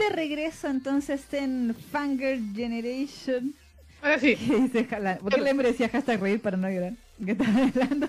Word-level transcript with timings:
de 0.00 0.08
regreso 0.08 0.68
entonces 0.68 1.22
en 1.32 1.74
Fanger 1.92 2.40
Generation. 2.54 3.54
Ahora 4.02 4.18
sí. 4.18 4.34
¿Por 5.20 5.34
qué 5.34 5.40
el 5.40 5.48
hombre 5.48 5.68
decía 5.68 5.88
hashtag 5.88 6.20
reír 6.20 6.40
para 6.40 6.56
no 6.56 6.68
llorar? 6.68 6.94
¿Qué 7.24 7.32
estaba 7.32 7.62
hablando? 7.64 8.08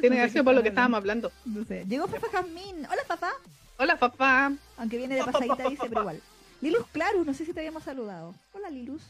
Tiene 0.00 0.26
No 0.26 0.32
qué 0.32 0.44
por 0.44 0.54
lo 0.54 0.62
que 0.62 0.68
estábamos 0.68 0.98
hablando. 0.98 1.32
No 1.44 1.64
sé. 1.64 1.84
Llegó 1.88 2.06
Fafa 2.08 2.28
Jazmín. 2.28 2.84
Hola, 2.90 3.02
Fafa. 3.06 3.30
Hola, 3.78 3.96
papá. 3.96 4.52
Aunque 4.76 4.96
viene 4.98 5.14
de 5.16 5.24
pasadita, 5.24 5.68
dice, 5.68 5.86
pero 5.88 6.02
igual. 6.02 6.20
Lilus 6.60 6.86
Clarus, 6.92 7.26
no 7.26 7.34
sé 7.34 7.44
si 7.44 7.52
te 7.52 7.60
habíamos 7.60 7.82
saludado. 7.84 8.34
Hola, 8.52 8.70
Lilus. 8.70 9.02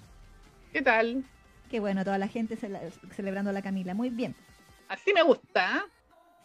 ¿Qué 0.73 0.83
tal? 0.83 1.25
Qué 1.71 1.81
bueno, 1.81 2.05
toda 2.05 2.19
la 2.19 2.29
gente 2.29 2.57
cele- 2.59 2.93
celebrando 3.15 3.51
a 3.51 3.53
la 3.53 3.63
Camila. 3.63 3.95
Muy 3.95 4.11
bien. 4.11 4.35
Así 4.89 5.13
me 5.13 5.23
gusta. 5.23 5.85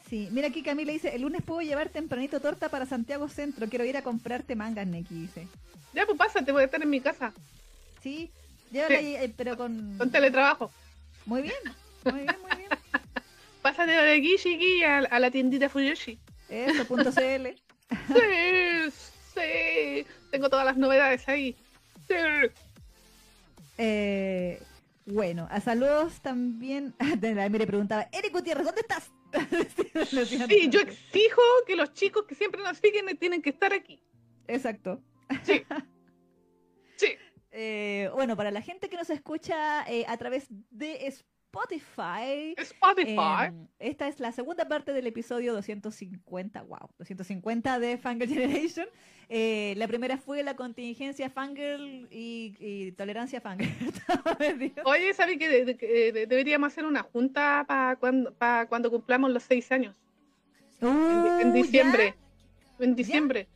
Sí, 0.10 0.28
mira 0.32 0.48
aquí 0.48 0.64
Camila 0.64 0.92
dice, 0.92 1.14
el 1.16 1.22
lunes 1.22 1.44
puedo 1.44 1.62
llevar 1.62 1.90
tempranito 1.90 2.40
torta 2.40 2.70
para 2.70 2.86
Santiago 2.88 3.30
Centro. 3.30 3.68
Quiero 3.70 3.86
ir 3.86 3.96
a 3.96 4.02
comprarte 4.02 4.56
mangas, 4.56 4.88
Neki, 4.88 5.14
dice. 5.14 5.48
Ya, 5.94 6.06
pues 6.06 6.18
pásate, 6.18 6.52
voy 6.52 6.64
a 6.64 6.66
estar 6.66 6.82
en 6.82 6.90
mi 6.90 7.00
casa. 7.00 7.32
Sí, 8.02 8.32
llévala 8.72 8.98
Sí. 9.00 9.06
ahí, 9.06 9.16
eh, 9.16 9.34
pero 9.38 9.56
con... 9.56 9.98
Con 9.98 10.10
teletrabajo. 10.12 10.72
Muy 11.26 11.44
bien, 11.44 11.54
muy 12.06 12.14
bien, 12.22 12.36
muy 12.42 12.58
bien. 12.58 12.70
Pásate 13.62 13.92
de 13.92 14.14
aquí, 14.14 14.36
chiqui, 14.38 14.84
a, 14.84 15.00
a 15.00 15.20
la 15.20 15.30
tiendita 15.30 15.70
Fuyoshi. 15.70 16.18
Eso, 16.50 16.86
punto 16.86 17.12
CL. 17.12 17.56
Sí, 18.08 18.92
sí. 19.36 20.06
Tengo 20.32 20.50
todas 20.50 20.66
las 20.66 20.78
novedades 20.78 21.28
ahí. 21.28 21.56
Sí. 22.08 22.16
Eh, 23.78 24.62
bueno, 25.06 25.48
a 25.52 25.60
saludos 25.62 26.22
también. 26.22 26.94
Mire 27.50 27.68
preguntaba, 27.68 28.08
Eric 28.12 28.32
Gutiérrez, 28.32 28.66
¿dónde 28.66 28.82
estás? 28.82 29.10
Sí, 30.48 30.70
yo 30.70 30.80
exijo 30.80 31.42
que 31.68 31.76
los 31.76 31.94
chicos 31.94 32.26
que 32.26 32.36
siempre 32.36 32.62
nos 32.64 32.78
siguen 32.78 33.18
tienen 33.18 33.42
que 33.42 33.50
estar 33.50 33.74
aquí. 33.74 34.02
Exacto. 34.48 35.02
Sí. 35.44 35.64
Sí. 36.96 37.14
Eh, 37.52 38.10
bueno, 38.14 38.36
para 38.36 38.52
la 38.52 38.62
gente 38.62 38.90
que 38.90 38.98
nos 38.98 39.10
escucha 39.10 39.90
eh, 39.90 40.04
a 40.10 40.18
través 40.18 40.48
de 40.70 41.08
Spotify, 41.08 41.39
Spotify. 41.52 42.54
eh, 43.46 43.54
esta 43.80 44.08
es 44.08 44.20
la 44.20 44.32
segunda 44.32 44.68
parte 44.68 44.94
del 44.94 45.08
episodio 45.08 45.54
250, 45.54 46.62
wow, 46.64 46.90
250 47.00 47.80
de 47.80 47.98
Fangirl 47.98 48.30
Generation. 48.34 48.88
Eh, 49.30 49.74
la 49.78 49.88
primera 49.88 50.18
fue 50.18 50.44
la 50.44 50.56
contingencia 50.56 51.30
Fangirl 51.30 52.08
y, 52.12 52.56
y 52.60 52.92
tolerancia 52.94 53.42
Fangirl. 53.42 53.70
Oye, 54.86 55.14
¿sabes 55.14 55.38
que, 55.38 55.48
de- 55.50 55.66
de- 55.66 55.78
que, 55.78 56.12
de- 56.12 56.28
deberíamos 56.28 56.72
hacer 56.72 56.86
una 56.86 57.04
junta 57.04 57.64
para 57.68 57.96
cuando, 57.96 58.34
pa 58.34 58.66
cuando 58.68 58.90
cumplamos 58.92 59.32
los 59.32 59.44
seis 59.44 59.72
años? 59.72 59.96
En, 60.82 61.50
Uh, 61.50 61.54
diciembre. 61.54 62.16
En 62.80 62.96
diciembre. 62.96 63.48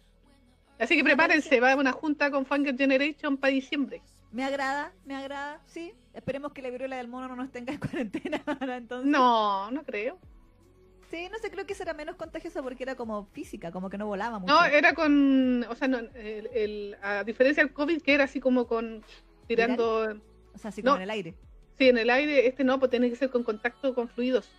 Así 0.80 0.98
que 0.98 1.04
prepárense, 1.04 1.60
va 1.62 1.72
a 1.72 1.76
una 1.76 1.92
junta 1.94 2.30
con 2.30 2.46
Fangirl 2.46 2.78
Generation 2.78 3.38
para 3.38 3.54
diciembre. 3.54 4.02
Me 4.32 4.44
agrada, 4.44 4.92
me 5.06 5.16
agrada, 5.16 5.62
sí. 5.66 5.94
Esperemos 6.14 6.52
que 6.54 6.62
la 6.62 6.70
viruela 6.70 6.98
del 6.98 7.08
mono 7.08 7.28
no 7.28 7.36
nos 7.36 7.52
tenga 7.52 7.74
en 7.74 7.80
cuarentena 7.80 8.42
ahora 8.46 8.78
entonces. 8.78 9.10
No, 9.10 9.72
no 9.72 9.84
creo. 9.84 10.20
Sí, 11.10 11.28
no 11.32 11.38
sé, 11.38 11.52
creo 11.52 11.66
que 11.68 11.76
será 11.76 11.94
menos 11.94 12.16
contagiosa 12.16 12.64
porque 12.64 12.84
era 12.84 12.96
como 12.96 13.26
física, 13.34 13.72
como 13.72 13.90
que 13.90 13.98
no 14.00 14.08
volaba 14.08 14.40
mucho. 14.40 14.52
No, 14.54 14.66
era 14.66 14.94
con, 14.96 15.64
o 15.70 15.76
sea, 15.76 15.88
no, 15.88 16.00
el, 16.00 16.48
el- 16.54 16.98
a 17.04 17.24
diferencia 17.24 17.64
del 17.64 17.72
COVID, 17.74 18.02
que 18.02 18.14
era 18.16 18.24
así 18.24 18.40
como 18.40 18.66
con 18.66 19.04
tirando, 19.48 20.16
O 20.54 20.58
sea, 20.58 20.70
así 20.70 20.82
no. 20.82 20.92
como 20.92 20.98
en 20.98 21.04
el 21.04 21.10
aire. 21.12 21.36
sí, 21.78 21.90
en 21.90 21.98
el 22.00 22.10
aire, 22.10 22.48
este 22.48 22.64
no, 22.64 22.80
pues 22.80 22.90
tiene 22.90 23.10
que 23.10 23.16
ser 23.16 23.30
con 23.30 23.44
contacto 23.44 23.94
con 23.94 24.08
fluidos. 24.08 24.50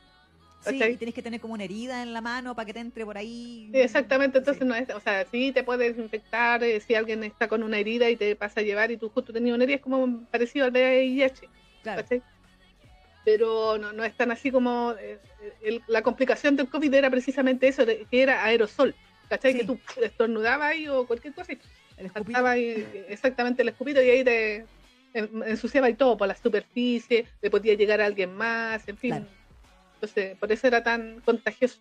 Sí, 0.71 0.83
y 0.83 0.97
tienes 0.97 1.15
que 1.15 1.23
tener 1.23 1.41
como 1.41 1.55
una 1.55 1.65
herida 1.65 2.03
en 2.03 2.13
la 2.13 2.21
mano 2.21 2.55
para 2.55 2.67
que 2.67 2.73
te 2.75 2.81
entre 2.81 3.05
por 3.05 3.17
ahí. 3.19 3.69
Sí, 3.73 3.81
exactamente, 3.81 4.39
entonces 4.39 4.63
Sí. 4.63 4.69
no 4.69 4.75
es, 4.75 4.89
o 4.91 5.01
sea, 5.01 5.25
sí 5.31 5.53
te 5.53 5.63
puedes 5.63 5.99
infectar 5.99 6.63
eh, 6.65 6.81
si 6.81 6.95
alguien 6.95 7.23
está 7.25 7.49
con 7.49 7.63
una 7.63 7.79
herida 7.79 8.09
y 8.11 8.17
te 8.17 8.35
pasa 8.37 8.61
a 8.61 8.63
llevar 8.63 8.91
y 8.91 8.97
tú 8.97 9.09
justo 9.11 9.33
tenías 9.33 9.55
una 9.55 9.65
herida, 9.65 9.77
es 9.77 9.83
como 9.83 10.25
parecido 10.31 10.65
al 10.67 10.73
VIH, 10.73 11.49
Claro. 11.83 12.03
¿cachai? 12.03 12.23
Pero 13.25 13.79
no, 13.79 13.93
no 13.93 14.05
es 14.05 14.15
tan 14.15 14.31
así 14.31 14.51
como 14.51 14.95
eh, 15.01 15.19
el- 15.63 15.83
la 15.87 16.03
complicación 16.03 16.57
del 16.57 16.69
COVID 16.69 16.93
era 16.93 17.11
precisamente 17.11 17.69
eso, 17.69 17.87
de- 17.87 18.07
que 18.11 18.23
era 18.23 18.45
aerosol, 18.45 18.95
¿cachai? 19.29 19.53
Sí. 19.53 19.59
Que 19.61 19.65
tú 19.65 19.79
estornudabas 20.03 20.71
ahí 20.73 20.89
o 20.89 21.07
cualquier 21.07 21.33
cosa 21.35 21.53
y 21.53 21.59
El 21.97 22.11
ahí, 22.47 22.87
exactamente 23.09 23.63
el 23.63 23.69
escupito 23.69 24.03
y 24.03 24.11
ahí 24.11 24.25
te 24.25 24.65
en- 25.15 25.43
ensuciaba 25.47 25.89
y 25.89 25.95
todo 25.95 26.17
por 26.17 26.27
la 26.29 26.35
superficie, 26.35 27.27
le 27.41 27.51
podía 27.51 27.75
llegar 27.75 28.01
a 28.01 28.07
alguien 28.07 28.35
más, 28.35 28.87
en 28.89 28.97
fin. 28.99 29.11
Claro. 29.11 29.27
Entonces, 30.05 30.37
por 30.39 30.53
eso 30.53 30.67
era 30.67 30.83
tan 30.83 31.21
contagioso. 31.25 31.79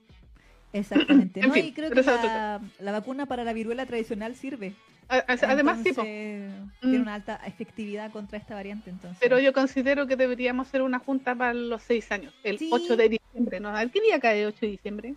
Exactamente. 0.72 1.40
En 1.44 1.48
no, 1.50 1.54
fin, 1.54 1.66
y 1.66 1.74
creo 1.74 1.90
que 1.92 2.02
la, 2.02 2.62
la 2.80 2.92
vacuna 2.92 3.26
para 3.26 3.44
la 3.44 3.52
viruela 3.54 3.86
tradicional 3.86 4.36
sirve. 4.36 4.74
A- 5.10 5.18
a- 5.18 5.38
Además, 5.52 5.80
sí, 5.84 5.92
po. 5.94 6.02
Entonces, 6.02 6.54
Mm. 6.82 6.90
tiene 6.90 7.00
una 7.02 7.14
alta 7.16 7.36
efectividad 7.46 8.12
contra 8.12 8.38
esta 8.38 8.56
variante, 8.56 8.90
entonces. 8.90 9.18
pero 9.22 9.38
yo 9.40 9.52
considero 9.54 10.08
que 10.08 10.16
deberíamos 10.16 10.68
hacer 10.68 10.82
una 10.82 11.00
junta 11.00 11.36
para 11.36 11.54
los 11.54 11.84
seis 11.84 12.10
años, 12.12 12.34
el 12.44 12.58
Sí. 12.58 12.70
8 12.72 12.96
de 12.96 13.10
diciembre. 13.10 13.60
¿no? 13.60 13.76
¿A 13.76 13.86
qué 13.88 14.00
día 14.02 14.20
cae 14.20 14.42
el 14.44 14.48
8 14.48 14.60
de 14.62 14.68
diciembre? 14.68 15.16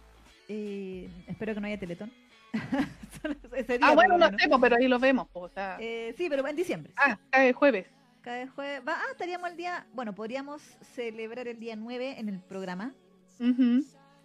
Eh, 0.49 1.09
espero 1.28 1.55
que 1.55 1.61
no 1.61 1.67
haya 1.69 1.78
teletón. 1.78 2.11
Día, 3.67 3.78
Ah, 3.83 3.94
bueno, 3.94 4.19
lo 4.19 4.31
no 4.31 4.38
sé, 4.38 4.49
po, 4.49 4.61
pero 4.61 4.77
ahí 4.77 4.88
lo 4.88 4.99
vemos. 4.99 5.28
po, 5.28 5.41
o 5.41 5.49
sea, 5.49 5.77
Eh, 5.81 6.15
sí, 6.17 6.28
pero 6.28 6.47
en 6.47 6.56
diciembre. 6.56 6.93
sí. 6.93 7.03
ah, 7.05 7.19
cae 7.31 7.53
jueves. 7.53 7.87
Cada 8.26 8.48
jueves. 8.48 8.82
Va, 8.84 8.94
ah, 8.94 9.04
estaríamos 9.12 9.48
el 9.53 9.56
día. 9.56 9.87
Bueno, 9.92 10.12
podríamos 10.12 10.60
celebrar 10.97 11.47
el 11.47 11.60
día 11.60 11.76
9 11.76 12.16
en 12.19 12.28
el 12.28 12.41
programa. 12.41 12.92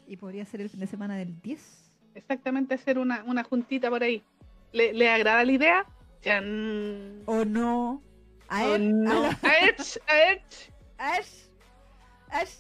Y 0.08 0.18
podría 0.18 0.44
ser 0.44 0.62
el 0.62 0.72
fin 0.72 0.80
de 0.80 0.88
semana 0.88 1.16
del 1.18 1.40
10. 1.40 1.92
Exactamente, 2.16 2.74
hacer 2.74 2.98
una, 2.98 3.24
una 3.26 3.44
juntita 3.44 3.92
por 3.92 4.02
ahí. 4.02 4.24
¿Le, 4.72 4.92
le 4.94 5.08
agrada 5.08 5.44
la 5.46 5.52
idea? 5.52 5.86
¿O 7.28 7.46
no? 7.46 8.02
A 8.50 8.64
Oh, 8.66 8.76
él. 8.76 9.04
no. 9.04 9.26
a 9.26 9.38
A 9.44 9.58
Edge, 9.68 10.00
a 10.08 10.32
Edge. 10.32 10.72
Ash. 10.98 11.30
Ash. 12.32 12.56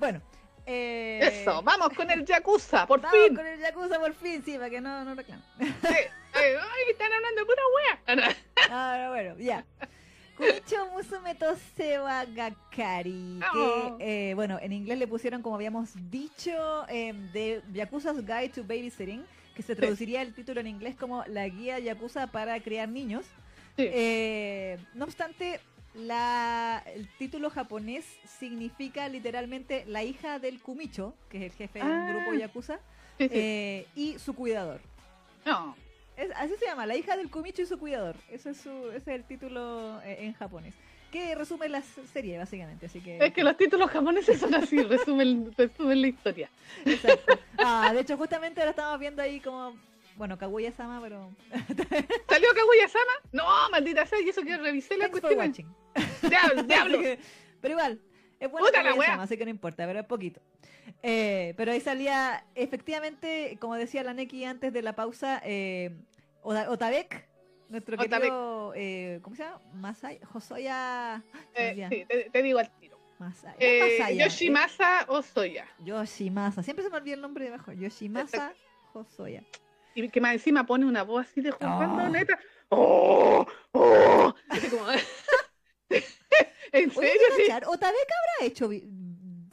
Bueno. 0.00 0.20
Eh, 0.66 1.20
Eso, 1.22 1.62
vamos 1.62 1.90
con 1.90 2.10
el 2.10 2.24
Yakuza, 2.26 2.84
por 2.84 3.00
Vamos 3.00 3.16
fin. 3.26 3.36
con 3.36 3.46
el 3.46 3.60
Yakuza 3.60 4.00
por 4.00 4.12
fin, 4.14 4.42
sí, 4.44 4.54
para 4.58 4.68
que 4.70 4.80
no, 4.80 5.04
no 5.04 5.14
reclamen. 5.14 5.44
Sí. 5.60 5.66
Ay, 6.34 6.52
ay, 6.60 6.90
están 6.90 7.12
hablando 7.12 7.40
de 7.42 7.46
pura 7.46 7.62
wea. 7.76 8.34
Ah, 8.70 8.98
no, 9.04 9.10
bueno, 9.12 9.38
ya. 9.38 9.64
Kuicho 10.38 10.86
Musume 10.92 11.34
Tosewa 11.34 12.24
Gakari, 12.26 13.40
Oh. 13.54 13.96
que, 13.98 14.30
eh, 14.30 14.34
bueno, 14.34 14.58
en 14.62 14.72
inglés 14.72 14.98
le 14.98 15.06
pusieron, 15.06 15.42
como 15.42 15.56
habíamos 15.56 15.90
dicho, 16.10 16.86
eh, 16.88 17.12
de 17.32 17.62
Yakuza's 17.72 18.24
Guide 18.24 18.48
to 18.50 18.62
Babysitting, 18.62 19.24
que 19.54 19.62
se 19.62 19.74
traduciría 19.74 20.22
el 20.22 20.32
título 20.34 20.60
en 20.60 20.68
inglés 20.68 20.94
como 20.96 21.24
La 21.26 21.48
Guía 21.48 21.78
Yakuza 21.80 22.28
para 22.28 22.60
Criar 22.60 22.88
Niños. 22.88 23.24
Sí. 23.76 23.84
Eh, 23.92 24.78
no 24.94 25.04
obstante, 25.04 25.60
la, 25.94 26.82
el 26.94 27.08
título 27.18 27.50
japonés 27.50 28.04
significa 28.38 29.08
literalmente 29.08 29.84
la 29.86 30.04
hija 30.04 30.38
del 30.38 30.60
Kumicho, 30.62 31.14
que 31.28 31.38
es 31.38 31.52
el 31.52 31.58
jefe 31.58 31.80
de 31.80 31.84
un 31.84 31.90
Ah. 31.90 32.12
grupo 32.12 32.34
Yakuza, 32.38 32.76
Sí, 33.18 33.24
sí. 33.24 33.30
eh, 33.34 33.86
y 33.96 34.18
su 34.20 34.34
cuidador. 34.34 34.80
No. 35.44 35.74
Es- 36.18 36.32
así 36.36 36.54
se 36.58 36.66
llama, 36.66 36.84
la 36.84 36.96
hija 36.96 37.16
del 37.16 37.30
Kumicho 37.30 37.62
y 37.62 37.66
su 37.66 37.78
cuidador. 37.78 38.16
Eso 38.30 38.50
es 38.50 38.56
su, 38.58 38.70
ese 38.88 38.96
es 38.96 39.08
el 39.08 39.24
título 39.24 40.00
eh, 40.02 40.18
en 40.26 40.34
japonés. 40.34 40.74
Que 41.12 41.34
resume 41.34 41.68
la 41.70 41.80
serie, 42.12 42.36
básicamente. 42.36 42.86
Así 42.86 43.00
que. 43.00 43.16
Es 43.24 43.32
que 43.32 43.42
los 43.42 43.56
títulos 43.56 43.90
japoneses 43.90 44.38
son 44.40 44.54
así, 44.54 44.82
resumen, 44.82 45.54
resumen 45.56 46.02
la 46.02 46.08
historia. 46.08 46.50
Exacto. 46.84 47.38
Ah, 47.56 47.90
de 47.94 48.00
hecho, 48.00 48.16
justamente 48.18 48.60
ahora 48.60 48.70
estamos 48.72 48.98
viendo 48.98 49.22
ahí 49.22 49.40
como. 49.40 49.74
Bueno, 50.16 50.36
Kaguya-sama, 50.36 51.00
pero. 51.00 51.30
¿Salió 52.28 52.48
Kaguya-sama? 52.52 53.12
No, 53.32 53.44
maldita 53.70 54.04
sea, 54.04 54.20
y 54.20 54.28
eso 54.28 54.42
que 54.42 54.56
revisé 54.58 54.96
la 54.98 55.08
cuestión. 55.08 55.52
Diablo, 56.28 56.62
diablo. 56.64 56.98
pero 57.62 57.72
igual, 57.74 58.00
es 58.40 58.50
bueno 58.50 58.66
Puta 58.66 58.82
la 58.82 58.90
Kaguya-sama, 58.90 59.16
wea. 59.18 59.24
así 59.24 59.38
que 59.38 59.44
no 59.44 59.50
importa, 59.50 59.86
pero 59.86 60.00
es 60.00 60.06
poquito. 60.06 60.40
Eh, 61.02 61.54
pero 61.56 61.72
ahí 61.72 61.80
salía, 61.80 62.44
efectivamente, 62.54 63.56
como 63.60 63.76
decía 63.76 64.02
la 64.02 64.12
Neki 64.14 64.44
antes 64.44 64.72
de 64.72 64.82
la 64.82 64.94
pausa, 64.94 65.40
eh, 65.44 65.92
Otabek, 66.42 67.28
nuestro 67.68 67.94
Otabek. 67.96 68.20
querido. 68.20 68.72
Eh, 68.74 69.18
¿Cómo 69.22 69.36
se 69.36 69.42
llama? 69.42 69.60
Se 69.70 69.76
me 69.76 69.88
Eh, 71.54 71.86
sí, 71.90 72.04
te, 72.08 72.30
te 72.30 72.42
digo 72.42 72.58
al 72.58 72.70
tiro. 72.78 72.98
Masaya. 73.18 73.56
Eh, 73.58 73.98
Masaya. 73.98 74.24
Yoshimasa 74.26 75.04
Osoya. 75.08 75.66
Yoshimasa. 75.84 76.62
Siempre 76.62 76.84
se 76.84 76.90
me 76.90 76.96
olvida 76.98 77.14
el 77.14 77.20
nombre 77.20 77.44
debajo. 77.46 77.72
Yoshimasa 77.72 78.52
Hosoya. 78.92 79.42
Y 79.94 80.08
que 80.08 80.20
más 80.20 80.34
encima 80.34 80.64
pone 80.64 80.86
una 80.86 81.02
voz 81.02 81.26
así 81.26 81.40
de 81.40 81.50
juzgando, 81.50 82.04
Oh. 82.04 82.08
neta. 82.08 82.38
¡Oh! 82.68 83.46
¡Oh! 83.72 84.34
Como- 84.70 84.86
¿En 86.72 86.90
serio? 86.90 87.10
Sí? 87.36 87.42
cachar, 87.48 87.64
¿Otabek 87.66 87.94
habrá 87.94 88.46
hecho 88.46 88.68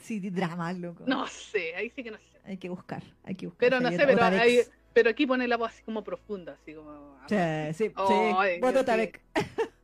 sí, 0.02 0.20
dramas, 0.30 0.78
loco? 0.78 1.04
No 1.08 1.26
sé, 1.28 1.74
ahí 1.76 1.90
sí 1.90 2.04
que 2.04 2.12
no 2.12 2.18
sé. 2.18 2.24
Hay 2.44 2.58
que 2.58 2.70
buscar, 2.70 3.02
hay 3.24 3.36
que 3.36 3.48
buscar. 3.48 3.60
Pero 3.70 3.80
no 3.80 3.88
hay 3.88 3.96
sé, 3.98 4.06
pero, 4.06 4.18
Otabex. 4.18 4.72
Pero 4.96 5.10
aquí 5.10 5.28
pone 5.28 5.46
la 5.46 5.58
voz 5.58 5.72
así 5.74 5.84
como 5.84 6.06
profunda, 6.06 6.54
así 6.54 6.74
como. 6.74 7.18
Sí, 7.28 7.36
sí, 7.74 7.92
Oh, 7.98 8.08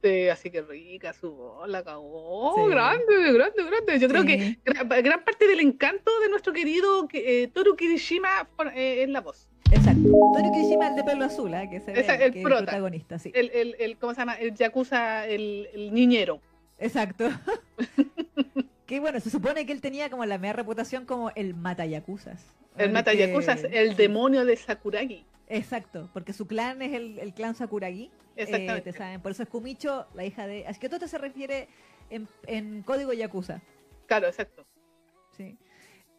sí. 0.02 0.30
así 0.30 0.50
que 0.50 0.62
rica 0.62 1.12
su 1.12 1.34
voz, 1.36 1.68
la 1.68 1.84
cagó. 1.84 2.56
Sí. 2.56 2.72
Grande, 2.72 3.34
grande, 3.34 3.63
grande. 3.66 4.00
Yo 4.00 4.08
creo 4.08 4.24
que 4.24 4.58
gran, 4.63 4.88
gran 4.88 5.24
parte 5.25 5.48
del 5.48 5.60
encanto 5.60 6.18
de 6.22 6.30
nuestro 6.30 6.54
querido 6.54 7.10
eh, 7.12 7.50
Toru 7.54 7.75
Kirishima 7.75 8.48
eh, 8.74 9.04
es 9.04 9.10
la 9.10 9.19
voz. 9.19 9.50
Exacto. 9.69 10.02
Toru 10.02 10.50
Kirishima, 10.54 10.88
el 10.88 10.96
de 10.96 11.04
pelo 11.04 11.25
azul, 11.25 11.54
¿eh? 11.56 11.68
que 11.69 11.75
es 11.78 11.88
el 11.90 12.31
que 12.31 12.42
protagonista, 12.42 13.19
sí. 13.19 13.34
El, 13.36 13.52
el, 13.54 13.75
el, 13.80 13.98
¿cómo 13.98 14.13
se 14.13 14.22
llama? 14.22 14.36
El 14.36 14.56
Yakuza, 14.56 15.28
el, 15.28 15.68
el 15.74 15.94
niñero. 15.94 16.40
Exacto. 16.80 17.30
que 18.91 18.99
bueno, 18.99 19.21
se 19.21 19.29
supone 19.29 19.65
que 19.65 19.71
él 19.71 19.79
tenía 19.79 20.09
como 20.09 20.25
la 20.25 20.38
media 20.38 20.51
reputación 20.51 21.05
como 21.05 21.29
el 21.35 21.55
matayakuzas. 21.55 22.43
El 22.75 22.89
Ahora 22.89 22.91
mata 22.91 23.11
que- 23.13 23.23
el 23.71 23.95
demonio 23.95 24.43
de 24.43 24.57
Sakuragi. 24.57 25.25
Exacto, 25.47 26.09
porque 26.11 26.33
su 26.33 26.45
clan 26.45 26.81
es 26.81 26.91
el, 26.93 27.17
el 27.19 27.33
clan 27.33 27.55
Sakuragi. 27.55 28.11
eh, 28.35 28.43
Exactamente. 28.43 28.91
te 28.91 28.97
saben, 28.97 29.21
por 29.21 29.31
eso 29.31 29.43
es 29.43 29.49
Kumicho, 29.49 30.07
la 30.13 30.25
hija 30.25 30.45
de... 30.45 30.67
Así 30.67 30.77
que 30.81 30.89
todo 30.89 31.07
se 31.07 31.17
refiere 31.17 31.69
en, 32.09 32.27
en 32.47 32.81
código 32.83 33.13
yakuza. 33.13 33.61
Claro, 34.07 34.27
exacto. 34.27 34.65
Sí. 35.38 35.57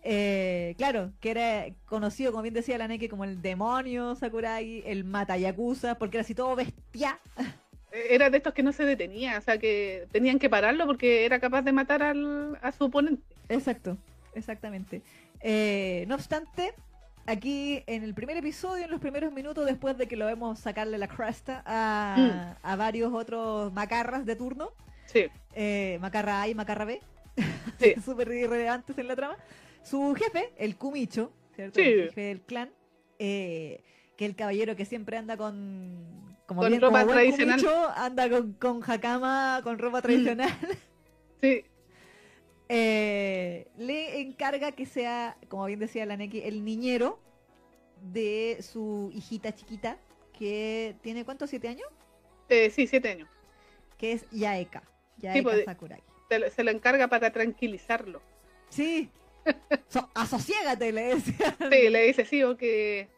Eh, 0.02 0.74
claro, 0.78 1.12
que 1.20 1.30
era 1.30 1.66
conocido, 1.84 2.32
como 2.32 2.42
bien 2.42 2.54
decía 2.54 2.78
la 2.78 2.88
Neke, 2.88 3.10
como 3.10 3.24
el 3.24 3.42
demonio 3.42 4.14
Sakuragi, 4.14 4.82
el 4.86 5.04
matayakuza, 5.04 5.96
porque 5.98 6.16
era 6.16 6.22
así 6.22 6.34
todo 6.34 6.56
bestia. 6.56 7.20
Era 7.92 8.30
de 8.30 8.38
estos 8.38 8.54
que 8.54 8.62
no 8.62 8.72
se 8.72 8.84
detenía, 8.84 9.38
o 9.38 9.40
sea 9.42 9.58
que 9.58 10.06
tenían 10.10 10.38
que 10.38 10.48
pararlo 10.48 10.86
porque 10.86 11.24
era 11.26 11.38
capaz 11.38 11.62
de 11.62 11.72
matar 11.72 12.02
al, 12.02 12.58
a 12.62 12.72
su 12.72 12.84
oponente. 12.84 13.22
Exacto, 13.48 13.98
exactamente. 14.34 15.02
Eh, 15.40 16.04
no 16.08 16.14
obstante, 16.14 16.72
aquí 17.26 17.82
en 17.86 18.02
el 18.02 18.14
primer 18.14 18.36
episodio, 18.36 18.84
en 18.84 18.90
los 18.90 19.00
primeros 19.00 19.32
minutos 19.32 19.66
después 19.66 19.98
de 19.98 20.06
que 20.06 20.16
lo 20.16 20.26
vemos 20.26 20.58
sacarle 20.58 20.96
la 20.98 21.08
cresta 21.08 21.62
a, 21.66 22.56
a 22.62 22.76
varios 22.76 23.12
otros 23.12 23.72
macarras 23.72 24.24
de 24.24 24.36
turno, 24.36 24.70
Sí, 25.06 25.26
eh, 25.54 25.98
macarra 26.00 26.42
A 26.42 26.48
y 26.48 26.54
macarra 26.54 26.86
B, 26.86 27.00
sí, 27.78 27.94
súper 28.04 28.28
irrelevantes 28.32 28.96
en 28.96 29.08
la 29.08 29.16
trama, 29.16 29.36
su 29.82 30.14
jefe, 30.14 30.50
el 30.56 30.76
Kumicho, 30.76 31.32
¿cierto? 31.54 31.78
Sí. 31.78 31.86
El 31.86 32.04
jefe 32.04 32.20
del 32.22 32.40
clan, 32.40 32.70
eh, 33.18 33.82
que 34.16 34.24
el 34.24 34.34
caballero 34.36 34.76
que 34.76 34.84
siempre 34.84 35.16
anda 35.18 35.36
con... 35.36 36.31
Como 36.52 36.60
Con 36.60 36.70
bien, 36.70 36.82
ropa 36.82 37.00
como 37.00 37.12
tradicional. 37.14 37.58
Kumicho, 37.60 37.88
anda 37.96 38.28
con, 38.28 38.52
con 38.52 38.82
hakama, 38.86 39.60
con 39.64 39.78
ropa 39.78 40.02
tradicional. 40.02 40.50
sí. 41.40 41.64
Eh, 42.68 43.68
le 43.78 44.20
encarga 44.20 44.72
que 44.72 44.84
sea, 44.84 45.38
como 45.48 45.64
bien 45.64 45.78
decía 45.80 46.04
la 46.04 46.18
Neki, 46.18 46.42
el 46.42 46.62
niñero 46.62 47.18
de 48.02 48.58
su 48.60 49.10
hijita 49.14 49.54
chiquita, 49.54 49.96
que 50.38 50.94
tiene 51.00 51.24
¿cuántos? 51.24 51.48
¿Siete 51.48 51.68
años? 51.68 51.88
Eh, 52.50 52.68
sí, 52.68 52.86
siete 52.86 53.10
años. 53.12 53.28
Que 53.96 54.12
es 54.12 54.26
Yaeka. 54.30 54.82
Yaeka 55.16 55.42
pues, 55.42 55.64
Sakuragi. 55.64 56.02
Se, 56.28 56.38
lo- 56.38 56.50
se 56.50 56.64
lo 56.64 56.70
encarga 56.70 57.08
para 57.08 57.30
tranquilizarlo. 57.32 58.20
Sí. 58.68 59.08
So- 59.88 60.10
asociégate, 60.14 60.92
le 60.92 61.02
decía. 61.14 61.56
Sí, 61.58 61.88
le 61.88 62.02
dice, 62.08 62.26
sí, 62.26 62.42
o 62.42 62.58
que... 62.58 63.08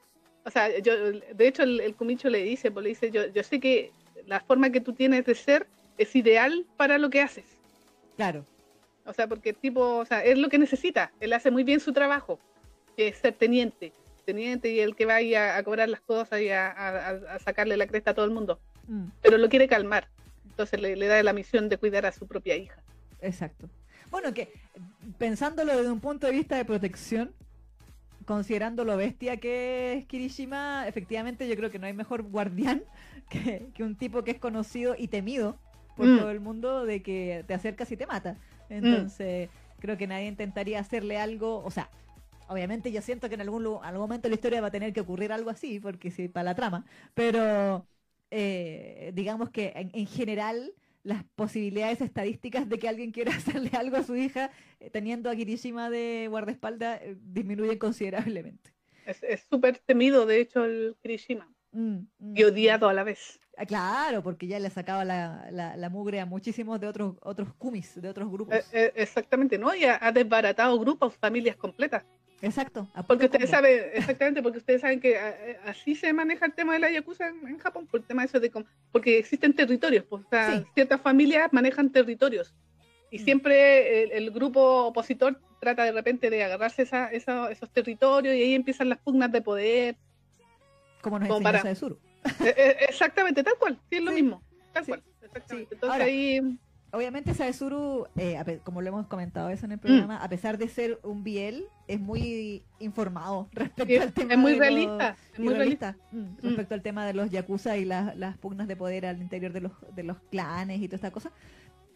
O 0.44 0.50
sea, 0.50 0.78
yo, 0.78 0.92
de 1.12 1.46
hecho 1.48 1.62
el, 1.62 1.80
el 1.80 1.94
Kumicho 1.94 2.28
le 2.28 2.42
dice, 2.42 2.70
pues 2.70 2.82
le 2.84 2.88
dice, 2.90 3.10
yo, 3.10 3.26
yo 3.28 3.42
sé 3.42 3.60
que 3.60 3.92
la 4.26 4.40
forma 4.40 4.70
que 4.70 4.80
tú 4.80 4.92
tienes 4.92 5.24
de 5.24 5.34
ser 5.34 5.66
es 5.98 6.14
ideal 6.16 6.66
para 6.76 6.98
lo 6.98 7.08
que 7.10 7.20
haces. 7.22 7.44
Claro, 8.16 8.44
O 9.06 9.12
sea, 9.12 9.26
porque 9.26 9.50
el 9.50 9.56
tipo, 9.56 9.96
o 9.98 10.04
sea, 10.04 10.24
es 10.24 10.38
lo 10.38 10.48
que 10.48 10.58
necesita. 10.58 11.12
Él 11.20 11.32
hace 11.32 11.50
muy 11.50 11.64
bien 11.64 11.80
su 11.80 11.92
trabajo, 11.92 12.38
que 12.96 13.08
es 13.08 13.16
ser 13.18 13.34
teniente. 13.34 13.92
Teniente 14.24 14.70
y 14.70 14.80
el 14.80 14.94
que 14.96 15.04
va 15.06 15.16
ahí 15.16 15.34
a, 15.34 15.56
a 15.56 15.62
cobrar 15.62 15.88
las 15.88 16.00
cosas 16.00 16.40
y 16.40 16.48
a, 16.50 16.70
a- 16.70 17.08
a 17.34 17.38
sacarle 17.38 17.76
la 17.76 17.86
cresta 17.86 18.12
a 18.12 18.14
todo 18.14 18.24
el 18.24 18.30
mundo. 18.30 18.58
Mm, 18.86 19.06
Pero 19.22 19.36
lo 19.38 19.48
quiere 19.48 19.66
calmar. 19.68 20.08
Entonces 20.48 20.80
le, 20.80 20.94
le 20.96 21.06
da 21.08 21.22
la 21.22 21.32
misión 21.32 21.68
de 21.68 21.76
cuidar 21.78 22.06
a 22.06 22.12
su 22.12 22.26
propia 22.26 22.56
hija. 22.56 22.80
exacto. 23.20 23.68
Bueno, 24.10 24.32
que 24.32 24.52
pensándolo 25.18 25.76
desde 25.76 25.90
un 25.90 26.00
punto 26.00 26.26
de 26.26 26.32
vista 26.32 26.56
de 26.56 26.64
protección, 26.64 27.34
considerando 28.24 28.84
lo 28.84 28.96
bestia 28.96 29.38
que 29.38 29.94
es 29.94 30.06
Kirishima, 30.06 30.86
efectivamente 30.88 31.48
yo 31.48 31.56
creo 31.56 31.70
que 31.70 31.78
no 31.78 31.86
hay 31.86 31.92
mejor 31.94 32.22
guardián 32.22 32.84
que, 33.28 33.70
que 33.74 33.82
un 33.82 33.96
tipo 33.96 34.24
que 34.24 34.32
es 34.32 34.38
conocido 34.38 34.94
y 34.98 35.08
temido 35.08 35.58
por 35.94 36.10
Mm. 36.10 36.16
todo 36.16 36.30
el 36.30 36.40
mundo 36.40 36.84
de 36.84 37.02
que 37.02 37.44
te 37.46 37.54
acercas 37.54 37.90
y 37.92 37.96
te 37.96 38.06
mata. 38.06 38.36
Entonces, 38.68 39.50
creo 39.78 39.96
que 39.96 40.06
nadie 40.06 40.26
intentaría 40.26 40.80
hacerle 40.80 41.18
algo, 41.18 41.62
o 41.64 41.70
sea, 41.70 41.88
obviamente 42.48 42.90
yo 42.92 43.00
siento 43.02 43.28
que 43.28 43.34
en 43.36 43.42
algún, 43.42 43.66
algún 43.82 44.00
momento 44.02 44.24
de 44.24 44.30
la 44.30 44.34
historia 44.36 44.60
va 44.60 44.68
a 44.68 44.70
tener 44.70 44.92
que 44.92 45.00
ocurrir 45.00 45.32
algo 45.32 45.50
así, 45.50 45.80
porque 45.80 46.10
sí, 46.10 46.28
para 46.28 46.44
la 46.44 46.54
trama, 46.54 46.84
pero 47.14 47.86
eh, 48.30 49.12
digamos 49.14 49.50
que 49.50 49.72
en, 49.76 49.90
en 49.94 50.06
general 50.06 50.72
las 51.04 51.22
posibilidades 51.36 52.00
estadísticas 52.00 52.68
de 52.68 52.78
que 52.78 52.88
alguien 52.88 53.12
quiera 53.12 53.32
hacerle 53.36 53.70
algo 53.74 53.96
a 53.96 54.02
su 54.02 54.16
hija 54.16 54.50
eh, 54.80 54.90
teniendo 54.90 55.30
a 55.30 55.36
Kirishima 55.36 55.90
de 55.90 56.26
guardaespaldas 56.28 57.00
eh, 57.02 57.16
disminuyen 57.20 57.78
considerablemente. 57.78 58.74
Es 59.06 59.46
súper 59.50 59.78
temido, 59.78 60.24
de 60.26 60.40
hecho, 60.40 60.64
el 60.64 60.96
Kirishima. 61.02 61.46
Mm, 61.72 62.06
mm. 62.18 62.36
Y 62.36 62.44
odiado 62.44 62.88
a 62.88 62.94
la 62.94 63.04
vez. 63.04 63.38
Ah, 63.56 63.66
Claro, 63.66 64.22
porque 64.22 64.46
ya 64.46 64.58
le 64.58 64.70
sacaba 64.70 65.04
la, 65.04 65.48
la, 65.50 65.76
la 65.76 65.88
mugre 65.90 66.20
a 66.20 66.26
muchísimos 66.26 66.80
de 66.80 66.86
otros 66.86 67.16
otros 67.20 67.54
kumis, 67.54 68.00
de 68.00 68.08
otros 68.08 68.30
grupos. 68.30 68.54
Eh, 68.56 68.64
eh, 68.72 68.92
exactamente, 68.96 69.58
¿no? 69.58 69.74
Y 69.74 69.84
ha, 69.84 69.98
ha 70.00 70.10
desbaratado 70.10 70.78
grupos, 70.78 71.14
familias 71.16 71.56
completas. 71.56 72.04
Exacto. 72.42 72.88
Porque 73.06 73.26
ustedes 73.26 73.50
combo. 73.50 73.56
saben, 73.56 73.80
exactamente, 73.94 74.42
porque 74.42 74.58
ustedes 74.58 74.80
saben 74.80 75.00
que 75.00 75.16
eh, 75.16 75.58
así 75.64 75.94
se 75.94 76.12
maneja 76.12 76.44
el 76.46 76.52
tema 76.54 76.74
de 76.74 76.78
la 76.80 76.90
Yakuza 76.90 77.28
en, 77.28 77.46
en 77.48 77.58
Japón, 77.58 77.86
por 77.86 78.00
el 78.00 78.06
tema 78.06 78.22
de 78.22 78.26
eso 78.26 78.40
de 78.40 78.50
cómo- 78.50 78.66
porque 78.92 79.18
existen 79.18 79.54
territorios, 79.54 80.04
pues, 80.04 80.24
o 80.24 80.28
sea, 80.28 80.58
Sí. 80.58 80.66
ciertas 80.74 81.00
familias 81.00 81.48
manejan 81.52 81.90
territorios. 81.90 82.54
Y 83.10 83.18
Mm. 83.18 83.24
siempre 83.24 84.02
el, 84.02 84.12
el 84.12 84.30
grupo 84.30 84.86
opositor 84.86 85.40
trata 85.60 85.84
de 85.84 85.92
repente 85.92 86.28
de 86.28 86.44
agarrarse 86.44 86.82
esa- 86.82 87.10
esa- 87.12 87.50
esos 87.50 87.70
territorios 87.70 88.34
y 88.34 88.42
ahí 88.42 88.54
empiezan 88.54 88.88
las 88.88 88.98
pugnas 88.98 89.32
de 89.32 89.40
poder. 89.40 89.96
Como 91.00 91.18
nos 91.18 91.28
como 91.28 91.42
para- 91.42 91.62
Saezuru. 91.62 91.98
Eh, 92.40 92.54
eh, 92.56 92.76
exactamente, 92.88 93.42
tal 93.44 93.54
cual, 93.58 93.78
sí, 93.90 93.96
es 93.96 94.02
lo 94.02 94.10
Sí. 94.10 94.22
mismo, 94.22 94.42
tal 94.72 94.84
Sí. 94.84 94.90
cual. 94.90 95.02
Exactamente. 95.22 95.74
Entonces 95.74 95.92
Ahora, 95.92 96.04
ahí, 96.04 96.40
Obviamente 96.94 97.34
Saezuru, 97.34 98.06
eh, 98.16 98.60
como 98.64 98.80
lo 98.82 98.88
hemos 98.88 99.06
comentado 99.06 99.48
eso 99.50 99.66
en 99.66 99.70
Mm. 99.70 99.72
el 99.74 99.78
programa, 99.80 100.16
a 100.18 100.28
pesar 100.28 100.56
de 100.58 100.68
ser 100.68 100.98
un 101.02 101.22
biel, 101.24 101.66
es 101.88 102.00
muy 102.00 102.62
informado 102.78 103.48
respecto 103.52 103.92
es, 103.92 104.00
al 104.02 104.12
tema 104.12 104.34
es 104.34 104.38
muy 104.38 104.52
los- 104.52 104.60
realista, 104.60 105.16
es 105.32 105.38
muy 105.38 105.54
realista. 105.54 105.96
mm, 106.12 106.24
respecto 106.42 106.74
al 106.74 106.82
tema 106.82 107.06
de 107.06 107.14
los 107.14 107.30
yakuza 107.30 107.76
y 107.76 107.84
las, 107.84 108.16
las 108.16 108.38
pugnas 108.38 108.68
de 108.68 108.76
poder 108.76 109.06
al 109.06 109.20
interior 109.20 109.52
de 109.52 109.60
los, 109.62 109.72
de 109.94 110.02
los 110.04 110.18
clanes 110.30 110.80
y 110.80 110.86
toda 110.88 110.96
esta 110.96 111.10
cosa. 111.10 111.30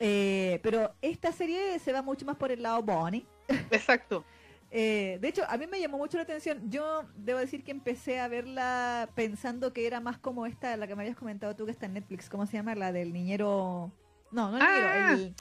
Eh, 0.00 0.60
pero 0.62 0.94
esta 1.02 1.32
serie 1.32 1.78
se 1.80 1.92
va 1.92 2.02
mucho 2.02 2.24
más 2.26 2.36
por 2.36 2.52
el 2.52 2.62
lado 2.62 2.82
Bonnie. 2.82 3.26
Exacto. 3.70 4.24
Eh, 4.70 5.18
de 5.22 5.28
hecho, 5.28 5.42
a 5.48 5.56
mí 5.56 5.66
me 5.66 5.80
llamó 5.80 5.96
mucho 5.96 6.18
la 6.18 6.24
atención. 6.24 6.70
Yo 6.70 7.04
debo 7.16 7.38
decir 7.38 7.64
que 7.64 7.70
empecé 7.70 8.20
a 8.20 8.28
verla 8.28 9.08
pensando 9.14 9.72
que 9.72 9.86
era 9.86 9.98
más 10.00 10.18
como 10.18 10.44
esta, 10.44 10.76
la 10.76 10.86
que 10.86 10.94
me 10.94 11.02
habías 11.04 11.16
comentado 11.16 11.56
tú, 11.56 11.64
que 11.64 11.70
está 11.72 11.86
en 11.86 11.94
Netflix. 11.94 12.28
¿Cómo 12.28 12.44
se 12.46 12.58
llama? 12.58 12.74
La 12.74 12.92
del 12.92 13.12
niñero. 13.12 13.90
No, 14.30 14.50
no 14.50 14.56
el 14.56 14.62
Ah. 14.62 15.12
niñero, 15.14 15.24
el 15.24 15.34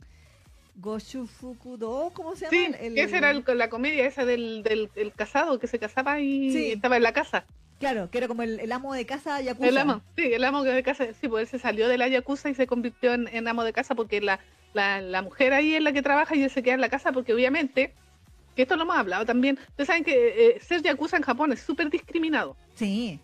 Goshufukudo, 0.80 2.12
¿cómo 2.14 2.36
se 2.36 2.46
llama? 2.46 2.52
Sí, 2.52 2.68
El- 2.80 2.98
esa 2.98 3.18
era 3.18 3.32
el- 3.32 3.44
la 3.56 3.70
comedia 3.70 4.06
esa 4.06 4.26
del, 4.26 4.64
del, 4.64 4.90
del 4.96 5.12
casado 5.14 5.60
que 5.60 5.68
se 5.68 5.80
casaba 5.80 6.20
y 6.20 6.52
Sí. 6.52 6.72
estaba 6.74 6.98
en 6.98 7.04
la 7.04 7.14
casa. 7.14 7.46
Claro, 7.80 8.10
que 8.10 8.18
era 8.18 8.28
como 8.28 8.42
el, 8.44 8.60
el 8.60 8.72
amo 8.72 8.94
de 8.94 9.06
casa 9.06 9.40
Yakuza. 9.42 9.68
El 9.70 9.78
amo, 9.78 10.02
sí, 10.16 10.24
el 10.34 10.44
amo 10.44 10.64
de 10.64 10.82
casa, 10.84 11.06
sí, 11.20 11.28
pues 11.28 11.44
él 11.54 11.60
se 11.60 11.64
salió 11.64 11.88
de 11.88 11.98
la 11.98 12.08
Yakuza 12.08 12.50
y 12.50 12.56
se 12.56 12.66
convirtió 12.68 13.14
en, 13.14 13.28
en 13.28 13.48
amo 13.48 13.64
de 13.64 13.74
casa 13.74 13.94
porque 13.96 14.20
la, 14.22 14.40
la, 14.74 15.02
la 15.02 15.22
mujer 15.22 15.54
ahí 15.54 15.76
es 15.76 15.82
la 15.84 15.92
que 15.94 16.02
trabaja 16.02 16.36
y 16.36 16.44
él 16.44 16.50
se 16.50 16.64
queda 16.64 16.74
en 16.76 16.82
la 16.82 16.90
casa 16.90 17.12
porque 17.12 17.34
obviamente, 17.34 17.94
que 18.56 18.64
esto 18.64 18.76
lo 18.76 18.84
hemos 18.84 18.98
hablado 18.98 19.26
también, 19.26 19.60
ustedes 19.70 19.88
saben 19.88 20.04
que 20.04 20.14
eh, 20.56 20.60
ser 20.60 20.82
Yakuza 20.82 21.18
en 21.18 21.24
Japón 21.24 21.52
es 21.54 21.60
súper 21.62 21.90
discriminado. 21.92 22.56
Sí. 22.76 23.20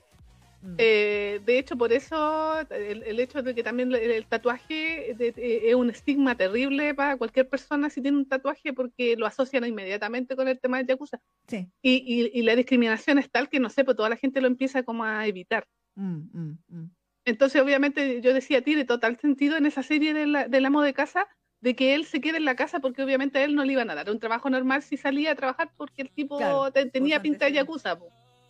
Mm. 0.65 0.75
Eh, 0.77 1.41
de 1.45 1.59
hecho, 1.59 1.77
por 1.77 1.91
eso 1.91 2.57
el, 2.69 3.03
el 3.03 3.19
hecho 3.19 3.43
de 3.43 3.53
que 3.53 3.63
también 3.63 3.89
el, 3.93 3.95
el 4.11 4.25
tatuaje 4.25 5.13
de- 5.17 5.33
de- 5.33 5.69
es 5.69 5.75
un 5.75 5.89
estigma 5.89 6.35
terrible 6.35 6.93
para 6.95 7.17
cualquier 7.17 7.49
persona 7.49 7.89
si 7.89 8.01
tiene 8.01 8.17
un 8.17 8.25
tatuaje 8.29 8.71
porque 8.71 9.17
lo 9.17 9.25
asocian 9.25 9.65
inmediatamente 9.65 10.37
con 10.37 10.47
el 10.47 10.57
tema 10.61 10.77
de 10.77 10.85
Yakuza. 10.85 11.19
sí. 11.49 11.67
Y, 11.81 11.95
y, 12.07 12.39
y 12.39 12.43
la 12.43 12.55
discriminación 12.55 13.19
es 13.19 13.29
tal 13.29 13.49
que 13.49 13.59
no 13.59 13.69
sé, 13.69 13.83
pues 13.83 13.97
toda 13.97 14.07
la 14.09 14.15
gente 14.15 14.39
lo 14.39 14.47
empieza 14.47 14.83
como 14.83 15.03
a 15.03 15.27
evitar. 15.27 15.67
Mm, 15.95 16.21
mm, 16.31 16.57
mm. 16.69 16.91
Entonces, 17.25 17.61
obviamente, 17.61 18.21
yo 18.21 18.33
decía, 18.33 18.61
tiene 18.63 18.85
total 18.85 19.17
sentido 19.19 19.57
en 19.57 19.65
esa 19.65 19.83
serie 19.83 20.13
de 20.13 20.27
la- 20.27 20.47
del 20.47 20.65
amo 20.65 20.81
de 20.81 20.93
casa 20.93 21.27
de 21.59 21.75
que 21.75 21.93
él 21.93 22.05
se 22.05 22.21
quede 22.21 22.37
en 22.37 22.45
la 22.45 22.55
casa 22.55 22.79
porque 22.79 23.03
obviamente 23.03 23.39
a 23.39 23.43
él 23.43 23.53
no 23.55 23.65
le 23.65 23.73
iban 23.73 23.89
a 23.89 23.95
dar 23.95 24.09
un 24.09 24.19
trabajo 24.19 24.49
normal 24.49 24.81
si 24.81 24.95
salía 24.95 25.31
a 25.31 25.35
trabajar 25.35 25.71
porque 25.77 26.01
el 26.03 26.09
tipo 26.09 26.37
Claro, 26.37 26.71
te- 26.71 26.89
tenía 26.89 27.21
pinta 27.21 27.45
de 27.45 27.51
yakuza. 27.53 27.97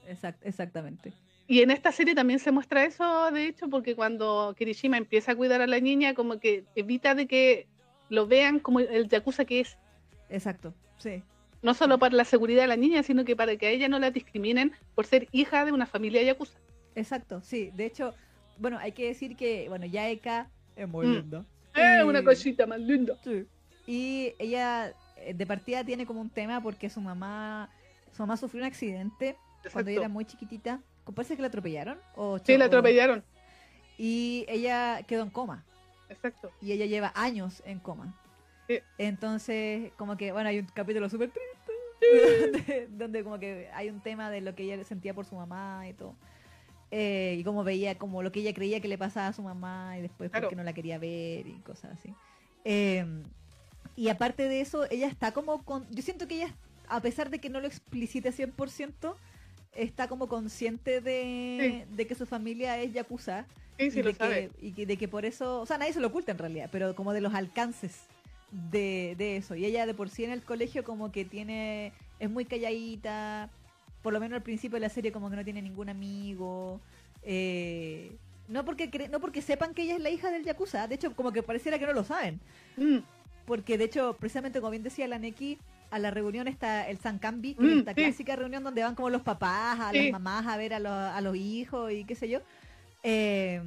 Exact- 0.07 0.39
exactamente. 0.43 1.11
Y 1.47 1.61
en 1.61 1.71
esta 1.71 1.91
serie 1.91 2.15
también 2.15 2.39
se 2.39 2.51
muestra 2.51 2.85
eso, 2.85 3.29
de 3.31 3.47
hecho, 3.47 3.67
porque 3.69 3.95
cuando 3.95 4.55
Kirishima 4.57 4.97
empieza 4.97 5.33
a 5.33 5.35
cuidar 5.35 5.61
a 5.61 5.67
la 5.67 5.79
niña, 5.79 6.13
como 6.13 6.39
que 6.39 6.63
evita 6.75 7.15
de 7.15 7.27
que 7.27 7.67
lo 8.09 8.27
vean 8.27 8.59
como 8.59 8.79
el 8.79 9.09
yakuza 9.09 9.43
que 9.45 9.59
es, 9.61 9.77
Exacto. 10.29 10.73
Sí. 10.97 11.21
no 11.61 11.73
solo 11.73 11.99
para 11.99 12.15
la 12.15 12.23
seguridad 12.25 12.61
de 12.61 12.67
la 12.67 12.77
niña, 12.77 13.03
sino 13.03 13.25
que 13.25 13.35
para 13.35 13.55
que 13.57 13.67
a 13.67 13.69
ella 13.71 13.89
no 13.89 13.99
la 13.99 14.09
discriminen 14.11 14.71
por 14.95 15.05
ser 15.05 15.27
hija 15.31 15.65
de 15.65 15.71
una 15.73 15.85
familia 15.85 16.21
yakuza. 16.23 16.57
Exacto, 16.95 17.41
sí. 17.41 17.71
De 17.73 17.85
hecho, 17.85 18.13
bueno, 18.57 18.77
hay 18.79 18.93
que 18.93 19.07
decir 19.07 19.35
que, 19.35 19.67
bueno, 19.67 19.85
Yaeka 19.85 20.49
es 20.75 20.87
muy 20.87 21.05
Mm. 21.07 21.13
linda. 21.13 21.45
¡Eh, 21.75 21.99
Y- 21.99 22.03
una 22.07 22.23
cosita 22.23 22.65
más 22.65 22.79
linda! 22.79 23.17
Sí. 23.23 23.45
Y 23.85 24.33
ella 24.39 24.93
eh, 25.17 25.33
de 25.33 25.45
partida 25.45 25.83
tiene 25.83 26.05
como 26.05 26.21
un 26.21 26.29
tema 26.29 26.61
porque 26.61 26.89
su 26.89 27.01
mamá, 27.01 27.69
su 28.15 28.21
mamá 28.23 28.37
sufrió 28.37 28.61
un 28.63 28.67
accidente 28.67 29.35
cuando 29.71 29.89
ella 29.91 30.01
era 30.01 30.09
muy 30.09 30.25
chiquitita 30.25 30.79
parece 31.11 31.35
que 31.35 31.41
la 31.41 31.49
atropellaron. 31.49 31.97
O 32.15 32.39
Sí, 32.39 32.57
la 32.57 32.65
atropellaron. 32.65 33.23
Y 33.97 34.45
ella 34.47 35.03
quedó 35.03 35.23
en 35.23 35.29
coma. 35.29 35.63
Exacto. 36.09 36.51
Y 36.61 36.71
ella 36.71 36.85
lleva 36.85 37.11
años 37.15 37.61
en 37.65 37.79
coma. 37.79 38.13
Sí. 38.67 38.79
Entonces, 38.97 39.91
como 39.97 40.15
que, 40.17 40.31
bueno, 40.31 40.49
hay 40.49 40.59
un 40.59 40.65
capítulo 40.67 41.09
súper 41.09 41.31
triste. 41.31 41.51
donde, 42.51 42.87
donde 42.91 43.23
como 43.23 43.39
que 43.39 43.69
hay 43.73 43.89
un 43.89 44.01
tema 44.01 44.29
de 44.29 44.41
lo 44.41 44.55
que 44.55 44.63
ella 44.63 44.83
sentía 44.83 45.13
por 45.13 45.25
su 45.25 45.35
mamá 45.35 45.87
y 45.87 45.93
todo. 45.93 46.15
Eh, 46.91 47.37
y 47.39 47.43
como 47.43 47.63
veía, 47.63 47.97
como 47.97 48.21
lo 48.21 48.31
que 48.31 48.41
ella 48.41 48.53
creía 48.53 48.79
que 48.79 48.87
le 48.87 48.97
pasaba 48.97 49.27
a 49.27 49.33
su 49.33 49.41
mamá 49.41 49.97
y 49.97 50.01
después 50.01 50.29
Claro. 50.29 50.45
porque 50.45 50.55
no 50.55 50.63
la 50.63 50.73
quería 50.73 50.97
ver 50.99 51.47
y 51.47 51.53
cosas 51.65 51.91
así. 51.97 52.13
Eh, 52.65 53.05
y 53.95 54.09
aparte 54.09 54.47
de 54.47 54.61
eso, 54.61 54.85
ella 54.91 55.07
está 55.07 55.31
como 55.31 55.63
con... 55.63 55.87
Yo 55.91 56.01
siento 56.03 56.27
que 56.27 56.35
ella, 56.35 56.53
a 56.87 56.99
pesar 57.01 57.29
de 57.29 57.39
que 57.39 57.49
no 57.49 57.61
lo 57.61 57.67
explicite 57.67 58.31
100%, 58.31 59.15
está 59.75 60.07
como 60.07 60.27
consciente 60.27 61.01
de, 61.01 61.85
de 61.89 62.07
que 62.07 62.15
su 62.15 62.25
familia 62.25 62.79
es 62.81 62.93
yakuza 62.93 63.45
Sí, 63.79 63.85
y, 63.85 64.01
de 64.01 64.51
y 64.61 64.71
que- 64.73 64.85
de 64.85 64.97
que 64.97 65.07
por 65.07 65.25
eso, 65.25 65.61
o 65.61 65.65
sea, 65.65 65.77
nadie 65.79 65.93
se 65.93 65.99
lo 65.99 66.07
oculta 66.07 66.31
en 66.31 66.37
realidad, 66.37 66.69
pero 66.71 66.95
como 66.95 67.11
de 67.11 67.21
los 67.21 67.33
alcances 67.33 68.01
de, 68.71 69.15
de 69.17 69.37
eso. 69.37 69.55
Y 69.55 69.65
ella 69.65 69.85
de 69.87 69.93
por 69.95 70.09
sí 70.09 70.23
en 70.23 70.31
el 70.31 70.43
colegio 70.43 70.83
como 70.83 71.11
que 71.11 71.25
tiene, 71.25 71.91
es 72.19 72.29
muy 72.29 72.45
calladita, 72.45 73.49
por 74.03 74.13
lo 74.13 74.19
menos 74.19 74.35
al 74.37 74.43
principio 74.43 74.75
de 74.75 74.81
la 74.81 74.89
serie 74.89 75.11
como 75.11 75.29
que 75.31 75.35
no 75.37 75.43
tiene 75.43 75.61
ningún 75.61 75.89
amigo. 75.89 76.79
eh, 77.23 78.11
no 78.47 78.65
porque 78.65 78.91
cre- 78.91 79.09
no 79.09 79.19
porque 79.21 79.41
sepan 79.41 79.73
que 79.73 79.83
ella 79.83 79.95
es 79.95 80.01
la 80.01 80.09
hija 80.09 80.29
del 80.29 80.43
Yakuza, 80.43 80.87
de 80.87 80.95
hecho 80.95 81.15
como 81.15 81.31
que 81.31 81.41
pareciera 81.41 81.79
que 81.79 81.85
no 81.87 81.93
lo 81.93 82.03
saben. 82.03 82.39
Mm, 82.77 82.97
Porque 83.45 83.77
de 83.77 83.85
hecho, 83.85 84.15
precisamente 84.19 84.59
como 84.59 84.71
bien 84.71 84.83
decía 84.83 85.07
la 85.07 85.17
Neki, 85.17 85.57
a 85.93 85.99
la 85.99 86.09
reunión 86.09 86.47
está 86.47 86.89
el 86.89 86.97
Sankambi, 86.97 87.53
que 87.53 87.61
Mm, 87.61 87.69
es 87.71 87.77
esta 87.79 87.91
sí. 87.93 88.01
clásica 88.01 88.35
reunión 88.35 88.63
donde 88.63 88.81
van 88.83 88.95
como 88.95 89.11
los 89.11 89.21
papás, 89.21 89.79
a 89.79 89.91
Sí. 89.91 89.97
las 90.03 90.11
mamás 90.11 90.47
a 90.47 90.57
ver 90.57 90.73
a 90.73 90.79
los, 90.79 90.91
a 90.91 91.21
los 91.21 91.35
hijos 91.35 91.91
y 91.91 92.03
qué 92.03 92.15
sé 92.15 92.27
yo. 92.29 92.39
Eh, 93.03 93.61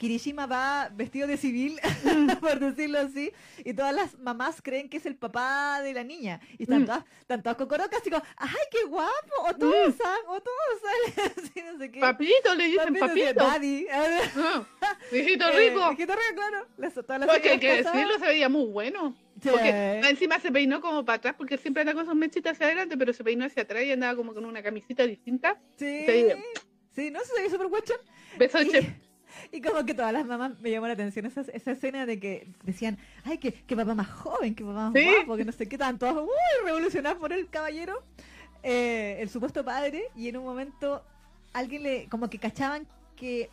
Kirishima 0.00 0.46
va 0.46 0.88
vestido 0.94 1.26
de 1.26 1.36
civil, 1.36 1.78
por 2.40 2.58
decirlo 2.58 3.00
así, 3.00 3.32
y 3.66 3.74
todas 3.74 3.94
las 3.94 4.18
mamás 4.18 4.62
creen 4.62 4.88
que 4.88 4.96
es 4.96 5.04
el 5.04 5.14
papá 5.14 5.82
de 5.82 5.92
la 5.92 6.02
niña. 6.02 6.40
Y 6.58 6.62
están 6.62 6.82
Mm. 6.82 6.86
todas, 6.86 7.04
están 7.20 7.42
todas 7.42 7.58
cocorocas, 7.58 8.00
y 8.06 8.08
como, 8.10 8.22
¡ay, 8.38 8.54
qué 8.70 8.84
guapo! 8.88 9.34
O 9.46 9.54
todos, 9.54 9.94
o 10.26 10.40
todos, 10.40 10.80
así, 11.36 11.60
no 11.70 11.76
sé 11.78 11.90
qué. 11.90 12.00
Papito, 12.00 12.54
le 12.54 12.64
dicen 12.68 12.94
Papito, 12.94 13.06
papito. 13.08 13.44
daddy. 13.44 13.86
Ah, 14.82 14.96
Hijito 15.12 15.48
Eh, 15.50 15.68
rico. 15.68 15.92
hijito 15.92 16.12
rico, 16.14 16.34
claro. 16.34 16.66
Las- 16.78 16.94
todas 16.94 17.20
las 17.20 17.28
Porque 17.28 17.50
hay 17.50 17.60
que 17.60 17.82
decirlo, 17.82 18.18
se 18.18 18.26
veía 18.26 18.48
muy 18.48 18.64
bueno. 18.70 19.14
Sí. 19.42 19.50
Porque 19.50 20.00
encima 20.08 20.40
se 20.40 20.50
peinó 20.50 20.80
como 20.80 21.04
para 21.04 21.16
atrás, 21.16 21.34
porque 21.36 21.58
siempre 21.58 21.82
anda 21.82 21.92
con 21.92 22.06
sus 22.06 22.14
mechitas 22.14 22.52
hacia 22.54 22.66
adelante, 22.68 22.96
pero 22.96 23.12
se 23.12 23.22
peinó 23.22 23.44
hacia 23.44 23.64
atrás 23.64 23.84
y 23.84 23.92
andaba 23.92 24.16
como 24.16 24.32
con 24.32 24.46
una 24.46 24.62
camisita 24.62 25.06
distinta. 25.06 25.60
Sí, 25.76 26.04
Se 26.06 26.06
veía- 26.06 26.38
sí, 26.94 27.10
no 27.10 27.20
se 27.20 27.42
ve 27.42 27.50
súper 27.50 27.66
guachón. 27.66 27.98
Beso 28.38 28.62
Y. 28.62 29.09
y 29.52 29.60
como 29.60 29.84
que 29.84 29.94
todas 29.94 30.12
las 30.12 30.26
mamás 30.26 30.58
me 30.60 30.70
llamó 30.70 30.86
la 30.86 30.94
atención 30.94 31.26
esa, 31.26 31.40
esa 31.42 31.72
escena 31.72 32.06
de 32.06 32.18
que 32.20 32.48
decían, 32.62 32.98
ay, 33.24 33.38
que, 33.38 33.52
que 33.52 33.76
papá 33.76 33.94
más 33.94 34.08
joven, 34.08 34.54
que 34.54 34.64
papá 34.64 34.90
más 34.90 34.92
Sí. 34.94 35.04
guapo, 35.04 35.36
que 35.36 35.44
no 35.44 35.52
sé 35.52 35.68
qué, 35.68 35.76
estaban 35.76 35.98
todos 35.98 36.14
muy 36.14 36.64
revolucionados 36.64 37.18
por 37.18 37.32
el 37.32 37.48
caballero, 37.48 38.02
eh, 38.62 39.18
el 39.20 39.28
supuesto 39.28 39.64
padre, 39.64 40.04
y 40.16 40.28
en 40.28 40.36
un 40.36 40.44
momento 40.44 41.04
alguien 41.52 41.82
le, 41.82 42.08
como 42.08 42.28
que 42.30 42.38
cachaban 42.38 42.86
que 43.16 43.50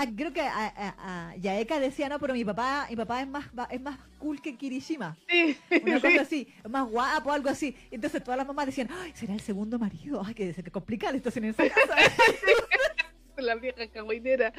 Ah, 0.00 0.06
creo 0.14 0.32
que 0.32 0.42
a, 0.42 0.66
a- 0.76 1.30
a 1.32 1.36
Yaeka 1.38 1.80
decía, 1.80 2.08
no, 2.08 2.20
pero 2.20 2.32
mi 2.32 2.44
papá, 2.44 2.86
mi 2.88 2.94
papá 2.94 3.20
es 3.20 3.26
más, 3.26 3.46
es 3.68 3.80
más 3.80 3.98
cool 4.20 4.40
que 4.40 4.54
Kirishima. 4.54 5.16
Sí, 5.28 5.58
Una 5.82 5.96
sí. 5.96 6.00
cosa 6.02 6.20
así, 6.20 6.48
más 6.70 6.88
guapo, 6.88 7.32
algo 7.32 7.48
así. 7.48 7.74
Entonces 7.90 8.22
todas 8.22 8.38
las 8.38 8.46
mamás 8.46 8.66
decían, 8.66 8.88
ay, 8.92 9.10
será 9.16 9.34
el 9.34 9.40
segundo 9.40 9.76
marido. 9.76 10.22
Ay, 10.24 10.34
que 10.34 10.54
se 10.54 10.62
complica 10.70 11.08
la 11.10 11.14
situación 11.14 11.46
en 11.46 11.50
esa 11.50 11.68
casa. 11.68 11.96
La 13.38 13.54
vieja 13.54 13.86
cagüinera. 13.88 14.52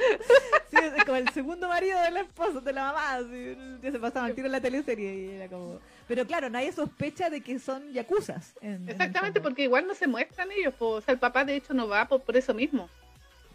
Sí, 0.70 0.78
es 0.98 1.04
como 1.04 1.18
el 1.18 1.30
segundo 1.30 1.68
marido 1.68 2.00
de 2.02 2.12
la 2.12 2.22
esposa, 2.22 2.60
de 2.62 2.74
la 2.74 2.84
mamá. 2.86 3.16
así, 3.16 3.58
ya 3.82 3.92
se 3.92 4.00
pasaban 4.00 4.30
al 4.30 4.36
tiro 4.36 4.46
en 4.48 4.52
la 4.54 4.62
teleserie 4.62 5.14
y 5.14 5.30
era 5.32 5.48
como... 5.48 5.80
Pero 6.08 6.26
claro, 6.26 6.50
nadie 6.50 6.72
sospecha 6.72 7.30
de 7.30 7.42
que 7.42 7.60
son 7.60 7.84
en- 7.90 8.84
el 8.84 8.90
Exactamente, 8.90 9.42
porque 9.42 9.64
igual 9.64 9.86
no 9.86 9.94
se 9.96 10.08
muestran 10.08 10.50
ellos. 10.52 10.74
po. 10.76 10.90
O 10.92 11.02
sea, 11.02 11.14
el 11.14 11.20
papá 11.20 11.44
de 11.46 11.56
hecho 11.56 11.74
no 11.74 11.88
va 11.88 12.08
por, 12.08 12.22
por 12.22 12.36
eso 12.38 12.54
mismo. 12.54 12.90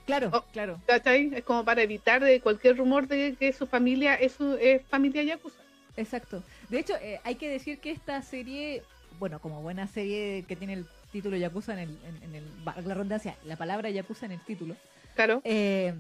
Claro, 0.07 0.31
Oh. 0.33 0.45
claro. 0.53 0.79
¿Cachai? 0.87 1.31
Es 1.35 1.45
como 1.45 1.65
para 1.65 1.83
evitar 1.83 2.23
de 2.23 2.41
cualquier 2.41 2.77
rumor 2.77 3.09
de 3.09 3.35
que 3.39 3.53
su 3.53 3.67
familia 3.67 4.15
es, 4.17 4.33
su, 4.33 4.55
es 4.61 4.83
familia 4.87 5.23
yakuza. 5.23 5.57
Exacto. 5.97 6.43
De 6.69 6.79
hecho, 6.79 6.95
eh, 7.01 7.21
hay 7.25 7.37
que 7.37 7.49
decir 7.49 7.79
que 7.79 7.91
esta 7.91 8.21
serie, 8.23 8.83
bueno, 9.19 9.39
como 9.39 9.63
buena 9.63 9.87
serie 9.87 10.45
que 10.47 10.57
tiene 10.57 10.75
el 10.75 10.87
título 11.13 11.37
Yakuza 11.37 11.73
en 11.75 11.79
el, 11.79 11.99
en, 12.05 12.23
en 12.25 12.35
el 12.35 12.45
la 12.65 12.95
redundancia, 12.95 13.37
la 13.45 13.57
palabra 13.57 13.89
Yakuza 13.91 14.27
en 14.27 14.33
el 14.33 14.41
título, 14.41 14.75
Claro. 15.15 15.41
eh, 15.45 15.95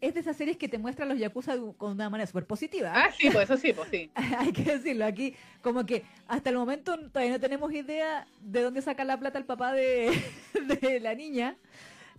es 0.00 0.12
de 0.12 0.20
esas 0.20 0.36
series 0.36 0.58
que 0.58 0.68
te 0.68 0.76
muestran 0.76 1.08
los 1.08 1.18
Yakuza 1.18 1.56
con 1.78 1.92
una 1.92 2.10
manera 2.10 2.26
súper 2.26 2.46
positiva. 2.46 2.92
Ah, 2.94 3.10
sí, 3.18 3.30
pues 3.30 3.44
eso 3.44 3.56
sí, 3.56 3.72
pues 3.72 3.88
sí. 3.90 4.10
hay 4.38 4.52
que 4.52 4.62
decirlo 4.62 5.06
aquí, 5.06 5.34
como 5.62 5.86
que 5.86 6.04
hasta 6.28 6.50
el 6.50 6.56
momento 6.56 6.98
todavía 7.08 7.32
no 7.32 7.40
tenemos 7.40 7.72
idea 7.72 8.26
de 8.42 8.60
dónde 8.60 8.82
saca 8.82 9.04
la 9.04 9.18
plata 9.18 9.38
el 9.38 9.46
papá 9.46 9.72
de, 9.72 10.12
de 10.82 11.00
la 11.00 11.14
niña, 11.14 11.56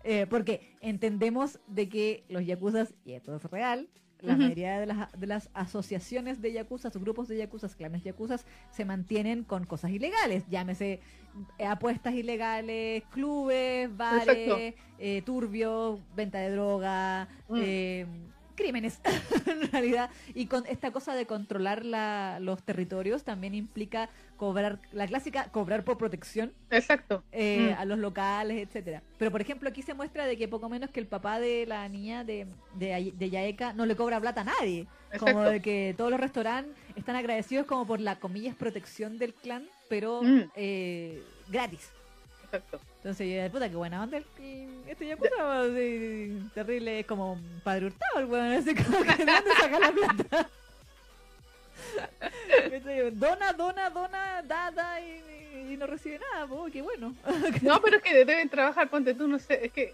eh, 0.04 0.26
porque 0.28 0.76
entendemos 0.82 1.60
de 1.68 1.88
que 1.88 2.24
los 2.28 2.44
yakuzas, 2.46 2.94
y 3.06 3.14
esto 3.14 3.36
es 3.36 3.44
real, 3.44 3.88
la 4.22 4.36
mayoría 4.38 4.80
de 4.80 4.86
las, 4.88 5.12
de 5.20 5.28
las 5.28 5.50
asociaciones 5.54 6.42
de 6.42 6.52
yakuzas, 6.54 6.96
o 6.96 7.00
grupos 7.00 7.28
de 7.28 7.38
yakuzas, 7.38 7.76
clanes 7.76 8.04
yakuzas, 8.04 8.46
se 8.72 8.86
mantienen 8.86 9.44
con 9.44 9.66
cosas 9.66 9.92
ilegales, 9.92 10.44
llámese 10.50 11.00
eh, 11.60 11.66
apuestas 11.66 12.14
ilegales, 12.14 13.04
clubes, 13.12 13.96
bares, 13.96 14.74
eh, 15.00 15.22
turbios, 15.26 16.00
venta 16.16 16.40
de 16.40 16.50
droga, 16.52 17.28
Mm. 17.50 17.56
eh, 17.62 18.06
crímenes 18.56 19.00
en 19.46 19.72
realidad 19.72 20.10
y 20.34 20.48
con 20.48 20.66
esta 20.68 20.92
cosa 20.92 21.14
de 21.16 21.26
controlar 21.26 21.86
la, 21.86 22.40
los 22.42 22.64
territorios 22.64 23.24
también 23.24 23.54
implica 23.56 24.10
cobrar 24.38 24.80
la 24.92 25.08
clásica 25.08 25.50
cobrar 25.52 25.84
por 25.84 25.98
protección 25.98 26.54
Exacto. 26.70 27.24
eh, 27.32 27.74
Mm. 27.76 27.80
a 27.80 27.86
los 27.86 28.00
locales 28.00 28.58
etcétera 28.68 29.02
pero 29.18 29.32
por 29.32 29.42
ejemplo 29.42 29.70
aquí 29.70 29.82
se 29.82 29.94
muestra 29.94 30.26
de 30.26 30.38
que 30.38 30.48
poco 30.48 30.68
menos 30.70 30.90
que 30.90 31.00
el 31.00 31.08
papá 31.08 31.40
de 31.40 31.66
la 31.66 31.88
niña 31.90 32.24
de, 32.24 32.48
de, 32.76 33.14
de 33.16 33.30
Yaeka 33.30 33.74
no 33.74 33.86
le 33.86 33.96
cobra 33.96 34.20
plata 34.20 34.42
a 34.42 34.46
nadie 34.46 34.88
como 35.20 35.44
de 35.44 35.62
que 35.62 35.94
todos 35.98 36.12
los 36.12 36.20
restaurantes 36.20 36.74
están 36.96 37.16
agradecidos 37.16 37.66
como 37.66 37.86
por 37.88 38.00
la 38.02 38.18
comillas 38.20 38.56
protección 38.56 39.18
del 39.18 39.34
clan 39.34 39.64
pero 39.90 40.22
Mm. 40.24 40.42
eh, 40.56 41.22
gratis 41.48 41.92
Exacto. 42.46 42.80
entonces, 42.98 43.28
yo, 43.44 43.52
puta, 43.52 43.70
qué 43.70 43.76
buena 43.76 44.04
onda. 44.04 44.20
Este 44.88 45.08
ya 45.08 45.18
puta, 45.18 45.36
terrible, 46.54 47.00
es 47.00 47.06
como 47.06 47.40
padre 47.64 47.88
hurtado 47.88 48.20
el 48.20 48.26
weón, 48.26 48.52
así 48.54 48.74
como 48.76 49.00
que 49.04 49.16
¿de 49.16 49.26
dónde 49.26 49.52
saca 49.60 49.80
la 49.80 49.92
plata? 49.92 50.50
Dona, 53.14 53.54
dona, 53.54 53.90
dona, 53.90 54.42
da, 54.44 54.72
da 54.72 55.00
y, 55.02 55.74
y 55.74 55.78
no 55.78 55.88
recibe 55.88 56.20
nada, 56.34 56.48
pues, 56.48 56.72
qué 56.74 56.82
bueno. 56.82 57.16
No, 57.62 57.82
pero 57.82 57.98
es 57.98 58.04
que 58.04 58.14
deben 58.26 58.50
trabajar, 58.50 58.90
ponte 58.90 59.14
tú, 59.14 59.28
no 59.28 59.40
sé, 59.40 59.66
es 59.66 59.72
que 59.72 59.94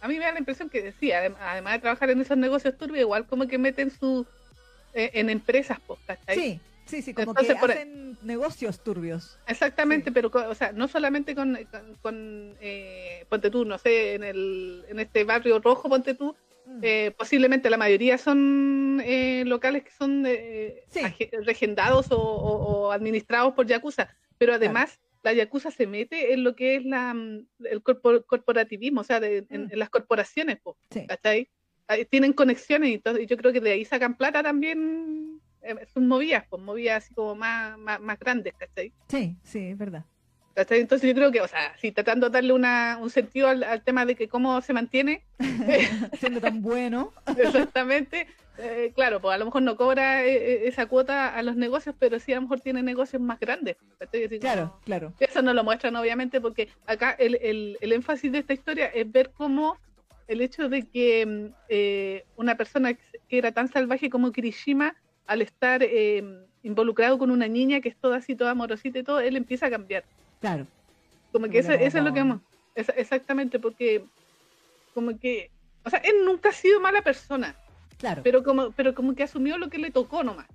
a 0.00 0.08
mí 0.08 0.18
me 0.18 0.24
da 0.24 0.32
la 0.32 0.38
impresión 0.38 0.68
que 0.70 0.82
decía, 0.82 1.24
adem- 1.24 1.36
además 1.40 1.74
de 1.74 1.78
trabajar 1.80 2.10
en 2.10 2.20
esos 2.20 2.36
negocios 2.36 2.76
turbios, 2.76 3.00
igual 3.00 3.26
como 3.26 3.46
que 3.48 3.58
meten 3.58 3.90
su 3.90 4.26
eh, 4.94 5.10
en 5.14 5.30
empresas, 5.30 5.78
¿cachai? 6.06 6.34
Sí, 6.36 6.60
sí, 6.86 7.02
sí, 7.02 7.12
como 7.14 7.32
Entonces, 7.32 7.54
que 7.54 7.60
por- 7.60 7.70
hacen 7.72 8.16
negocios 8.22 8.82
turbios. 8.82 9.38
Exactamente, 9.46 10.10
Sí. 10.10 10.14
pero 10.14 10.30
o 10.32 10.54
sea, 10.54 10.72
no 10.72 10.88
solamente 10.88 11.34
con, 11.34 11.58
con, 11.70 11.94
con, 12.02 12.54
eh, 12.60 13.24
ponte 13.28 13.50
tú, 13.50 13.64
no 13.64 13.76
sé, 13.78 14.14
en 14.14 14.24
el 14.24 14.84
en 14.88 15.00
este 15.00 15.24
barrio 15.24 15.58
rojo, 15.60 15.88
ponte 15.88 16.14
tú, 16.14 16.34
Mm. 16.66 16.80
eh, 16.82 17.14
posiblemente 17.16 17.70
la 17.70 17.76
mayoría 17.76 18.18
son 18.18 19.00
eh, 19.04 19.44
locales 19.46 19.84
que 19.84 19.90
son 19.92 20.24
eh, 20.26 20.82
Sí. 20.88 21.00
regendados 21.42 22.10
o, 22.10 22.18
o- 22.20 22.86
o 22.88 22.92
administrados 22.92 23.54
por 23.54 23.66
Yakuza, 23.66 24.08
pero 24.38 24.54
además 24.54 24.98
la 25.22 25.32
Yakuza 25.32 25.70
se 25.70 25.86
mete 25.86 26.32
en 26.32 26.42
lo 26.44 26.54
que 26.56 26.76
es 26.76 26.84
la, 26.84 27.14
mm, 27.14 27.46
el 27.66 27.82
corpor- 27.82 28.24
corporativismo, 28.26 29.00
o 29.02 29.04
sea, 29.04 29.20
de- 29.20 29.46
en, 29.50 29.66
Mm. 29.66 29.68
en 29.72 29.78
las 29.78 29.90
corporaciones, 29.90 30.58
po, 30.60 30.76
Sí. 30.90 31.06
¿cachai? 31.06 31.48
Ahí 31.88 32.04
tienen 32.04 32.32
conexiones 32.32 32.90
y 32.90 32.94
entonces 32.94 33.26
yo 33.28 33.36
creo 33.36 33.52
que 33.52 33.60
de 33.60 33.70
ahí 33.72 33.84
sacan 33.84 34.16
plata 34.16 34.42
también, 34.42 35.40
eh, 35.68 35.86
son 35.92 36.06
movidas, 36.08 36.44
pues 36.48 36.62
movidas 36.62 37.04
así 37.04 37.14
como 37.14 37.34
más, 37.34 37.76
más, 37.78 38.00
más 38.00 38.18
grandes, 38.18 38.54
¿cachai? 38.54 38.92
Sí, 39.08 39.36
sí, 39.42 39.68
es 39.70 39.78
verdad. 39.78 40.04
¿Cachai? 40.54 40.80
Entonces 40.80 41.06
yo 41.08 41.14
creo 41.14 41.30
que, 41.30 41.42
o 41.42 41.48
sea, 41.48 41.76
si 41.76 41.92
tratando 41.92 42.28
de 42.28 42.32
darle 42.32 42.52
una, 42.54 42.98
un 43.00 43.10
sentido 43.10 43.48
al, 43.48 43.62
al 43.62 43.82
tema 43.82 44.06
de 44.06 44.14
que 44.14 44.26
cómo 44.28 44.60
se 44.62 44.72
mantiene, 44.72 45.22
Siendo 46.18 46.40
tan 46.40 46.62
bueno. 46.62 47.12
exactamente, 47.36 48.26
eh, 48.58 48.90
claro, 48.94 49.20
pues 49.20 49.34
a 49.34 49.38
lo 49.38 49.44
mejor 49.44 49.60
no 49.62 49.76
cobra 49.76 50.24
eh, 50.24 50.34
eh, 50.34 50.62
esa 50.68 50.86
cuota 50.86 51.28
a 51.36 51.42
los 51.42 51.56
negocios, 51.56 51.94
pero 51.98 52.18
sí 52.18 52.32
a 52.32 52.36
lo 52.36 52.42
mejor 52.42 52.60
tiene 52.60 52.82
negocios 52.82 53.20
más 53.20 53.38
grandes. 53.38 53.76
Así 54.00 54.38
Claro, 54.38 54.68
como- 54.70 54.80
claro. 54.80 55.12
Eso 55.20 55.42
no 55.42 55.52
lo 55.52 55.62
muestran 55.62 55.94
obviamente 55.96 56.40
porque 56.40 56.68
acá 56.86 57.10
el, 57.18 57.34
el, 57.42 57.76
el 57.82 57.92
énfasis 57.92 58.32
de 58.32 58.38
esta 58.38 58.54
historia 58.54 58.86
es 58.86 59.10
ver 59.12 59.32
cómo 59.36 59.76
el 60.26 60.40
hecho 60.40 60.68
de 60.70 60.88
que 60.88 61.24
mm, 61.26 61.54
eh, 61.68 62.24
una 62.36 62.56
persona 62.56 62.94
que 62.94 63.38
era 63.38 63.52
tan 63.52 63.68
salvaje 63.68 64.08
como 64.08 64.32
Kirishima, 64.32 64.96
al 65.26 65.42
estar 65.42 65.82
eh, 65.82 66.22
involucrado 66.62 67.18
con 67.18 67.30
una 67.30 67.48
niña 67.48 67.80
que 67.80 67.88
es 67.88 67.96
toda 67.96 68.18
así, 68.18 68.34
toda 68.34 68.52
amorosita 68.52 68.98
y 68.98 69.02
todo, 69.02 69.20
él 69.20 69.36
empieza 69.36 69.66
a 69.66 69.70
cambiar. 69.70 70.04
Claro. 70.40 70.66
Como 71.32 71.48
que 71.48 71.58
eso, 71.58 71.72
es 71.72 71.94
lo 71.94 72.12
que 72.12 72.20
vamos. 72.20 72.40
es- 72.74 72.92
exactamente, 72.96 73.58
porque 73.58 74.02
como 74.94 75.18
que, 75.18 75.50
o 75.84 75.90
sea, 75.90 75.98
él 76.00 76.24
nunca 76.24 76.48
ha 76.50 76.52
sido 76.52 76.80
mala 76.80 77.02
persona, 77.02 77.54
Claro. 77.98 78.22
pero 78.22 78.42
como, 78.42 78.70
pero 78.72 78.94
como 78.94 79.14
que 79.14 79.22
asumió 79.22 79.58
lo 79.58 79.68
que 79.68 79.78
le 79.78 79.90
tocó 79.90 80.22
nomás. 80.22 80.46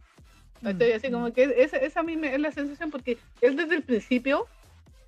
¿cachai? 0.64 0.92
Mm, 0.94 0.96
Así 0.96 1.08
mm. 1.10 1.12
como 1.12 1.34
que 1.34 1.56
esa, 1.58 1.78
esa 1.78 2.00
a 2.02 2.04
mí 2.04 2.16
me- 2.18 2.34
es 2.34 2.40
la 2.40 2.52
sensación 2.52 2.92
porque 2.92 3.18
él 3.42 3.56
desde 3.56 3.76
el 3.76 3.84
principio 3.84 4.48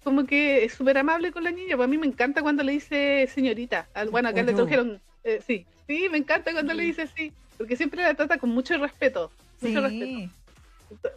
como 0.03 0.25
que 0.25 0.65
es 0.65 0.73
súper 0.73 0.97
amable 0.97 1.31
con 1.31 1.43
la 1.43 1.51
niña, 1.51 1.75
pues 1.77 1.85
a 1.85 1.89
mí 1.89 1.97
me 1.97 2.07
encanta 2.07 2.41
cuando 2.41 2.61
le 2.63 2.73
dice 2.73 3.27
señorita, 3.33 3.87
bueno 4.11 4.29
acá 4.29 4.41
O 4.41 4.43
le 4.43 4.53
trajeron, 4.53 4.99
eh, 5.23 5.41
sí, 5.45 5.65
sí, 5.87 6.07
me 6.11 6.17
encanta 6.17 6.51
cuando 6.51 6.73
le 6.73 6.83
dice 6.83 7.07
sí, 7.15 7.31
porque 7.57 7.77
siempre 7.77 8.01
la 8.01 8.13
trata 8.13 8.37
con 8.37 8.49
mucho 8.49 8.75
respeto, 8.77 9.31
mucho 9.69 9.81
respeto. 9.81 10.33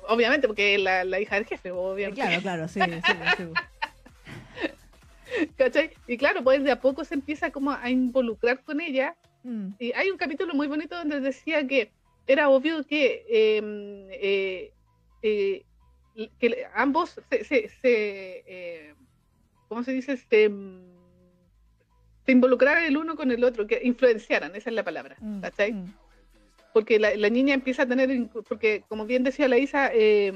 Obviamente 0.09 0.47
porque 0.47 0.75
es 0.77 0.81
la, 0.81 1.05
la 1.05 1.21
hija 1.21 1.35
del 1.35 1.45
jefe, 1.47 1.69
eh, 1.69 1.73
obviamente. 1.73 2.21
claro, 2.21 2.41
claro, 2.43 2.69
sí, 2.69 2.81
sí, 2.81 3.13
sí. 3.37 3.45
¿cachai? 5.57 5.91
Y 6.07 6.17
claro, 6.17 6.43
pues 6.43 6.63
de 6.65 6.71
a 6.71 6.81
poco 6.81 7.05
se 7.05 7.15
empieza 7.15 7.51
como 7.51 7.73
a 7.73 7.91
involucrar 7.91 8.63
con 8.63 8.81
ella 8.81 9.17
Mm, 9.47 9.75
Y 9.79 9.93
hay 9.93 10.11
un 10.11 10.19
capítulo 10.19 10.55
muy 10.55 10.67
bonito 10.67 10.97
donde 10.97 11.21
decía 11.21 11.67
que 11.67 11.93
era 12.27 12.49
obvio 12.49 12.85
que, 12.85 13.25
eh, 13.31 14.09
eh, 14.11 14.73
eh, 15.23 16.31
que 16.41 16.67
ambos 16.75 17.21
se, 17.31 17.45
se, 17.45 17.69
se, 17.69 18.95
¿cómo 19.69 19.85
se 19.85 19.93
dice? 19.93 20.17
Se, 20.17 20.49
mm, 20.49 20.97
se 22.25 22.33
involucraran 22.33 22.85
el 22.85 22.97
uno 22.97 23.15
con 23.15 23.31
el 23.31 23.45
otro, 23.45 23.69
que 23.69 23.81
influenciaran, 23.85 24.57
esa 24.57 24.71
es 24.71 24.75
la 24.75 24.83
palabra, 24.83 25.17
mm, 25.21 25.41
¿cachai? 25.41 25.73
mm. 25.75 25.95
Porque 26.77 26.99
la, 26.99 27.15
la 27.17 27.31
niña 27.31 27.55
empieza 27.55 27.85
a 27.85 27.87
tener, 27.87 28.11
porque 28.47 28.83
como 28.87 29.07
bien 29.07 29.25
decía 29.25 29.49
la 29.49 29.57
Isa, 29.57 29.91
eh, 29.95 30.31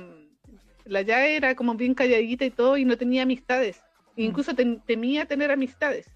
la 0.87 1.03
ya 1.03 1.27
era 1.27 1.55
como 1.55 1.75
bien 1.75 1.93
calladita 1.93 2.47
y 2.47 2.51
todo 2.51 2.79
y 2.79 2.87
no 2.87 2.97
tenía 2.97 3.25
amistades, 3.25 3.83
Mm. 4.17 4.23
incluso 4.23 4.53
tem- 4.55 4.81
temía 4.87 5.27
tener 5.27 5.51
amistades. 5.51 6.07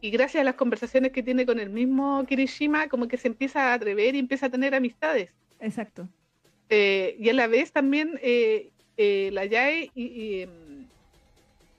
Y 0.00 0.08
gracias 0.08 0.40
a 0.40 0.44
las 0.44 0.54
conversaciones 0.54 1.12
que 1.12 1.22
tiene 1.22 1.44
con 1.44 1.58
el 1.60 1.68
mismo 1.68 2.24
Kirishima, 2.26 2.88
como 2.88 3.06
que 3.06 3.18
se 3.18 3.28
empieza 3.28 3.70
a 3.70 3.74
atrever 3.74 4.14
y 4.14 4.18
empieza 4.18 4.46
a 4.46 4.50
tener 4.50 4.74
amistades. 4.74 5.28
Exacto. 5.60 6.08
Eh, 6.70 7.14
y 7.18 7.28
a 7.28 7.34
la 7.34 7.48
vez 7.48 7.70
también 7.70 8.18
eh, 8.22 8.70
eh, 8.96 9.28
la 9.34 9.44
Yae 9.44 9.90
y- 9.94 10.06
y, 10.06 10.40
em, 10.40 10.86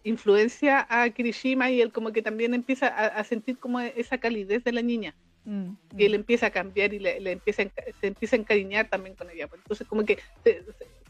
influencia 0.04 0.86
a 0.88 1.10
Kirishima 1.10 1.72
y 1.72 1.82
él 1.82 1.92
como 1.92 2.12
que 2.12 2.22
también 2.22 2.54
empieza 2.54 2.90
a, 2.90 3.08
a 3.08 3.24
sentir 3.24 3.58
como 3.58 3.80
esa 3.80 4.20
calidez 4.20 4.64
de 4.64 4.72
la 4.72 4.84
niña 4.84 5.16
Mm, 5.46 5.72
y 5.98 6.06
él 6.06 6.12
mm. 6.12 6.16
empieza 6.16 6.48
a 6.48 6.50
cambiar 6.52 6.94
y 6.94 7.00
le, 7.00 7.20
le 7.20 7.32
empieza 7.34 7.64
a 7.64 7.66
se 8.00 8.08
empieza 8.08 8.36
a 8.36 8.40
encariñar 8.40 8.88
también 8.90 9.16
con 9.16 9.30
ella. 9.30 9.48
pues. 9.48 9.62
Entonces 9.62 9.88
como 9.88 10.06
que 10.06 10.20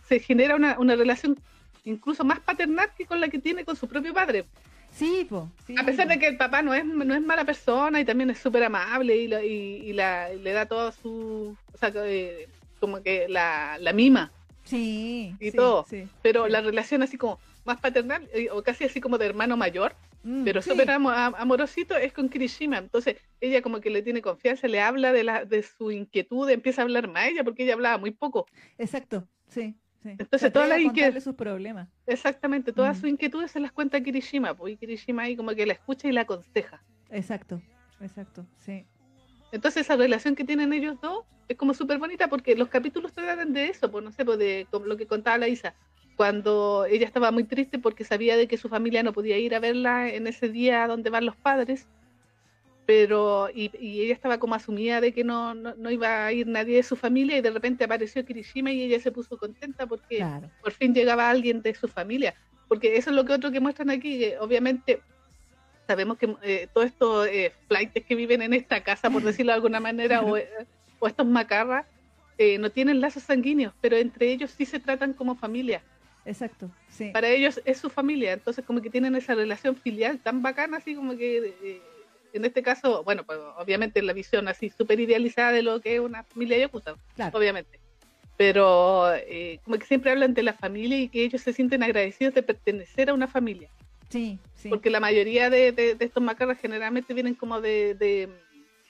se, 0.07 0.19
genera 0.19 0.55
una, 0.55 0.77
una 0.79 0.95
relación 0.95 1.37
incluso 1.85 2.23
más 2.23 2.39
paternal 2.39 2.89
que 2.97 3.05
con 3.05 3.19
la 3.21 3.29
que 3.29 3.39
tiene 3.39 3.65
con 3.65 3.75
su 3.75 3.87
propio 3.87 4.13
padre. 4.13 4.45
Sí, 4.91 5.25
po, 5.29 5.49
sí, 5.67 5.75
A 5.77 5.83
pesar 5.85 6.07
po. 6.07 6.13
de 6.13 6.19
que 6.19 6.27
el 6.27 6.37
papá 6.37 6.61
no 6.61 6.73
es, 6.73 6.83
no 6.85 7.13
es 7.13 7.21
mala 7.21 7.45
persona 7.45 7.99
y 8.01 8.05
también 8.05 8.29
es 8.31 8.39
súper 8.39 8.63
amable 8.63 9.15
y, 9.15 9.27
la- 9.27 9.43
y, 9.43 9.49
y 9.85 9.93
la, 9.93 10.33
y 10.33 10.39
le 10.39 10.51
da 10.51 10.65
todo 10.65 10.91
su... 10.91 11.55
O 11.73 11.77
sea, 11.77 11.91
eh, 11.95 12.47
como 12.79 13.01
que 13.03 13.27
la, 13.29 13.77
la 13.79 13.93
mima, 13.93 14.31
Sí. 14.63 15.35
y 15.39 15.51
sí, 15.51 15.57
todo. 15.57 15.85
sí, 15.89 16.07
pero 16.21 16.47
la 16.47 16.61
relación 16.61 17.01
así 17.03 17.17
como 17.17 17.39
más 17.65 17.79
paternal 17.79 18.27
eh, 18.33 18.49
o 18.51 18.61
casi 18.63 18.83
así 18.83 18.99
como 19.01 19.17
de 19.17 19.25
hermano 19.25 19.57
mayor, 19.57 19.95
pero 20.43 20.61
sí, 20.61 20.69
súper 20.71 20.89
amo- 20.91 21.09
am- 21.11 21.35
amorosito 21.37 21.95
es 21.95 22.11
con 22.13 22.29
Kirishima. 22.29 22.77
Entonces 22.77 23.17
ella 23.41 23.61
como 23.61 23.79
que 23.79 23.89
le 23.89 24.01
tiene 24.01 24.21
confianza, 24.21 24.67
le 24.67 24.81
habla 24.81 25.13
de, 25.13 25.23
la, 25.23 25.45
de 25.45 25.63
su 25.63 25.91
inquietud, 25.91 26.49
empieza 26.49 26.81
a 26.81 26.83
hablar 26.83 27.07
más 27.07 27.27
ella 27.29 27.43
porque 27.43 27.63
ella 27.63 27.73
hablaba 27.73 27.97
muy 27.97 28.11
poco. 28.11 28.45
Exacto, 28.77 29.27
sí. 29.47 29.75
sí. 30.03 30.09
Entonces, 30.09 30.41
Se 30.41 30.51
todas 30.51 30.69
las 30.69 30.79
a 30.79 30.83
contarle 30.83 31.11
inquiet- 31.19 31.21
sus 31.23 31.35
problemas. 31.35 31.89
Exactamente, 32.07 32.73
todas 32.73 32.97
Mm. 32.97 33.01
sus 33.01 33.09
inquietudes 33.09 33.51
se 33.51 33.59
las 33.59 33.71
cuenta 33.71 33.97
a 33.97 34.01
Kirishima, 34.01 34.55
y 34.67 34.77
Kirishima 34.77 35.23
ahí 35.23 35.35
como 35.35 35.51
que 35.55 35.65
la 35.65 35.73
escucha 35.73 36.07
y 36.07 36.11
la 36.11 36.21
aconseja. 36.21 36.83
Exacto, 37.09 37.61
exacto, 38.01 38.45
sí. 38.59 38.85
Entonces 39.51 39.81
esa 39.81 39.95
relación 39.95 40.35
que 40.35 40.43
tienen 40.43 40.73
ellos 40.73 40.99
dos 41.01 41.25
es 41.47 41.57
como 41.57 41.73
súper 41.73 41.97
bonita 41.97 42.27
porque 42.27 42.55
los 42.55 42.69
capítulos 42.69 43.11
tratan 43.13 43.51
de 43.53 43.65
eso, 43.65 43.89
pues 43.89 44.03
no 44.03 44.11
sé, 44.11 44.23
pues 44.23 44.37
de 44.37 44.67
como 44.69 44.85
lo 44.85 44.95
que 44.95 45.07
contaba 45.07 45.39
la 45.39 45.47
Isa, 45.47 45.73
cuando 46.19 46.83
ella 46.83 47.05
estaba 47.05 47.31
muy 47.31 47.45
triste 47.45 47.79
porque 47.79 48.03
sabía 48.03 48.35
de 48.35 48.45
que 48.45 48.57
su 48.57 48.67
familia 48.67 49.03
no 49.03 49.13
podía 49.13 49.37
ir 49.37 49.55
a 49.55 49.61
verla 49.61 50.09
en 50.13 50.27
ese 50.27 50.49
día 50.49 50.85
donde 50.85 51.09
van 51.09 51.25
los 51.25 51.37
padres, 51.37 51.87
pero 52.85 53.47
y, 53.55 53.71
y 53.79 54.01
ella 54.01 54.15
estaba 54.15 54.37
como 54.37 54.53
asumida 54.53 54.99
de 54.99 55.13
que 55.13 55.23
no, 55.23 55.55
no, 55.55 55.75
no 55.75 55.89
iba 55.89 56.25
a 56.25 56.33
ir 56.33 56.45
nadie 56.45 56.75
de 56.75 56.83
su 56.83 56.97
familia 56.97 57.37
y 57.37 57.41
de 57.41 57.51
repente 57.51 57.85
apareció 57.85 58.25
Kirishima 58.25 58.69
y 58.69 58.81
ella 58.81 58.99
se 58.99 59.13
puso 59.13 59.37
contenta 59.37 59.87
porque 59.87 60.17
Claro. 60.17 60.51
por 60.61 60.73
fin 60.73 60.93
llegaba 60.93 61.29
alguien 61.29 61.61
de 61.61 61.73
su 61.73 61.87
familia. 61.87 62.35
Porque 62.67 62.97
eso 62.97 63.11
es 63.11 63.15
lo 63.15 63.23
que 63.23 63.31
otro 63.31 63.49
que 63.49 63.61
muestran 63.61 63.89
aquí, 63.89 64.19
que 64.19 64.37
obviamente 64.39 65.01
sabemos 65.87 66.17
que 66.17 66.35
eh, 66.41 66.67
todos 66.73 66.87
estos 66.87 67.27
eh, 67.27 67.53
flights 67.69 68.03
que 68.05 68.15
viven 68.15 68.41
en 68.41 68.53
esta 68.53 68.83
casa, 68.83 69.09
por 69.09 69.23
decirlo 69.23 69.53
de 69.53 69.55
alguna 69.55 69.79
manera, 69.79 70.21
o, 70.21 70.35
eh, 70.35 70.49
o 70.99 71.07
estos 71.07 71.25
macarras, 71.25 71.85
eh, 72.37 72.57
no 72.57 72.71
tienen 72.71 72.99
lazos 72.99 73.23
sanguíneos, 73.23 73.73
pero 73.79 73.95
entre 73.95 74.33
ellos 74.33 74.51
sí 74.51 74.65
se 74.65 74.81
tratan 74.81 75.13
como 75.13 75.37
familia. 75.37 75.81
Exacto, 76.29 76.69
sí. 76.89 77.09
Para 77.11 77.27
ellos 77.29 77.59
es 77.65 77.79
su 77.79 77.89
familia, 77.89 78.33
entonces 78.33 78.63
como 78.63 78.81
que 78.81 78.89
tienen 78.89 79.15
esa 79.15 79.33
relación 79.35 79.75
filial 79.75 80.19
tan 80.19 80.41
bacana, 80.43 80.77
así 80.77 80.93
como 80.95 81.17
que 81.17 81.55
eh, 81.63 81.81
en 82.33 82.45
este 82.45 82.61
caso, 82.61 83.03
bueno, 83.03 83.23
pues 83.23 83.39
obviamente 83.57 84.01
la 84.03 84.13
visión 84.13 84.47
así 84.47 84.69
súper 84.69 84.99
idealizada 84.99 85.51
de 85.51 85.63
lo 85.63 85.81
que 85.81 85.95
es 85.95 85.99
una 86.01 86.23
familia 86.23 86.57
yakuza, 86.59 86.95
Claro. 87.15 87.37
obviamente. 87.37 87.79
Pero 88.37 89.11
eh, 89.15 89.59
como 89.65 89.77
que 89.77 89.85
siempre 89.85 90.11
hablan 90.11 90.33
de 90.33 90.43
la 90.43 90.53
familia 90.53 90.97
y 90.99 91.09
que 91.09 91.23
ellos 91.23 91.41
se 91.41 91.51
sienten 91.51 91.83
agradecidos 91.83 92.33
de 92.35 92.43
pertenecer 92.43 93.09
a 93.09 93.13
una 93.13 93.27
familia. 93.27 93.69
Sí, 94.09 94.39
sí. 94.55 94.69
Porque 94.69 94.89
la 94.89 94.99
mayoría 94.99 95.49
de, 95.49 95.71
de- 95.71 95.95
de 95.95 96.05
estos 96.05 96.23
macarras 96.23 96.59
generalmente 96.59 97.13
vienen 97.13 97.33
como 97.35 97.59
de, 97.59 97.95
de 97.95 98.29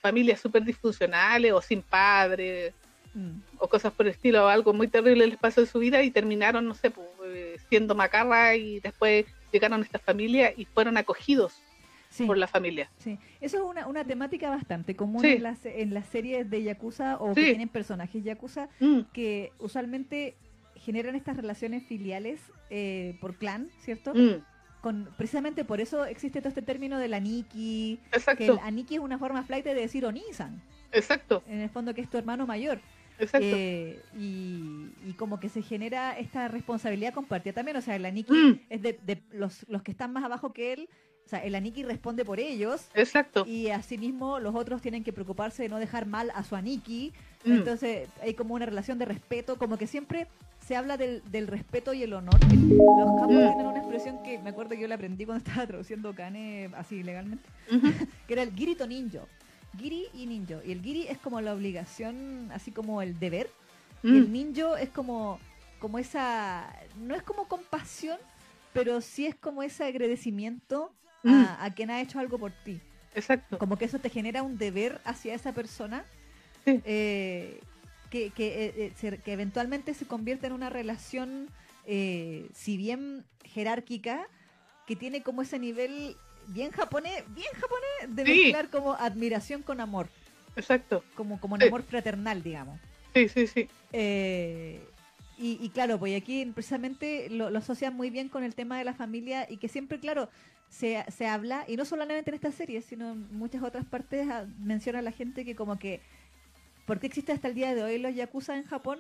familias 0.02 0.39
súper 0.39 0.63
disfuncionales 0.63 1.52
o 1.54 1.62
sin 1.62 1.82
padre 1.82 2.73
Mm, 3.19 3.41
o 3.58 3.67
cosas 3.67 3.91
por 3.93 4.05
el 4.05 4.13
estilo, 4.13 4.45
o 4.45 4.47
algo 4.47 4.71
muy 4.73 4.88
terrible 4.88 5.27
les 5.27 5.38
pasó 5.38 5.60
en 5.62 5.67
su 5.67 5.79
vida 5.79 6.01
y 6.03 6.12
terminaron, 6.12 6.65
no 6.65 6.73
sé, 6.73 6.89
pues, 6.89 7.08
eh, 7.25 7.58
siendo 7.69 7.93
macarra 7.95 8.55
y 8.55 8.79
después 8.79 9.25
llegaron 9.51 9.82
a 9.82 9.84
esta 9.84 9.99
familia 9.99 10.53
y 10.55 10.63
fueron 10.65 10.95
acogidos 10.95 11.62
sí. 12.10 12.25
por 12.25 12.38
la 12.38 12.47
familia. 12.47 12.89
Sí, 12.97 13.19
eso 13.41 13.58
es 13.58 13.63
una, 13.63 13.88
una 13.88 14.05
temática 14.05 14.49
bastante 14.49 14.95
común 14.95 15.21
Sí. 15.21 15.34
en, 15.34 15.43
las, 15.43 15.65
en 15.65 15.93
las 15.93 16.05
series 16.08 16.49
de 16.49 16.63
Yakuza 16.63 17.17
o 17.19 17.34
Sí. 17.34 17.41
que 17.41 17.47
tienen 17.49 17.69
personajes 17.69 18.23
Yakuza 18.23 18.69
Mm, 18.79 18.99
que 19.12 19.51
usualmente 19.60 20.38
generan 20.75 21.15
estas 21.15 21.36
relaciones 21.36 21.84
filiales 21.86 22.39
eh, 22.69 23.17
por 23.19 23.36
clan, 23.36 23.69
¿cierto? 23.84 24.13
mm, 24.13 24.41
Con, 24.82 25.10
precisamente 25.17 25.65
por 25.65 25.82
eso 25.82 26.05
existe 26.05 26.39
todo 26.39 26.47
este 26.49 26.62
término 26.62 26.97
del 26.99 27.13
aniki, 27.13 27.99
que 27.99 28.12
el 28.13 28.17
exacto, 28.17 28.60
aniki 28.63 28.93
es 28.95 29.01
una 29.01 29.19
forma 29.19 29.43
flight 29.43 29.65
de 29.65 29.73
decir 29.75 30.05
onisan, 30.05 30.62
exacto, 30.93 31.43
en 31.47 31.60
el 31.60 31.69
fondo 31.69 31.93
que 31.93 31.99
es 31.99 32.10
tu 32.10 32.17
hermano 32.17 32.47
mayor. 32.47 32.79
Exacto. 33.19 33.47
Eh, 33.51 33.99
y, 34.17 34.89
y 35.08 35.13
como 35.17 35.39
que 35.39 35.49
se 35.49 35.62
genera 35.62 36.17
esta 36.17 36.47
responsabilidad 36.47 37.13
compartida 37.13 37.53
también, 37.53 37.77
o 37.77 37.82
sea, 37.82 37.95
el 37.95 38.05
aniki 38.05 38.32
Mm, 38.34 38.60
es 38.69 38.82
de, 38.82 38.99
de 39.05 39.21
los, 39.32 39.65
los 39.69 39.82
que 39.84 39.91
están 39.91 40.12
más 40.13 40.23
abajo 40.23 40.53
que 40.53 40.73
él, 40.73 40.89
o 41.25 41.29
sea, 41.29 41.39
el 41.43 41.53
aniki 41.53 41.84
responde 41.84 42.25
por 42.25 42.39
ellos 42.39 42.88
exacto. 42.95 43.45
y 43.45 43.67
asimismo 43.69 44.39
los 44.39 44.55
otros 44.55 44.82
tienen 44.82 45.03
que 45.03 45.13
preocuparse 45.13 45.62
de 45.62 45.69
no 45.69 45.77
dejar 45.77 46.08
mal 46.08 46.32
a 46.34 46.43
su 46.43 46.55
aniki. 46.55 47.13
Mm. 47.45 47.51
Entonces 47.51 48.10
hay 48.21 48.34
como 48.34 48.55
una 48.55 48.65
relación 48.65 48.97
de 48.97 49.05
respeto, 49.05 49.58
como 49.58 49.77
que 49.77 49.86
siempre 49.86 50.27
se 50.65 50.75
habla 50.75 50.97
del, 50.97 51.21
del 51.32 51.45
respeto 51.47 51.93
y 51.93 52.01
el 52.03 52.13
honor. 52.13 52.34
Los 52.51 53.19
capos 53.19 53.36
Mm. 53.36 53.47
tienen 53.47 53.65
una 53.67 53.77
expresión 53.79 54.23
que 54.23 54.39
me 54.39 54.49
acuerdo 54.49 54.71
que 54.71 54.82
yo 54.82 54.88
la 54.88 54.95
aprendí 54.95 55.25
cuando 55.25 55.43
estaba 55.45 55.67
traduciendo 55.67 56.13
Kane 56.15 56.71
así 56.75 57.03
legalmente, 57.03 57.47
que 58.27 58.34
era 58.34 58.41
el 58.41 58.51
girito 58.53 58.88
ninjo. 58.88 59.27
Giri 59.77 60.08
y 60.13 60.25
ninjo. 60.25 60.60
Y 60.65 60.71
el 60.71 60.82
giri 60.82 61.08
es 61.08 61.17
como 61.17 61.41
la 61.41 61.53
obligación, 61.53 62.49
así 62.53 62.71
como 62.71 63.01
el 63.01 63.19
deber. 63.19 63.49
Y 64.03 64.17
el 64.17 64.29
mm, 64.29 64.32
ninjo 64.32 64.77
es 64.77 64.89
como, 64.89 65.39
como 65.79 65.99
esa, 65.99 66.73
no 66.97 67.15
es 67.15 67.23
como 67.23 67.47
compasión, 67.47 68.17
pero 68.73 69.01
sí 69.01 69.25
es 69.25 69.36
como 69.36 69.62
ese 69.63 69.84
agradecimiento 69.86 70.91
mm, 71.23 71.29
a, 71.34 71.65
a 71.65 71.73
quien 71.73 71.89
ha 71.91 72.01
hecho 72.01 72.19
algo 72.19 72.38
por 72.38 72.51
ti 72.63 72.79
exacto. 73.15 73.58
como 73.58 73.77
que 73.77 73.86
eso 73.86 73.97
te 73.99 74.10
genera 74.10 74.43
un 74.43 74.58
deber 74.58 75.01
hacia 75.03 75.34
esa 75.34 75.51
persona 75.53 76.05
Sí. 76.65 76.82
eh, 76.86 77.60
que, 78.12 78.29
que, 78.32 78.65
eh, 78.65 78.73
eh, 78.77 78.93
se- 78.95 79.17
que 79.17 79.34
eventualmente 79.34 79.93
se 79.93 80.05
convierte 80.05 80.47
en 80.47 80.53
una 80.53 80.69
relación, 80.69 81.49
eh, 81.86 82.47
si 82.53 82.77
bien 82.77 83.25
jerárquica, 83.43 84.27
que 84.86 84.95
tiene 84.95 85.23
como 85.23 85.41
ese 85.41 85.58
nivel 85.60 86.15
bien 86.53 86.71
japonés, 86.71 87.23
bien 87.33 87.47
japonés, 87.53 88.15
de 88.15 88.25
Sí. 88.25 88.39
mezclar 88.41 88.69
como 88.69 88.93
admiración 88.93 89.62
con 89.63 89.79
amor, 89.81 90.09
Exacto. 90.55 91.03
como, 91.15 91.39
como 91.39 91.55
un 91.55 91.62
Sí. 91.62 91.67
amor 91.67 91.83
fraternal, 91.83 92.43
digamos. 92.43 92.79
Sí, 93.13 93.27
sí, 93.29 93.47
sí. 93.47 93.67
Eh, 93.91 94.81
y, 95.38 95.57
y 95.62 95.69
claro, 95.69 95.97
pues 95.97 96.19
aquí 96.21 96.45
precisamente 96.53 97.29
lo, 97.29 97.49
lo 97.49 97.59
asocian 97.59 97.95
muy 97.95 98.09
bien 98.09 98.29
con 98.29 98.43
el 98.43 98.55
tema 98.55 98.77
de 98.77 98.83
la 98.83 98.93
familia 98.93 99.47
y 99.49 99.57
que 99.57 99.67
siempre, 99.69 99.99
claro, 99.99 100.29
se, 100.69 101.03
se 101.12 101.25
habla, 101.27 101.65
y 101.67 101.77
no 101.77 101.85
solamente 101.85 102.29
en 102.29 102.35
esta 102.35 102.51
serie, 102.51 102.81
sino 102.81 103.12
en 103.13 103.38
muchas 103.38 103.63
otras 103.63 103.85
partes, 103.85 104.27
ah, 104.29 104.45
menciona 104.59 105.01
la 105.01 105.12
gente 105.12 105.45
que 105.45 105.55
como 105.55 105.79
que, 105.79 106.01
¿por 106.85 106.99
qué 106.99 107.07
existe 107.07 107.31
hasta 107.31 107.47
el 107.47 107.55
día 107.55 107.73
de 107.73 107.83
hoy 107.83 107.97
los 107.97 108.13
yakuza 108.13 108.55
en 108.57 108.65
Japón? 108.65 108.99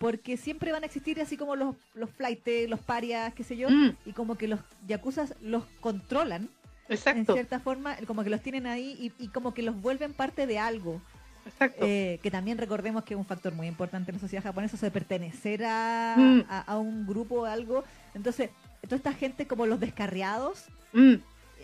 Porque 0.00 0.36
siempre 0.36 0.72
van 0.72 0.82
a 0.82 0.86
existir 0.86 1.20
así 1.20 1.36
como 1.36 1.54
los, 1.54 1.76
los 1.94 2.10
flightes, 2.10 2.68
los 2.68 2.80
parias, 2.80 3.32
qué 3.34 3.44
sé 3.44 3.56
yo, 3.56 3.70
Mm, 3.70 3.90
y 4.06 4.12
como 4.12 4.36
que 4.36 4.48
los 4.48 4.58
yakuzas 4.88 5.34
los 5.40 5.64
controlan 5.80 6.48
En 6.88 7.26
cierta 7.26 7.60
forma, 7.60 7.96
como 8.06 8.24
que 8.24 8.30
los 8.30 8.42
tienen 8.42 8.66
ahí 8.66 9.12
y, 9.18 9.28
como 9.28 9.54
que 9.54 9.62
los 9.62 9.80
vuelven 9.80 10.12
parte 10.12 10.46
de 10.46 10.58
algo. 10.58 11.00
Exacto. 11.46 11.84
Eh, 11.86 12.20
que 12.22 12.30
también 12.30 12.56
recordemos 12.56 13.04
que 13.04 13.14
es 13.14 13.18
un 13.18 13.26
factor 13.26 13.52
muy 13.54 13.66
importante 13.66 14.10
en 14.10 14.16
la 14.16 14.20
sociedad 14.20 14.42
japonesa, 14.42 14.76
eso 14.76 14.86
de 14.86 14.90
pertenecer 14.90 15.64
a, 15.64 16.14
mm. 16.16 16.44
a, 16.48 16.78
un 16.78 17.06
grupo 17.06 17.42
o 17.42 17.44
algo. 17.44 17.84
Entonces, 18.14 18.50
toda 18.82 18.96
esta 18.96 19.12
gente 19.12 19.46
como 19.46 19.66
los 19.66 19.80
descarriados, 19.80 20.66
mm. 20.92 21.14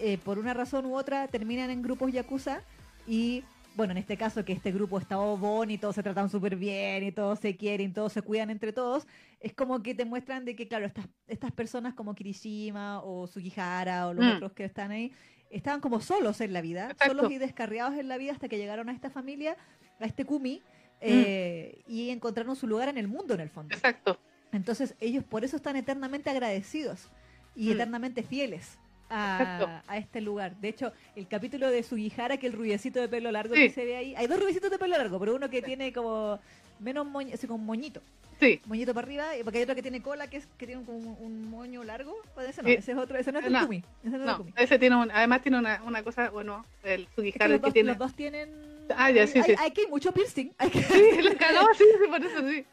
eh, 0.01 0.19
por 0.25 0.39
una 0.39 0.55
razón 0.55 0.87
u 0.87 0.97
otra, 0.97 1.29
terminan 1.29 1.71
en 1.71 1.83
grupos 1.83 2.13
yakuza 2.13 2.61
y 3.07 3.43
bueno, 3.77 3.93
en 3.93 3.99
este 3.99 4.17
caso 4.17 4.45
que 4.45 4.53
este 4.53 4.73
grupo 4.73 4.99
está 4.99 5.17
bon 5.17 5.71
y 5.71 5.79
todos 5.79 5.95
se 5.95 6.03
tratan 6.03 6.29
súper 6.29 6.57
bien 6.57 7.05
y 7.05 7.13
todos 7.13 7.39
se 7.39 7.57
quieren, 7.57 7.93
todos 7.93 8.13
se 8.13 8.23
cuidan 8.23 8.51
entre 8.51 8.73
todos, 8.73 9.07
es 9.41 9.55
como 9.55 9.83
que 9.83 9.95
te 9.95 10.05
muestran 10.05 10.45
de 10.45 10.57
que, 10.57 10.69
claro, 10.69 10.87
estas, 10.87 11.07
estas 11.29 11.53
personas 11.53 11.95
como 11.95 12.15
Kirishima 12.15 13.01
o 13.03 13.27
Sugihara 13.27 14.09
o 14.09 14.15
los 14.15 14.25
mm. 14.25 14.37
otros 14.37 14.53
que 14.53 14.65
están 14.65 14.91
ahí, 14.91 15.13
estaban 15.51 15.81
como 15.81 16.01
solos 16.01 16.41
en 16.41 16.53
la 16.53 16.61
vida, 16.61 16.95
solos 17.05 17.31
y 17.31 17.39
descarriados 17.39 17.95
en 17.99 18.09
la 18.09 18.19
vida 18.19 18.33
hasta 18.33 18.49
que 18.49 18.59
llegaron 18.59 18.89
a 18.89 18.93
esta 18.93 19.11
familia, 19.11 19.57
a 19.99 20.05
este 20.05 20.25
Kumi, 20.25 20.63
eh, 21.01 21.83
mm. 21.87 21.93
y 21.93 22.11
encontraron 22.11 22.57
su 22.57 22.67
lugar 22.67 22.89
en 22.89 22.99
el 22.99 23.09
mundo 23.09 23.35
en 23.35 23.41
el 23.41 23.51
fondo. 23.51 23.75
Exacto. 23.75 24.19
Entonces 24.53 24.95
ellos 25.01 25.25
por 25.25 25.45
eso 25.45 25.57
están 25.57 25.77
eternamente 25.77 26.31
agradecidos 26.31 27.09
y 27.55 27.69
mm. 27.69 27.73
eternamente 27.73 28.23
fieles 28.23 28.79
a, 29.11 29.83
este 29.97 30.21
lugar. 30.21 30.57
De 30.57 30.69
hecho, 30.69 30.93
el 31.17 31.27
capítulo 31.29 31.71
de 31.71 31.83
Sugihara, 31.83 32.37
que 32.37 32.47
el 32.47 32.53
rubiecito 32.53 33.01
de 33.01 33.09
pelo 33.09 33.31
largo 33.31 33.55
que 33.55 33.71
se 33.71 33.85
ve 33.85 33.97
ahí, 33.97 34.15
hay 34.15 34.27
dos 34.27 34.39
rubiecitos 34.39 34.71
de 34.71 34.79
pelo 34.79 34.97
largo, 34.97 35.19
pero 35.19 35.35
uno 35.35 35.51
que 35.51 35.63
tiene 35.63 35.93
como 35.93 36.39
menos 36.79 37.07
moño, 37.07 37.35
así 37.35 37.47
como 37.47 37.65
moñito. 37.65 38.01
Sí. 38.39 38.61
Moñito 38.65 38.95
para 38.95 39.07
arriba, 39.07 39.25
porque 39.45 39.59
hay 39.59 39.65
otro 39.65 39.75
que 39.75 39.83
tiene 39.83 40.01
cola, 40.01 40.29
que 40.29 40.39
es 40.39 40.47
que 40.57 40.67
tiene 40.67 40.83
como 40.85 41.13
un, 41.13 41.51
moño 41.51 41.85
largo. 41.85 42.17
Pues 42.35 42.49
ese 42.49 42.63
no, 42.63 42.69
ese 42.69 42.93
es 42.93 42.99
otro, 42.99 43.19
ese 43.19 43.33
no 43.33 43.41
es 43.41 43.47
el 43.47 43.59
Kumi. 43.59 43.85
Ese 44.03 44.17
no, 44.17 44.47
es 44.57 44.65
Ese 44.65 44.79
tiene 44.79 44.97
además 45.13 45.43
tiene 45.43 45.59
una, 45.59 45.83
una 45.83 46.03
cosa, 46.03 46.31
bueno, 46.31 46.65
el 46.83 47.07
Sugihara 47.15 47.59
que, 47.59 47.71
tiene. 47.71 47.91
Los 47.91 47.99
dos 47.99 48.15
tienen 48.15 48.49
Ah, 48.97 49.11
ya, 49.11 49.27
sí, 49.27 49.39
hay, 49.39 49.45
sí. 49.45 49.55
Hay 49.59 49.71
que 49.71 49.87
mucho 49.89 50.13
piercing. 50.13 50.53
Hay 50.59 50.71
que... 50.71 50.83
Sí, 50.83 51.03
cagó, 51.39 51.69
sí, 51.77 51.85
sí, 51.85 52.09
por 52.09 52.25
eso 52.25 52.49
sí. 52.49 52.65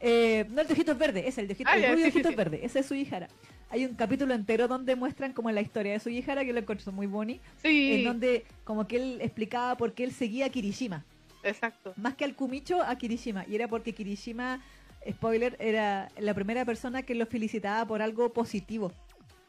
Eh, 0.00 0.44
no, 0.50 0.62
el 0.62 0.66
de 0.66 0.72
ojitos 0.72 0.98
verde, 0.98 1.28
es 1.28 1.38
el 1.38 1.46
de 1.48 1.54
ojitos, 1.54 1.72
ah, 1.74 1.78
el 1.78 2.12
sí, 2.12 2.22
verde, 2.34 2.60
ese 2.64 2.80
es 2.80 2.86
su 2.86 2.94
hijara. 2.94 3.28
Hay 3.70 3.84
un 3.84 3.94
capítulo 3.94 4.34
entero 4.34 4.68
donde 4.68 4.94
muestran 4.96 5.32
como 5.32 5.50
la 5.50 5.60
historia 5.60 5.92
de 5.92 6.00
su 6.00 6.08
hijara, 6.08 6.44
que 6.44 6.52
lo 6.52 6.60
encuentro 6.60 6.92
muy 6.92 7.06
bonito. 7.06 7.42
Sí. 7.62 7.94
En 7.94 8.04
donde 8.04 8.44
como 8.64 8.86
que 8.86 8.96
él 8.96 9.18
explicaba 9.20 9.76
por 9.76 9.92
qué 9.92 10.04
él 10.04 10.12
seguía 10.12 10.46
a 10.46 10.48
Kirishima. 10.48 11.04
Exacto. 11.42 11.92
Más 11.96 12.14
que 12.14 12.24
al 12.24 12.34
Kumicho, 12.34 12.82
a 12.82 12.96
Kirishima. 12.96 13.44
Y 13.48 13.54
era 13.54 13.68
porque 13.68 13.92
Kirishima, 13.92 14.62
spoiler, 15.10 15.56
era 15.60 16.10
la 16.18 16.34
primera 16.34 16.64
persona 16.64 17.02
que 17.02 17.14
lo 17.14 17.26
felicitaba 17.26 17.86
por 17.86 18.02
algo 18.02 18.32
positivo. 18.32 18.92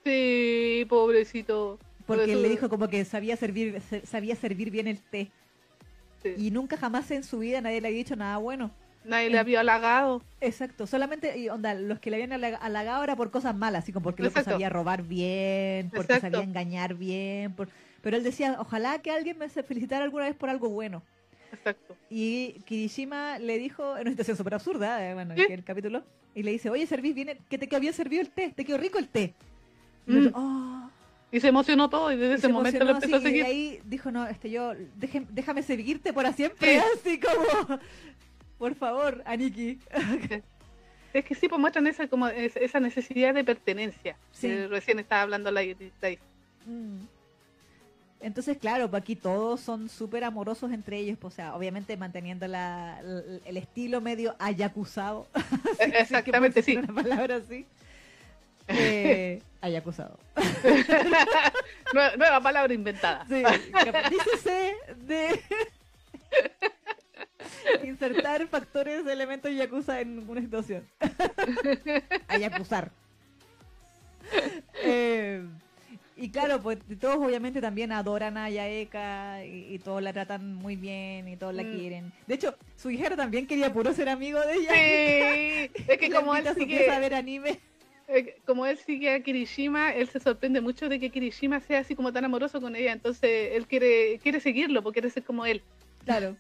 Sí, 0.04 0.86
pobrecito. 0.88 1.80
Porque 2.06 2.32
él 2.32 2.41
le 2.41 2.50
dijo 2.50 2.70
como 2.70 2.88
que 2.88 3.04
sabía 3.04 3.36
servir, 3.36 3.82
sabía 4.06 4.36
servir 4.36 4.72
bien 4.72 4.88
el 4.88 5.00
té. 5.02 5.30
Y 6.38 6.52
nunca 6.52 6.78
jamás 6.78 7.10
en 7.12 7.24
su 7.24 7.40
vida 7.40 7.62
nadie 7.62 7.82
le 7.82 7.88
había 7.88 8.00
dicho 8.00 8.16
nada 8.16 8.38
bueno. 8.38 8.72
Nadie 9.04 9.30
le 9.30 9.40
había 9.40 9.62
halagado. 9.62 10.22
Exacto, 10.42 10.86
solamente 10.86 11.38
y 11.38 11.48
onda, 11.50 11.74
los 11.74 12.00
que 12.00 12.10
le 12.10 12.22
habían 12.22 12.34
halagado 12.34 13.04
era 13.04 13.16
por 13.16 13.32
cosas 13.32 13.56
malas, 13.56 13.84
así 13.84 13.94
como 13.94 14.04
porque 14.04 14.24
lo 14.24 14.30
sabía 14.30 14.70
robar 14.70 15.04
bien, 15.04 15.90
porque 15.96 16.20
sabía 16.20 16.42
engañar 16.42 16.94
bien. 16.96 17.56
Pero 18.02 18.18
él 18.18 18.24
decía, 18.24 18.58
ojalá 18.60 19.00
que 19.00 19.12
alguien 19.12 19.38
me 19.38 19.48
felicitara 19.50 20.04
alguna 20.04 20.26
vez 20.26 20.36
por 20.36 20.50
algo 20.50 20.70
bueno. 20.70 21.02
Exacto. 21.54 21.96
Y 22.10 22.62
Kirishima 22.66 23.40
le 23.40 23.58
dijo, 23.58 23.96
en 23.96 24.02
una 24.02 24.12
situación 24.12 24.38
súper 24.38 24.56
absurda, 24.56 25.10
eh, 25.10 25.13
bueno, 25.13 25.34
el 25.34 25.63
capítulo, 25.63 26.04
y 26.36 26.44
le 26.44 26.52
dice, 26.52 26.70
oye, 26.70 26.86
servís 26.86 27.16
bien, 27.16 27.38
que 27.50 27.58
te 27.58 27.74
había 27.76 27.94
servido 27.94 28.22
el 28.22 28.30
té, 28.30 28.54
te 28.56 28.66
quedó 28.66 28.78
rico 28.78 29.00
el 29.00 29.08
té. 29.08 29.34
Y 30.06 30.12
mm. 30.12 30.32
oh, 30.34 30.87
y 31.38 31.39
se 31.39 31.50
emocionó 31.50 31.89
todo 31.89 32.12
y 32.12 32.17
desde 32.17 32.36
ese 32.36 32.47
momento 32.47 32.84
lo 32.84 32.91
empezó 32.91 33.17
a 33.17 33.21
seguir. 33.21 33.43
Y 33.43 33.47
ahí 33.47 33.80
dijo, 33.86 34.12
no, 34.12 34.28
este 34.28 34.50
yo, 34.50 34.73
déjame 34.95 35.62
seguirte 35.62 36.13
por 36.13 36.32
siempre, 36.34 36.80
así 36.95 37.19
como, 37.19 37.80
por 38.58 38.73
favor, 38.76 39.21
Aniki. 39.26 39.80
Es 41.13 41.23
que 41.26 41.36
sí, 41.36 41.47
pues 41.47 41.62
muestran 41.62 41.86
esa, 41.88 42.08
como, 42.08 42.28
esa 42.28 42.80
necesidad 42.80 43.34
de 43.34 43.43
pertenencia. 43.43 44.17
Sí. 44.32 44.65
recién 44.65 45.00
estaba 45.00 45.21
hablando 45.21 45.52
la 45.52 45.62
mm. 45.63 47.00
Entonces, 48.19 48.58
claro, 48.58 48.89
pues 48.89 49.02
aquí 49.04 49.15
todos 49.15 49.62
son 49.62 49.89
súper 49.89 50.23
amorosos 50.23 50.71
entre 50.71 50.97
ellos, 50.97 51.19
pues, 51.21 51.34
o 51.34 51.36
sea, 51.36 51.56
obviamente 51.56 51.95
manteniendo 51.97 52.47
la, 52.47 53.00
el 53.45 53.58
estilo 53.58 54.02
medio 54.02 54.36
ayacusado. 54.39 55.28
Exactamente, 55.80 56.63
sí. 56.63 56.78
Una 56.78 56.93
palabra 56.93 57.36
así 57.36 57.67
eh, 58.67 59.41
haya 59.62 59.80
acusado. 59.80 60.19
nueva, 61.93 62.41
palabra 62.41 62.73
inventada. 62.73 63.25
Sí, 63.27 63.43
dícese 64.10 64.75
de 65.06 65.41
insertar 67.88 68.47
factores 68.47 69.06
de 69.06 69.13
elementos 69.13 69.51
yakuza 69.53 70.01
en 70.01 70.30
una 70.30 70.41
situación. 70.41 70.88
Ayacusar. 72.27 72.91
Eh, 74.84 75.45
y 76.19 76.30
claro, 76.32 76.60
pues 76.62 76.80
todos 76.99 77.17
obviamente 77.17 77.62
también 77.62 77.91
adoran 77.91 78.38
a 78.38 78.49
Yaeka 78.49 79.45
y, 79.45 79.77
todos 79.80 80.01
la 80.01 80.13
tratan 80.13 80.56
muy 80.56 80.75
bien 80.75 81.27
y 81.27 81.38
todos 81.38 81.53
la 81.53 81.63
mm. 81.63 81.71
quieren. 81.75 82.12
De 82.25 82.34
hecho, 82.34 82.56
su 82.75 82.89
hija 82.89 83.15
también 83.15 83.45
quería 83.45 83.71
puro 83.71 83.93
ser 83.93 84.10
amigo 84.10 84.39
de 84.41 84.53
ella. 84.53 84.71
Sí, 84.73 85.84
es 85.88 85.97
que 85.99 86.10
como 86.10 86.36
él 86.36 86.45
sigue... 86.56 86.89
a 86.89 86.99
ver 86.99 87.13
anime. 87.13 87.60
Eh, 88.08 88.39
como 88.46 88.65
él 88.65 88.78
sigue 88.78 89.13
a 89.13 89.22
Kirishima, 89.22 89.93
él 89.93 90.08
se 90.08 90.22
sorprende 90.22 90.62
mucho 90.62 90.88
de 90.88 90.98
que 91.00 91.10
Kirishima 91.10 91.60
sea 91.60 91.80
así 91.80 91.93
como 91.93 92.13
tan 92.13 92.24
amoroso 92.24 92.62
con 92.62 92.76
ella, 92.76 92.93
entonces 92.93 93.52
él 93.54 93.67
quiere 93.67 94.20
quiere 94.24 94.39
seguirlo 94.39 94.82
porque 94.82 95.02
quiere 95.02 95.13
ser 95.13 95.24
como 95.24 95.46
él. 95.46 95.62
Claro. 96.06 96.38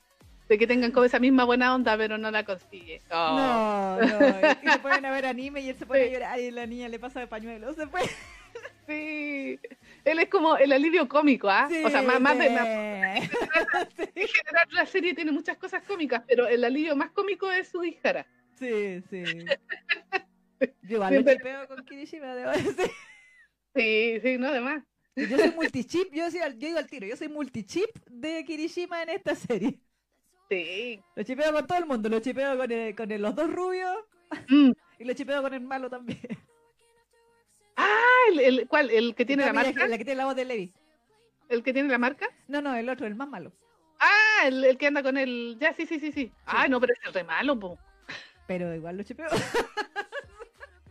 De 0.47 0.57
que 0.57 0.65
tengan 0.65 0.91
como 0.91 1.05
esa 1.05 1.19
misma 1.19 1.43
buena 1.43 1.75
onda, 1.75 1.97
pero 1.97 2.17
no 2.17 2.31
la 2.31 2.45
consigue. 2.45 3.01
No, 3.09 3.97
no, 3.97 4.19
es 4.21 4.57
que 4.57 4.71
se 4.71 4.79
pueden 4.79 5.05
a 5.05 5.11
ver 5.11 5.25
anime 5.25 5.59
y 5.59 5.69
él 5.69 5.75
se 5.75 5.85
pone 5.85 6.03
a 6.03 6.07
llorar 6.07 6.39
y 6.39 6.51
la 6.51 6.65
niña 6.65 6.87
le 6.87 6.99
pasa 6.99 7.19
de 7.19 7.27
pañuelo, 7.27 7.73
se 7.73 7.85
puede. 7.85 8.09
Sí, 8.87 9.59
él 10.05 10.19
es 10.19 10.29
como 10.29 10.55
el 10.55 10.71
alivio 10.71 11.09
cómico, 11.09 11.49
¿ah? 11.49 11.67
o 11.83 11.89
sea, 11.89 12.01
más, 12.01 12.21
más 12.21 12.39
de... 12.39 12.45
En 12.45 14.27
general 14.27 14.67
la 14.71 14.85
serie 14.85 15.13
tiene 15.13 15.33
muchas 15.33 15.57
cosas 15.57 15.83
cómicas, 15.83 16.23
pero 16.25 16.47
el 16.47 16.63
alivio 16.63 16.95
más 16.95 17.11
cómico 17.11 17.51
es 17.51 17.67
su 17.67 17.83
hijara. 17.83 18.25
Sí, 18.57 19.03
sí. 19.09 19.23
Yo 20.59 20.95
igual 20.95 21.13
lo 21.13 21.31
chipeo 21.31 21.67
con 21.67 21.85
Kirishima, 21.85 22.35
debo 22.35 22.51
decir. 22.51 22.75
Sí, 23.75 24.19
sí, 24.23 24.37
no, 24.39 24.47
además. 24.47 24.83
Yo 25.15 25.37
soy 25.37 25.51
multichip, 25.51 26.11
yo, 26.11 26.27
yo 26.29 26.53
digo 26.55 26.77
al 26.79 26.87
tiro, 26.87 27.05
yo 27.05 27.15
soy 27.15 27.27
multichip 27.27 27.89
de 28.09 28.43
Kirishima 28.43 29.03
en 29.03 29.09
esta 29.09 29.35
serie. 29.35 29.79
Sí. 30.49 30.99
Lo 31.15 31.23
chipeo 31.23 31.53
con 31.53 31.67
todo 31.67 31.77
el 31.77 31.85
mundo, 31.85 32.09
lo 32.09 32.19
chipeo 32.19 32.57
con, 32.57 32.69
con 32.95 33.21
los 33.21 33.35
dos 33.35 33.53
rubios 33.53 33.97
mm. 34.47 34.71
y 34.97 35.03
lo 35.03 35.13
chipeo 35.13 35.43
con 35.43 35.53
el 35.53 35.61
malo 35.61 35.91
también. 35.91 36.19
Ah, 37.75 38.31
el, 38.31 38.39
el 38.39 38.67
¿cuál? 38.67 38.89
¿El 38.89 39.13
que 39.13 39.25
tiene 39.25 39.45
la 39.45 39.53
marca? 39.53 39.87
La 39.87 39.97
que 39.99 40.05
tiene 40.05 40.17
la 40.17 40.25
voz 40.25 40.35
de 40.35 40.45
Levi. 40.45 40.73
¿El 41.49 41.61
que 41.61 41.73
tiene 41.73 41.89
la 41.89 41.99
marca? 41.99 42.27
No, 42.47 42.61
no, 42.61 42.75
el 42.75 42.89
otro, 42.89 43.05
el 43.05 43.15
más 43.15 43.29
malo. 43.29 43.53
Ah, 43.99 44.47
el, 44.47 44.63
el 44.63 44.77
que 44.77 44.87
anda 44.87 45.03
con 45.03 45.17
el... 45.17 45.57
Ya, 45.59 45.73
sí, 45.73 45.85
sí, 45.85 45.99
sí, 45.99 46.11
sí. 46.11 46.31
Ah, 46.45 46.67
no, 46.67 46.79
pero 46.79 46.93
es 46.93 46.99
el 47.05 47.13
re 47.13 47.23
malo, 47.23 47.59
po. 47.59 47.77
Pero 48.47 48.73
igual 48.73 48.97
lo 48.97 49.03
chipeo. 49.03 49.27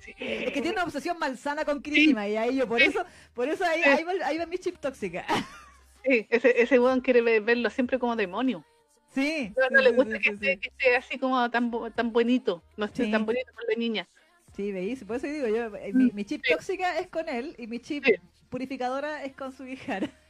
Es 0.07 0.53
que 0.53 0.61
tiene 0.61 0.73
una 0.73 0.85
obsesión 0.85 1.19
malsana 1.19 1.65
con 1.65 1.83
Kirishima 1.83 2.29
y 2.29 2.37
ahí 2.37 2.57
yo, 2.57 2.69
por 2.69 2.81
eso, 2.81 3.05
por 3.35 3.49
eso 3.49 3.65
ahí, 3.65 3.83
ahí, 3.83 4.39
va, 4.39 4.47
mi 4.47 4.59
chip 4.59 4.79
tóxica. 4.79 5.25
Sí, 6.09 6.25
ese, 6.31 6.63
ese 6.63 6.79
weón 6.79 7.01
quiere 7.01 7.21
verlo 7.41 7.69
siempre 7.69 7.99
como 7.99 8.15
demonio. 8.15 8.65
Sí. 9.13 9.53
No, 9.73 9.81
le 9.81 9.91
gusta 9.91 10.21
que, 10.21 10.31
esté, 10.31 10.97
así 10.97 11.19
como 11.19 11.51
tan, 11.51 11.73
tan 11.97 12.13
bonito, 12.13 12.63
no 12.77 12.85
esté 12.85 13.11
tan 13.11 13.27
bonito 13.27 13.53
con 13.53 13.65
la 13.69 13.75
niña. 13.75 14.09
Sí, 14.55 14.71
veis, 14.71 15.03
por 15.03 15.17
eso 15.17 15.27
digo 15.27 15.49
yo, 15.49 15.75
eh, 15.75 15.93
mi, 15.93 16.25
chip 16.25 16.45
tóxica 16.49 16.97
es 16.99 17.09
con 17.09 17.29
él 17.29 17.57
y 17.59 17.67
mi 17.67 17.81
chip 17.81 18.05
purificadora 18.49 19.25
es 19.25 19.35
con 19.35 19.53
su 19.53 19.67
hija. 19.67 19.99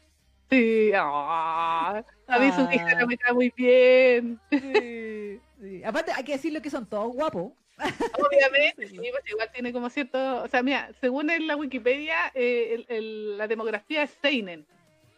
Sí, 0.49 0.93
ah, 0.95 2.05
a 2.29 2.39
mí 2.39 2.53
su 2.53 2.63
hija 2.71 3.05
me 3.05 3.15
está 3.15 3.35
muy 3.35 3.53
bien. 3.57 4.39
Sí, 4.49 5.83
Aparte 5.85 6.13
hay 6.13 6.23
que 6.23 6.35
decirlo 6.35 6.63
que 6.63 6.71
son 6.71 6.87
todos 6.87 7.13
guapos. 7.13 7.53
Obviamente, 7.79 8.89
sí, 8.89 8.97
pues 8.97 9.31
igual 9.31 9.51
tiene 9.53 9.73
como 9.73 9.91
cierto, 9.91 10.43
o 10.43 10.49
sea, 10.49 10.63
mira, 10.63 10.91
según 11.01 11.31
en 11.31 11.47
la 11.47 11.57
Wikipedia, 11.57 12.33
eh, 12.35 12.85
la 12.89 13.47
demografía 13.47 14.03
es 14.03 14.11
Seinen, 14.23 14.67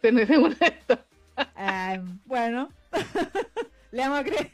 según 0.01 0.55
esto. 0.59 0.99
Ah, 1.37 1.97
bueno, 2.25 2.69
le 3.91 4.01
vamos 4.01 4.19
a 4.19 4.23
creer. 4.23 4.51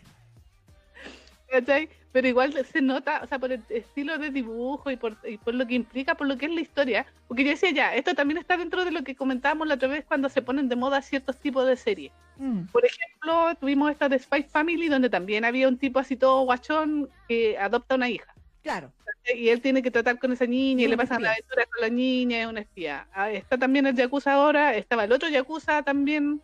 ¿Cachai? 1.50 1.89
Pero 2.15 2.30
igual 2.30 2.54
se 2.65 2.82
nota, 2.82 3.19
o 3.21 3.28
sea, 3.28 3.39
por 3.39 3.51
el 3.51 3.62
estilo 3.67 4.17
de 4.17 4.30
dibujo 4.30 4.89
y 4.89 4.95
por, 4.95 5.17
y 5.28 5.38
por 5.38 5.54
lo 5.54 5.67
que 5.67 5.75
implica, 5.75 6.15
por 6.15 6.28
lo 6.28 6.38
que 6.38 6.45
es 6.45 6.54
la 6.54 6.62
historia, 6.62 7.06
porque 7.28 7.43
yo 7.43 7.49
decía 7.49 7.71
ya, 7.71 7.93
esto 7.93 8.15
también 8.15 8.38
está 8.38 8.56
dentro 8.56 8.86
de 8.86 8.91
lo 8.91 9.04
que 9.04 9.17
comentábamos 9.17 9.67
la 9.67 9.73
otra 9.73 9.89
vez 9.89 10.06
cuando 10.06 10.30
se 10.30 10.41
ponen 10.41 10.69
de 10.69 10.78
moda 10.78 11.01
ciertos 11.01 11.38
tipos 11.38 11.67
de 11.67 11.75
series. 11.75 12.13
Mm. 12.38 12.67
Por 12.67 12.86
ejemplo, 12.86 13.54
tuvimos 13.60 13.91
esta 13.91 14.08
de 14.08 14.17
Spy 14.17 14.43
Family, 14.43 14.88
donde 14.88 15.10
también 15.10 15.43
había 15.43 15.67
un 15.67 15.78
tipo 15.78 15.99
así 15.99 16.15
todo 16.15 16.45
guachón 16.45 17.10
que 17.28 17.58
adopta 17.58 17.95
una 17.95 18.08
hija. 18.08 18.34
Claro. 18.63 18.93
Y 19.36 19.49
él 19.49 19.60
tiene 19.60 19.82
que 19.82 19.91
tratar 19.91 20.17
con 20.17 20.32
esa 20.32 20.45
niña 20.45 20.84
y, 20.84 20.86
Y 20.86 20.88
le 20.88 20.95
pasan 20.95 21.21
la 21.21 21.34
aventura 21.34 21.65
con 21.65 21.82
la 21.82 21.89
niña, 21.89 22.43
es 22.43 22.47
una 22.47 22.62
espía. 22.62 23.10
Ah, 23.12 23.30
está 23.30 23.58
también 23.58 23.88
el 23.88 23.95
Yakuza 23.95 24.36
ahora, 24.36 24.73
estaba 24.73 25.04
el 25.04 25.12
otro 25.12 25.28
Yakuza 25.28 25.84
también. 25.84 26.41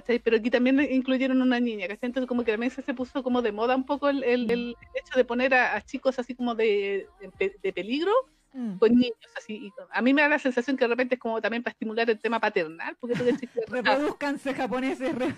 ¿Cachai? 0.00 0.18
Pero 0.18 0.36
aquí 0.36 0.50
también 0.50 0.80
incluyeron 0.80 1.40
una 1.42 1.58
niña, 1.60 1.88
¿cachai? 1.88 2.08
Entonces 2.08 2.28
como 2.28 2.44
que 2.44 2.52
también 2.52 2.70
se, 2.70 2.82
puso 2.94 3.22
como 3.22 3.42
de 3.42 3.52
moda 3.52 3.74
un 3.76 3.84
poco 3.86 4.08
el, 4.08 4.22
el- 4.24 4.50
el 4.50 4.76
hecho 4.94 5.16
de 5.16 5.24
poner 5.24 5.54
a, 5.54 5.76
a 5.76 5.80
chicos 5.82 6.18
así 6.18 6.34
como 6.34 6.54
de, 6.54 7.06
de, 7.20 7.30
pe- 7.30 7.56
de 7.62 7.72
peligro 7.72 8.12
Mm. 8.52 8.78
con 8.78 8.90
niños 8.94 9.12
así. 9.36 9.66
Y 9.66 9.72
a 9.92 10.00
mí 10.00 10.14
me 10.14 10.22
da 10.22 10.28
la 10.30 10.38
sensación 10.38 10.78
que 10.78 10.84
de 10.84 10.88
repente 10.88 11.16
es 11.16 11.20
como 11.20 11.42
también 11.42 11.62
para 11.62 11.72
estimular 11.72 12.08
el 12.08 12.18
tema 12.18 12.40
paternal, 12.40 12.96
porque 12.98 13.14
tú 13.14 13.22
decís 13.24 13.50
que- 13.50 13.60
Reproduzcanse 14.14 14.54
japoneses. 14.54 15.14
re- 15.14 15.34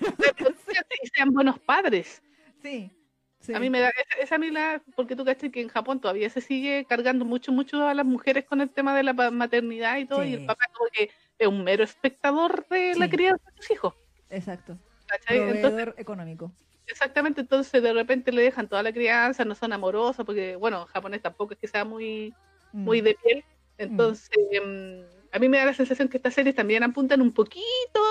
y 1.03 1.07
sean 1.09 1.31
buenos 1.33 1.59
padres. 1.59 2.23
Sí. 2.63 2.93
sí. 3.41 3.55
A 3.55 3.59
mí 3.59 3.71
me 3.71 3.81
da, 3.81 3.89
esa, 3.91 4.23
esa 4.23 4.35
a 4.37 4.39
mí 4.39 4.51
la, 4.53 4.81
porque 4.95 5.17
tú 5.17 5.25
cachai 5.25 5.51
que 5.51 5.61
en 5.61 5.69
Japón 5.69 6.01
todavía 6.01 6.31
se 6.31 6.41
sigue 6.41 6.85
cargando 6.89 7.25
mucho, 7.25 7.51
mucho 7.51 7.89
a 7.89 7.93
las 7.95 8.07
mujeres 8.07 8.45
con 8.45 8.61
el 8.61 8.71
tema 8.71 8.95
de 8.97 9.03
la 9.03 9.13
maternidad 9.13 9.99
y 9.99 10.05
todo, 10.07 10.23
y 10.25 10.35
el 10.35 10.47
papá 10.47 10.67
como 10.73 10.89
que 10.93 11.11
es 11.41 11.49
un 11.49 11.65
mero 11.65 11.83
espectador 11.83 12.67
de 12.69 12.95
la 12.95 13.11
crianza 13.11 13.43
de 13.51 13.57
sus 13.63 13.71
hijos. 13.73 13.95
Exacto. 14.31 14.79
¿cachai? 15.07 15.39
Entonces, 15.39 15.61
Proveedor 15.71 15.95
económico. 15.99 16.53
exactamente, 16.87 17.41
entonces 17.41 17.83
de 17.83 17.93
repente 17.93 18.33
le 18.33 18.43
dejan 18.43 18.69
toda 18.69 18.83
la 18.83 18.93
crianza, 18.93 19.45
no 19.45 19.55
son 19.55 19.73
amorosos, 19.73 20.25
porque 20.27 20.57
bueno, 20.57 20.87
japonés 20.87 21.23
tampoco 21.23 21.55
es 21.55 21.59
que 21.61 21.69
sea 21.69 21.85
muy, 21.85 22.35
Mm. 22.73 22.85
muy 22.85 23.01
de 23.01 23.17
piel. 23.23 23.45
Entonces, 23.79 24.29
em, 24.53 25.07
a 25.33 25.39
mí 25.39 25.49
me 25.49 25.57
da 25.59 25.65
la 25.67 25.73
sensación 25.75 26.09
que 26.09 26.19
estas 26.19 26.35
series 26.35 26.55
también 26.55 26.83
apuntan 26.83 27.23
un 27.23 27.33
poquito, 27.33 27.65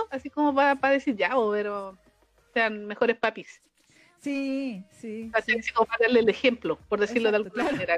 así 0.10 0.30
como 0.32 0.56
para 0.56 0.90
decir 0.90 1.16
ya, 1.16 1.32
pero 1.52 1.96
sean 2.54 2.86
mejores 2.86 3.18
papis. 3.18 3.62
Sí, 4.20 4.84
sí. 4.92 5.30
Así 5.34 5.54
como 5.74 5.86
para 5.86 6.06
darle 6.06 6.22
el 6.22 6.30
ejemplo, 6.30 6.80
por 6.90 7.00
decirlo 7.00 7.30
Exacto, 7.30 7.50
de 7.54 7.62
alguna 7.62 7.78
claro. 7.78 7.94
manera. 7.94 7.98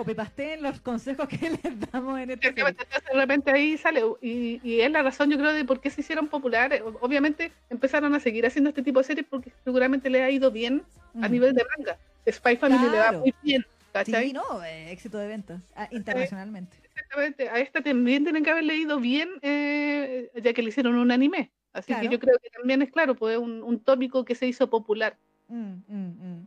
Copypasteen 0.00 0.62
los 0.62 0.80
consejos 0.80 1.28
que 1.28 1.36
les 1.62 1.80
damos 1.92 2.18
en. 2.18 2.30
Exactamente, 2.30 2.82
entonces 2.84 3.08
de 3.12 3.18
repente 3.20 3.50
ahí 3.50 3.76
sale, 3.76 4.02
y, 4.22 4.58
y 4.64 4.80
es 4.80 4.90
la 4.90 5.02
razón 5.02 5.30
yo 5.30 5.36
creo 5.36 5.52
de 5.52 5.64
por 5.66 5.80
qué 5.80 5.90
se 5.90 6.00
hicieron 6.00 6.26
populares. 6.28 6.82
Obviamente 7.02 7.52
empezaron 7.68 8.14
a 8.14 8.20
seguir 8.20 8.46
haciendo 8.46 8.70
este 8.70 8.82
tipo 8.82 9.00
de 9.00 9.04
series 9.04 9.26
porque 9.28 9.52
seguramente 9.62 10.08
le 10.08 10.22
ha 10.22 10.30
ido 10.30 10.50
bien 10.50 10.82
a 11.20 11.28
Mm. 11.28 11.32
nivel 11.32 11.54
de 11.54 11.64
manga. 11.76 11.98
Spy 12.30 12.56
Family 12.56 12.82
le 12.84 12.96
va 12.98 13.08
Claro. 13.08 13.18
muy 13.20 13.34
bien, 13.42 13.62
¿cachai? 13.92 14.28
Sí, 14.28 14.32
no, 14.32 14.64
eh, 14.64 14.90
éxito 14.92 15.18
de 15.18 15.26
ventas 15.28 15.60
ah, 15.76 15.88
internacionalmente. 15.90 16.76
Exactamente, 16.84 17.48
a 17.50 17.58
esta 17.58 17.82
también 17.82 18.22
tienen 18.24 18.42
que 18.44 18.50
haberle 18.50 18.76
ido 18.76 18.98
bien 19.00 19.28
eh, 19.42 20.30
ya 20.42 20.52
que 20.54 20.62
le 20.62 20.68
hicieron 20.70 20.94
un 20.94 21.10
anime. 21.10 21.50
Así 21.74 21.88
Claro. 21.88 22.02
que 22.02 22.08
yo 22.14 22.18
creo 22.20 22.38
que 22.42 22.48
también 22.50 22.80
es 22.82 22.90
claro, 22.90 23.14
pues 23.16 23.36
un, 23.38 23.62
un 23.62 23.80
tópico 23.80 24.24
que 24.24 24.34
se 24.34 24.46
hizo 24.46 24.70
popular. 24.70 25.16
Mm, 25.48 25.72
mm, 25.88 26.38
mm. 26.38 26.46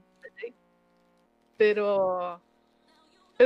Pero, 1.58 2.42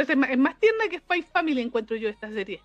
pero 0.06 0.14
es, 0.14 0.18
más, 0.18 0.30
es 0.30 0.38
más 0.38 0.60
tierna 0.60 0.88
que 0.90 1.00
Spy 1.00 1.22
Family 1.24 1.62
encuentro 1.62 1.96
yo 1.96 2.10
esta 2.10 2.32
serie. 2.32 2.62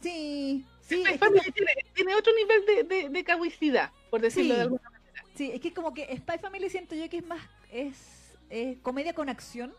Sí, 0.00 0.64
sí, 0.80 1.02
Spy 1.02 1.04
es 1.04 1.12
que, 1.12 1.18
Family 1.18 1.52
tiene, 1.52 1.72
tiene 1.94 2.14
otro 2.14 2.32
nivel 2.34 2.66
de, 2.66 2.84
de, 2.84 3.08
de 3.08 3.24
caguicidad, 3.24 3.90
por 4.10 4.20
decirlo 4.20 4.52
Sí. 4.52 4.56
de 4.56 4.62
alguna 4.62 4.90
sí, 5.34 5.50
es 5.52 5.60
que 5.60 5.72
como 5.72 5.92
que 5.92 6.16
Spy 6.16 6.38
Family 6.38 6.70
siento 6.70 6.94
yo 6.94 7.08
que 7.08 7.18
es 7.18 7.26
más, 7.26 7.40
es, 7.70 8.38
es 8.50 8.78
comedia 8.78 9.14
con 9.14 9.28
acción. 9.28 9.72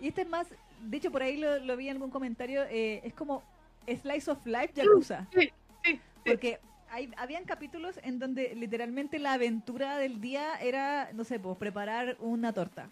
Y 0.00 0.08
este 0.08 0.22
es 0.22 0.28
más, 0.28 0.46
de 0.80 0.96
hecho 0.96 1.10
por 1.10 1.22
ahí 1.22 1.36
lo, 1.36 1.58
lo 1.58 1.76
vi 1.76 1.88
en 1.88 1.96
algún 1.96 2.10
comentario, 2.10 2.62
eh, 2.70 3.02
es 3.04 3.12
como 3.12 3.42
Slice 3.86 4.30
of 4.30 4.46
Life 4.46 4.72
Yakuza. 4.74 5.26
Sí, 5.34 5.50
sí. 5.84 6.00
Porque 6.24 6.60
hay, 6.88 7.10
habían 7.18 7.44
capítulos 7.44 7.98
en 8.02 8.18
donde 8.18 8.54
literalmente 8.54 9.18
la 9.18 9.34
aventura 9.34 9.98
del 9.98 10.20
día 10.20 10.54
era, 10.62 11.10
no 11.12 11.24
sé, 11.24 11.38
pues 11.38 11.58
preparar 11.58 12.16
una 12.20 12.54
torta. 12.54 12.88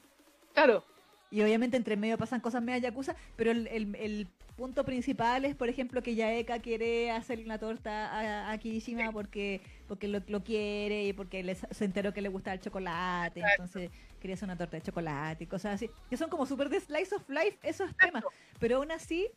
Claro, 0.53 0.85
Y 1.33 1.41
obviamente 1.43 1.77
entre 1.79 1.97
medio 1.97 2.19
pasan 2.19 2.41
cosas 2.41 2.63
media 2.63 2.79
yakuza, 2.91 3.17
pero 3.37 3.51
el, 3.51 3.67
el- 3.69 3.97
el 3.97 4.27
punto 4.57 4.85
principal 4.85 5.47
es, 5.47 5.57
por 5.57 5.71
ejemplo, 5.71 6.03
que 6.03 6.15
Yaeka 6.15 6.59
quiere 6.59 7.11
hacerle 7.11 7.47
una 7.47 7.59
torta 7.59 8.13
a, 8.13 8.53
a 8.53 8.59
Kirishima 8.59 9.11
porque 9.13 9.63
porque 9.89 10.09
lo, 10.09 10.21
lo 10.29 10.45
quiere 10.45 11.05
y 11.07 11.13
porque 11.15 11.57
se 11.71 11.85
enteró 11.87 12.13
que 12.13 12.21
le 12.21 12.29
gusta 12.29 12.53
el 12.53 12.61
chocolate, 12.61 13.41
entonces 13.41 13.91
quería 14.21 14.35
hacer 14.35 14.47
una 14.47 14.59
torta 14.59 14.77
de 14.77 14.83
chocolate 14.83 15.45
y 15.45 15.47
cosas 15.47 15.75
así. 15.77 15.89
Que 16.11 16.17
son 16.19 16.29
como 16.29 16.45
súper 16.45 16.69
de 16.69 16.81
slice 16.81 17.15
of 17.15 17.29
life 17.31 17.59
esos 17.63 17.97
temas. 17.97 18.23
Pero 18.61 18.77
aún 18.77 18.93
así, 18.93 19.29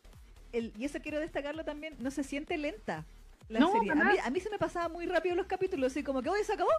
el, 0.52 0.72
y 0.78 0.84
eso 0.84 1.00
quiero 1.00 1.18
destacarlo 1.18 1.64
también, 1.64 1.94
no 1.98 2.10
se 2.10 2.22
siente 2.22 2.58
lenta 2.58 3.04
la 3.48 3.60
No, 3.60 3.72
serie. 3.72 3.92
A 3.92 3.94
mí, 3.94 4.02
a 4.22 4.30
mí 4.30 4.40
se 4.40 4.50
me 4.50 4.58
pasaba 4.58 4.88
muy 4.90 5.06
rápido 5.06 5.34
los 5.34 5.46
capítulos, 5.46 5.92
así 5.92 6.02
como 6.02 6.20
que, 6.20 6.28
oye, 6.28 6.44
¿se 6.44 6.52
acabó? 6.52 6.70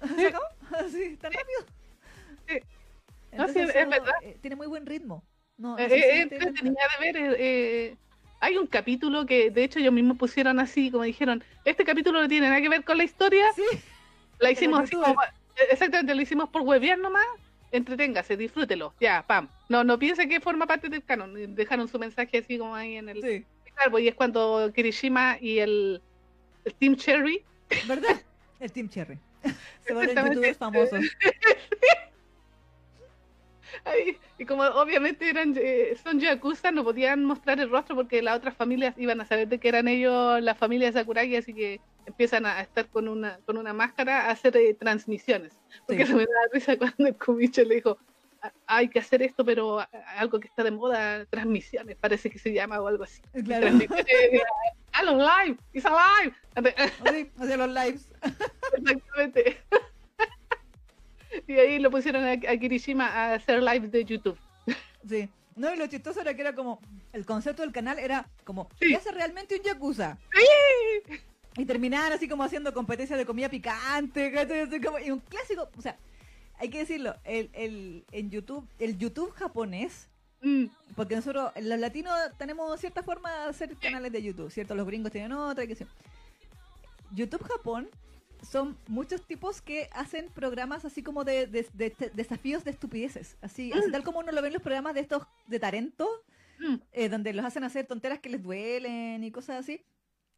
¿Se 0.16 0.26
acabó? 0.26 0.44
Así, 0.86 1.16
tan 1.16 1.32
rápido. 1.32 1.60
Sí. 2.46 2.58
No, 3.32 3.48
sí, 3.48 3.58
Entonces, 3.60 3.68
es 3.70 3.76
eso, 3.76 3.90
verdad. 3.90 4.12
eh, 4.22 4.38
tiene 4.40 4.56
muy 4.56 4.66
buen 4.66 4.86
ritmo. 4.86 5.24
No, 5.56 5.76
no 5.76 5.78
Eh, 5.78 5.88
eh, 5.92 6.22
entretenida 6.22 6.80
de 6.98 7.12
ver. 7.12 7.16
eh, 7.16 7.36
eh, 7.38 7.96
hay 8.40 8.56
un 8.56 8.66
capítulo 8.66 9.26
que, 9.26 9.50
de 9.50 9.64
hecho, 9.64 9.78
ellos 9.78 9.92
mismos 9.92 10.16
pusieron 10.16 10.58
así, 10.60 10.90
como 10.90 11.04
dijeron, 11.04 11.44
este 11.64 11.84
capítulo 11.84 12.20
no 12.22 12.28
tiene 12.28 12.48
nada 12.48 12.60
que 12.60 12.68
ver 12.70 12.84
con 12.84 12.96
la 12.96 13.04
historia, 13.04 13.44
Sí, 13.54 13.62
la 14.38 14.50
hicimos 14.50 14.80
así 14.80 14.96
como, 14.96 15.22
eh, 15.22 15.66
exactamente, 15.70 16.14
lo 16.14 16.22
hicimos 16.22 16.48
por 16.48 16.62
huevear 16.62 16.98
nomás, 16.98 17.26
entreténgase, 17.70 18.38
disfrútelo, 18.38 18.94
ya, 18.98 19.24
pam. 19.26 19.48
No, 19.68 19.84
no 19.84 19.98
piense 19.98 20.26
que 20.26 20.40
forma 20.40 20.66
parte 20.66 20.88
del 20.88 21.04
canon, 21.04 21.54
dejaron 21.54 21.86
su 21.88 21.98
mensaje 21.98 22.38
así 22.38 22.56
como 22.56 22.74
ahí 22.74 22.96
en 22.96 23.10
el 23.10 23.20
sí. 23.20 23.44
árbol, 23.76 24.00
y 24.00 24.08
es 24.08 24.14
cuando 24.14 24.72
Kirishima 24.74 25.36
y 25.38 25.58
el, 25.58 26.00
el 26.64 26.74
Team 26.74 26.96
Cherry 26.96 27.44
¿Verdad? 27.86 28.22
El 28.58 28.72
Team 28.72 28.88
Cherry. 28.88 29.18
Se 29.86 29.92
vuelven 29.94 30.16
youtubers 30.26 30.56
famosos. 30.56 31.04
Ay, 33.84 34.18
y 34.38 34.44
como 34.46 34.62
obviamente 34.62 35.28
eran 35.28 35.54
eh, 35.56 35.96
son 36.02 36.18
yakuza, 36.20 36.70
no 36.72 36.84
podían 36.84 37.24
mostrar 37.24 37.60
el 37.60 37.70
rostro 37.70 37.96
porque 37.96 38.22
las 38.22 38.36
otras 38.36 38.56
familias 38.56 38.94
iban 38.98 39.20
a 39.20 39.26
saber 39.26 39.48
de 39.48 39.58
que 39.58 39.68
eran 39.68 39.88
ellos 39.88 40.40
la 40.42 40.54
familia 40.54 40.88
de 40.88 40.92
Sakuragi, 40.94 41.36
así 41.36 41.54
que 41.54 41.80
empiezan 42.06 42.46
a 42.46 42.60
estar 42.60 42.88
con 42.88 43.08
una 43.08 43.38
con 43.46 43.56
una 43.56 43.72
máscara 43.72 44.26
a 44.26 44.30
hacer 44.30 44.56
eh, 44.56 44.74
transmisiones. 44.74 45.58
Porque 45.86 46.04
Sí. 46.06 46.12
se 46.12 46.16
me 46.16 46.22
da 46.24 46.28
risa 46.52 46.76
cuando 46.76 47.06
el 47.06 47.16
Kumicho 47.16 47.62
le 47.64 47.76
dijo, 47.76 47.98
"Ah, 48.42 48.52
hay 48.66 48.88
que 48.88 48.98
hacer 48.98 49.22
esto, 49.22 49.44
pero 49.44 49.80
a- 49.80 49.88
algo 50.18 50.40
que 50.40 50.48
está 50.48 50.64
de 50.64 50.70
moda, 50.70 51.24
transmisiones, 51.26 51.96
parece 51.96 52.30
que 52.30 52.38
se 52.38 52.52
llama 52.52 52.80
o 52.80 52.86
algo 52.88 53.04
así. 53.04 53.20
Claro. 53.44 53.66
Transmisiones, 53.66 54.06
eh, 54.08 54.40
Hello, 54.98 55.12
live, 55.18 55.56
it's 55.72 55.86
alive. 55.86 56.34
O 57.38 57.46
sea, 57.46 57.56
los 57.56 57.68
lives. 57.68 58.10
Exactamente. 58.76 59.58
Y 61.46 61.52
ahí 61.54 61.78
lo 61.78 61.90
pusieron 61.90 62.24
a, 62.24 62.32
a 62.32 62.56
Kirishima 62.56 63.06
a 63.06 63.34
hacer 63.34 63.62
live 63.62 63.88
de 63.88 64.04
YouTube. 64.04 64.38
Sí. 65.08 65.28
No, 65.56 65.72
y 65.72 65.76
lo 65.76 65.86
chistoso 65.86 66.20
era 66.20 66.34
que 66.34 66.40
era 66.42 66.54
como, 66.54 66.80
el 67.12 67.26
concepto 67.26 67.62
del 67.62 67.72
canal 67.72 67.98
era 67.98 68.28
como, 68.44 68.68
Sí. 68.80 68.88
¿qué 68.88 68.96
hace 68.96 69.12
realmente 69.12 69.56
un 69.56 69.62
yakuza? 69.62 70.18
Y 71.56 71.64
terminaban 71.64 72.12
así 72.12 72.28
como 72.28 72.44
haciendo 72.44 72.72
competencias 72.72 73.18
de 73.18 73.26
comida 73.26 73.48
picante, 73.48 74.32
y 75.04 75.10
un 75.10 75.20
clásico, 75.20 75.68
o 75.76 75.82
sea, 75.82 75.96
hay 76.58 76.68
que 76.68 76.78
decirlo, 76.78 77.16
el, 77.24 77.50
el, 77.52 78.04
en 78.12 78.30
YouTube, 78.30 78.66
el 78.78 78.96
YouTube 78.98 79.32
japonés, 79.32 80.08
Mm, 80.42 80.66
porque 80.96 81.16
nosotros, 81.16 81.52
los 81.60 81.78
latinos, 81.78 82.14
tenemos 82.38 82.80
cierta 82.80 83.02
forma 83.02 83.30
de 83.30 83.50
hacer 83.50 83.76
canales 83.76 84.10
de 84.10 84.22
YouTube, 84.22 84.50
¿cierto? 84.50 84.74
Los 84.74 84.86
gringos 84.86 85.12
tienen 85.12 85.32
otra, 85.32 85.66
que 85.66 85.74
sé. 85.74 85.86
YouTube 87.12 87.42
Japón 87.42 87.88
son 88.42 88.76
muchos 88.88 89.26
tipos 89.26 89.60
que 89.62 89.88
hacen 89.92 90.28
programas 90.30 90.84
así 90.84 91.02
como 91.02 91.24
de, 91.24 91.46
de- 91.46 91.66
de- 91.74 91.94
de 91.98 92.10
desafíos 92.10 92.64
de 92.64 92.70
estupideces, 92.70 93.36
así, 93.40 93.72
así 93.72 93.90
tal 93.92 94.02
como 94.04 94.18
uno 94.20 94.32
lo 94.32 94.40
ve 94.42 94.48
en 94.48 94.54
los 94.54 94.62
programas 94.62 94.94
de 94.94 95.00
estos 95.00 95.26
de 95.46 95.58
Tarento, 95.60 96.08
mm, 96.58 96.74
eh, 96.92 97.08
donde 97.08 97.32
los 97.32 97.44
hacen 97.44 97.64
hacer 97.64 97.86
tonteras 97.86 98.18
que 98.20 98.28
les 98.30 98.42
duelen 98.42 99.22
y 99.24 99.30
cosas 99.30 99.56
así. 99.60 99.82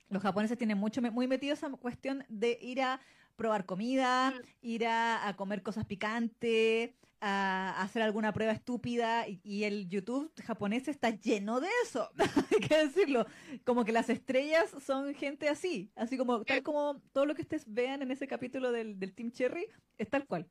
Los 0.08 0.22
japoneses 0.22 0.58
tienen 0.58 0.78
mucho 0.78 1.00
muy 1.02 1.26
metido 1.26 1.54
esa 1.54 1.70
cuestión 1.70 2.24
de 2.28 2.58
ir 2.60 2.82
a 2.82 3.00
probar 3.36 3.64
comida, 3.64 4.34
ir 4.60 4.86
a, 4.86 5.26
a 5.26 5.34
comer 5.36 5.62
cosas 5.62 5.86
picantes, 5.86 6.90
a, 7.22 7.80
hacer 7.80 8.02
alguna 8.02 8.32
prueba 8.32 8.52
estúpida 8.52 9.28
y, 9.28 9.40
y 9.44 9.64
el 9.64 9.88
YouTube 9.88 10.30
japonés 10.44 10.88
está 10.88 11.10
lleno 11.10 11.60
de 11.60 11.68
eso, 11.84 12.10
hay 12.50 12.60
que 12.60 12.76
decirlo. 12.76 13.26
Como 13.64 13.84
que 13.84 13.92
las 13.92 14.10
estrellas 14.10 14.74
son 14.84 15.14
gente 15.14 15.48
así, 15.48 15.90
así 15.94 16.18
como 16.18 16.44
tal 16.44 16.62
como 16.62 17.00
todo 17.12 17.24
lo 17.24 17.34
que 17.34 17.42
ustedes 17.42 17.64
vean 17.72 18.02
en 18.02 18.10
ese 18.10 18.26
capítulo 18.26 18.72
del, 18.72 18.98
del 18.98 19.14
Team 19.14 19.30
Cherry 19.30 19.66
es 19.98 20.10
tal 20.10 20.26
cual. 20.26 20.48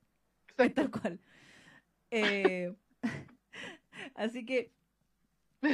Es 0.57 0.73
tal 0.73 0.89
cual. 0.89 1.19
Eh, 2.09 2.73
así 4.15 4.45
que, 4.45 4.71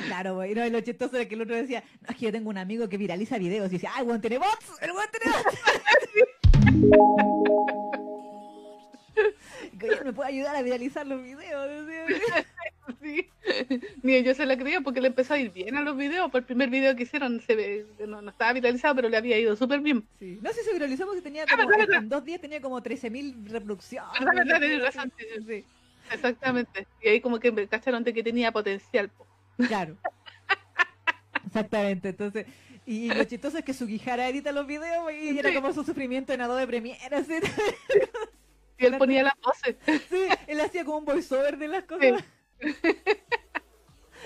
claro, 0.08 0.36
güey, 0.36 0.56
no, 0.56 0.68
lo 0.68 0.82
chistoso 0.82 1.16
era 1.16 1.28
que 1.28 1.36
el 1.36 1.42
otro 1.42 1.56
decía, 1.56 1.84
no, 2.02 2.10
es 2.10 2.16
que 2.16 2.26
yo 2.26 2.32
tengo 2.32 2.50
un 2.50 2.58
amigo 2.58 2.90
que 2.90 2.98
viraliza 2.98 3.38
videos 3.38 3.72
y 3.72 3.80
ah, 3.86 4.02
el 4.02 4.08
weón 4.08 4.22
tiene 4.22 4.40
bots, 4.40 4.82
el 4.82 4.92
weón 4.92 5.08
tiene 5.12 5.38
bots. 5.38 7.34
Y 9.78 9.80
que, 9.80 9.90
"Oye, 9.92 10.04
me 10.04 10.14
puede 10.14 10.30
ayudar 10.30 10.56
a 10.56 10.62
viralizar 10.62 11.06
los 11.08 11.22
videos. 11.22 11.88
sí. 13.02 13.30
Ni 14.04 14.16
ellos 14.16 14.38
se 14.38 14.46
la 14.46 14.58
creían 14.58 14.84
porque 14.84 15.02
le 15.02 15.08
empezó 15.10 15.34
a 15.36 15.40
ir 15.40 15.52
bien 15.52 15.76
a 15.78 15.82
los 15.82 15.96
videos. 15.96 16.30
Por 16.32 16.40
el 16.40 16.46
primer 16.46 16.70
video 16.70 16.96
que 16.96 17.04
hicieron 17.04 17.42
se 17.42 17.56
ve, 17.56 17.86
no, 18.08 18.22
no 18.22 18.32
estaba 18.32 18.54
viralizado, 18.54 18.96
pero 18.96 19.10
le 19.10 19.18
había 19.18 19.38
ido 19.38 19.56
súper 19.56 19.80
bien. 19.82 20.04
Sí. 20.20 20.40
No 20.42 20.52
sé 20.52 20.60
si 20.62 20.66
se 20.66 20.74
viralizó 20.74 21.06
porque 21.06 21.22
tenía 21.22 21.44
Ah, 21.44 21.56
como, 21.56 21.68
verdad, 21.70 21.84
en 21.86 21.88
verdad. 21.92 22.04
dos 22.08 22.26
días 22.26 22.42
tenía 22.42 22.60
como 22.62 22.82
13.000 22.82 23.50
reproducciones. 23.50 24.10
Verdad, 24.20 24.34
verdad, 24.46 24.60
tenés 24.60 24.82
razón, 24.84 25.14
sí, 25.18 25.26
sí. 25.38 25.44
Sí. 25.48 25.66
Exactamente. 26.12 26.88
Y 27.02 27.10
ahí 27.10 27.22
como 27.22 27.40
que 27.40 27.52
me 27.52 27.68
cacharon 27.68 28.04
de 28.04 28.14
que 28.14 28.24
tenía 28.24 28.52
potencial. 28.52 29.10
po. 29.10 29.28
Claro. 29.68 29.98
Exactamente. 31.46 32.10
Entonces, 32.10 32.46
y 32.86 33.10
lo 33.14 33.24
chistoso 33.26 33.58
es 33.58 33.66
que 33.66 33.74
Sugihara 33.74 34.28
edita 34.30 34.52
los 34.52 34.66
videos 34.68 35.12
y 35.14 35.38
era 35.38 35.50
Sí. 35.50 35.56
como 35.56 35.74
su 35.74 35.84
sufrimiento 35.84 36.32
en 36.34 36.42
Adobe 36.42 36.66
Premiere. 36.68 37.16
Así. 37.16 37.34
Y 38.78 38.86
él 38.86 38.98
ponía 38.98 39.24
las 39.24 39.34
voces. 39.42 39.76
Sí, 40.10 40.28
él 40.48 40.62
hacía 40.62 40.86
como 40.86 41.00
un 41.00 41.06
voiceover 41.06 41.58
de 41.58 41.68
las 41.68 41.84
cosas. 41.86 42.24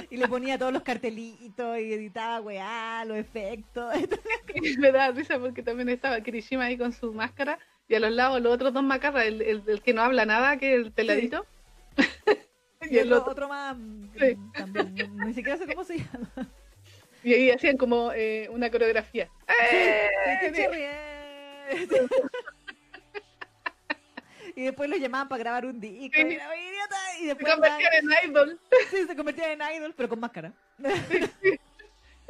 Y 0.09 0.17
le 0.17 0.27
ponía 0.27 0.57
todos 0.57 0.73
los 0.73 0.83
cartelitos 0.83 1.77
y 1.79 1.93
editaba, 1.93 2.41
weá, 2.41 3.05
los 3.05 3.17
efectos. 3.17 3.93
Y 4.55 4.77
me 4.77 4.91
da 4.91 5.11
risa 5.11 5.39
porque 5.39 5.63
también 5.63 5.87
estaba 5.89 6.19
Kirishima 6.21 6.65
ahí 6.65 6.77
con 6.77 6.91
su 6.91 7.13
máscara 7.13 7.57
y 7.87 7.95
a 7.95 7.99
los 7.99 8.11
lados 8.11 8.41
los 8.41 8.53
otros 8.53 8.73
dos 8.73 8.83
macarras, 8.83 9.25
el, 9.25 9.41
el, 9.41 9.63
el 9.67 9.81
que 9.81 9.93
no 9.93 10.01
habla 10.01 10.25
nada, 10.25 10.57
que 10.57 10.73
es 10.75 10.81
el 10.85 10.91
teladito. 10.93 11.45
Y 12.81 12.95
y 12.95 12.97
el 12.99 13.13
otro, 13.13 13.47
más 13.47 13.77
mm, 13.77 14.07
Sí. 14.19 14.37
también, 14.53 15.15
no- 15.17 15.25
ni 15.25 15.33
siquiera 15.33 15.57
sé 15.57 15.65
cómo 15.67 15.83
se 15.83 15.97
llama. 15.99 16.29
Y 17.23 17.33
ahí 17.35 17.51
hacían 17.51 17.77
como 17.77 18.11
eh, 18.15 18.49
una 18.49 18.71
coreografía. 18.71 19.29
¡Eh! 19.71 20.09
Y 24.55 24.63
después 24.63 24.89
lo 24.89 24.97
llamaban 24.97 25.27
para 25.29 25.39
grabar 25.39 25.65
un 25.65 25.79
disco. 25.79 26.15
Sí. 26.15 26.27
y 26.27 26.33
era 26.33 26.47
muy 26.47 26.57
idiota. 26.57 26.97
Y 27.19 27.27
Se 27.27 27.35
convertían 27.37 27.93
en 27.93 28.29
idol. 28.29 28.59
sí, 28.89 28.97
se 29.07 29.15
convertían 29.15 29.61
en 29.61 29.75
idol, 29.77 29.93
pero 29.95 30.09
con 30.09 30.19
máscara. 30.19 30.53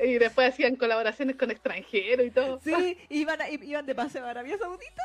Y 0.04 0.18
después 0.18 0.50
hacían 0.50 0.76
colaboraciones 0.78 1.36
con 1.36 1.52
extranjeros 1.52 2.26
y 2.26 2.32
todo. 2.32 2.60
Sí, 2.64 2.98
iban, 3.10 3.40
a- 3.42 3.50
iban 3.50 3.86
de 3.86 3.94
paseo 3.96 4.26
a 4.26 4.32
Arabia 4.32 4.58
Saudita. 4.58 5.04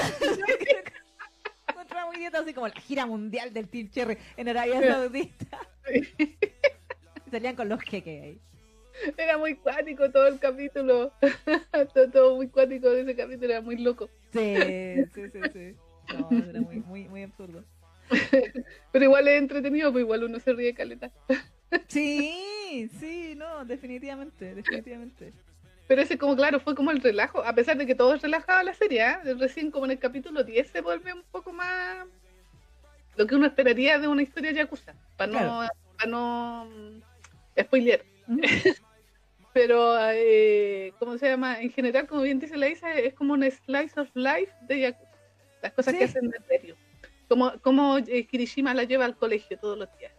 Encontraba 1.68 2.06
muy 2.06 2.16
idiota, 2.16 2.38
así 2.40 2.52
como 2.52 2.66
la 2.68 2.74
gira 2.74 3.06
mundial 3.06 3.52
del 3.52 3.68
Team 3.68 3.90
Cherry 3.90 4.18
en 4.36 4.48
Arabia 4.48 4.80
Saudita. 4.82 5.58
Salían 7.30 7.54
con 7.56 7.68
los 7.68 7.80
jeques 7.82 8.22
ahí. 8.22 8.40
Era 9.16 9.38
muy 9.38 9.54
cuático 9.56 10.10
todo 10.10 10.26
el 10.26 10.38
capítulo. 10.38 11.12
todo, 11.94 12.10
todo 12.10 12.36
muy 12.36 12.48
cuático 12.48 12.90
de 12.90 13.02
ese 13.02 13.16
capítulo, 13.16 13.50
era 13.52 13.60
muy 13.60 13.76
loco. 13.78 14.10
Sí, 14.32 14.56
sí, 15.14 15.22
sí, 15.32 15.40
sí. 15.52 15.76
No, 16.08 16.28
era 16.30 16.60
muy, 16.60 16.80
muy, 16.80 17.08
muy 17.08 17.22
absurdo. 17.22 17.64
Pero 18.92 19.04
igual 19.04 19.28
es 19.28 19.38
entretenido, 19.38 19.92
pues 19.92 20.02
igual 20.02 20.24
uno 20.24 20.38
se 20.40 20.52
ríe 20.52 20.74
caleta. 20.74 21.10
Sí, 21.88 22.90
sí, 23.00 23.34
no, 23.36 23.64
definitivamente, 23.64 24.54
definitivamente. 24.54 25.32
Pero 25.88 26.02
ese 26.02 26.18
como 26.18 26.36
claro, 26.36 26.60
fue 26.60 26.74
como 26.74 26.90
el 26.90 27.00
relajo, 27.00 27.44
a 27.44 27.54
pesar 27.54 27.76
de 27.76 27.86
que 27.86 27.94
todo 27.94 28.14
es 28.14 28.22
relajado 28.22 28.62
la 28.62 28.74
serie, 28.74 29.02
¿eh? 29.02 29.34
recién 29.38 29.70
como 29.70 29.84
en 29.86 29.92
el 29.92 29.98
capítulo 29.98 30.44
10 30.44 30.70
se 30.70 30.80
vuelve 30.80 31.12
un 31.12 31.22
poco 31.30 31.52
más 31.52 32.06
lo 33.16 33.26
que 33.26 33.34
uno 33.34 33.46
esperaría 33.46 33.98
de 33.98 34.08
una 34.08 34.22
historia 34.22 34.52
yakuza, 34.52 34.94
para 35.16 35.32
no, 35.32 35.68
para 35.98 36.10
no 36.10 36.66
mm, 36.66 37.60
spoilear. 37.60 38.02
Mm. 38.26 38.40
Pero, 39.52 39.98
eh, 40.12 40.94
¿cómo 40.98 41.18
se 41.18 41.28
llama? 41.28 41.60
En 41.60 41.70
general, 41.70 42.06
como 42.06 42.22
bien 42.22 42.40
dice 42.40 42.56
la 42.56 42.68
Isa, 42.68 42.94
es 42.94 43.12
como 43.12 43.34
un 43.34 43.42
slice 43.42 44.00
of 44.00 44.08
life 44.14 44.52
de 44.62 44.80
yakuza, 44.80 45.11
las 45.62 45.72
cosas 45.72 45.94
que 45.94 46.04
hacen 46.04 46.24
en 46.26 46.44
serio. 46.46 46.76
Como, 47.28 47.52
como 47.60 47.98
eh, 47.98 48.26
Kirishima 48.26 48.74
la 48.74 48.84
lleva 48.84 49.04
al 49.04 49.16
colegio 49.16 49.58
todos 49.58 49.78
los 49.78 49.88
días. 49.98 50.12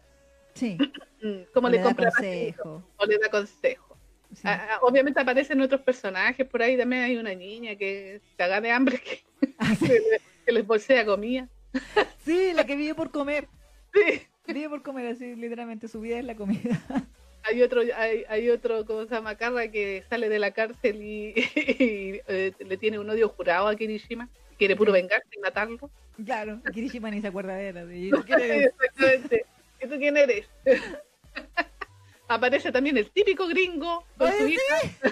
Sí, 0.56 0.77
Mm, 1.23 1.43
Cómo 1.53 1.67
o 1.67 1.71
le, 1.71 1.79
compra 1.82 2.12
consejo. 2.12 2.84
o 2.97 3.06
le 3.06 3.17
da 3.17 3.29
consejo. 3.29 3.97
sí. 4.34 4.41
Ah, 4.43 4.79
obviamente 4.82 5.21
aparecen 5.21 5.62
otros 5.62 5.79
personajes 5.79 6.45
por 6.45 6.62
ahí 6.62 6.77
también 6.77 7.03
hay 7.03 7.15
una 7.15 7.34
niña 7.34 7.77
que 7.77 8.19
caga 8.36 8.60
de 8.60 8.71
hambre 8.71 8.99
que, 9.01 9.23
Ah, 9.58 9.73
sí. 9.73 9.86
que 9.88 9.93
le- 9.93 10.21
que 10.45 10.51
les 10.51 10.67
bolsea 10.67 11.06
comida 11.06 11.47
Sí, 12.25 12.51
la 12.53 12.65
que 12.65 12.75
vive 12.75 12.93
por 12.93 13.10
comer. 13.12 13.47
sí. 13.93 14.21
Vive 14.45 14.67
por 14.67 14.84
comer, 14.84 15.08
así, 15.08 15.36
literalmente, 15.38 15.88
su 15.88 16.01
vida 16.01 16.19
es 16.19 16.25
la 16.25 16.36
comida. 16.36 16.62
hay 17.43 17.62
otro 17.62 17.82
hay, 17.95 18.25
hay 18.27 18.49
otro 18.49 18.86
como 18.86 19.06
se 19.06 19.15
llama 19.15 19.36
Carra 19.36 19.69
que 19.69 20.03
sale 20.10 20.27
de 20.27 20.39
la 20.39 20.51
cárcel 20.51 21.01
y, 21.01 21.34
y, 21.38 22.21
eh, 22.27 22.51
le 22.60 22.75
tiene 22.77 22.99
un 22.99 23.10
odio 23.10 23.29
jurado 23.29 23.69
a 23.69 23.75
Kirishima 23.77 24.27
quiere 24.63 24.78
puro 24.78 24.93
vengarse 24.93 25.28
y 25.36 25.39
matarlo 25.41 25.91
Claro, 26.26 26.62
Kirishima 26.73 27.12
ni 27.12 27.19
se 27.19 27.28
acuerda 27.28 27.56
de 27.56 27.67
él. 27.69 27.78
así, 27.80 28.12
¿quién 28.26 28.39
eres? 28.39 28.71
exactamente 28.80 29.45
¿y 29.82 29.88
tú 29.88 29.97
quién 29.97 30.15
eres? 30.15 30.47
aparece 32.30 32.71
también 32.71 32.95
el 32.97 33.12
típico 33.12 33.45
gringo 33.47 34.06
con 34.17 34.32
su 34.32 34.47
sí. 34.47 34.54
hija 34.54 35.10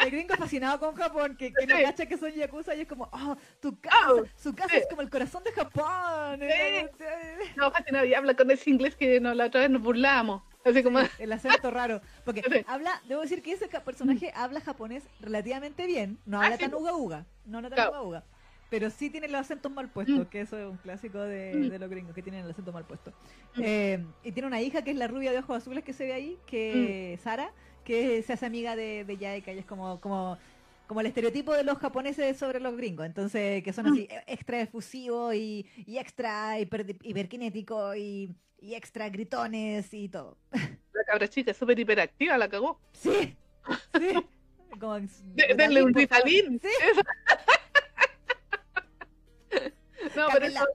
El 0.00 0.10
gringo 0.12 0.36
fascinado 0.36 0.78
con 0.78 0.94
Japón, 0.94 1.36
que, 1.36 1.52
que 1.52 1.66
no 1.66 1.76
Sí. 1.76 1.82
cacha 1.82 2.06
que 2.06 2.16
son 2.16 2.30
yakuza 2.32 2.72
y 2.76 2.82
es 2.82 2.86
como, 2.88 3.08
oh, 3.12 3.36
tu 3.60 3.80
casa, 3.80 3.96
Oh, 4.10 4.22
su 4.36 4.54
casa 4.54 4.70
sí. 4.70 4.76
es 4.76 4.86
como 4.86 5.02
el 5.02 5.10
corazón 5.10 5.42
de 5.42 5.50
Japón. 5.52 6.40
no 7.56 7.70
fascinado 7.72 8.04
y 8.04 8.14
habla 8.14 8.34
con 8.34 8.48
ese 8.52 8.70
inglés 8.70 8.94
que 8.94 9.18
no, 9.18 9.34
la 9.34 9.46
otra 9.46 9.62
vez 9.62 9.70
nos 9.70 9.82
burlábamos 9.82 10.42
así 10.64 10.84
como 10.84 11.00
El 11.18 11.32
acento 11.32 11.70
raro. 11.72 12.00
Porque 12.24 12.42
Sí. 12.48 12.64
habla, 12.68 13.02
debo 13.08 13.22
decir 13.22 13.42
que 13.42 13.52
ese 13.52 13.66
personaje 13.68 14.30
habla 14.36 14.60
japonés 14.60 15.02
relativamente 15.20 15.86
bien. 15.88 16.18
No 16.26 16.40
habla 16.40 16.54
Ah, 16.54 16.58
sí, 16.58 16.62
tan 16.64 16.74
uga 16.74 16.94
uga. 16.94 17.26
No 17.44 17.58
habla 17.58 17.70
tan 17.70 17.76
Claro. 17.76 17.90
uga 17.90 18.02
uga. 18.02 18.24
Pero 18.72 18.88
sí 18.88 19.10
tiene 19.10 19.28
los 19.28 19.42
acentos 19.42 19.70
mal 19.70 19.90
puestos, 19.90 20.20
Mm. 20.20 20.30
que 20.30 20.40
eso 20.40 20.58
es 20.58 20.66
un 20.66 20.78
clásico 20.78 21.18
de, 21.20 21.52
Mm. 21.54 21.68
de 21.68 21.78
los 21.78 21.90
gringos, 21.90 22.14
que 22.14 22.22
tienen 22.22 22.42
el 22.46 22.50
acento 22.50 22.72
mal 22.72 22.86
puesto. 22.86 23.10
Mm. 23.56 23.60
Eh, 23.62 24.04
y 24.24 24.32
tiene 24.32 24.46
una 24.46 24.62
hija 24.62 24.80
que 24.82 24.92
es 24.92 24.96
la 24.96 25.08
rubia 25.08 25.30
de 25.30 25.40
ojos 25.40 25.58
azules 25.58 25.84
que 25.84 25.92
se 25.92 26.06
ve 26.06 26.14
ahí, 26.14 26.38
que. 26.46 27.18
Sara, 27.22 27.52
que 27.84 28.22
se 28.22 28.32
hace 28.32 28.46
amiga 28.46 28.74
de, 28.74 29.04
de 29.04 29.16
Yaeka 29.18 29.52
y 29.52 29.58
es 29.58 29.66
como, 29.66 30.00
como, 30.00 30.38
como 30.86 31.00
el 31.00 31.06
estereotipo 31.06 31.52
de 31.52 31.64
los 31.64 31.76
japoneses 31.76 32.38
sobre 32.38 32.60
los 32.60 32.74
gringos. 32.74 33.04
Entonces, 33.04 33.62
que 33.62 33.74
son 33.74 33.88
así 33.88 34.08
extra 34.26 34.58
efusivos 34.62 35.34
y, 35.34 35.66
y 35.86 35.98
extra 35.98 36.58
hiper, 36.58 36.96
hiperkinéticos 37.02 37.94
y, 37.98 38.30
y 38.58 38.72
extra 38.74 39.10
gritones 39.10 39.92
y 39.92 40.08
todo. 40.08 40.38
la 40.94 41.04
cabra 41.04 41.28
chica 41.28 41.50
es 41.50 41.58
súper 41.58 41.78
hiperactiva 41.78 42.38
la 42.38 42.48
cagó 42.48 42.80
Sí, 42.94 43.36
sí. 43.98 44.14
Como, 44.80 44.98
De- 44.98 45.54
denle 45.56 45.82
un 45.82 45.92
Ritalin. 45.92 46.58
Sí, 46.58 46.68
No, 50.16 50.26
pero 50.32 50.46
eso, 50.46 50.66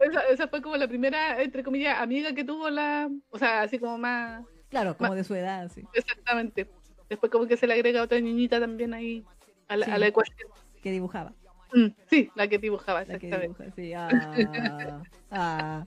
esa, 0.00 0.20
esa 0.28 0.48
fue 0.48 0.60
como 0.62 0.76
la 0.76 0.88
primera, 0.88 1.42
entre 1.42 1.62
comillas, 1.62 1.98
amiga 1.98 2.34
que 2.34 2.44
tuvo 2.44 2.68
la. 2.70 3.08
O 3.30 3.38
sea, 3.38 3.62
así 3.62 3.78
como 3.78 3.98
más. 3.98 4.44
claro, 4.68 4.96
como 4.96 5.14
de 5.14 5.24
su 5.24 5.34
edad, 5.34 5.70
sí. 5.72 5.84
Exactamente. 5.94 6.68
Después, 7.08 7.32
como 7.32 7.46
que 7.46 7.56
se 7.56 7.66
le 7.66 7.74
agrega 7.74 8.02
otra 8.02 8.20
niñita 8.20 8.60
también 8.60 8.94
ahí 8.94 9.24
a 9.68 9.76
la, 9.76 9.86
Sí. 9.86 9.92
a 9.92 9.98
la 9.98 10.06
ecuación. 10.06 10.48
Que 10.82 10.90
dibujaba. 10.92 11.32
Mm, 11.72 11.86
sí, 12.08 12.30
la 12.34 12.48
que 12.48 12.58
dibujaba, 12.58 13.00
La 13.04 13.18
que 13.18 13.26
exactamente. 13.28 13.64
dibuja, 13.64 13.74
sí. 13.76 13.92
Ah, 13.94 14.08
ah. 15.30 15.86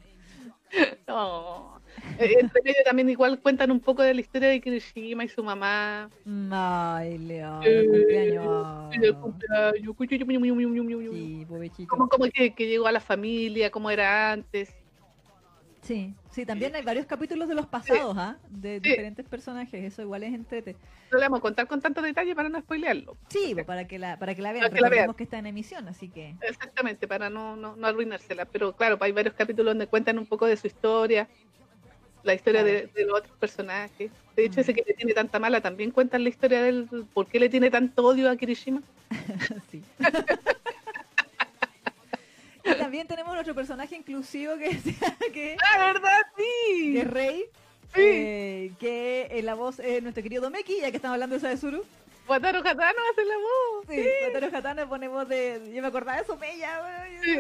No. 1.07 1.73
Eh, 2.19 2.36
entre 2.39 2.62
medio 2.63 2.79
también, 2.86 3.09
igual 3.09 3.39
cuentan 3.39 3.69
un 3.71 3.79
poco 3.79 4.01
de 4.01 4.13
la 4.13 4.21
historia 4.21 4.49
de 4.49 4.59
Kirishima 4.59 5.23
y 5.23 5.27
su 5.29 5.43
mamá. 5.43 6.09
Ay, 6.51 7.17
León, 7.19 7.62
Eh, 7.63 7.79
el 7.79 7.88
cumpleaños. 7.89 8.95
y 8.95 8.99
del 8.99 9.15
cumpleaños. 9.15 9.75
Sí. 11.15 11.86
Como, 11.88 12.09
como 12.09 12.25
que, 12.31 12.53
que 12.55 12.67
llegó 12.67 12.88
a 12.88 12.91
la 12.91 12.99
familia, 12.99 13.69
cómo 13.71 13.89
era 13.91 14.31
antes. 14.31 14.75
Sí, 15.84 16.13
sí, 16.32 16.46
también 16.46 16.74
hay 16.76 16.82
varios 16.82 17.06
capítulos 17.06 17.48
de 17.50 17.56
los 17.56 17.67
pasados, 17.67 18.15
¿ah? 18.17 18.38
De 18.50 18.80
Sí. 18.82 18.89
diferentes 18.89 19.26
personajes, 19.28 19.84
eso 19.84 20.02
igual 20.02 20.24
es 20.24 20.34
entrete. 20.34 20.76
No 21.12 21.17
le 21.19 21.26
vamos 21.26 21.39
a 21.39 21.41
contar 21.41 21.67
con 21.67 21.82
tanto 21.82 22.02
detalle 22.02 22.34
para 22.36 22.48
no 22.50 22.60
spoilearlo. 22.62 23.17
Sí, 23.28 23.54
para 23.67 23.86
que 23.86 24.00
la, 24.00 24.17
para 24.17 24.34
que 24.34 24.41
la 24.41 24.54
vean, 24.54 24.63
Para 24.63 24.74
que 24.76 24.82
la 24.82 24.89
vean. 24.89 25.13
que 25.13 25.24
está 25.24 25.38
en 25.39 25.46
emisión, 25.48 25.88
así 25.89 26.08
que... 26.10 26.36
Exactamente, 26.41 27.08
para 27.08 27.30
no, 27.30 27.56
no, 27.58 27.76
no 27.76 27.86
arruinársela. 27.88 28.46
Pero 28.46 28.74
claro, 28.74 28.98
hay 29.02 29.12
varios 29.12 29.34
capítulos 29.36 29.72
donde 29.72 29.88
cuentan 29.88 30.17
un 30.17 30.26
poco 30.26 30.46
de 30.48 30.56
su 30.56 30.67
historia, 30.67 31.28
la 32.24 32.34
historia 32.34 32.63
de, 32.63 32.88
de 32.88 33.06
los 33.06 33.19
otros 33.19 33.36
personajes. 33.38 34.10
De 34.38 34.46
hecho, 34.46 34.62
Mm. 34.62 34.62
ese 34.62 34.74
que 34.74 34.84
le 34.88 34.93
tiene 34.93 35.13
tanta 35.13 35.38
mala 35.38 35.60
también 35.60 35.91
cuentan 35.91 36.24
la 36.24 36.30
historia 36.30 36.63
del 36.63 36.88
por 37.13 37.28
qué 37.28 37.39
le 37.39 37.50
tiene 37.50 37.69
tanto 37.69 38.06
odio 38.06 38.30
a 38.32 38.38
Kirishima. 38.38 38.82
sí. 39.69 39.84
y 42.63 42.73
también 42.78 43.08
tenemos 43.08 43.34
nuestro 43.34 43.56
personaje 43.56 43.95
inclusivo 43.95 44.58
que, 44.58 44.69
que, 45.34 45.58
¡Ah, 45.73 45.78
verdad! 45.93 46.21
que 46.36 46.43
Sí. 46.43 46.97
es 46.97 47.08
Rey, 47.08 47.45
Sí. 47.95 48.02
eh, 48.02 48.71
que 48.80 49.28
eh, 49.32 49.43
la 49.43 49.54
voz 49.54 49.80
es 49.80 50.02
nuestro 50.02 50.23
querido 50.23 50.42
Domeki, 50.42 50.79
ya 50.81 50.90
que 50.90 50.98
estamos 50.98 51.13
hablando 51.15 51.35
de 51.35 51.42
Sadezuru. 51.42 51.85
Wataru 52.27 52.60
Hatano 52.60 53.00
hace 53.12 53.25
la 53.25 53.35
voz. 53.37 53.85
Sí, 53.90 54.04
Wataru 54.33 54.56
Hatano 54.58 54.90
pone 54.90 55.08
voz 55.10 55.27
de... 55.27 55.62
Yo 55.73 55.81
me 55.81 55.90
acordaba 55.90 56.17
de 56.19 56.25
Someya, 56.25 56.81
Sí, 57.21 57.35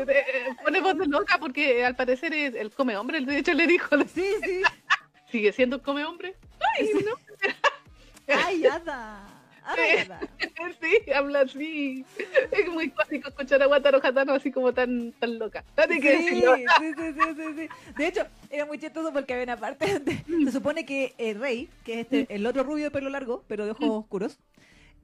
pone 0.63 0.81
voz 0.81 0.97
de 0.97 1.07
loca 1.07 1.37
porque 1.39 1.83
al 1.85 1.95
parecer 1.95 2.33
es 2.33 2.53
el 2.53 2.69
come 2.71 2.97
hombre. 2.97 3.21
De 3.21 3.37
hecho, 3.37 3.53
le 3.53 3.65
dijo, 3.65 3.87
Sí, 4.13 4.25
sí. 4.43 4.61
sigue 5.31 5.53
siendo 5.53 5.81
come 5.81 6.03
hombre. 6.05 6.35
Ay, 6.77 6.89
no. 7.05 7.11
Ay, 8.27 8.65
Ada. 8.65 9.25
Ada. 9.65 10.19
Sí, 10.81 11.11
habla 11.11 11.41
así. 11.41 12.05
Es 12.51 12.67
muy 12.69 12.89
clásico 12.89 13.29
escuchar 13.29 13.61
a 13.61 13.65
Hatano 13.75 14.33
así 14.33 14.51
como 14.51 14.73
tan, 14.73 15.11
tan 15.13 15.39
loca. 15.39 15.63
Que 16.01 16.17
Sí, 16.17 16.27
sí, 16.29 17.13
sí, 17.35 17.43
sí. 17.57 17.67
De 17.97 18.07
hecho, 18.07 18.25
era 18.49 18.65
muy 18.65 18.77
chistoso 18.79 19.11
porque 19.13 19.33
había 19.33 19.43
una 19.45 19.57
parte 19.57 19.93
donde 19.93 20.23
se 20.45 20.51
supone 20.51 20.85
que 20.85 21.13
el 21.17 21.39
Rey, 21.39 21.69
que 21.85 21.93
es 21.93 21.99
este, 22.11 22.27
el 22.33 22.45
otro 22.45 22.63
rubio 22.63 22.85
de 22.85 22.91
pelo 22.91 23.09
largo, 23.09 23.43
pero 23.47 23.65
de 23.65 23.71
ojos 23.71 23.89
oscuros, 23.89 24.39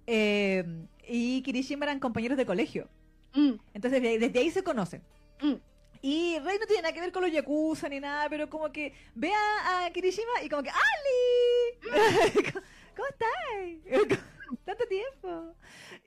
eh, 0.07 0.63
y 1.07 1.41
Kirishima 1.43 1.85
eran 1.85 1.99
compañeros 1.99 2.37
de 2.37 2.45
colegio. 2.45 2.87
Mm, 3.33 3.53
Entonces, 3.73 4.01
de- 4.01 4.19
desde 4.19 4.39
ahí 4.39 4.51
se 4.51 4.63
conocen. 4.63 5.01
mm. 5.41 5.53
Y 6.01 6.39
Rey 6.39 6.57
no 6.57 6.65
tiene 6.65 6.83
nada 6.83 6.93
que 6.93 7.01
ver 7.01 7.11
con 7.11 7.23
los 7.23 7.31
Yakuza 7.31 7.89
ni 7.89 7.99
nada, 7.99 8.29
pero 8.29 8.49
como 8.49 8.71
que 8.71 8.93
ve 9.15 9.31
a, 9.33 9.85
a 9.85 9.89
Kirishima 9.91 10.31
y 10.43 10.47
como 10.49 10.63
que 10.63 10.69
¡Ali! 10.69 12.53
¿Cómo 12.99 13.09
estás? 13.09 14.19
Tanto 14.65 14.85
tiempo. 14.87 15.53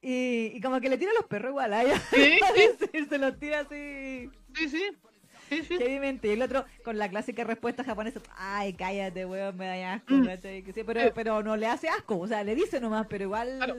Y, 0.02 0.52
y 0.54 0.60
como 0.60 0.80
que 0.80 0.88
le 0.88 0.98
tira 0.98 1.12
los 1.14 1.26
perros 1.26 1.50
igual 1.50 1.72
a 1.72 1.82
ella. 1.84 1.98
Sí, 2.10 2.38
sí. 2.92 3.04
Se 3.08 3.18
los 3.18 3.38
tira 3.38 3.60
así 3.60 4.28
Sí, 4.54 4.68
sí. 4.68 4.82
Sí, 5.48 5.62
sí. 5.64 5.74
Y 6.22 6.28
el 6.30 6.42
otro 6.42 6.64
con 6.82 6.96
la 6.98 7.08
clásica 7.10 7.44
respuesta 7.44 7.84
japonesa, 7.84 8.20
ay, 8.36 8.72
cállate, 8.72 9.26
weón, 9.26 9.56
me 9.56 9.66
da 9.66 9.94
asco. 9.94 10.14
Mm. 10.14 10.26
Que 10.40 10.72
sí, 10.74 10.82
pero, 10.82 11.12
pero 11.14 11.42
no 11.42 11.56
le 11.56 11.66
hace 11.66 11.88
asco, 11.90 12.18
o 12.18 12.26
sea, 12.26 12.42
le 12.42 12.54
dice 12.54 12.80
nomás, 12.80 13.06
pero 13.08 13.24
igual 13.24 13.58
Claro. 13.58 13.76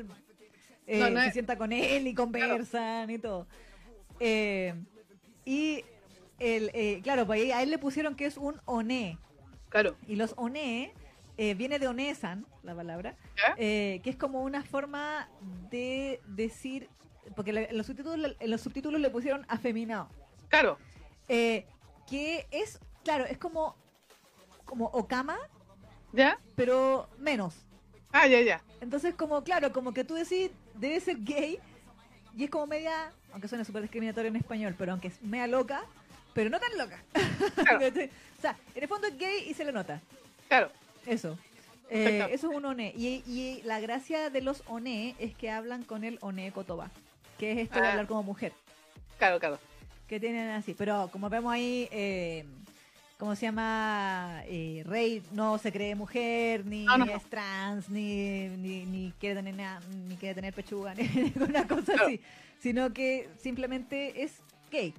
eh, 0.86 0.99
No, 0.99 1.09
no 1.09 1.20
se 1.22 1.28
es- 1.28 1.34
sienta 1.34 1.57
con 1.57 1.72
él 1.72 2.05
y 2.07 2.14
conversan 2.14 3.09
y 3.09 3.18
todo. 3.18 3.47
Eh, 4.20 4.76
y 5.45 5.84
el, 6.38 6.70
eh, 6.76 6.99
claro, 7.01 7.26
pues 7.26 7.51
a 7.51 7.64
él 7.64 7.72
le 7.72 7.80
pusieron 7.80 8.16
que 8.16 8.26
es 8.28 8.38
un 8.38 8.61
one. 8.66 9.18
Claro. 9.70 9.95
Y 10.07 10.16
los 10.16 10.36
one 10.38 10.93
eh, 11.38 11.53
viene 11.55 11.79
de 11.79 11.88
onesan, 11.88 12.45
la 12.63 12.75
palabra, 12.75 13.15
eh, 13.57 13.99
que 14.03 14.09
es 14.09 14.15
como 14.15 14.41
una 14.43 14.63
forma 14.63 15.27
de 15.69 16.19
decir, 16.27 16.89
porque 17.36 17.53
le- 17.53 17.69
en 17.69 17.77
los 17.77 17.88
subtítulos, 17.88 18.36
en 18.39 18.51
los 18.51 18.61
subtítulos 18.61 19.01
le 19.01 19.09
pusieron 19.09 19.45
afeminado. 19.47 20.09
Claro. 20.49 20.77
Eh, 21.27 21.65
que 22.09 22.45
es, 22.51 22.79
claro, 23.03 23.25
es 23.25 23.38
como, 23.38 23.75
como 24.65 24.86
Okama, 24.88 25.38
¿Ya? 26.11 26.38
pero 26.55 27.07
menos. 27.17 27.55
Ah, 28.11 28.27
ya, 28.27 28.41
ya. 28.41 28.61
Entonces, 28.81 29.15
como, 29.15 29.43
claro, 29.43 29.71
como 29.73 29.93
que 29.93 30.03
tú 30.03 30.13
decís, 30.13 30.51
debe 30.75 30.99
ser 30.99 31.17
gay, 31.23 31.57
y 32.36 32.43
es 32.43 32.49
como 32.51 32.67
media, 32.67 33.11
aunque 33.31 33.47
suena 33.47 33.63
súper 33.65 33.81
discriminatorio 33.81 34.29
en 34.29 34.36
español, 34.36 34.75
pero 34.77 34.91
aunque 34.91 35.07
es 35.07 35.21
media 35.23 35.47
loca, 35.47 35.84
pero 36.34 36.49
no 36.49 36.59
tan 36.59 36.77
loca. 36.77 37.01
O 38.38 38.41
sea, 38.41 38.57
en 38.75 38.84
el 38.84 38.89
fondo 38.89 39.07
es 39.07 39.17
gay 39.17 39.45
y 39.49 39.53
se 39.53 39.63
le 39.63 39.71
nota. 39.71 40.01
Claro. 40.49 40.69
Eso. 41.06 41.38
Eh, 41.89 42.28
eso 42.32 42.49
es 42.49 42.56
un 42.58 42.66
one. 42.66 42.93
Y, 42.97 43.24
y 43.28 43.62
la 43.66 43.80
gracia 43.80 44.30
de 44.30 44.41
los 44.41 44.64
one 44.68 45.16
es 45.20 45.36
que 45.36 45.49
hablan 45.51 45.84
con 45.84 46.04
el 46.04 46.18
one 46.22 46.51
kotoba, 46.51 46.89
que 47.38 47.51
es 47.51 47.58
esto 47.60 47.80
de 47.80 47.88
Ah. 47.88 47.91
hablar 47.91 48.08
como 48.08 48.24
mujer. 48.24 48.54
Claro, 49.18 49.39
claro. 49.39 49.60
que 50.08 50.20
tienen 50.20 50.49
así. 50.49 50.74
Pero 50.74 51.10
como 51.12 51.30
vemos 51.30 51.51
ahí, 51.54 51.88
eh, 51.91 52.45
¿cómo 53.18 53.36
se 53.36 53.45
llama? 53.45 54.41
Eh, 54.45 54.84
Rey 54.86 55.24
no 55.32 55.58
se 55.58 55.72
cree 55.72 55.95
mujer, 55.95 56.66
ni 56.66 56.84
No, 56.86 56.97
no, 56.97 57.06
no. 57.06 57.16
es 57.16 57.24
trans, 57.26 57.89
ni, 57.89 58.47
ni, 58.49 58.86
ni 58.86 59.14
quiere 59.20 59.36
tener 59.36 59.56
na- 59.56 59.80
ni 60.08 60.16
quiere 60.18 60.36
tener 60.36 60.54
pechuga, 60.54 60.93
ni 60.95 61.08
ninguna 61.08 61.68
cosa 61.68 61.93
Claro. 61.93 62.08
así. 62.08 62.20
Sino 62.60 62.93
que 62.93 63.30
simplemente 63.41 64.24
es 64.24 64.34
gay. 64.72 64.93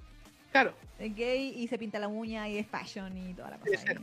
Claro. 0.53 0.75
Es 0.99 1.15
gay 1.15 1.53
y 1.57 1.69
se 1.69 1.79
pinta 1.79 1.99
la 1.99 2.09
uña 2.09 2.49
y 2.49 2.59
es 2.59 2.67
fashion 2.67 3.17
y 3.17 3.35
toda 3.35 3.51
la 3.51 3.59
cosa. 3.59 3.95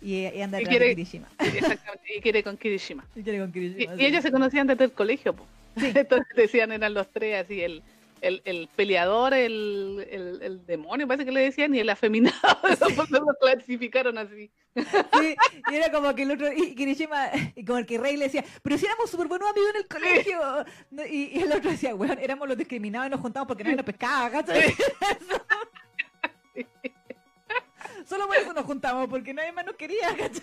Y, 0.00 0.26
y 0.28 0.42
anda 0.42 0.60
Y 0.60 0.64
atrás 0.64 0.64
de 0.64 0.64
quiere- 0.68 0.88
Kirishima. 0.94 1.28
Exactamente. 1.38 2.16
Y 2.16 2.20
quiere 2.20 2.42
con 2.42 2.56
Kirishima. 2.56 3.04
Y 3.16 3.22
quiere 3.22 3.38
con 3.40 3.48
Y, 3.48 3.52
Kirishima. 3.52 3.94
y 3.94 3.98
sí. 3.98 4.06
ellos 4.06 4.22
se 4.22 4.30
conocían 4.30 4.66
desde 4.66 4.84
el 4.84 4.92
colegio, 4.92 5.34
po. 5.34 5.46
Sí. 5.76 5.86
Entonces 5.94 6.36
decían, 6.36 6.72
eran 6.72 6.94
los 6.94 7.08
tres 7.10 7.44
así, 7.44 7.60
el, 7.62 7.82
el, 8.20 8.42
el 8.44 8.68
peleador, 8.74 9.34
el, 9.34 10.06
el, 10.10 10.42
el 10.42 10.66
demonio, 10.66 11.06
parece 11.06 11.24
que 11.24 11.32
le 11.32 11.40
decían, 11.40 11.74
y 11.74 11.80
el 11.80 11.88
afeminado, 11.90 12.36
porque 12.96 13.12
lo 13.12 13.26
clasificaron 13.40 14.18
así. 14.18 14.50
Sí, 14.74 15.36
y 15.70 15.74
era 15.74 15.90
como 15.90 16.14
que 16.14 16.22
el 16.22 16.30
otro, 16.32 16.52
y 16.52 16.74
Kirishima, 16.76 17.30
y 17.56 17.64
como 17.64 17.78
el 17.78 17.86
que 17.86 17.98
Rey 17.98 18.16
le 18.16 18.24
decía, 18.26 18.44
pero 18.62 18.78
si 18.78 18.86
éramos 18.86 19.10
súper 19.10 19.26
buenos 19.26 19.50
amigos 19.50 19.70
en 19.70 19.76
el 19.76 19.86
colegio. 19.88 20.38
Y 21.12 21.40
el 21.40 21.52
otro 21.52 21.70
decía, 21.72 21.94
weón, 21.96 22.18
éramos 22.20 22.46
los 22.48 22.56
discriminados 22.56 23.08
y 23.08 23.10
nos 23.10 23.20
juntamos 23.20 23.48
porque 23.48 23.64
nadie 23.64 23.76
nos 23.76 23.86
pescaba, 23.86 24.30
¿cachai? 24.30 24.74
Solo 28.08 28.26
por 28.26 28.36
eso 28.36 28.52
nos 28.54 28.64
juntamos, 28.64 29.06
porque 29.08 29.34
nadie 29.34 29.52
más 29.52 29.66
nos 29.66 29.76
quería, 29.76 30.08
¿cachai? 30.16 30.40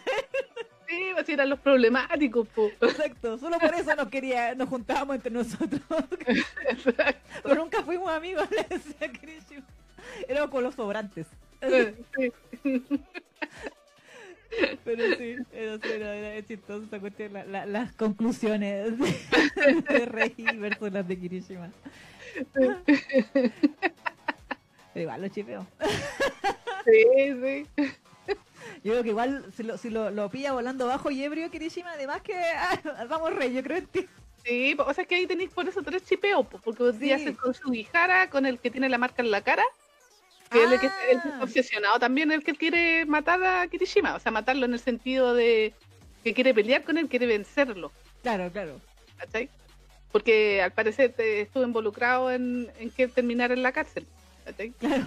Sí, 0.88 1.10
así 1.18 1.32
eran 1.34 1.50
los 1.50 1.60
problemáticos, 1.60 2.48
po. 2.50 2.68
Exacto, 2.82 3.40
solo 3.40 3.58
por 3.58 3.74
eso 3.74 3.96
nos 3.96 4.08
quería, 4.10 4.54
nos 4.54 4.70
juntábamos 4.70 5.16
entre 5.16 5.32
nosotros. 5.32 5.82
Exacto. 6.70 7.20
Pero 7.42 7.56
nunca 7.56 7.82
fuimos 7.84 8.10
amigos, 8.12 8.48
le 8.52 8.64
decía 8.70 9.12
Kirishima. 9.12 9.66
Éramos 10.28 10.52
con 10.52 10.64
los 10.64 10.76
sobrantes. 10.76 11.26
Sí. 11.62 12.82
Pero 14.86 15.16
sí, 15.18 15.36
pero 15.52 15.78
sí, 15.80 15.88
era, 15.92 16.16
era 16.16 16.48
chistoso 16.48 16.86
esa 16.86 17.00
cuestión, 17.00 17.34
la- 17.34 17.46
la- 17.46 17.66
las 17.66 17.92
conclusiones 17.94 18.98
de, 18.98 19.82
de 19.90 20.06
Rey 20.06 20.34
versus 20.56 20.92
las 20.94 21.06
de 21.08 21.20
Kirishima. 21.20 21.72
Pero 22.54 23.52
igual 24.96 25.22
lo 25.24 25.28
chipeo. 25.30 25.66
Sí, 26.86 27.34
sí. 27.42 27.68
Yo 28.84 28.92
creo 28.94 29.04
que 29.04 29.10
igual 29.10 29.46
si 29.56 29.64
lo, 29.64 29.78
si 29.78 29.90
lo, 29.90 30.10
lo 30.12 30.30
pilla 30.30 30.54
volando 30.54 30.86
bajo 30.88 31.10
y 31.12 31.24
ebrio 31.24 31.50
Kirishima, 31.52 31.92
además 31.94 32.22
que 32.22 32.36
ah, 32.36 32.80
vamos 33.10 33.34
Rey, 33.36 33.54
yo 33.54 33.64
creo 33.64 33.78
en 33.78 33.88
ti. 33.88 34.06
Sí, 34.44 34.76
o 34.78 34.94
sea 34.94 35.06
que 35.06 35.16
ahí 35.16 35.26
tenéis 35.28 35.50
por 35.52 35.68
eso 35.68 35.82
tres 35.82 36.04
chipeos, 36.04 36.46
po, 36.48 36.60
porque 36.60 36.84
un 36.84 37.00
día 37.00 37.18
Sí. 37.18 37.34
con 37.34 37.54
su 37.54 37.72
Guijara, 37.72 38.30
con 38.30 38.46
el 38.46 38.60
que 38.60 38.70
tiene 38.70 38.90
la 38.90 38.98
marca 39.00 39.24
en 39.24 39.32
la 39.32 39.42
cara, 39.42 39.64
que 40.52 40.64
es 40.64 40.72
el 40.72 40.80
que, 40.80 40.88
que 40.88 40.94
Ah. 40.94 41.12
está 41.14 41.44
obsesionado 41.44 42.00
también, 42.00 42.32
el 42.32 42.44
que 42.44 42.54
quiere 42.54 43.06
matar 43.06 43.44
a 43.44 43.68
Kirishima, 43.68 44.16
o 44.16 44.20
sea, 44.20 44.32
matarlo 44.32 44.66
en 44.66 44.74
el 44.74 44.80
sentido 44.80 45.34
de 45.34 45.74
que 46.24 46.34
quiere 46.36 46.54
pelear 46.54 46.84
con 46.84 46.98
él, 47.00 47.08
quiere 47.10 47.26
vencerlo, 47.26 47.92
Claro, 48.22 48.52
claro. 48.52 48.80
¿cachai? 49.18 49.50
Porque 50.12 50.62
al 50.62 50.72
parecer 50.74 51.14
te- 51.14 51.42
estuvo 51.42 51.64
involucrado 51.64 52.32
en, 52.32 52.70
en 52.80 52.90
que 52.92 53.08
terminara 53.08 53.54
en 53.56 53.64
la 53.64 53.72
cárcel, 53.72 54.06
¿cachai? 54.44 54.70
Claro. 54.72 55.06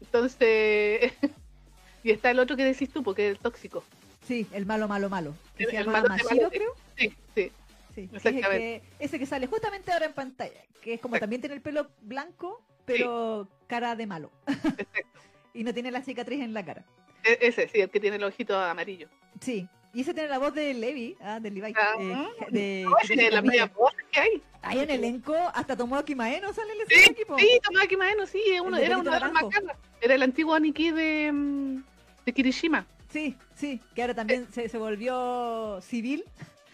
Entonces, 0.00 1.12
y 2.04 2.10
está 2.10 2.30
el 2.30 2.38
otro 2.38 2.56
que 2.56 2.64
decís 2.64 2.90
tú, 2.92 3.02
porque 3.02 3.26
es 3.26 3.32
el 3.32 3.38
tóxico. 3.38 3.84
Sí, 4.26 4.46
el 4.52 4.66
malo, 4.66 4.88
malo, 4.88 5.08
malo. 5.08 5.34
Que 5.56 5.64
El- 5.64 5.70
se 5.70 5.76
el 5.76 5.84
llama 5.86 5.92
malo 6.02 6.02
de 6.04 6.22
Mashiro, 6.22 6.34
malo, 6.36 6.50
creo. 6.50 6.74
Sí, 6.96 7.14
sí, 7.34 7.52
Sí, 7.94 8.08
que 8.12 8.80
ese 9.00 9.18
que 9.18 9.26
sale 9.26 9.48
justamente 9.48 9.90
ahora 9.90 10.06
en 10.06 10.12
pantalla, 10.12 10.60
que 10.80 10.94
es 10.94 11.00
como 11.00 11.16
Exacto. 11.16 11.24
también 11.24 11.40
tiene 11.40 11.56
el 11.56 11.60
pelo 11.62 11.90
blanco, 12.02 12.62
pero 12.84 13.48
cara 13.66 13.96
de 13.96 14.06
malo. 14.06 14.30
exacto. 14.46 15.20
y 15.54 15.64
no 15.64 15.74
tiene 15.74 15.90
la 15.90 16.02
cicatriz 16.02 16.40
en 16.40 16.54
la 16.54 16.64
cara. 16.64 16.84
E- 17.24 17.38
ese, 17.40 17.66
sí, 17.68 17.80
el 17.80 17.90
que 17.90 17.98
tiene 17.98 18.16
el 18.16 18.22
ojito 18.24 18.56
amarillo. 18.56 19.08
Sí, 19.40 19.66
y 19.92 20.02
ese 20.02 20.14
tiene 20.14 20.28
la 20.28 20.38
voz 20.38 20.54
de 20.54 20.74
Levi, 20.74 21.16
ah, 21.20 21.40
de 21.40 21.50
Levi. 21.50 21.72
Ah, 21.76 21.94
eh, 21.98 22.26
de, 22.50 22.86
No, 22.88 22.96
ese 23.02 23.16
de 23.16 23.30
la 23.32 23.42
media 23.42 23.66
voz 23.66 23.92
que 24.12 24.20
hay. 24.20 24.42
Ahí 24.62 24.80
en 24.80 24.90
elenco, 24.90 25.34
hasta 25.54 25.76
Tomoaki 25.76 26.14
Maeno 26.14 26.52
sale 26.52 26.72
Sí, 26.88 26.94
ese 26.94 27.10
equipo. 27.12 27.38
sí, 27.38 27.48
Tomaki 27.62 27.96
Maeno, 27.96 28.26
sí, 28.26 28.42
es 28.52 28.60
uno, 28.60 28.76
El 28.76 28.80
de 28.80 28.86
era 28.86 28.98
uno 28.98 29.10
de 29.10 29.20
los 29.20 29.32
macanas. 29.32 29.76
Era 30.00 30.14
el 30.14 30.22
antiguo 30.22 30.54
Aniki 30.54 30.90
de, 30.90 31.30
mm, 31.32 31.82
de 32.26 32.32
Kirishima. 32.32 32.86
Sí, 33.08 33.36
sí, 33.54 33.80
que 33.94 34.02
ahora 34.02 34.14
también 34.14 34.46
se, 34.52 34.68
se 34.68 34.76
volvió 34.78 35.80
civil 35.80 36.24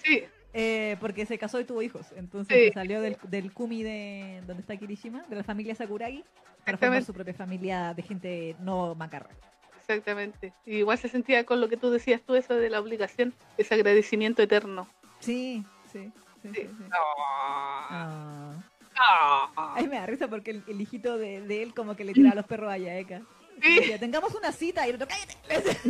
Sí, 0.02 0.24
eh, 0.52 0.96
porque 1.00 1.26
se 1.26 1.38
casó 1.38 1.60
y 1.60 1.64
tuvo 1.64 1.82
hijos. 1.82 2.06
Entonces 2.16 2.68
Sí. 2.68 2.72
salió 2.72 3.00
del, 3.00 3.16
del 3.24 3.52
Kumi 3.52 3.82
de 3.82 4.42
donde 4.46 4.62
está 4.62 4.76
Kirishima, 4.76 5.22
de 5.28 5.36
la 5.36 5.44
familia 5.44 5.74
Sakuragi, 5.74 6.24
para 6.64 6.78
formar 6.78 7.04
su 7.04 7.12
propia 7.12 7.34
familia 7.34 7.92
de 7.94 8.02
gente 8.02 8.56
no 8.60 8.94
macarra. 8.94 9.30
exactamente. 9.78 10.52
Y 10.64 10.76
igual 10.78 10.98
se 10.98 11.08
sentía 11.08 11.44
con 11.44 11.60
lo 11.60 11.68
que 11.68 11.76
tú 11.76 11.90
decías 11.90 12.20
tú, 12.22 12.34
eso 12.34 12.54
de 12.54 12.70
la 12.70 12.80
obligación, 12.80 13.34
ese 13.58 13.74
agradecimiento 13.74 14.42
eterno. 14.42 14.88
Sí, 15.20 15.62
sí, 15.92 16.10
sí. 16.44 16.50
sí, 16.54 16.60
Sí. 16.62 16.68
sí. 16.78 16.84
Ah, 16.92 18.54
Ah. 18.96 19.50
ah. 19.56 19.74
Ay, 19.76 19.88
me 19.88 19.96
da 19.98 20.06
risa 20.06 20.28
porque 20.28 20.52
el, 20.52 20.62
el 20.68 20.80
hijito 20.80 21.18
de, 21.18 21.40
de 21.40 21.62
él 21.64 21.74
como 21.74 21.96
que 21.96 22.04
le 22.04 22.12
tiraba 22.12 22.36
los 22.36 22.46
perros 22.46 22.70
a 22.72 22.78
Yaeka. 22.78 23.22
Sí. 23.62 23.74
Decía, 23.76 23.98
tengamos 23.98 24.32
una 24.34 24.52
cita 24.52 24.86
y 24.86 24.90
el 24.90 24.96
otro, 24.96 25.08
cállate. 25.08 25.36
Decía. 25.48 25.80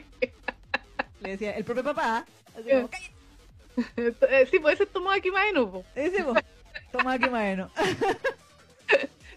le 1.20 1.30
decía. 1.30 1.50
El 1.52 1.64
propio 1.64 1.84
papá, 1.84 2.24
así 2.58 2.70
como, 2.70 2.88
cállate. 2.88 4.46
Sí, 4.50 4.58
pues 4.58 4.74
ese 4.74 4.84
es 4.84 4.92
Tomaki 4.92 5.30
Maeno. 5.30 5.70
po. 5.70 5.84
Ese. 5.94 6.24
Toma 6.90 7.14
aquí 7.14 7.28
bueno. 7.28 7.70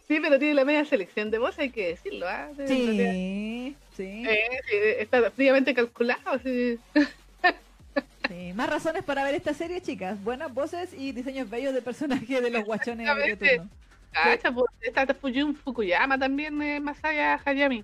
Sí, 0.08 0.20
pero 0.22 0.38
tiene 0.38 0.54
la 0.54 0.66
media 0.66 0.86
selección 0.86 1.32
de 1.32 1.40
voz, 1.40 1.58
hay 1.58 1.72
que 1.72 1.88
decirlo. 1.90 2.28
¿ah? 2.28 2.50
Sí, 2.68 3.76
sí, 3.98 4.24
eh, 4.28 4.98
está 5.00 5.32
fríamente 5.32 5.74
calculado. 5.74 6.40
sí. 6.44 6.78
sí. 8.30 8.54
Más 8.54 8.70
razones 8.70 9.04
para 9.04 9.24
ver 9.24 9.36
esta 9.36 9.54
serie, 9.54 9.82
chicas. 9.82 10.22
Buenas 10.24 10.54
voces 10.54 10.94
y 10.94 11.12
diseños 11.12 11.50
bellos 11.50 11.74
de 11.74 11.82
personajes 11.82 12.42
de 12.42 12.50
los 12.50 12.64
guachones 12.64 13.08
de 13.16 13.36
turno. 13.36 13.70
Cacha, 14.12 14.52
pues, 14.52 14.68
está 14.82 15.14
Fujun 15.14 15.56
Fukuyama 15.56 16.18
también, 16.18 16.62
eh, 16.62 16.80
Masaya 16.80 17.40
Hayami. 17.44 17.84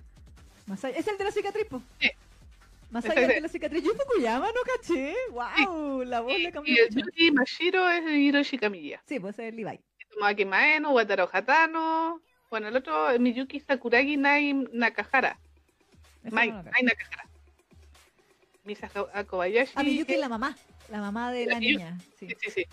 Masaya- 0.66 0.96
Es 0.96 1.06
el 1.08 1.18
de 1.18 1.24
la 1.24 1.30
cicatriz, 1.30 1.66
po. 1.66 1.82
Sí. 2.00 2.10
Masaya 2.90 3.14
Ese- 3.14 3.22
el 3.24 3.28
de 3.34 3.40
la 3.42 3.48
cicatriz. 3.48 3.82
Yo 3.84 3.92
Fukuyama, 3.94 4.46
no 4.46 4.60
caché. 4.76 5.14
Wow, 5.30 6.02
la 6.04 6.20
voz 6.20 6.32
Y, 6.38 6.42
le 6.44 6.52
cambió 6.52 6.74
y 7.16 7.26
el 7.26 7.32
Mashiro 7.34 7.88
es 7.90 8.04
Hiroshi 8.10 8.58
Kamiya. 8.58 9.02
Sí, 9.06 9.18
puede 9.20 9.34
ser 9.34 9.52
Levi. 9.54 9.78
Tomaki 10.12 10.44
Maeno, 10.44 10.92
Wataru 10.92 11.28
Hatano. 11.32 12.20
Bueno, 12.50 12.68
el 12.68 12.76
otro 12.76 13.10
es 13.10 13.20
Miyuki 13.20 13.60
Sakuragi 13.60 14.16
Nai 14.16 14.52
Nakahara. 14.72 15.38
Mai, 16.30 16.50
no. 16.50 16.62
Mai 16.64 16.82
Nakahara. 16.82 17.24
Misa 18.64 18.88
Kobayashi. 19.24 19.72
Ah, 19.76 19.82
Miyuki 19.82 20.14
es 20.14 20.20
la 20.20 20.28
mamá. 20.28 20.56
La 20.90 20.98
mamá 21.00 21.32
de 21.32 21.46
La 21.46 21.58
niña. 21.58 21.98
Sí. 22.18 22.28
Sí, 22.28 22.36
sí, 22.40 22.50
sí. 22.50 22.66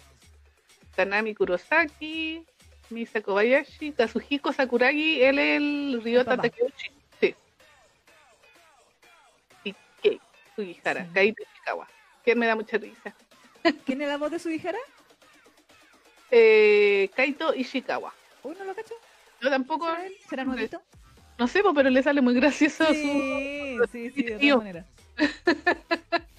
Tanami 0.95 1.33
Kurosaki. 1.33 2.45
Misa 2.89 3.21
Kobayashi, 3.21 3.91
Kazuhiko 3.91 4.51
Sakuragi, 4.51 5.21
él 5.21 5.37
es 5.37 5.57
el 5.57 6.01
Ryota. 6.03 6.35
Takeuchi. 6.37 6.91
Sí. 7.19 7.35
Y 9.63 9.75
Kei, 10.01 10.19
Sugihara, 10.55 11.05
Sí. 11.05 11.11
Kaito 11.13 11.43
Ishikawa. 11.43 11.87
Que 12.25 12.35
me 12.35 12.47
da 12.47 12.55
mucha 12.55 12.77
risa. 12.77 13.13
¿Quién 13.85 14.01
es 14.01 14.07
la 14.07 14.17
voz 14.17 14.31
de 14.31 14.39
su 14.39 14.49
hijera? 14.49 14.79
Eh, 16.31 17.09
Kaito 17.15 17.53
Ishikawa. 17.55 18.13
Uy, 18.43 18.55
no 18.57 18.65
lo 18.65 18.75
cacho. 18.75 18.93
Yo 19.41 19.49
tampoco, 19.49 19.87
¿Será 20.29 20.43
nuevito? 20.43 20.81
no 21.37 21.47
sé, 21.47 21.61
pero 21.73 21.89
le 21.89 22.03
sale 22.03 22.21
muy 22.21 22.33
gracioso 22.35 22.85
su... 22.85 22.93
Sí, 23.91 24.09
sí, 24.11 24.23
de 24.23 24.37
todas 24.37 24.57
maneras. 24.57 24.85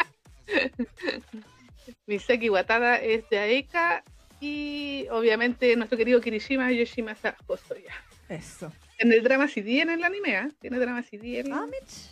Misaki 2.07 2.49
Watada 2.51 2.97
es 2.97 3.29
de 3.31 3.39
Aeka 3.39 4.03
y 4.41 5.07
obviamente 5.11 5.75
nuestro 5.77 5.97
querido 5.97 6.21
Kirishima 6.21 6.71
Yoshimasa 6.73 7.37
Hosoya. 7.47 7.95
Eso. 8.29 8.73
En 8.99 9.13
el 9.13 9.23
drama 9.23 9.49
CD 9.49 9.81
en 9.81 9.91
el 9.91 10.05
anime, 10.05 10.37
¿ah? 10.37 10.51
Tiene 10.61 10.79
drama 10.79 11.03
CD 11.03 11.41
el 11.41 11.53
Ah, 11.53 11.67
Mitch. 11.67 12.11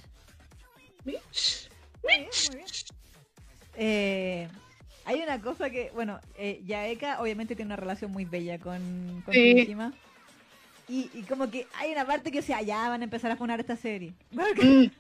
Mitch. 1.05 1.69
Muy 2.03 2.13
bien, 2.17 2.29
muy 2.49 2.57
bien. 2.57 2.67
Eh, 3.77 4.49
hay 5.09 5.23
una 5.23 5.41
cosa 5.41 5.71
que, 5.71 5.91
bueno, 5.95 6.21
eh, 6.37 6.61
Yaeka 6.67 7.21
obviamente 7.23 7.57
tiene 7.57 7.69
una 7.71 7.77
relación 7.77 8.11
muy 8.13 8.27
bella 8.27 8.59
con, 8.59 9.23
con 9.25 9.33
Sí. 9.33 9.41
Kirishima. 9.41 9.95
Y, 10.87 11.11
y 11.15 11.23
como 11.23 11.51
que 11.51 11.67
hay 11.79 11.93
una 11.93 12.07
parte 12.07 12.31
que 12.31 12.41
o 12.41 12.43
sea, 12.43 12.61
ya 12.63 12.89
van 12.91 13.01
a 13.01 13.05
empezar 13.05 13.31
a 13.31 13.37
poner 13.37 13.59
esta 13.61 13.77
serie. 13.77 14.13
Porque, 14.35 14.63
Mm, 14.65 14.91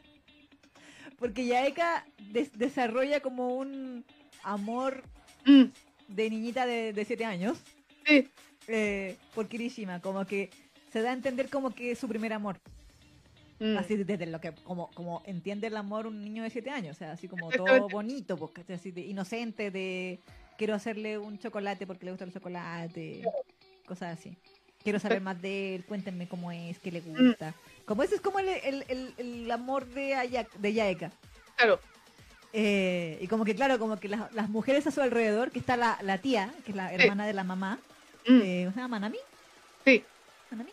porque 1.18 1.46
Yaeka 1.46 2.06
des- 2.30 2.56
desarrolla 2.56 3.20
como 3.20 3.56
un 3.56 4.04
amor 4.44 5.02
mm, 5.44 5.64
de 6.08 6.30
niñita 6.30 6.64
de 6.64 7.04
7 7.06 7.24
años 7.24 7.58
sí, 8.06 8.28
eh, 8.68 9.16
por 9.34 9.46
Kirishima. 9.48 10.00
Como 10.00 10.24
que 10.26 10.48
se 10.92 11.02
da 11.02 11.10
a 11.10 11.14
entender 11.14 11.50
como 11.50 11.74
que 11.74 11.90
es 11.90 11.98
su 11.98 12.08
primer 12.08 12.32
amor. 12.32 12.58
Mm. 13.60 13.76
Así 13.76 13.96
desde 13.96 14.26
lo 14.26 14.40
que, 14.40 14.52
como, 14.64 14.90
como 14.92 15.22
entiende 15.26 15.66
el 15.66 15.76
amor 15.76 16.06
un 16.06 16.22
niño 16.24 16.42
de 16.42 16.50
7 16.50 16.70
años, 16.70 16.96
o 16.96 16.98
sea, 16.98 17.12
así 17.12 17.28
como 17.28 17.50
todo 17.50 17.88
bonito, 17.88 18.36
¿cachai? 18.52 18.76
así 18.76 18.90
de 18.90 19.02
inocente, 19.02 19.70
de 19.70 20.20
quiero 20.56 20.74
hacerle 20.74 21.18
un 21.18 21.38
chocolate 21.38 21.86
porque 21.86 22.04
le 22.04 22.12
gusta 22.12 22.24
el 22.24 22.32
chocolate, 22.32 23.22
cosas 23.86 24.18
así. 24.18 24.36
Quiero 24.82 24.98
saber 25.00 25.20
más 25.20 25.40
de 25.42 25.74
él, 25.74 25.84
cuéntenme 25.84 26.28
cómo 26.28 26.50
es, 26.52 26.78
qué 26.78 26.90
le 26.92 27.00
Mm. 27.00 27.28
gusta. 27.28 27.54
Como 27.84 28.02
ese 28.02 28.14
es 28.16 28.20
como 28.20 28.38
el, 28.38 28.48
el, 28.48 28.84
el- 28.88 29.14
el 29.18 29.50
amor 29.50 29.86
de, 29.86 30.14
Aya- 30.14 30.46
de 30.58 30.72
Yaeka. 30.72 31.10
Claro. 31.56 31.80
Eh, 32.52 33.18
y 33.20 33.26
como 33.26 33.44
que, 33.44 33.54
claro, 33.54 33.78
como 33.78 33.98
que 34.00 34.08
las, 34.08 34.32
las 34.32 34.48
mujeres 34.48 34.86
a 34.86 34.90
su 34.90 35.00
alrededor, 35.02 35.50
que 35.50 35.58
está 35.58 35.76
la, 35.76 35.98
la 36.02 36.18
tía, 36.18 36.52
que 36.64 36.70
es 36.70 36.76
la 36.76 36.92
hermana 36.94 37.26
de 37.26 37.32
la 37.34 37.44
mamá, 37.44 37.78
Mm, 38.26 38.40
eh, 38.42 38.60
¿cómo 38.64 38.74
se 38.74 38.80
llama? 38.80 38.88
Manami. 38.88 39.18
Sí, 39.84 40.04
Manami, 40.50 40.70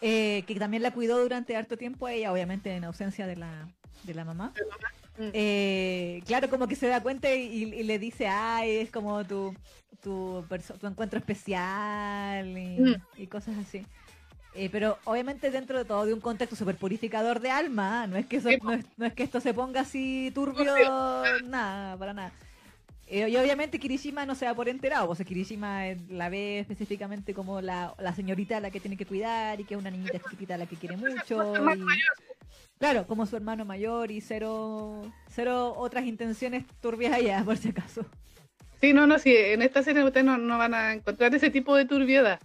eh, 0.00 0.44
que 0.46 0.54
también 0.56 0.82
la 0.82 0.90
cuidó 0.92 1.20
durante 1.20 1.56
harto 1.56 1.76
tiempo 1.76 2.06
a 2.06 2.12
ella, 2.12 2.32
obviamente 2.32 2.74
en 2.74 2.84
ausencia 2.84 3.26
de 3.26 3.36
la, 3.36 3.68
de 4.04 4.14
la 4.14 4.24
mamá. 4.24 4.52
Mm. 5.18 5.30
Eh, 5.32 6.22
claro, 6.26 6.48
como 6.48 6.68
que 6.68 6.76
se 6.76 6.86
da 6.86 7.02
cuenta 7.02 7.34
y, 7.34 7.64
y 7.64 7.82
le 7.82 7.98
dice, 7.98 8.28
ay, 8.28 8.76
es 8.76 8.90
como 8.90 9.24
tu, 9.24 9.54
tu, 10.02 10.44
encuentro 10.82 11.18
especial 11.18 12.46
y, 12.56 12.80
Mm. 12.80 12.94
y 13.16 13.26
cosas 13.26 13.56
así. 13.58 13.84
Eh, 14.54 14.68
pero 14.72 14.98
obviamente 15.04 15.50
dentro 15.50 15.78
de 15.78 15.84
todo 15.84 16.06
de 16.06 16.14
un 16.14 16.20
contexto 16.20 16.56
súper 16.56 16.76
purificador 16.76 17.40
de 17.40 17.50
alma, 17.50 18.06
no 18.06 18.16
es, 18.16 18.26
que 18.26 18.36
eso- 18.36 18.48
no, 18.62 18.72
es, 18.72 18.84
no 18.96 19.06
es 19.06 19.12
que 19.12 19.22
esto 19.22 19.40
se 19.40 19.54
ponga 19.54 19.82
así 19.82 20.30
Turbio. 20.34 20.74
nada, 21.44 21.96
para 21.96 22.12
nada. 22.14 22.32
Eh, 23.10 23.28
y 23.30 23.36
obviamente 23.36 23.78
Kirishima 23.78 24.26
no 24.26 24.34
se 24.34 24.44
da 24.44 24.54
por 24.54 24.68
enterado, 24.68 25.06
pues 25.06 25.24
Kirishima 25.24 25.88
eh, 25.88 25.96
la 26.10 26.28
ve 26.28 26.58
específicamente 26.60 27.32
como 27.32 27.60
la, 27.62 27.94
la 27.98 28.14
señorita 28.14 28.58
a 28.58 28.60
la 28.60 28.70
que 28.70 28.80
tiene 28.80 28.98
que 28.98 29.06
cuidar 29.06 29.58
y 29.60 29.64
que 29.64 29.74
es 29.74 29.80
una 29.80 29.90
niñita 29.90 30.18
chiquitita 30.18 30.56
a 30.56 30.58
la 30.58 30.66
que 30.66 30.76
quiere 30.76 30.96
mucho. 30.98 31.54
hermano 31.54 31.86
y- 31.94 31.98
Claro, 32.78 33.06
como 33.06 33.24
su 33.26 33.34
hermano 33.36 33.64
mayor 33.64 34.10
y 34.10 34.20
cero, 34.20 35.10
cero 35.30 35.74
otras 35.76 36.04
intenciones 36.04 36.64
turbias 36.80 37.12
allá, 37.14 37.42
por 37.44 37.56
si 37.56 37.70
acaso. 37.70 38.04
sí, 38.80 38.92
no, 38.92 39.06
no, 39.06 39.18
sí, 39.18 39.34
en 39.34 39.62
esta 39.62 39.82
serie 39.82 40.04
ustedes 40.04 40.26
no, 40.26 40.36
no 40.36 40.58
van 40.58 40.74
a 40.74 40.92
encontrar 40.92 41.34
ese 41.34 41.50
tipo 41.50 41.74
de 41.76 41.86
turbiedad. 41.86 42.38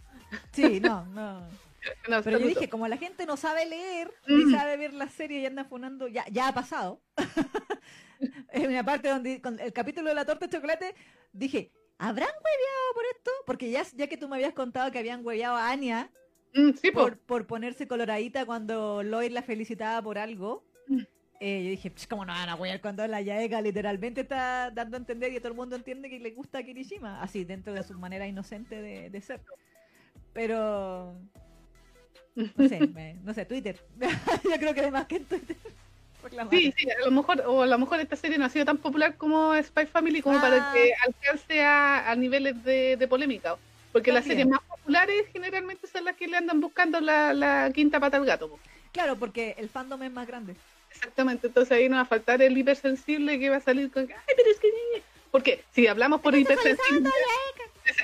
Sí, 0.53 0.79
no, 0.79 1.05
no. 1.07 1.41
en 2.07 2.23
Pero 2.23 2.39
yo 2.39 2.47
dije, 2.47 2.69
como 2.69 2.87
la 2.87 2.97
gente 2.97 3.25
no 3.25 3.37
sabe 3.37 3.65
leer, 3.65 4.11
Mm. 4.27 4.45
ni 4.45 4.51
sabe 4.51 4.77
ver 4.77 4.93
la 4.93 5.09
serie 5.09 5.39
y 5.41 5.45
anda 5.45 5.63
funando, 5.65 6.07
ya, 6.07 6.25
ya 6.31 6.47
ha 6.47 6.53
pasado. 6.53 7.01
en 8.51 8.69
una 8.69 8.83
parte 8.83 9.09
donde, 9.09 9.41
con 9.41 9.59
el 9.59 9.73
capítulo 9.73 10.09
de 10.09 10.15
la 10.15 10.25
torta 10.25 10.47
de 10.47 10.51
chocolate, 10.55 10.95
dije, 11.33 11.71
¿habrán 11.97 12.29
hueveado 12.29 12.93
por 12.93 13.03
esto? 13.15 13.31
Porque 13.45 13.69
ya, 13.71 13.83
ya 13.95 14.07
que 14.07 14.17
tú 14.17 14.29
me 14.29 14.35
habías 14.37 14.53
contado 14.53 14.91
que 14.91 14.99
habían 14.99 15.25
hueveado 15.25 15.55
a 15.55 15.69
Anya 15.69 16.09
Mm, 16.55 16.73
sí, 16.79 16.91
po. 16.91 17.01
por, 17.01 17.17
por 17.17 17.47
ponerse 17.47 17.87
coloradita 17.87 18.45
cuando 18.45 19.01
Lloyd 19.01 19.31
la 19.31 19.41
felicitaba 19.41 20.01
por 20.03 20.19
algo. 20.19 20.63
Mm. 20.87 20.99
eh, 21.39 21.63
yo 21.63 21.69
dije, 21.71 21.89
"Psh, 21.89 22.07
¿cómo 22.07 22.25
no 22.25 22.31
van 22.33 22.47
a 22.47 22.55
huear 22.55 22.79
cuando 22.79 23.05
la 23.07 23.21
Yaega 23.21 23.59
literalmente 23.59 24.21
está 24.21 24.69
dando 24.71 24.95
a 24.95 24.99
entender 24.99 25.33
y 25.33 25.39
todo 25.39 25.47
el 25.49 25.55
mundo 25.55 25.75
entiende 25.75 26.09
que 26.11 26.19
le 26.19 26.29
gusta 26.31 26.59
a 26.59 26.63
Kirishima? 26.63 27.21
Así, 27.23 27.43
dentro 27.43 27.73
de 27.73 27.81
su 27.83 27.97
manera 27.97 28.27
inocente 28.27 28.81
de, 28.83 29.09
de 29.09 29.21
ser. 29.21 29.41
Pero, 30.31 31.15
no 32.55 32.67
sé, 32.69 32.79
me- 32.93 33.15
no 33.23 33.33
sé, 33.33 33.45
Twitter. 33.45 33.77
yo 34.43 34.57
creo 34.59 34.73
que 34.73 34.81
además 34.81 35.05
que 35.07 35.17
en 35.17 35.25
Twitter. 35.25 35.55
Sí, 36.51 36.73
sí, 36.77 36.87
a 36.89 37.03
lo 37.05 37.11
mejor, 37.11 37.41
o 37.45 37.63
a 37.63 37.67
lo 37.67 37.77
mejor 37.77 37.99
esta 37.99 38.15
serie 38.15 38.37
no 38.37 38.45
ha 38.45 38.49
sido 38.49 38.63
tan 38.63 38.77
popular 38.77 39.15
como 39.17 39.53
Spy 39.61 39.85
Family 39.87 40.21
como 40.21 40.37
Ah. 40.37 40.41
para 40.41 40.73
que 40.73 40.93
alcance 41.05 41.61
a, 41.61 42.09
a 42.09 42.15
niveles 42.15 42.63
de, 42.63 42.95
de 42.95 43.07
polémica. 43.09 43.57
Porque 43.91 44.11
las 44.13 44.23
series 44.25 44.47
más 44.47 44.61
populares 44.61 45.25
generalmente 45.33 45.85
son 45.85 46.05
las 46.05 46.15
que 46.15 46.27
le 46.27 46.37
andan 46.37 46.61
buscando 46.61 46.99
la, 47.01 47.33
la 47.33 47.69
quinta 47.73 47.99
pata 47.99 48.17
al 48.17 48.25
gato. 48.25 48.49
po. 48.49 48.59
Claro, 48.93 49.17
porque 49.17 49.55
el 49.57 49.67
fandom 49.69 50.01
es 50.01 50.11
más 50.11 50.25
grande. 50.25 50.55
Exactamente, 50.91 51.47
entonces 51.47 51.71
ahí 51.77 51.89
no 51.89 51.97
va 51.97 52.03
a 52.03 52.05
faltar 52.05 52.41
el 52.41 52.57
hipersensible 52.57 53.37
que 53.37 53.49
va 53.49 53.57
a 53.57 53.61
salir 53.61 53.91
con 53.91 54.07
que, 54.07 54.13
ay, 54.13 54.33
pero 54.37 54.49
es 54.49 54.59
que 54.59 54.67
porque 55.29 55.63
si 55.73 55.87
hablamos 55.87 56.21
por 56.21 56.35
hipersensible, 56.35 57.09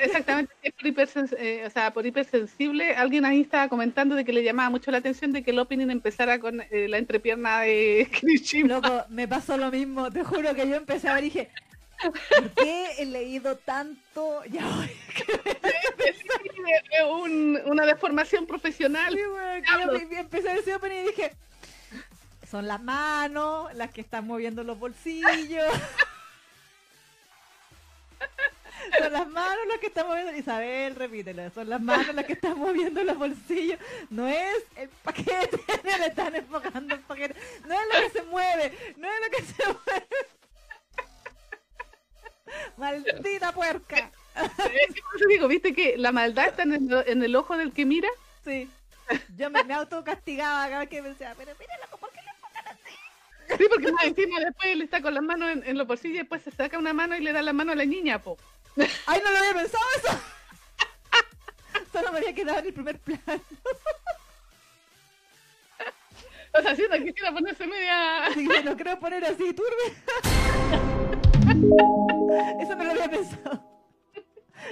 exactamente, 0.02 0.54
por, 0.72 0.86
hipersens- 0.86 1.36
eh, 1.38 1.64
o 1.66 1.70
sea, 1.70 1.92
por 1.94 2.06
hipersensible, 2.06 2.96
alguien 2.96 3.26
ahí 3.26 3.42
estaba 3.42 3.68
comentando 3.70 4.16
de 4.16 4.26
que 4.26 4.34
le 4.34 4.44
llamaba 4.44 4.70
mucho 4.70 4.92
la 4.92 4.98
atención 5.00 5.32
de 5.32 5.44
que 5.44 5.52
el 5.52 5.60
opening 5.60 5.90
empezara 5.90 6.40
con 6.40 6.62
eh, 6.62 6.88
la 6.90 6.98
entrepierna 6.98 7.62
de 7.62 8.10
Kirishima. 8.20 8.76
Loco, 8.76 9.06
me 9.10 9.28
pasó 9.28 9.58
lo 9.58 9.72
mismo. 9.72 10.12
Te 10.12 10.24
juro 10.24 10.54
que 10.56 10.68
yo 10.68 10.76
empecé 10.76 11.08
a 11.10 11.14
ver 11.16 11.24
y 11.24 11.28
dije, 11.28 11.50
¿por 12.02 12.52
qué 12.52 12.92
he 13.00 13.06
leído 13.06 13.58
tanto? 13.58 14.42
Ya 14.52 14.66
un- 17.08 17.60
una 17.66 17.86
deformación 17.86 18.46
profesional. 18.46 19.14
Sí, 19.14 19.20
yo 19.20 20.18
empecé 20.20 20.50
a 20.50 20.54
ver 20.54 20.62
ese 20.62 20.76
opening 20.76 21.04
y 21.04 21.08
dije, 21.08 21.32
son 22.50 22.68
las 22.68 22.82
manos 22.82 23.74
las 23.76 23.92
que 23.92 24.02
están 24.02 24.26
moviendo 24.28 24.64
los 24.64 24.78
bolsillos. 24.80 25.66
Son 28.98 29.14
las 29.14 29.28
manos 29.28 29.68
las 29.68 29.80
que 29.80 29.88
están 29.88 30.08
moviendo. 30.08 30.36
Isabel, 30.36 30.96
repítelo. 30.96 31.50
Son 31.52 31.70
las 31.70 31.82
manos 31.82 32.16
las 32.16 32.26
que 32.26 32.34
están 32.34 32.58
moviendo 32.58 33.04
los 33.04 33.18
bolsillos. 33.18 33.80
No 34.10 34.28
es 34.28 34.64
el 34.76 34.90
paquete. 35.04 35.60
No 35.84 35.98
le 35.98 36.06
están 36.08 36.36
enfocando 36.36 36.96
el 36.96 37.02
paquete. 37.02 37.36
No 37.68 37.74
es 37.74 37.88
lo 37.94 38.02
que 38.02 38.20
se 38.20 38.24
mueve. 38.26 38.96
No 38.98 39.08
es 39.08 39.20
lo 39.26 39.38
que 39.38 39.44
se 39.44 39.64
mueve. 39.66 40.08
Maldita 42.78 43.52
puerca. 43.54 44.12
Eso 44.36 45.26
digo, 45.28 45.48
viste 45.48 45.74
que 45.74 45.98
la 45.98 46.12
maldad 46.12 46.48
está 46.48 46.64
en 46.64 46.74
el, 46.74 47.04
en 47.08 47.24
el 47.24 47.36
ojo 47.36 47.58
del 47.58 47.74
que 47.74 47.86
mira. 47.86 48.10
Sí. 48.44 48.70
Yo 49.38 49.50
me, 49.50 49.64
me 49.64 49.74
autocastigaba 49.74 50.68
cada 50.68 50.80
vez 50.82 50.90
que 50.90 51.02
pensaba, 51.04 51.36
pero 51.38 51.52
mira, 51.60 51.74
loco, 51.84 51.98
¿por 51.98 52.12
qué 52.12 52.20
le 52.22 52.30
enfocan 52.30 52.68
así? 52.68 52.96
Sí, 53.58 53.66
porque 53.70 53.92
más 53.92 54.06
encima 54.06 54.40
después 54.40 54.70
él 54.70 54.82
está 54.84 55.02
con 55.02 55.14
las 55.14 55.24
manos 55.24 55.50
en, 55.52 55.64
en 55.66 55.78
los 55.78 55.88
bolsillos 55.88 56.16
y 56.16 56.20
después 56.20 56.44
se 56.44 56.52
saca 56.52 56.78
una 56.78 56.94
mano 56.94 57.16
y 57.18 57.22
le 57.22 57.34
da 57.34 57.42
la 57.42 57.54
mano 57.54 57.72
a 57.72 57.76
la 57.76 57.86
niña, 57.86 58.22
po. 58.22 58.38
¡Ay, 59.06 59.22
no 59.24 59.32
lo 59.32 59.38
había 59.38 59.54
pensado 59.54 59.84
eso! 59.98 60.20
Solo 61.92 62.12
me 62.12 62.20
había 62.20 62.34
quedado 62.34 62.60
en 62.60 62.66
el 62.68 62.74
primer 62.74 63.00
plano. 63.00 63.22
O 66.58 66.62
sea, 66.62 66.76
siento 66.76 66.98
que 66.98 67.06
quisiera 67.06 67.32
ponerse 67.32 67.68
media... 67.68 68.26
Así 68.26 68.48
que 68.48 68.64
no 68.64 68.76
creo 68.76 69.00
poner 69.00 69.24
así, 69.24 69.54
turbe. 69.54 69.94
Eso 72.60 72.76
no 72.76 72.84
lo 72.86 72.92
había 72.92 73.08
pensado. 73.08 73.64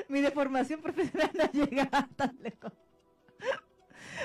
Mi 0.08 0.22
deformación 0.22 0.82
profesional 0.82 1.30
no 1.36 1.52
llegaba 1.52 2.08
tan 2.16 2.36
lejos. 2.42 2.74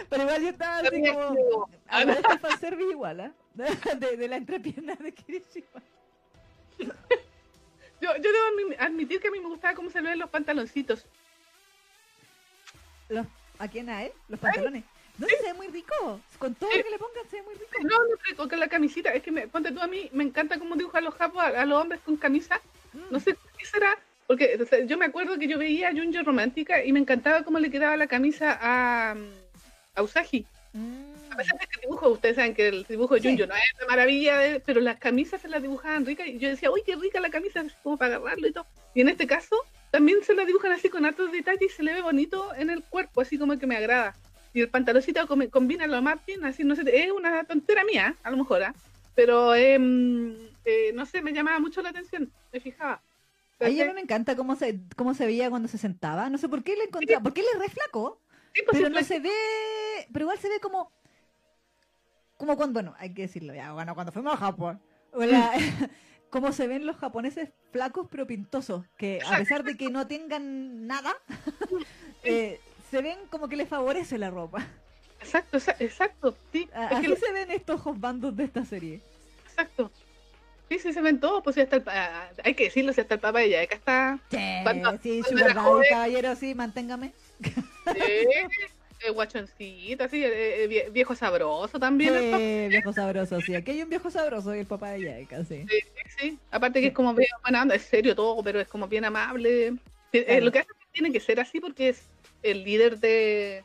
Pero 0.09 0.23
igual 0.23 0.43
yo 0.43 0.49
estaba 0.49 0.79
así 0.79 1.03
como... 1.03 1.69
Agradezco 1.89 2.33
el 2.33 2.39
fanservice 2.39 2.91
igual. 2.91 3.35
De, 3.55 4.17
de 4.17 4.29
la 4.29 4.37
entrepierna 4.37 4.95
de 4.95 5.13
Kirishima. 5.13 5.83
Yo, 8.03 8.11
yo 8.17 8.33
debo 8.33 8.45
admi- 8.53 8.77
admitir 8.81 9.21
que 9.21 9.29
a 9.29 9.31
mí 9.31 9.39
me 9.39 9.47
gustaba 9.47 9.75
cómo 9.75 9.89
se 9.89 10.03
le 10.03 10.11
ven 10.11 10.19
los 10.19 10.29
pantaloncitos. 10.29 11.07
Los, 13.09 13.27
¿A 13.61 13.69
quién? 13.69 13.89
¿A 13.89 14.03
él? 14.05 14.13
Los 14.29 14.41
pantalones. 14.41 14.83
No, 15.19 15.29
se 15.29 15.43
ve 15.43 15.55
muy 15.55 15.69
rico. 15.69 16.21
Con 16.39 16.53
todo 16.57 16.69
lo 16.75 16.83
que 16.83 16.91
le 16.91 16.99
pongan 16.99 17.29
se 17.31 17.37
ve 17.37 17.43
muy 17.43 17.55
rico. 17.55 17.71
No, 17.83 17.97
no 17.99 18.17
sé, 18.27 18.35
con 18.35 18.59
la 18.59 18.67
camisita. 18.67 19.13
Es 19.15 19.23
que, 19.23 19.31
me, 19.31 19.47
ponte 19.47 19.71
tú 19.71 19.81
a 19.81 19.87
mí, 19.87 20.11
me 20.13 20.25
encanta 20.25 20.59
cómo 20.59 20.75
dibujan 20.75 21.05
los 21.05 21.15
japos 21.15 21.41
a, 21.45 21.49
a 21.61 21.65
los 21.65 21.81
hombres 21.81 22.01
con 22.05 22.17
camisa. 22.17 22.61
Mm. 22.93 23.13
No 23.13 23.21
sé 23.21 23.37
qué 23.57 23.67
será, 23.67 23.97
Porque 24.27 24.59
o 24.61 24.67
sea, 24.67 24.85
yo 24.85 24.99
me 24.99 25.05
acuerdo 25.05 25.39
que 25.39 25.47
yo 25.47 25.59
veía 25.59 25.91
a 25.91 25.93
Junjo 25.93 26.23
Romántica 26.25 26.83
y 26.85 26.93
me 26.93 26.99
encantaba 26.99 27.45
cómo 27.45 27.61
le 27.61 27.71
quedaba 27.71 27.97
la 27.97 28.09
camisa 28.09 28.59
a, 28.61 29.15
a 29.95 30.03
Usagi. 30.03 30.45
Mm. 30.73 31.12
A 31.33 31.37
pesar 31.37 31.59
de 31.59 31.67
que 31.67 31.75
el 31.77 31.81
dibujo, 31.83 32.09
ustedes 32.11 32.37
saben 32.37 32.55
que 32.55 32.69
el 32.69 32.85
dibujo 32.85 33.15
de 33.15 33.21
Sí. 33.23 33.29
Junjo 33.29 33.47
no 33.47 33.55
es 33.55 33.79
de 33.79 33.87
maravilla, 33.87 34.39
de- 34.39 34.61
pero 34.61 34.81
las 34.81 34.99
camisas 34.99 35.41
se 35.41 35.49
las 35.49 35.63
dibujaban 35.63 36.05
ricas 36.07 36.27
y 36.27 36.39
yo 36.39 36.49
decía, 36.49 36.71
uy, 36.71 36.83
qué 36.85 36.95
rica 36.97 37.21
la 37.21 37.31
camisa, 37.31 37.65
como 37.83 37.97
para 37.97 38.17
agarrarlo 38.17 38.47
y 38.47 38.53
todo. 38.53 38.67
Y 38.95 39.01
en 39.01 39.09
este 39.09 39.27
caso 39.27 39.57
también 39.91 40.19
se 40.23 40.35
la 40.35 40.45
dibujan 40.45 40.73
así 40.73 40.89
con 40.89 41.05
hartos 41.07 41.33
detalles 41.33 41.63
y 41.63 41.69
se 41.75 41.83
le 41.83 41.93
ve 41.95 42.03
bonito 42.03 42.55
en 42.55 42.71
el 42.71 42.83
cuerpo, 42.83 43.21
así 43.21 43.39
como 43.39 43.59
que 43.59 43.67
me 43.67 43.77
agrada. 43.77 44.15
Y 44.55 44.61
el 44.61 44.69
pantaloncito 44.69 45.27
com- 45.27 45.49
combina 45.49 45.87
lo 45.87 46.01
más 46.03 46.19
bien, 46.27 46.45
así, 46.45 46.63
no 46.65 46.77
sé, 46.77 46.83
es 46.87 47.11
una 47.11 47.45
tontera 47.45 47.85
mía, 47.85 48.15
a 48.23 48.31
lo 48.31 48.37
mejor, 48.37 48.63
¿ah? 48.65 48.75
pero 49.15 49.55
em, 49.55 50.35
eh, 50.65 50.93
no 50.95 51.05
sé, 51.07 51.23
me 51.23 51.33
llamaba 51.33 51.59
mucho 51.59 51.81
la 51.83 51.91
atención, 51.91 52.31
me 52.53 52.61
fijaba. 52.61 53.01
A 53.61 53.69
ella 53.69 53.85
¿Cachai? 53.85 53.95
me 53.95 54.01
encanta 54.01 54.35
cómo 54.37 54.57
se, 54.57 54.81
cómo 54.97 55.15
se 55.15 55.25
veía 55.25 55.49
cuando 55.49 55.69
se 55.69 55.79
sentaba. 55.79 56.29
No 56.31 56.37
sé 56.39 56.49
por 56.49 56.65
qué 56.65 56.75
le 56.77 56.85
encontraba, 56.85 57.23
porque 57.23 57.41
él 57.43 57.47
es 57.55 57.61
re 57.61 57.69
flaco, 57.69 58.19
Sí, 58.55 58.63
pues, 58.67 58.77
pero 58.77 58.91
no 58.91 59.03
se 59.03 59.21
ve, 59.21 59.31
pero 60.13 60.25
igual 60.25 60.39
se 60.39 60.49
ve 60.49 60.59
como, 60.61 60.91
como 62.43 62.57
cuando, 62.57 62.73
bueno, 62.73 62.97
hay 62.99 63.15
que 63.15 63.23
decirlo 63.23 63.55
ya, 63.55 63.73
bueno, 63.73 63.95
cuando 63.95 64.11
fuimos 64.11 64.35
a 64.35 64.37
Japón, 64.37 64.81
o 65.13 65.23
la- 65.25 65.53
cómo 66.29 66.51
se 66.51 66.67
ven 66.67 66.87
los 66.87 66.97
japoneses 66.97 67.51
flacos 67.71 68.09
pero 68.11 68.27
pintosos, 68.27 68.85
que 68.97 69.21
a 69.25 69.37
pesar 69.39 69.63
de 69.63 69.77
que 69.77 69.91
no 69.91 70.09
tengan 70.09 70.89
nada, 70.89 71.15
eh, 72.25 72.59
se 72.91 73.01
ven 73.01 73.17
como 73.31 73.49
que 73.49 73.55
les 73.55 73.69
favorece 73.69 74.19
la 74.19 74.29
ropa. 74.31 74.67
Exacto, 75.21 75.57
exa- 75.59 75.77
exacto, 75.79 76.37
sí. 76.53 76.69
Así 76.75 77.15
se 77.15 77.33
ven 77.33 77.53
estos 77.53 77.81
bandos 78.01 78.35
de 78.37 78.43
esta 78.43 78.65
serie. 78.65 79.01
Exacto. 79.47 79.93
Sí, 80.69 80.81
sí, 80.81 80.93
se 80.93 81.01
ven 81.01 81.21
todos, 81.21 81.45
pues 81.45 81.55
sí, 81.55 81.61
hasta 81.61 81.77
el, 81.77 81.83
pa- 81.83 82.29
hay 82.43 82.55
que 82.55 82.65
decirlo, 82.65 82.93
si 82.93 83.03
hasta 83.03 83.15
el 83.15 83.21
papá 83.21 83.39
de 83.39 83.51
Yaeka 83.51 83.77
está 83.77 84.19
Sí, 84.33 84.37
Cuando- 84.65 84.99
sí, 85.01 85.23
su 85.23 85.35
verdad, 85.37 85.63
caballero, 85.89 86.35
sí, 86.35 86.57
manténgame. 86.57 87.13
eh, 87.95 88.49
guachoncito, 89.11 90.05
así, 90.05 90.25
eh, 90.25 90.65
eh, 90.65 90.69
vie- 90.69 90.93
viejo 90.93 91.15
sabroso 91.15 91.79
también. 91.79 92.15
Eh, 92.15 92.69
viejo 92.71 92.93
sabroso, 92.93 93.41
sí. 93.43 93.55
Aquí 93.55 93.73
hay 93.73 93.83
un 93.83 93.89
viejo 93.91 94.11
sabroso 94.11 94.53
el 94.53 94.67
papá 94.67 94.91
de 94.93 95.03
Yaeka, 95.03 95.45
sí. 95.45 95.67
Sí, 95.69 95.79
sí, 95.81 96.03
sí. 96.19 96.39
Aparte 96.51 96.81
que 96.81 96.89
es 96.89 96.93
como 96.95 97.15
bien 97.15 97.29
buena 97.43 97.63
onda, 97.63 97.75
es 97.75 97.83
serio 97.83 98.15
todo, 98.15 98.43
pero 98.43 98.61
es 98.61 98.69
como 98.69 98.87
bien 98.89 99.05
amable. 99.05 99.75
Eh, 100.13 100.25
Claro. 100.25 100.45
lo 100.45 100.53
que 100.53 100.59
hace 100.61 100.69
es 100.71 100.79
que 100.79 100.93
tiene 100.93 101.13
que 101.13 101.21
ser 101.21 101.41
así 101.41 101.59
porque 101.61 101.89
es 101.91 102.03
el 102.43 102.65
líder 102.65 102.99
de, 102.99 103.65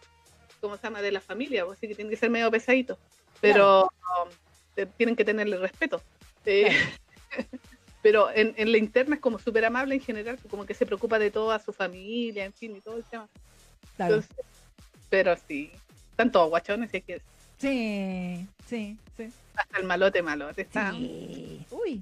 ¿cómo 0.61 0.77
se 0.77 0.83
llama? 0.83 1.01
De 1.01 1.11
la 1.11 1.19
familia, 1.21 1.65
pues, 1.65 1.77
así 1.77 1.87
que 1.87 1.95
tiene 1.95 2.09
que 2.09 2.15
ser 2.17 2.29
medio 2.29 2.49
pesadito. 2.51 2.97
Pero 3.41 3.83
um, 3.83 4.29
eh, 4.77 4.87
tienen 4.97 5.15
que 5.15 5.25
tenerle 5.25 5.57
respeto. 5.57 6.01
Eh, 6.45 6.69
pero 8.01 8.29
en, 8.33 8.53
en 8.57 8.71
la 8.71 8.77
interna 8.77 9.15
es 9.15 9.21
como 9.21 9.39
súper 9.39 9.65
amable 9.65 9.95
en 9.95 10.01
general, 10.01 10.39
como 10.49 10.65
que 10.65 10.73
se 10.73 10.85
preocupa 10.85 11.19
de 11.19 11.31
toda 11.31 11.59
su 11.59 11.73
familia, 11.73 12.45
en 12.45 12.53
fin, 12.53 12.75
y 12.75 12.81
todo 12.81 12.95
el 12.97 13.03
tema. 13.03 13.27
Claro. 13.97 14.15
Entonces, 14.15 14.45
pero 15.09 15.35
sí, 15.47 15.71
están 16.11 16.31
todos 16.31 16.49
guachones, 16.49 16.93
y 16.93 16.97
hay 16.97 17.01
que 17.03 17.21
Sí, 17.59 18.47
sí, 18.67 18.97
sí. 19.15 19.31
hasta 19.55 19.77
el 19.79 19.85
malote 19.85 20.21
malote 20.21 20.61
está. 20.61 20.91
Sí. 20.91 21.65
Uy. 21.71 22.01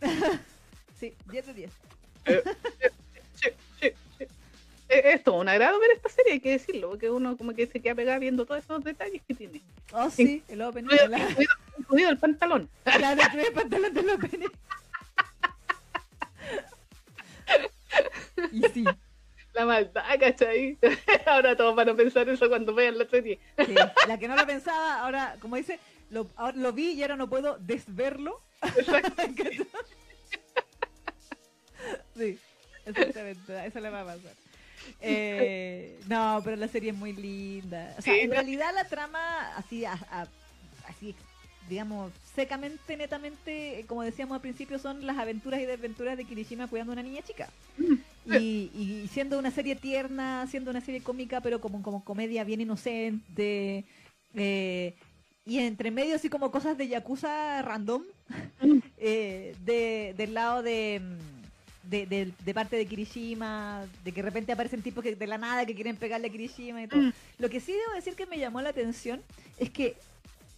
sí, 1.00 1.14
10 1.30 1.46
de 1.46 1.54
10. 1.54 1.72
Sí, 3.34 3.48
sí, 3.80 3.88
sí. 4.18 4.24
Eh, 4.88 5.02
Es 5.14 5.24
todo 5.24 5.36
un 5.40 5.48
agrado 5.48 5.80
ver 5.80 5.90
esta 5.92 6.08
serie, 6.08 6.34
hay 6.34 6.40
que 6.40 6.50
decirlo, 6.52 6.90
porque 6.90 7.10
uno 7.10 7.36
como 7.36 7.54
que 7.54 7.66
se 7.66 7.80
queda 7.80 7.94
pegado 7.96 8.20
viendo 8.20 8.44
todos 8.46 8.62
esos 8.62 8.84
detalles 8.84 9.20
que 9.26 9.34
tiene. 9.34 9.60
Oh, 9.92 10.08
sí, 10.10 10.42
el 10.48 10.62
opening. 10.62 10.84
Incluido, 10.92 11.08
La, 11.08 11.18
incluido- 11.18 11.54
incluido 11.78 12.10
el 12.10 12.18
pantalón. 12.18 12.68
claro, 12.84 13.22
el 13.40 13.52
pantalón 13.52 13.94
del 13.94 14.10
opening. 14.10 14.48
Y 18.52 18.62
sí, 18.72 18.84
La 19.54 19.64
maldad, 19.66 20.02
¿cachai? 20.20 20.76
Ahora 21.26 21.56
todos 21.56 21.74
van 21.76 21.88
a 21.88 21.94
pensar 21.94 22.28
eso 22.28 22.48
cuando 22.48 22.74
vean 22.74 22.98
la 22.98 23.06
serie. 23.06 23.38
sí. 23.64 23.74
La 24.08 24.18
que 24.18 24.26
no 24.28 24.34
lo 24.36 24.44
pensaba, 24.46 25.00
ahora, 25.00 25.36
como 25.40 25.56
dice, 25.56 25.78
lo, 26.10 26.26
vi 26.72 26.92
y 26.92 27.02
ahora 27.02 27.16
no 27.16 27.28
puedo 27.28 27.56
desverlo. 27.58 28.40
sí, 32.16 32.38
exactamente, 32.86 33.66
eso 33.66 33.80
le 33.80 33.90
va 33.90 34.00
a 34.02 34.04
pasar. 34.04 34.32
Eh, 35.00 35.98
no, 36.08 36.40
pero 36.44 36.56
la 36.56 36.68
serie 36.68 36.90
es 36.90 36.96
muy 36.96 37.12
linda. 37.12 37.94
O 37.98 38.02
sea, 38.02 38.14
Sí, 38.14 38.20
en 38.20 38.28
no- 38.28 38.34
realidad 38.34 38.72
la 38.74 38.84
trama, 38.84 39.56
así, 39.56 39.84
a- 39.84 39.92
a- 40.10 40.26
así, 40.88 41.14
digamos, 41.68 42.12
secamente, 42.34 42.96
netamente, 42.96 43.84
como 43.88 44.02
decíamos 44.02 44.34
al 44.36 44.40
principio, 44.40 44.78
son 44.78 45.06
las 45.06 45.16
aventuras 45.18 45.60
y 45.60 45.66
desventuras 45.66 46.16
de 46.16 46.24
Kirishima 46.24 46.68
cuidando 46.68 46.92
a 46.92 46.94
una 46.94 47.02
niña 47.02 47.22
chica. 47.22 47.48
Y, 48.26 48.70
y 48.74 49.08
siendo 49.12 49.38
una 49.38 49.50
serie 49.50 49.76
tierna, 49.76 50.46
siendo 50.50 50.70
una 50.70 50.80
serie 50.80 51.02
cómica, 51.02 51.40
pero 51.40 51.60
como, 51.60 51.82
como 51.82 52.04
comedia 52.04 52.44
bien 52.44 52.60
inocente. 52.60 53.84
eh, 54.34 54.94
y 55.46 55.58
entre 55.58 55.90
medio 55.90 56.16
así 56.16 56.30
como 56.30 56.50
cosas 56.50 56.78
de 56.78 56.88
Yakuza 56.88 57.60
random. 57.62 58.02
Mm. 58.62 58.78
eh, 58.98 59.54
de, 59.64 60.14
del 60.16 60.32
lado 60.32 60.62
de, 60.62 61.00
mm, 61.02 61.90
de, 61.90 62.06
de- 62.06 62.32
de 62.44 62.54
parte 62.54 62.76
de 62.76 62.86
Kirishima, 62.86 63.84
de 64.04 64.12
que 64.12 64.22
de 64.22 64.28
repente 64.28 64.52
aparecen 64.52 64.80
tipos 64.82 65.04
que 65.04 65.14
de 65.14 65.26
la 65.26 65.36
nada 65.36 65.66
que 65.66 65.74
quieren 65.74 65.96
pegarle 65.96 66.28
a 66.28 66.30
Kirishima 66.30 66.82
y 66.82 66.88
todo. 66.88 67.02
Mm. 67.02 67.12
Lo 67.38 67.50
que 67.50 67.60
sí 67.60 67.72
debo 67.72 67.92
decir 67.94 68.14
que 68.14 68.24
me 68.26 68.38
llamó 68.38 68.62
la 68.62 68.70
atención 68.70 69.20
es 69.58 69.68
que 69.70 69.96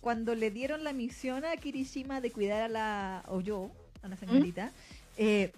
cuando 0.01 0.37
le 0.37 0.53
dieron 0.53 0.85
la 0.85 0.93
misión 0.93 1.45
a 1.45 1.57
Kirishima 1.57 2.21
de 2.21 2.31
cuidar 2.31 2.63
a 2.63 2.69
la 2.69 3.25
Oyo, 3.27 3.71
a 4.05 4.09
la 4.09 4.17
señorita, 4.17 4.71
eh, 5.19 5.51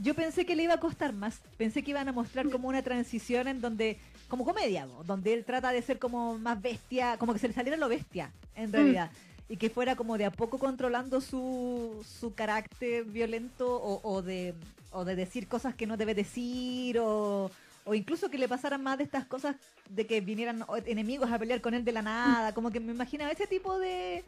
yo 0.00 0.14
pensé 0.14 0.44
que 0.44 0.56
le 0.56 0.64
iba 0.64 0.74
a 0.74 0.80
costar 0.80 1.12
más. 1.12 1.40
Pensé 1.56 1.82
que 1.82 1.90
iban 1.90 2.08
a 2.08 2.12
mostrar 2.12 2.48
como 2.50 2.68
una 2.68 2.82
transición 2.82 3.48
en 3.48 3.60
donde, 3.60 3.98
como 4.28 4.44
comedia, 4.44 4.86
¿no? 4.86 5.04
donde 5.04 5.32
él 5.34 5.44
trata 5.44 5.70
de 5.72 5.82
ser 5.82 5.98
como 5.98 6.38
más 6.38 6.60
bestia, 6.60 7.16
como 7.18 7.32
que 7.32 7.38
se 7.38 7.48
le 7.48 7.54
saliera 7.54 7.76
lo 7.76 7.88
bestia, 7.88 8.32
en 8.54 8.72
realidad. 8.72 9.10
Y 9.48 9.56
que 9.56 9.70
fuera 9.70 9.94
como 9.94 10.18
de 10.18 10.24
a 10.24 10.30
poco 10.30 10.58
controlando 10.58 11.20
su, 11.20 12.04
su 12.04 12.34
carácter 12.34 13.04
violento 13.04 13.76
o, 13.76 14.00
o 14.02 14.22
de, 14.22 14.54
o 14.90 15.04
de 15.04 15.14
decir 15.14 15.46
cosas 15.46 15.74
que 15.74 15.86
no 15.86 15.96
debe 15.96 16.14
decir 16.14 16.98
o, 16.98 17.50
o 17.84 17.94
incluso 17.94 18.28
que 18.28 18.38
le 18.38 18.48
pasaran 18.48 18.82
más 18.82 18.98
de 18.98 19.04
estas 19.04 19.24
cosas 19.24 19.54
de 19.88 20.06
que 20.06 20.20
vinieran 20.20 20.64
enemigos 20.86 21.30
a 21.30 21.38
pelear 21.38 21.60
con 21.60 21.74
él 21.74 21.84
de 21.84 21.92
la 21.92 22.02
nada. 22.02 22.52
Como 22.52 22.72
que 22.72 22.80
me 22.80 22.92
imaginaba 22.92 23.30
ese 23.30 23.46
tipo 23.46 23.78
de, 23.78 24.24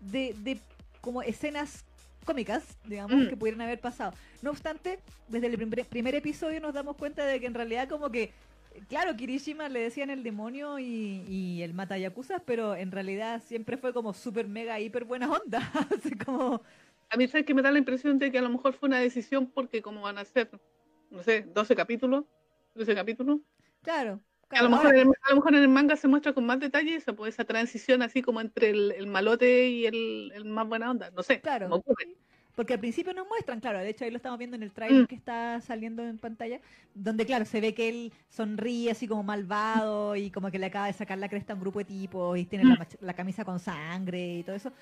de, 0.00 0.34
de 0.40 0.60
como 1.00 1.22
escenas 1.22 1.84
cómicas, 2.28 2.76
digamos, 2.84 3.18
Mm. 3.24 3.28
que 3.28 3.36
pudieran 3.38 3.62
haber 3.62 3.80
pasado. 3.80 4.12
No 4.42 4.50
obstante, 4.50 4.98
desde 5.28 5.46
el 5.46 5.56
primer, 5.56 5.86
primer 5.86 6.14
episodio 6.14 6.60
nos 6.60 6.74
damos 6.74 6.96
cuenta 6.96 7.24
de 7.24 7.40
que 7.40 7.46
en 7.46 7.54
realidad 7.54 7.88
como 7.88 8.10
que, 8.10 8.30
claro, 8.88 9.16
Kirishima 9.16 9.68
le 9.70 9.80
decían 9.80 10.10
el 10.10 10.22
demonio 10.22 10.78
y, 10.78 11.24
y 11.26 11.62
el 11.62 11.72
mata 11.72 11.96
yakuzas, 11.96 12.42
pero 12.44 12.74
en 12.76 12.92
realidad 12.92 13.42
siempre 13.42 13.78
fue 13.78 13.94
como 13.94 14.12
súper 14.12 14.46
mega 14.46 14.78
hiper 14.78 15.04
buena 15.04 15.30
onda. 15.32 15.58
Así 15.90 16.14
como, 16.16 16.60
A 17.10 17.16
mí 17.16 17.26
sabes 17.26 17.46
que 17.46 17.54
me 17.54 17.62
da 17.62 17.70
la 17.72 17.78
impresión 17.78 18.18
de 18.18 18.30
que 18.30 18.38
a 18.38 18.42
lo 18.42 18.50
mejor 18.50 18.74
fue 18.74 18.88
una 18.90 18.98
decisión 19.00 19.46
porque 19.46 19.80
como 19.80 20.02
van 20.02 20.18
a 20.18 20.24
ser, 20.26 20.50
no 21.10 21.22
sé, 21.22 21.46
12 21.54 21.74
capítulos, 21.74 22.24
13 22.74 22.94
capítulos, 22.94 23.40
claro. 23.82 24.20
A 24.50 24.62
lo, 24.62 24.70
mejor 24.70 24.94
en 24.94 25.00
el, 25.00 25.14
a 25.22 25.30
lo 25.30 25.36
mejor 25.36 25.54
en 25.54 25.62
el 25.62 25.68
manga 25.68 25.96
se 25.96 26.08
muestra 26.08 26.32
con 26.32 26.46
más 26.46 26.58
detalle 26.60 26.94
eso, 26.94 27.14
pues 27.14 27.34
esa 27.34 27.44
transición 27.44 28.02
así 28.02 28.22
como 28.22 28.40
entre 28.40 28.70
el, 28.70 28.92
el 28.92 29.06
malote 29.06 29.68
y 29.68 29.86
el, 29.86 30.32
el 30.34 30.44
más 30.44 30.66
buena 30.66 30.90
onda, 30.90 31.10
no 31.10 31.22
sé, 31.22 31.40
Claro. 31.40 31.74
ocurre. 31.74 32.16
Porque 32.54 32.72
al 32.74 32.80
principio 32.80 33.14
nos 33.14 33.28
muestran, 33.28 33.60
claro, 33.60 33.78
de 33.78 33.88
hecho 33.88 34.04
ahí 34.04 34.10
lo 34.10 34.16
estamos 34.16 34.36
viendo 34.36 34.56
en 34.56 34.64
el 34.64 34.72
trailer 34.72 35.04
Mm. 35.04 35.06
que 35.06 35.14
está 35.14 35.60
saliendo 35.60 36.02
en 36.02 36.18
pantalla, 36.18 36.60
donde 36.92 37.24
claro, 37.24 37.44
se 37.44 37.60
ve 37.60 37.72
que 37.72 37.88
él 37.88 38.12
sonríe 38.30 38.90
así 38.90 39.06
como 39.06 39.22
malvado 39.22 40.16
y 40.16 40.30
como 40.32 40.50
que 40.50 40.58
le 40.58 40.66
acaba 40.66 40.86
de 40.88 40.92
sacar 40.92 41.18
la 41.18 41.28
cresta 41.28 41.52
a 41.52 41.56
un 41.56 41.60
grupo 41.60 41.78
de 41.78 41.84
tipos 41.84 42.36
y 42.36 42.46
tiene 42.46 42.64
la, 42.64 42.74
Mm. 42.74 42.78
mach- 42.78 42.98
la 43.00 43.14
camisa 43.14 43.44
con 43.44 43.60
sangre 43.60 44.38
y 44.38 44.42
todo 44.42 44.56
eso. 44.56 44.72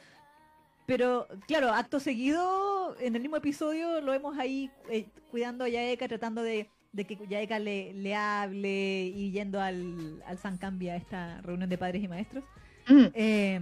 Pero 0.87 1.27
claro, 1.49 1.71
acto 1.71 1.99
seguido, 2.01 2.97
en 3.01 3.17
el 3.17 3.21
mismo 3.21 3.37
episodio 3.37 4.01
lo 4.01 4.13
vemos 4.13 4.39
ahí 4.39 4.71
eh, 4.89 5.09
cuidando 5.31 5.65
a 5.65 5.69
Yaeka, 5.69 6.07
tratando 6.09 6.43
de, 6.43 6.71
de 6.97 7.05
que 7.05 7.17
Yaeka 7.29 7.59
le, 7.59 7.93
le 7.93 8.15
hable 8.15 9.05
y 9.15 9.31
yendo 9.31 9.61
al, 9.61 10.23
al 10.27 10.39
San 10.39 10.57
Cambia, 10.57 10.95
a 10.95 10.97
esta 10.97 11.41
reunión 11.43 11.69
de 11.69 11.79
padres 11.79 12.03
y 12.03 12.09
maestros. 12.09 12.43
Mm, 12.89 13.05
Eh, 13.15 13.61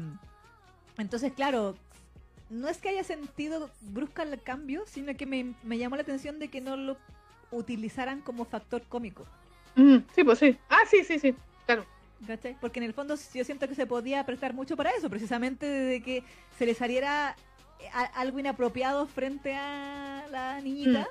entonces, 0.98 1.32
claro, 1.32 1.76
no 2.50 2.68
es 2.68 2.78
que 2.78 2.90
haya 2.90 3.02
sentido 3.04 3.68
brusca 3.80 4.22
el 4.22 4.40
cambio, 4.40 4.84
sino 4.86 5.14
que 5.16 5.26
me, 5.26 5.54
me 5.64 5.78
llamó 5.78 5.96
la 5.96 6.02
atención 6.02 6.38
de 6.38 6.48
que 6.48 6.60
no 6.60 6.76
lo 6.76 6.96
utilizaran 7.50 8.20
como 8.20 8.44
factor 8.44 8.82
cómico. 8.88 9.26
mm, 9.74 9.96
sí, 10.14 10.22
pues 10.24 10.38
sí. 10.38 10.56
Ah, 10.68 10.82
sí, 10.88 11.02
sí, 11.04 11.18
sí, 11.18 11.34
claro. 11.66 11.84
¿cachai? 12.26 12.56
Porque 12.60 12.78
en 12.78 12.84
el 12.84 12.94
fondo 12.94 13.16
yo 13.34 13.44
siento 13.44 13.68
que 13.68 13.74
se 13.74 13.86
podía 13.86 14.24
prestar 14.24 14.54
mucho 14.54 14.76
para 14.76 14.90
eso, 14.90 15.10
precisamente 15.10 15.66
de 15.66 16.00
que 16.02 16.22
se 16.58 16.66
le 16.66 16.74
saliera 16.74 17.34
a- 17.92 18.04
algo 18.20 18.38
inapropiado 18.38 19.06
frente 19.06 19.54
a 19.54 20.24
la 20.30 20.60
niñita. 20.60 21.08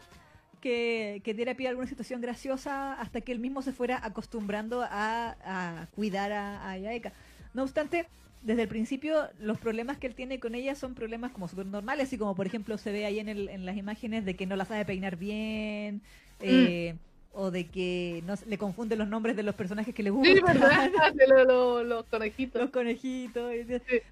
Que, 0.63 1.19
que 1.25 1.33
diera 1.33 1.55
pie 1.55 1.67
a 1.67 1.71
alguna 1.71 1.87
situación 1.87 2.21
graciosa 2.21 2.93
hasta 2.93 3.19
que 3.19 3.33
él 3.33 3.39
mismo 3.39 3.61
se 3.61 3.73
fuera 3.73 3.99
acostumbrando 4.01 4.81
a, 4.81 5.35
a 5.43 5.87
cuidar 5.93 6.31
a, 6.31 6.71
a 6.71 6.77
Yaeka. 6.77 7.11
No 7.53 7.63
obstante, 7.63 8.05
desde 8.43 8.61
el 8.61 8.69
principio 8.69 9.27
los 9.41 9.57
problemas 9.57 9.97
que 9.97 10.07
él 10.07 10.15
tiene 10.15 10.39
con 10.39 10.55
ella 10.55 10.73
son 10.75 10.95
problemas 10.95 11.33
como 11.33 11.49
súper 11.49 11.65
normales, 11.65 12.07
así 12.07 12.17
como 12.17 12.33
por 12.33 12.47
ejemplo 12.47 12.77
se 12.77 12.93
ve 12.93 13.05
ahí 13.05 13.19
en, 13.19 13.27
el, 13.27 13.49
en 13.49 13.65
las 13.65 13.75
imágenes 13.75 14.23
de 14.23 14.35
que 14.37 14.45
no 14.45 14.55
la 14.55 14.63
sabe 14.63 14.85
peinar 14.85 15.17
bien, 15.17 16.01
Eh, 16.39 16.95
o 17.33 17.49
de 17.49 17.67
que 17.67 18.23
no, 18.25 18.35
le 18.45 18.57
confunden 18.57 18.99
los 18.99 19.07
nombres 19.07 19.35
de 19.35 19.43
los 19.43 19.55
personajes 19.55 19.93
que 19.93 20.03
le 20.03 20.11
gustan. 20.11 20.35
Sí, 20.35 20.41
¿verdad? 20.41 20.89
De 21.13 21.27
los, 21.27 21.45
los, 21.45 21.85
los 21.85 22.05
conejitos. 22.05 22.61
Los 22.61 22.71
conejitos. 22.71 23.51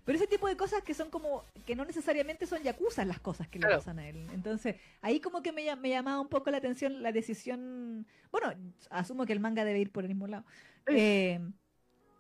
Pero 0.06 0.18
ese 0.18 0.28
tipo 0.28 0.48
de 0.48 0.58
cosas 0.58 0.82
que 0.84 0.94
son 0.94 1.10
como, 1.10 1.44
que 1.66 1.76
no 1.76 1.86
necesariamente 1.86 2.48
son 2.48 2.64
yakuza 2.64 3.06
las 3.06 3.20
cosas 3.20 3.48
que 3.48 3.60
le 3.60 3.68
pasan 3.68 4.00
a 4.00 4.10
él. 4.10 4.28
Entonces, 4.34 4.76
ahí 5.02 5.20
como 5.20 5.42
que 5.42 5.52
me, 5.52 5.76
me 5.76 5.90
llamaba 5.90 6.20
un 6.20 6.28
poco 6.28 6.50
la 6.50 6.58
atención 6.58 7.04
la 7.04 7.12
decisión, 7.12 8.06
bueno, 8.32 8.54
asumo 8.90 9.26
que 9.26 9.34
el 9.34 9.40
manga 9.40 9.66
debe 9.66 9.80
ir 9.80 9.92
por 9.92 10.04
el 10.04 10.10
mismo 10.10 10.28
lado. 10.28 10.44
Eh, 10.88 11.40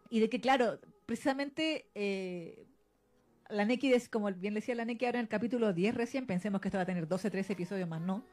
y 0.10 0.20
de 0.20 0.30
que, 0.30 0.39
claro, 0.39 0.80
precisamente 1.08 1.88
eh, 1.95 2.68
la 3.49 3.66
Neki, 3.66 3.93
como 4.12 4.32
bien 4.32 4.54
decía 4.54 4.76
la 4.76 4.86
Neki 4.86 5.06
ahora 5.06 5.20
en 5.20 5.26
el 5.26 5.30
capítulo 5.30 5.74
10 5.74 5.95
recién, 5.95 6.26
pensemos 6.28 6.62
que 6.62 6.68
esto 6.68 6.78
va 6.78 6.84
a 6.84 6.86
tener 6.86 7.08
12, 7.08 7.32
13 7.32 7.54
episodios 7.54 7.89
más, 7.89 8.02
¿no? 8.02 8.24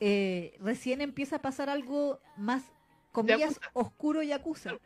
Eh, 0.00 0.56
recién 0.60 1.00
empieza 1.00 1.36
a 1.36 1.38
pasar 1.40 1.68
algo 1.68 2.20
más, 2.36 2.64
comillas, 3.12 3.60
oscuro 3.72 4.22
yakuza. 4.22 4.78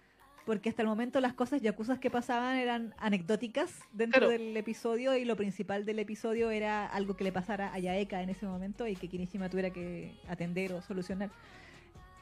Porque 0.44 0.68
hasta 0.68 0.82
el 0.82 0.88
momento 0.88 1.20
las 1.20 1.34
cosas 1.34 1.62
yakuzas 1.62 2.00
que 2.00 2.10
pasaban 2.10 2.56
eran 2.56 2.94
anecdóticas 2.98 3.78
dentro 3.92 4.28
del 4.28 4.56
episodio 4.56 5.16
y 5.16 5.24
lo 5.24 5.36
principal 5.36 5.84
del 5.84 6.00
episodio 6.00 6.50
era 6.50 6.84
algo 6.84 7.16
que 7.16 7.22
le 7.22 7.30
pasara 7.30 7.72
a 7.72 7.78
Yaeka 7.78 8.22
en 8.22 8.30
ese 8.30 8.46
momento 8.46 8.88
y 8.88 8.96
que 8.96 9.08
Kinishima 9.08 9.48
tuviera 9.48 9.70
que 9.70 10.18
atender 10.26 10.72
o 10.72 10.82
solucionar. 10.82 11.30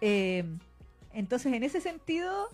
Eh, 0.03 0.45
entonces, 1.15 1.55
en 1.55 1.63
ese 1.63 1.81
sentido, 1.81 2.51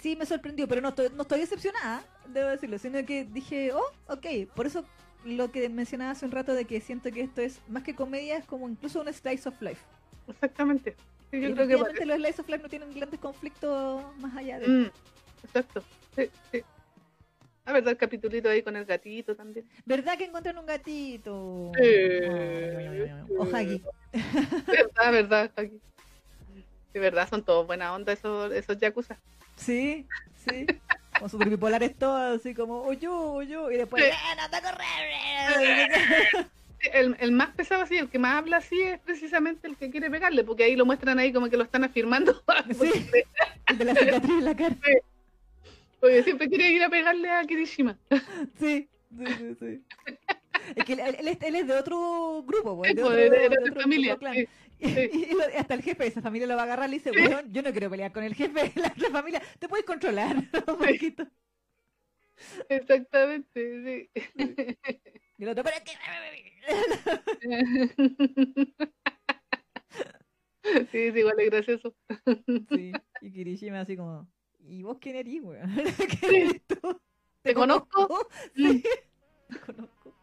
sí 0.00 0.16
me 0.16 0.24
sorprendió, 0.24 0.66
pero 0.66 0.80
no 0.80 0.88
estoy, 0.88 1.10
no 1.14 1.22
estoy 1.22 1.40
decepcionada, 1.40 2.02
debo 2.28 2.48
decirlo, 2.48 2.78
sino 2.78 3.04
que 3.04 3.24
dije, 3.24 3.72
oh, 3.72 3.92
ok, 4.12 4.50
por 4.54 4.66
eso 4.66 4.84
lo 5.24 5.50
que 5.50 5.68
mencionaba 5.68 6.12
hace 6.12 6.24
un 6.24 6.32
rato 6.32 6.54
de 6.54 6.64
que 6.64 6.80
siento 6.80 7.10
que 7.10 7.22
esto 7.22 7.40
es 7.40 7.60
más 7.68 7.82
que 7.82 7.94
comedia, 7.94 8.36
es 8.36 8.44
como 8.44 8.68
incluso 8.68 9.00
un 9.00 9.12
slice 9.12 9.48
of 9.48 9.60
life. 9.60 9.84
Exactamente. 10.28 10.96
yo 11.32 11.54
creo 11.54 11.66
que 11.92 12.06
los 12.06 12.16
slice 12.16 12.40
of 12.40 12.48
life 12.48 12.62
no 12.62 12.68
tienen 12.68 12.94
grandes 12.94 13.20
conflictos 13.20 14.02
más 14.18 14.36
allá 14.36 14.58
de. 14.58 14.68
Mm, 14.68 14.90
exacto. 15.44 15.82
Sí, 16.16 16.30
sí. 16.52 16.62
La 17.66 17.74
verdad, 17.74 17.90
el 17.90 17.98
capitulito 17.98 18.48
ahí 18.48 18.62
con 18.62 18.76
el 18.76 18.86
gatito 18.86 19.36
también. 19.36 19.68
¿Verdad 19.84 20.16
que 20.16 20.24
encuentran 20.24 20.56
un 20.56 20.64
gatito? 20.64 21.72
Sí. 21.76 21.92
o 23.36 23.44
Hagi. 23.44 23.82
Verdad, 24.66 25.12
verdad, 25.12 25.52
Hagi. 25.54 25.80
De 26.94 27.00
verdad, 27.00 27.28
son 27.28 27.44
todos 27.44 27.66
buena 27.66 27.94
onda 27.94 28.14
esos, 28.14 28.50
esos 28.52 28.78
yakuza. 28.78 29.18
Sí, 29.56 30.06
sí. 30.34 30.66
Con 31.18 31.28
super 31.28 31.48
bipolares 31.48 31.96
todos, 31.96 32.40
así 32.40 32.54
como, 32.54 32.82
oyo, 32.82 33.32
oyo, 33.32 33.70
y 33.70 33.76
después, 33.76 34.04
¡Eh, 34.04 34.12
no 34.36 34.48
te! 34.50 34.58
El, 36.92 37.16
el, 37.18 37.32
más 37.32 37.50
pesado 37.56 37.82
así, 37.82 37.96
el 37.96 38.08
que 38.08 38.20
más 38.20 38.36
habla 38.36 38.58
así 38.58 38.80
es 38.80 39.00
precisamente 39.00 39.66
el 39.66 39.76
que 39.76 39.90
quiere 39.90 40.10
pegarle, 40.10 40.44
porque 40.44 40.62
ahí 40.62 40.76
lo 40.76 40.86
muestran 40.86 41.18
ahí 41.18 41.32
como 41.32 41.50
que 41.50 41.56
lo 41.56 41.64
están 41.64 41.84
afirmando. 41.84 42.40
Sí, 42.78 42.92
el 43.66 43.78
de 43.78 43.84
la 43.84 43.94
cicatriz 43.94 44.30
en 44.30 44.44
la 44.44 44.56
cara. 44.56 44.76
Porque 46.00 46.22
siempre 46.22 46.48
quería 46.48 46.70
ir 46.70 46.82
a 46.82 46.88
pegarle 46.88 47.30
a 47.30 47.44
Kirishima. 47.44 47.98
Sí, 48.60 48.88
sí, 49.16 49.26
sí, 49.26 49.56
sí. 49.58 49.82
Es 50.76 50.84
que 50.84 50.92
él, 50.92 51.00
él, 51.00 51.54
es 51.56 51.66
de 51.66 51.74
otro 51.74 52.44
grupo, 52.46 52.76
pues, 52.76 52.94
de, 52.94 53.02
otro, 53.02 53.16
de, 53.16 53.30
de, 53.30 53.48
de, 53.48 53.56
de 53.64 53.72
familia. 53.72 54.18
Y, 54.80 55.36
hasta 55.56 55.74
el 55.74 55.82
jefe 55.82 56.04
de 56.04 56.08
esa 56.08 56.22
familia 56.22 56.46
lo 56.46 56.54
va 56.54 56.62
a 56.62 56.64
agarrar 56.64 56.88
y 56.90 56.94
dice, 56.94 57.10
bueno, 57.10 57.40
yo 57.48 57.62
no 57.62 57.72
quiero 57.72 57.90
pelear 57.90 58.12
con 58.12 58.22
el 58.22 58.34
jefe 58.34 58.70
de 58.70 58.80
la 58.80 58.88
otra 58.88 59.10
familia, 59.10 59.42
te 59.58 59.68
puedes 59.68 59.84
controlar 59.84 60.36
un 60.68 60.76
poquito. 60.76 61.26
Exactamente, 62.68 63.50
sí. 63.84 64.10
Y 65.36 65.42
el 65.42 65.48
otro, 65.48 65.64
pero 65.64 65.76
es 65.76 65.82
que... 65.82 65.92
Sí, 70.90 70.98
es 70.98 71.16
igual 71.16 71.40
es 71.40 71.50
gracioso. 71.50 71.94
Sí, 72.68 72.92
y 73.22 73.32
Kirishima 73.32 73.80
así 73.80 73.96
como, 73.96 74.28
¿y 74.60 74.82
vos 74.82 74.98
quién 75.00 75.16
eres, 75.16 75.42
weón? 75.42 75.74
¿Qué 76.20 76.26
eres 76.26 76.62
tú? 76.66 77.00
¿Te, 77.42 77.54
conozco? 77.54 78.28
Sí, 78.54 78.82
te 79.48 79.58
conozco. 79.60 80.14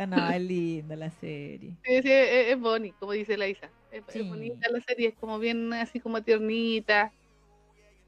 Ah, 0.00 0.06
no, 0.06 0.30
es 0.30 0.40
linda 0.40 0.96
la 0.96 1.10
serie. 1.10 1.76
Sí, 1.84 2.02
sí, 2.02 2.10
es, 2.10 2.48
es 2.48 2.58
bonita, 2.60 2.96
como 2.98 3.12
dice 3.12 3.36
la 3.36 3.48
Isa. 3.48 3.68
Es, 3.92 4.02
bonita 4.28 4.68
la 4.70 4.80
serie, 4.80 5.08
es 5.08 5.14
como 5.14 5.38
bien 5.38 5.72
así 5.74 6.00
como 6.00 6.22
tiernita. 6.22 7.12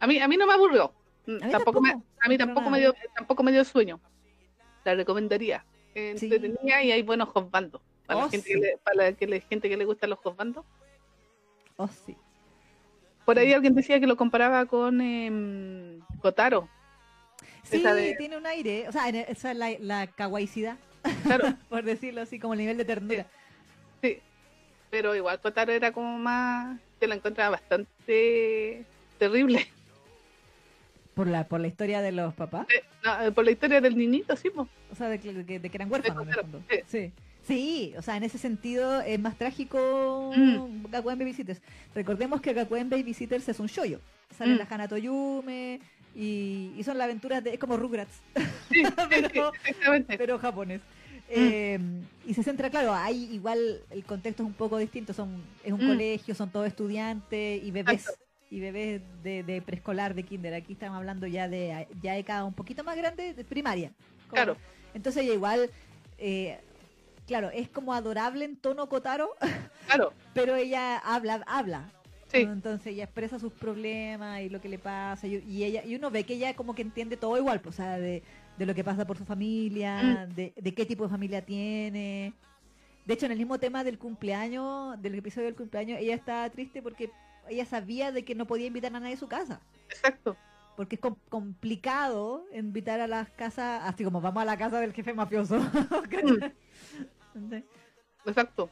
A 0.00 0.06
mí, 0.06 0.18
a 0.18 0.26
mí 0.26 0.36
no 0.36 0.46
me 0.46 0.54
aburrió. 0.54 0.92
A 1.26 1.30
mí 1.30 1.50
tampoco, 1.52 1.80
me, 1.80 1.90
a 1.90 2.28
mí 2.28 2.38
tampoco 2.38 2.70
me, 2.70 2.80
dio, 2.80 2.94
tampoco 3.14 3.42
me 3.42 3.52
dio 3.52 3.62
sueño. 3.64 4.00
La 4.84 4.94
recomendaría. 4.94 5.64
Entretenida 5.94 6.82
y 6.82 6.92
hay 6.92 7.02
buenos 7.02 7.28
hotbandos. 7.34 7.82
Para, 8.06 8.20
Oh, 8.20 8.22
la 8.24 8.30
gente 8.30 8.46
sí. 8.46 8.54
que 8.54 8.58
le, 8.60 8.78
para 8.78 8.96
la 8.96 9.12
que 9.12 9.26
le- 9.26 9.40
gente 9.42 9.68
que 9.68 9.76
le 9.76 9.84
gustan 9.84 10.10
los 10.10 10.18
hotbandos. 10.24 10.64
Oh, 11.76 11.88
sí. 11.88 12.16
Por 13.24 13.38
ahí 13.38 13.52
alguien 13.52 13.74
decía 13.74 14.00
que 14.00 14.06
lo 14.06 14.16
comparaba 14.16 14.64
con 14.66 15.00
em, 15.00 16.00
Kotaro. 16.20 16.68
Sí, 17.62 17.82
de- 17.82 18.14
tiene 18.16 18.36
un 18.36 18.46
aire. 18.46 18.88
O 18.88 18.92
sea, 18.92 19.08
esa 19.08 19.50
es 19.52 19.56
la, 19.56 19.70
la 19.80 20.06
kawaiicidad, 20.08 20.76
Claro, 21.24 21.54
por 21.68 21.82
decirlo 21.84 22.20
así, 22.22 22.38
como 22.38 22.54
el 22.54 22.60
nivel 22.60 22.76
de 22.76 22.84
ternura. 22.84 23.26
sí. 24.02 24.18
Pero 24.90 25.14
igual 25.16 25.40
Kotaro 25.40 25.72
era 25.72 25.90
como 25.90 26.18
más. 26.18 26.78
Te 26.98 27.06
la 27.06 27.14
encontraba 27.14 27.50
bastante 27.50 28.84
terrible. 29.18 29.66
Por 31.14 31.26
la, 31.28 31.44
por 31.48 31.60
la 31.60 31.68
historia 31.68 32.02
de 32.02 32.12
los 32.12 32.34
papás. 32.34 32.66
Eh, 32.68 32.82
no, 33.04 33.22
eh, 33.22 33.32
por 33.32 33.44
la 33.44 33.50
historia 33.52 33.80
del 33.80 33.96
niñito, 33.96 34.36
sí, 34.36 34.50
po. 34.50 34.68
O 34.90 34.94
sea, 34.94 35.08
de 35.08 35.18
que, 35.18 35.32
de 35.32 35.44
que- 35.46 35.58
de 35.58 35.70
que 35.70 35.76
eran 35.78 35.90
huérfanos. 35.90 36.26
sí. 36.68 36.80
Sí. 36.88 37.12
Sí, 37.44 37.94
o 37.98 38.02
sea, 38.02 38.16
en 38.16 38.22
ese 38.22 38.38
sentido 38.38 39.00
es 39.00 39.18
más 39.18 39.36
trágico 39.36 40.30
Mm. 40.36 40.84
Gakuen 40.90 41.18
Babysitters. 41.18 41.60
Recordemos 41.94 42.40
que 42.40 42.52
Gakuen 42.52 42.88
Babysitters 42.88 43.48
es 43.48 43.58
un 43.60 43.66
shoyo. 43.66 43.98
Sale 44.36 44.54
Mm. 44.54 44.58
la 44.58 44.66
Hana 44.70 44.88
Toyume 44.88 45.80
y, 46.14 46.72
y 46.76 46.82
son 46.84 46.98
las 46.98 47.04
aventuras 47.06 47.42
de... 47.42 47.54
Es 47.54 47.58
como 47.58 47.76
Rugrats, 47.76 48.20
Sí, 48.70 48.82
Pero- 49.32 49.52
pero 50.18 50.38
japonés. 50.38 50.80
Mm. 50.80 51.34
Eh, 51.34 51.78
y 52.26 52.34
se 52.34 52.42
centra, 52.42 52.68
claro, 52.70 52.92
ahí 52.94 53.28
igual 53.32 53.80
el 53.90 54.04
contexto 54.04 54.42
es 54.42 54.46
un 54.46 54.52
poco 54.54 54.76
distinto. 54.78 55.12
Son, 55.14 55.42
es 55.64 55.72
un 55.72 55.84
Mm. 55.84 55.88
colegio, 55.88 56.34
son 56.34 56.50
todos 56.50 56.66
estudiantes 56.66 57.62
y 57.62 57.70
bebés. 57.70 57.94
Exacto. 58.02 58.22
Y 58.50 58.60
bebés 58.60 59.00
de, 59.22 59.42
de 59.42 59.62
preescolar, 59.62 60.14
de 60.14 60.24
kinder. 60.24 60.52
Aquí 60.52 60.74
estamos 60.74 60.98
hablando 60.98 61.26
ya 61.26 61.48
de 61.48 61.88
ya 62.02 62.12
de 62.14 62.22
cada 62.24 62.44
un 62.44 62.52
poquito 62.52 62.84
más 62.84 62.96
grande, 62.96 63.32
de 63.32 63.44
primaria. 63.44 63.92
Como- 64.28 64.32
Claro. 64.34 64.56
Entonces 64.92 65.22
ella 65.24 65.32
igual, 65.32 65.70
eh, 66.18 66.58
claro, 67.26 67.48
es 67.50 67.70
como 67.70 67.94
adorable 67.94 68.44
en 68.44 68.56
tono 68.56 68.88
Kotaro, 68.90 69.30
Claro, 69.86 70.12
pero 70.34 70.54
ella 70.56 70.98
habla, 70.98 71.42
habla. 71.46 71.90
Sí. 72.32 72.40
Entonces 72.42 72.86
ella 72.88 73.04
expresa 73.04 73.38
sus 73.38 73.52
problemas 73.52 74.40
y 74.42 74.48
lo 74.48 74.60
que 74.60 74.68
le 74.68 74.78
pasa 74.78 75.26
y, 75.26 75.36
y 75.48 75.64
ella 75.64 75.84
y 75.84 75.94
uno 75.94 76.10
ve 76.10 76.24
que 76.24 76.34
ella 76.34 76.54
como 76.54 76.74
que 76.74 76.82
entiende 76.82 77.16
todo 77.16 77.36
igual, 77.38 77.60
pues, 77.60 77.76
o 77.76 77.82
sea, 77.82 77.98
de, 77.98 78.22
de 78.58 78.66
lo 78.66 78.74
que 78.74 78.82
pasa 78.84 79.06
por 79.06 79.16
su 79.18 79.24
familia, 79.24 80.26
Mm. 80.30 80.34
de, 80.34 80.52
de 80.56 80.74
qué 80.74 80.84
tipo 80.86 81.04
de 81.04 81.10
familia 81.10 81.44
tiene. 81.44 82.32
De 83.06 83.14
hecho, 83.14 83.26
en 83.26 83.32
el 83.32 83.38
mismo 83.38 83.58
tema 83.58 83.82
del 83.84 83.98
cumpleaños, 83.98 85.00
del 85.02 85.14
episodio 85.16 85.46
del 85.46 85.56
cumpleaños, 85.56 85.98
ella 86.00 86.14
estaba 86.14 86.48
triste 86.50 86.82
porque 86.82 87.10
ella 87.48 87.64
sabía 87.66 88.12
de 88.12 88.24
que 88.24 88.34
no 88.36 88.46
podía 88.46 88.66
invitar 88.68 88.94
a 88.94 89.00
nadie 89.00 89.14
a 89.14 89.18
su 89.18 89.26
casa. 89.28 89.60
Exacto. 89.90 90.36
Porque 90.76 90.94
es 90.94 91.00
com- 91.00 91.16
complicado 91.28 92.44
invitar 92.54 93.00
a 93.00 93.06
las 93.08 93.28
casas, 93.30 93.82
así 93.84 94.04
como 94.04 94.20
vamos 94.20 94.40
a 94.42 94.46
la 94.46 94.56
casa 94.56 94.80
del 94.80 94.92
jefe 94.92 95.12
mafioso. 95.12 95.58
¿Entendés? 97.34 97.64
Exacto. 98.24 98.70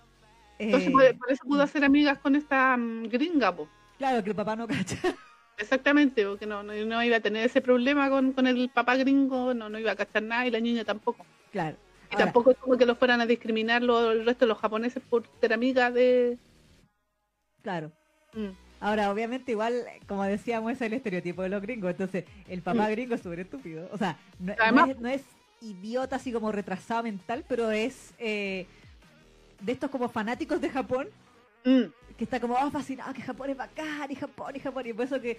Eh, 0.61 0.65
Entonces, 0.67 0.91
por, 0.91 1.19
por 1.19 1.33
eso 1.33 1.43
pudo 1.45 1.63
hacer 1.63 1.83
amigas 1.85 2.19
con 2.19 2.37
esta 2.37 2.77
mm, 2.77 3.05
gringa, 3.09 3.57
po. 3.57 3.67
claro, 3.97 4.23
que 4.23 4.29
el 4.31 4.37
papá 4.37 4.55
no 4.57 4.69
cacha. 4.69 4.97
Exactamente, 5.57 6.25
porque 6.27 6.45
no, 6.47 6.63
no, 6.63 6.73
no 6.75 7.03
iba 7.03 7.17
a 7.17 7.21
tener 7.21 7.45
ese 7.47 7.61
problema 7.63 8.09
con, 8.11 8.33
con 8.33 8.47
el 8.47 8.69
papá 8.69 8.97
gringo, 8.97 9.55
no, 9.55 9.69
no 9.71 9.79
iba 9.79 9.93
a 9.93 9.97
cachar 9.97 10.23
nada 10.23 10.47
y 10.47 10.51
la 10.51 10.61
niña 10.61 10.85
tampoco. 10.85 11.25
Claro. 11.51 11.77
Y 12.11 12.15
Ahora, 12.15 12.25
tampoco 12.27 12.51
es 12.51 12.59
como 12.59 12.77
que 12.77 12.85
los 12.87 12.99
fueran 12.99 13.21
a 13.23 13.27
discriminar 13.27 13.83
los, 13.83 14.13
el 14.13 14.27
resto 14.27 14.45
de 14.45 14.49
los 14.51 14.59
japoneses 14.59 15.03
por 15.09 15.25
ser 15.41 15.53
amigas 15.53 15.93
de... 15.95 16.39
Claro. 17.63 17.93
Mm, 18.35 18.49
Ahora, 18.83 19.13
obviamente, 19.13 19.53
igual, 19.53 19.75
como 20.07 20.25
decíamos, 20.25 20.73
es 20.73 20.81
el 20.81 20.95
estereotipo 20.95 21.43
de 21.43 21.51
los 21.51 21.61
gringos. 21.61 21.91
Entonces, 21.91 22.25
el 22.49 22.63
papá 22.63 22.89
Mm. 22.89 22.91
gringo 22.93 23.15
es 23.15 23.21
súper 23.21 23.41
estúpido. 23.41 23.89
O 23.93 23.99
sea, 23.99 24.17
no, 24.39 24.55
no 24.55 24.63
Además- 24.63 24.89
es, 24.91 25.01
no 25.01 25.09
es 25.09 25.23
idiota 25.61 26.17
así 26.17 26.33
como 26.33 26.51
retrasado 26.51 27.03
mental, 27.03 27.45
pero 27.47 27.71
es 27.71 28.15
eh, 28.19 28.67
de 29.61 29.73
estos 29.73 29.91
como 29.91 30.09
fanáticos 30.09 30.61
de 30.61 30.71
Japón 30.71 31.09
mm, 31.65 31.83
que 32.17 32.25
está 32.25 32.41
como 32.41 32.55
oh, 32.55 32.71
fascinado 32.71 33.13
que 33.15 33.23
Japón 33.23 33.51
es 33.51 33.57
bacán 33.57 34.11
y 34.11 34.15
Japón 34.15 34.55
y 34.57 34.61
Japón 34.61 34.87
y 34.87 34.93
por 34.93 35.05
eso 35.07 35.21
que 35.21 35.39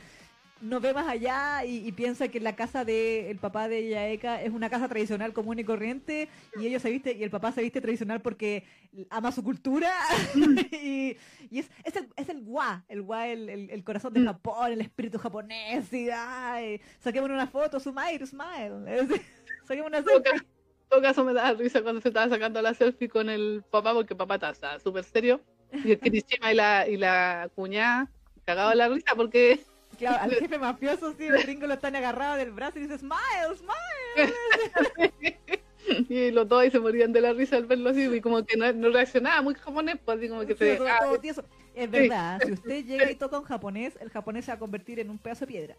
no 0.61 0.79
ve 0.79 0.93
más 0.93 1.07
allá 1.07 1.65
y, 1.65 1.87
y 1.87 1.91
piensa 1.91 2.27
que 2.27 2.39
la 2.39 2.55
casa 2.55 2.85
del 2.85 3.37
papá 3.37 3.67
de 3.67 3.89
Yaeka 3.89 4.43
es 4.43 4.51
una 4.51 4.69
casa 4.69 4.87
tradicional 4.87 5.33
común 5.33 5.57
y 5.57 5.63
corriente 5.63 6.29
y 6.55 6.67
ellos 6.67 6.83
se 6.83 6.91
viste 6.91 7.13
y 7.13 7.23
el 7.23 7.31
papá 7.31 7.51
se 7.51 7.63
viste 7.63 7.81
tradicional 7.81 8.21
porque 8.21 8.63
ama 9.09 9.31
su 9.31 9.43
cultura. 9.43 9.91
Y, 10.71 11.17
y 11.49 11.59
es, 11.59 11.69
es 11.83 11.95
el 11.95 12.07
es 12.15 12.29
el 12.29 12.41
gua 12.43 12.83
el 12.87 13.01
gua 13.01 13.27
el, 13.27 13.49
el, 13.49 13.69
el 13.69 13.83
corazón 13.83 14.13
de 14.13 14.19
Mm. 14.21 14.25
Japón 14.25 14.71
el 14.71 14.81
espíritu 14.81 15.17
japonés 15.17 15.91
y 15.93 16.09
ay, 16.11 16.79
saquemos 16.99 17.29
una 17.29 17.47
foto 17.47 17.79
smile 17.79 18.25
smile. 18.25 19.07
Saquemos 19.67 19.87
una 19.89 20.03
selfie 20.03 20.50
todo 20.91 21.01
caso 21.01 21.23
me 21.23 21.33
daba 21.33 21.53
risa 21.53 21.81
cuando 21.81 22.01
se 22.01 22.09
estaba 22.09 22.29
sacando 22.29 22.61
la 22.61 22.73
selfie 22.73 23.07
con 23.07 23.29
el 23.29 23.63
papá, 23.71 23.93
porque 23.93 24.13
papá 24.13 24.35
estaba 24.35 24.77
súper 24.79 25.05
serio. 25.05 25.41
Y 25.71 25.93
el 25.93 25.99
Kirishima 25.99 26.51
y 26.51 26.55
la, 26.55 26.87
y 26.87 26.97
la 26.97 27.49
cuñada 27.55 28.11
cagaba 28.45 28.75
la 28.75 28.89
risa 28.89 29.15
porque 29.15 29.61
Claro, 29.97 30.23
al 30.23 30.31
jefe 30.39 30.57
mafioso, 30.57 31.13
sí, 31.17 31.25
el 31.25 31.41
gringo 31.43 31.65
lo 31.65 31.75
están 31.75 31.95
agarrado 31.95 32.35
del 32.35 32.51
brazo 32.51 32.77
y 32.77 32.81
dice, 32.81 32.97
smile, 32.97 33.55
smile. 33.55 35.39
y 36.09 36.31
los 36.31 36.47
dos 36.49 36.61
ahí 36.61 36.71
se 36.71 36.79
morían 36.79 37.13
de 37.13 37.21
la 37.21 37.31
risa 37.31 37.55
al 37.55 37.67
verlo 37.67 37.91
así, 37.91 38.03
y 38.13 38.19
como 38.19 38.43
que 38.45 38.57
no, 38.57 38.71
no 38.73 38.89
reaccionaba 38.89 39.41
muy 39.41 39.53
japonés, 39.55 39.97
pues 40.03 40.17
así 40.17 40.27
como 40.27 40.41
que 40.41 40.53
Sí, 40.53 40.59
se... 40.59 40.75
todo- 40.75 40.87
ah, 40.87 40.99
todo 41.01 41.19
tieso. 41.19 41.45
Es 41.73 41.89
verdad, 41.89 42.41
si 42.45 42.51
usted 42.51 42.83
llega 42.85 43.09
y 43.09 43.15
toca 43.15 43.39
un 43.39 43.45
japonés, 43.45 43.93
el 44.01 44.09
japonés 44.09 44.43
se 44.43 44.51
va 44.51 44.55
a 44.55 44.59
convertir 44.59 44.99
en 44.99 45.09
un 45.09 45.17
pedazo 45.17 45.45
de 45.45 45.47
piedra. 45.47 45.75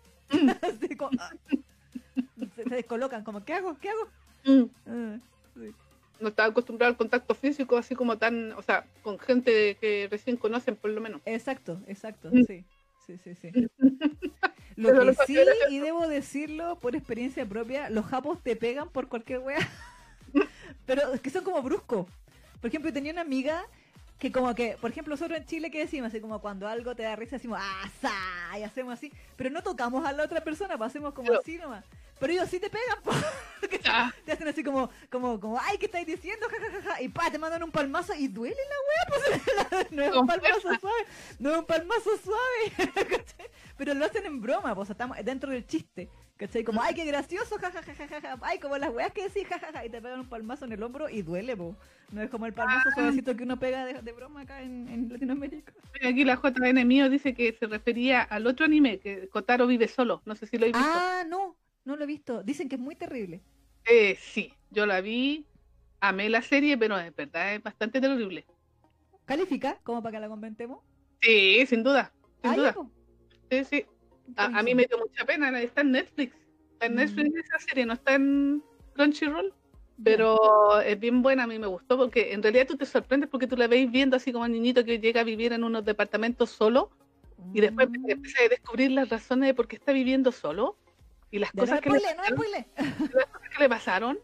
Como, 0.96 1.10
ah. 1.18 1.30
se, 2.56 2.64
se 2.64 2.74
descolocan, 2.74 3.24
como, 3.24 3.44
¿qué 3.44 3.52
hago? 3.52 3.76
¿Qué 3.78 3.90
hago? 3.90 4.08
Mm, 4.44 4.62
Ah, 4.86 5.18
sí. 5.54 5.72
no 6.20 6.28
estaba 6.28 6.48
acostumbrado 6.48 6.90
al 6.90 6.96
contacto 6.96 7.34
físico, 7.34 7.76
así 7.76 7.94
como 7.94 8.18
tan, 8.18 8.52
o 8.52 8.62
sea, 8.62 8.86
con 9.02 9.18
gente 9.18 9.76
que 9.80 10.08
recién 10.10 10.36
conocen 10.36 10.76
por 10.76 10.90
lo 10.90 11.00
menos. 11.00 11.20
Exacto, 11.24 11.80
exacto, 11.86 12.30
Mm. 12.32 12.42
sí. 12.46 12.64
Sí, 13.06 13.18
sí, 13.18 13.34
sí. 13.34 13.50
Pero 14.76 14.94
Lo 14.98 15.04
lo 15.04 15.14
que 15.14 15.26
sí, 15.26 15.38
y 15.70 15.78
debo 15.80 16.06
decirlo 16.08 16.78
por 16.78 16.96
experiencia 16.96 17.44
propia, 17.46 17.90
los 17.90 18.06
japos 18.06 18.42
te 18.42 18.56
pegan 18.56 18.88
por 18.88 19.08
cualquier 19.08 19.40
wea. 19.40 19.58
Pero 20.86 21.12
es 21.12 21.20
que 21.20 21.30
son 21.30 21.44
como 21.44 21.62
bruscos. 21.62 22.06
Por 22.60 22.68
ejemplo, 22.68 22.92
tenía 22.92 23.12
una 23.12 23.20
amiga 23.22 23.64
que 24.22 24.30
como 24.30 24.54
que, 24.54 24.76
por 24.80 24.88
ejemplo, 24.92 25.14
nosotros 25.14 25.36
en 25.36 25.46
Chile, 25.46 25.68
¿qué 25.68 25.80
decimos? 25.80 26.06
Así 26.10 26.20
como 26.20 26.40
cuando 26.40 26.68
algo 26.68 26.94
te 26.94 27.02
da 27.02 27.16
risa, 27.16 27.34
decimos, 27.36 27.58
¡ah, 27.60 27.90
sa", 28.00 28.56
Y 28.56 28.62
hacemos 28.62 28.94
así. 28.94 29.12
Pero 29.34 29.50
no 29.50 29.62
tocamos 29.64 30.06
a 30.06 30.12
la 30.12 30.22
otra 30.22 30.40
persona, 30.44 30.78
pues 30.78 30.90
hacemos 30.90 31.12
como 31.12 31.26
Pero- 31.26 31.40
así 31.40 31.58
nomás. 31.58 31.84
Pero 32.20 32.34
ellos 32.34 32.48
sí 32.48 32.60
te 32.60 32.70
pegan, 32.70 32.98
po. 33.02 33.10
Que 33.68 33.78
te- 33.80 33.90
Ah. 33.90 34.14
te 34.24 34.30
hacen 34.30 34.46
así 34.46 34.62
como, 34.62 34.88
como, 35.10 35.40
como, 35.40 35.58
ay, 35.60 35.76
¿qué 35.76 35.86
estáis 35.86 36.06
diciendo? 36.06 36.46
Ja, 36.48 36.56
ja, 36.60 36.70
ja, 36.70 36.94
ja. 36.94 37.02
Y 37.02 37.08
pa, 37.08 37.32
te 37.32 37.38
mandan 37.38 37.64
un 37.64 37.72
palmazo 37.72 38.14
y 38.14 38.28
duele 38.28 38.54
la 38.54 38.76
wea, 38.86 39.04
pues 39.08 39.90
no 39.90 40.02
es 40.04 40.14
un 40.14 40.26
palmazo 40.28 40.60
suave, 40.60 41.06
no 41.40 41.50
es 41.50 41.58
un 41.58 41.64
palmazo 41.66 42.10
suave. 42.22 43.24
Pero 43.76 43.94
lo 43.94 44.04
hacen 44.04 44.24
en 44.24 44.40
broma, 44.40 44.72
pues 44.76 44.88
estamos 44.90 45.16
dentro 45.24 45.50
del 45.50 45.66
chiste. 45.66 46.08
¿Cachai? 46.42 46.64
Como, 46.64 46.82
ay, 46.82 46.92
qué 46.94 47.04
gracioso, 47.04 47.56
ja, 47.60 47.70
ja. 47.70 48.38
Ay, 48.42 48.58
como 48.58 48.76
las 48.76 48.90
weas 48.92 49.12
que 49.12 49.22
decís, 49.28 49.46
ja, 49.48 49.60
ja, 49.60 49.70
ja. 49.72 49.86
Y 49.86 49.90
te 49.90 50.02
pegan 50.02 50.18
un 50.20 50.28
palmazo 50.28 50.64
en 50.64 50.72
el 50.72 50.82
hombro 50.82 51.08
y 51.08 51.22
duele, 51.22 51.56
po. 51.56 51.76
No 52.10 52.20
es 52.20 52.30
como 52.30 52.46
el 52.46 52.52
palmazo 52.52 52.88
Ah. 52.88 52.94
suavecito 52.96 53.36
que 53.36 53.44
uno 53.44 53.60
pega 53.60 53.84
de, 53.86 54.02
de 54.02 54.12
broma 54.12 54.40
acá 54.40 54.60
en, 54.60 54.88
en 54.88 55.08
Latinoamérica. 55.08 55.72
Aquí 56.04 56.24
la 56.24 56.34
JN 56.42 56.84
mío 56.84 57.08
dice 57.08 57.32
que 57.32 57.52
se 57.52 57.66
refería 57.68 58.22
al 58.22 58.48
otro 58.48 58.66
anime, 58.66 58.98
que 58.98 59.28
Kotaro 59.28 59.68
vive 59.68 59.86
solo. 59.86 60.20
No 60.24 60.34
sé 60.34 60.46
si 60.48 60.58
lo 60.58 60.64
habéis 60.64 60.76
visto. 60.76 60.90
Ah, 60.92 61.22
no, 61.28 61.56
no 61.84 61.94
lo 61.96 62.02
he 62.02 62.06
visto. 62.08 62.42
Dicen 62.42 62.68
que 62.68 62.74
es 62.74 62.80
muy 62.80 62.96
terrible. 62.96 63.40
Eh, 63.84 64.16
sí, 64.20 64.52
yo 64.70 64.84
la 64.84 65.00
vi, 65.00 65.46
amé 66.00 66.28
la 66.28 66.42
serie, 66.42 66.76
pero 66.76 66.98
es 66.98 67.14
verdad, 67.14 67.54
es 67.54 67.62
bastante 67.62 68.00
terrible. 68.00 68.44
¿Califica? 69.26 69.78
Como 69.84 70.02
para 70.02 70.16
que 70.16 70.20
la 70.20 70.28
comentemos. 70.28 70.80
Sí, 71.20 71.64
sin 71.66 71.84
duda, 71.84 72.12
sin 72.42 72.50
Ah, 72.50 72.56
duda. 72.56 72.74
Sí, 73.48 73.64
sí. 73.64 73.86
A, 74.36 74.44
a 74.58 74.62
mí 74.62 74.74
me 74.74 74.86
dio 74.86 74.98
mucha 74.98 75.24
pena, 75.24 75.60
está 75.60 75.80
en 75.82 75.92
Netflix. 75.92 76.34
Está 76.74 76.86
en 76.86 76.92
Mm. 76.94 76.96
Netflix 76.96 77.36
esa 77.44 77.58
serie, 77.58 77.86
no 77.86 77.92
está 77.94 78.14
en 78.14 78.62
Crunchyroll. 78.94 79.52
Pero 80.04 80.80
es 80.80 80.98
bien 80.98 81.22
buena, 81.22 81.44
a 81.44 81.46
mí 81.46 81.58
me 81.58 81.66
gustó 81.68 81.96
porque 81.96 82.32
en 82.32 82.42
realidad 82.42 82.66
tú 82.66 82.76
te 82.76 82.86
sorprendes 82.86 83.28
porque 83.30 83.46
tú 83.46 83.56
la 83.56 83.68
veis 83.68 83.88
viendo 83.90 84.16
así 84.16 84.32
como 84.32 84.44
un 84.44 84.50
niñito 84.52 84.84
que 84.84 84.98
llega 84.98 85.20
a 85.20 85.24
vivir 85.24 85.52
en 85.52 85.62
unos 85.62 85.84
departamentos 85.84 86.50
solo 86.50 86.90
y 87.54 87.60
después 87.60 87.88
Mm. 87.88 88.10
empieza 88.10 88.42
a 88.44 88.48
descubrir 88.48 88.90
las 88.90 89.08
razones 89.10 89.48
de 89.48 89.54
por 89.54 89.68
qué 89.68 89.76
está 89.76 89.92
viviendo 89.92 90.32
solo 90.32 90.76
y 91.30 91.38
las 91.38 91.50
Ya, 91.52 91.56
no 91.56 91.62
cosas, 91.62 91.80
que 91.82 91.90
le, 91.90 91.98
spoile, 92.00 92.16
no 92.16 92.24
spoile. 92.36 92.66
las 93.14 93.26
cosas 93.26 93.48
que 93.50 93.62
le 93.62 93.68
pasaron. 93.68 94.18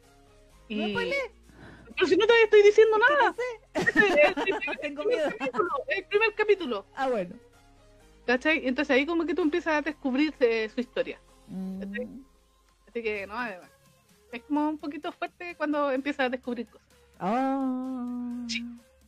No 0.69 0.87
Y... 0.87 0.91
spoile. 0.91 1.17
Pero 1.95 2.07
si 2.07 2.17
no 2.17 2.27
te 2.27 2.43
estoy 2.45 2.63
diciendo 2.63 2.99
nada, 2.99 3.31
No 3.31 3.35
sé. 3.35 3.91
es 3.91 3.97
el 3.97 4.35
primer, 4.43 4.79
Tengo 4.81 5.03
primer 5.03 5.19
miedo. 5.27 5.37
capítulo, 5.39 5.71
el 5.89 6.05
primer 6.07 6.35
capítulo, 6.35 6.87
Ah, 6.97 7.09
bueno. 7.09 7.35
¿Cachai? 8.29 8.69
Entonces 8.69 8.95
ahí 8.95 9.07
como 9.07 9.25
que 9.25 9.35
tú 9.35 9.41
empiezas 9.41 9.75
a 9.79 9.81
descubrir 9.81 10.35
eh, 10.41 10.69
su 10.69 10.81
historia. 10.81 11.19
Mm. 11.47 11.83
Así 12.87 13.03
que 13.03 13.27
no, 13.27 13.33
además, 13.35 13.71
es 14.31 14.43
como 14.43 14.69
un 14.69 14.77
poquito 14.77 15.11
fuerte 15.13 15.55
cuando 15.57 15.91
empiezas 15.91 16.27
a 16.27 16.29
descubrir 16.29 16.67
cosas. 16.67 16.87
Ah. 17.19 18.45
Sí, 18.47 18.63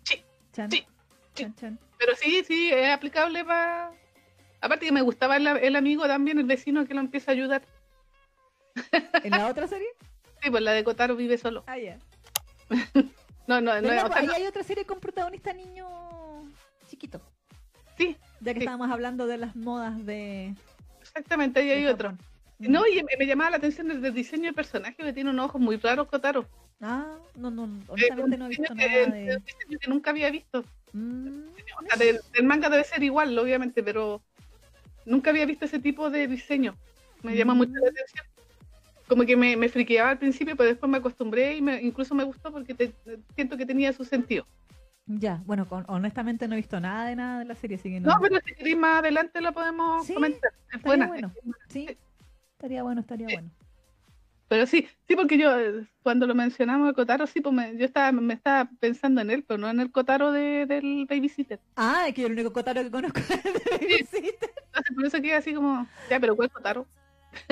sí, 0.04 0.24
Chan, 0.54 0.70
sí, 0.70 0.86
chan, 1.34 1.54
chan. 1.54 1.78
Pero 1.98 2.16
sí, 2.16 2.42
sí, 2.44 2.70
es 2.72 2.88
aplicable 2.88 3.44
para... 3.44 3.92
Aparte 4.62 4.86
que 4.86 4.92
me 4.92 5.02
gustaba 5.02 5.36
el, 5.36 5.46
el 5.46 5.76
amigo 5.76 6.06
también, 6.06 6.38
el 6.38 6.46
vecino 6.46 6.86
que 6.86 6.94
lo 6.94 7.00
empieza 7.00 7.30
a 7.30 7.34
ayudar. 7.34 7.62
¿En 9.22 9.32
la 9.32 9.48
otra 9.48 9.68
serie? 9.68 9.88
Sí, 10.42 10.50
pues 10.50 10.62
la 10.62 10.72
de 10.72 10.82
Kotaro 10.82 11.14
vive 11.14 11.36
solo. 11.36 11.62
Ah, 11.66 11.78
ya. 11.78 11.98
No, 13.46 13.60
no, 13.60 13.80
no, 13.80 13.88
sea, 13.88 14.08
Ahí 14.14 14.26
no- 14.26 14.32
hay 14.32 14.46
otra 14.46 14.62
serie 14.62 14.84
con 14.84 15.00
protagonista 15.00 15.52
niño 15.52 15.88
chiquito. 16.88 17.20
sí, 17.98 18.16
Ya 18.41 18.53
que 18.55 18.61
Sí. 18.61 18.64
estábamos 18.64 18.91
hablando 18.91 19.26
de 19.26 19.38
las 19.38 19.55
modas 19.57 20.05
de. 20.07 20.55
exactamente, 21.01 21.61
ahí 21.61 21.70
hay 21.70 21.86
otro. 21.86 22.16
No, 22.59 22.86
y 22.86 22.97
me, 22.97 23.12
me 23.18 23.26
llamaba 23.26 23.51
la 23.51 23.57
atención 23.57 23.91
el, 23.91 24.12
diseño 24.12 24.45
del 24.45 24.55
personaje, 24.55 24.95
que 24.97 25.12
tiene 25.12 25.30
unos 25.30 25.47
ojos 25.47 25.61
muy 25.61 25.76
raros, 25.76 26.09
Kotaro. 26.09 26.47
Ah, 26.80 27.16
no, 27.36 27.51
no, 27.51 27.64
Eh, 27.64 27.84
honestamente 27.88 28.36
no 28.36 28.47
he 28.47 28.49
visto 28.51 28.74
nada 28.74 28.88
que, 28.88 29.11
de. 29.11 29.36
un 29.36 29.45
diseño 29.45 29.78
que 29.78 29.88
nunca 29.91 30.11
había 30.11 30.30
visto. 30.30 30.64
Mm, 30.93 31.49
O 31.78 31.86
sea, 31.86 31.97
del, 31.99 32.20
del 32.32 32.45
manga 32.45 32.68
debe 32.68 32.84
ser 32.84 33.03
igual, 33.03 33.38
obviamente, 33.38 33.82
pero 33.82 34.20
nunca 35.07 35.30
había 35.30 35.47
visto 35.47 35.64
ese 35.64 35.78
tipo 35.78 36.11
de 36.11 36.26
diseño. 36.26 36.74
Me 37.22 37.36
llama 37.36 37.55
Mm. 37.55 37.59
mucho 37.59 37.72
la 37.72 37.88
atención. 37.88 38.26
Como 39.09 39.24
que 39.24 39.36
me, 39.36 39.57
me 39.57 39.68
friqueaba 39.68 40.11
al 40.11 40.18
principio, 40.18 40.55
pero 40.57 40.68
después 40.68 40.91
me 40.91 40.99
acostumbré 40.99 41.57
y 41.57 41.62
me, 41.62 41.82
incluso 41.82 42.14
me 42.14 42.24
gustó 42.24 42.53
porque 42.53 42.74
te- 42.74 42.95
siento 43.34 43.57
que 43.57 43.66
tenía 43.66 43.93
su 43.93 44.05
sentido. 44.05 44.47
Ya, 45.18 45.42
bueno, 45.44 45.66
con- 45.68 45.84
honestamente 45.88 46.46
no 46.46 46.54
he 46.54 46.58
visto 46.58 46.78
nada 46.78 47.06
de 47.06 47.16
nada 47.16 47.40
de 47.40 47.44
la 47.44 47.54
serie, 47.56 47.76
así 47.76 47.90
que 47.90 47.98
no. 48.00 48.11
No, 48.14 48.20
pero 48.20 48.38
si 48.46 48.54
queréis 48.54 48.76
más 48.76 49.00
adelante 49.00 49.40
lo 49.40 49.52
podemos 49.52 50.06
Sí, 50.06 50.14
comentar. 50.14 50.52
Es 50.68 50.76
estaría 50.76 51.06
buena. 51.06 51.06
bueno. 51.08 51.32
Sí, 51.68 51.96
estaría 52.52 52.82
bueno, 52.84 53.00
estaría 53.00 53.28
Sí. 53.28 53.34
bueno. 53.34 53.50
Pero 54.48 54.66
sí, 54.66 54.88
sí, 55.08 55.14
porque 55.16 55.38
yo 55.38 55.58
eh, 55.58 55.86
cuando 56.02 56.26
lo 56.26 56.34
mencionamos 56.34 56.90
a 56.90 56.92
Kotaro, 56.92 57.26
sí, 57.26 57.40
pues 57.40 57.54
me- 57.54 57.76
yo 57.76 57.84
estaba, 57.84 58.12
me 58.12 58.34
estaba 58.34 58.68
pensando 58.80 59.20
en 59.20 59.30
él, 59.30 59.44
pero 59.44 59.58
no 59.58 59.68
en 59.68 59.80
el 59.80 59.90
Kotaro 59.90 60.30
de, 60.32 60.66
del 60.66 61.06
Babysitter. 61.08 61.58
Ah, 61.76 62.04
es 62.08 62.14
que 62.14 62.20
yo 62.22 62.26
el 62.28 62.32
único 62.34 62.52
Kotaro 62.52 62.82
que 62.82 62.90
conozco 62.90 63.18
es 63.20 63.44
el 63.44 63.52
de 63.52 63.61
Babysitter. 63.70 64.50
Entonces 64.66 64.94
por 64.94 65.06
eso 65.06 65.20
quedé 65.22 65.34
así 65.34 65.54
como, 65.54 65.86
ya, 66.08 66.20
pero 66.20 66.36
¿cuál 66.36 66.50
Kotaro? 66.50 66.86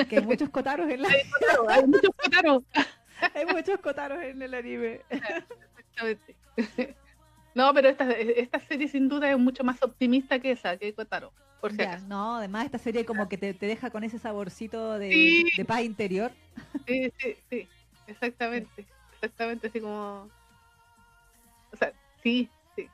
Que 0.09 0.18
hay 0.18 0.24
muchos 0.24 0.48
Kotaros 0.50 0.88
en 0.90 1.02
la... 1.02 1.09
Hay 1.09 1.22
Kotaro, 1.30 1.68
hay 1.70 1.86
muchos 1.86 2.11
Kotaro. 2.16 2.64
hay 3.34 3.46
muchos 3.46 3.80
Kotaros 3.80 4.22
en 4.22 4.42
el 4.42 4.54
anime. 4.54 5.00
Exactamente. 5.11 6.36
No, 7.59 7.74
pero 7.74 7.88
esta, 7.88 8.09
esta 8.12 8.61
serie 8.61 8.86
sin 8.86 9.09
duda 9.09 9.28
es 9.32 9.36
mucho 9.36 9.64
más 9.64 9.82
optimista 9.82 10.38
que 10.38 10.52
esa, 10.52 10.76
que 10.76 10.94
Kotaro, 10.94 11.32
por 11.61 11.72
si 11.72 11.78
Ya, 11.78 11.90
acaso. 11.94 12.06
no, 12.06 12.36
además 12.36 12.66
esta 12.66 12.78
serie 12.78 13.04
como 13.04 13.28
que 13.28 13.36
te, 13.36 13.52
te 13.52 13.66
deja 13.66 13.90
con 13.90 14.04
ese 14.04 14.20
saborcito 14.20 14.96
de, 14.96 15.11
Sí. 15.11 15.44
de 15.56 15.64
paz 15.64 15.82
interior. 15.82 16.30
Sí, 16.86 17.12
sí, 17.18 17.34
sí, 17.50 17.68
exactamente, 18.06 18.86
exactamente, 19.14 19.66
así 19.66 19.80
como... 19.80 20.30
O 21.72 21.76
sea, 21.76 21.92
sí, 22.22 22.48
sí. 22.76 22.86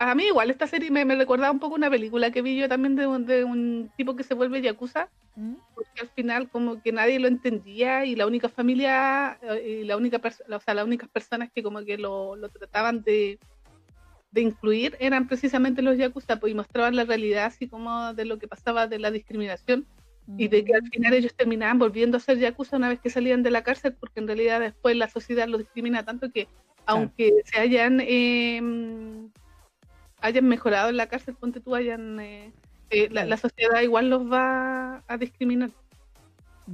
A 0.00 0.14
mí 0.16 0.24
igual 0.24 0.50
esta 0.50 0.66
serie 0.66 0.90
me, 0.90 1.04
me 1.04 1.14
recordaba 1.14 1.52
un 1.52 1.60
poco 1.60 1.76
una 1.76 1.88
película 1.88 2.32
que 2.32 2.42
vi 2.42 2.58
yo 2.58 2.68
también 2.68 2.96
de 2.96 3.06
un, 3.06 3.24
de 3.26 3.44
un 3.44 3.92
tipo 3.96 4.16
que 4.16 4.24
se 4.24 4.34
vuelve 4.34 4.60
yakuza, 4.60 5.08
¿Mm? 5.36 5.54
porque 5.76 6.00
al 6.00 6.08
final 6.08 6.50
como 6.50 6.82
que 6.82 6.90
nadie 6.90 7.20
lo 7.20 7.28
entendía 7.28 8.04
y 8.04 8.16
la 8.16 8.26
única 8.26 8.48
familia 8.48 9.38
eh, 9.40 9.82
y 9.82 9.84
la 9.84 9.96
única 9.96 10.20
o 10.20 10.60
sea, 10.60 10.74
las 10.74 10.84
únicas 10.84 11.08
personas 11.08 11.48
que 11.54 11.62
como 11.62 11.84
que 11.84 11.96
lo, 11.96 12.34
lo 12.34 12.48
trataban 12.48 13.02
de, 13.04 13.38
de 14.30 14.40
incluir 14.42 14.96
eran 15.00 15.26
precisamente 15.26 15.82
los 15.82 15.98
yakuza 15.98 16.36
pues, 16.38 16.52
y 16.52 16.54
mostraban 16.54 16.96
la 16.96 17.04
realidad 17.04 17.46
así 17.46 17.68
como 17.68 18.14
de 18.14 18.24
lo 18.24 18.38
que 18.38 18.48
pasaba 18.48 18.86
de 18.86 18.98
la 18.98 19.10
discriminación 19.10 19.86
y 20.38 20.46
de 20.48 20.64
que 20.64 20.74
al 20.74 20.82
Mm. 20.82 20.90
final 20.90 21.14
ellos 21.14 21.34
terminaban 21.34 21.78
volviendo 21.78 22.16
a 22.16 22.20
ser 22.20 22.38
yakuza 22.38 22.76
una 22.76 22.88
vez 22.88 23.00
que 23.00 23.10
salían 23.10 23.42
de 23.42 23.50
la 23.50 23.62
cárcel 23.62 23.96
porque 23.98 24.20
en 24.20 24.28
realidad 24.28 24.60
después 24.60 24.94
la 24.96 25.08
sociedad 25.08 25.48
los 25.48 25.60
discrimina 25.60 26.04
tanto 26.04 26.30
que 26.30 26.46
aunque 26.86 27.42
se 27.44 27.58
hayan 27.58 28.00
eh, 28.00 28.62
hayan 30.20 30.46
mejorado 30.46 30.90
en 30.90 30.96
la 30.96 31.08
cárcel 31.08 31.34
ponte 31.34 31.60
tú 31.60 31.74
hayan 31.74 32.20
eh, 32.20 32.52
eh, 32.90 33.08
la, 33.10 33.24
la 33.24 33.36
sociedad 33.36 33.80
igual 33.80 34.10
los 34.10 34.30
va 34.30 35.02
a 35.08 35.16
discriminar 35.18 35.70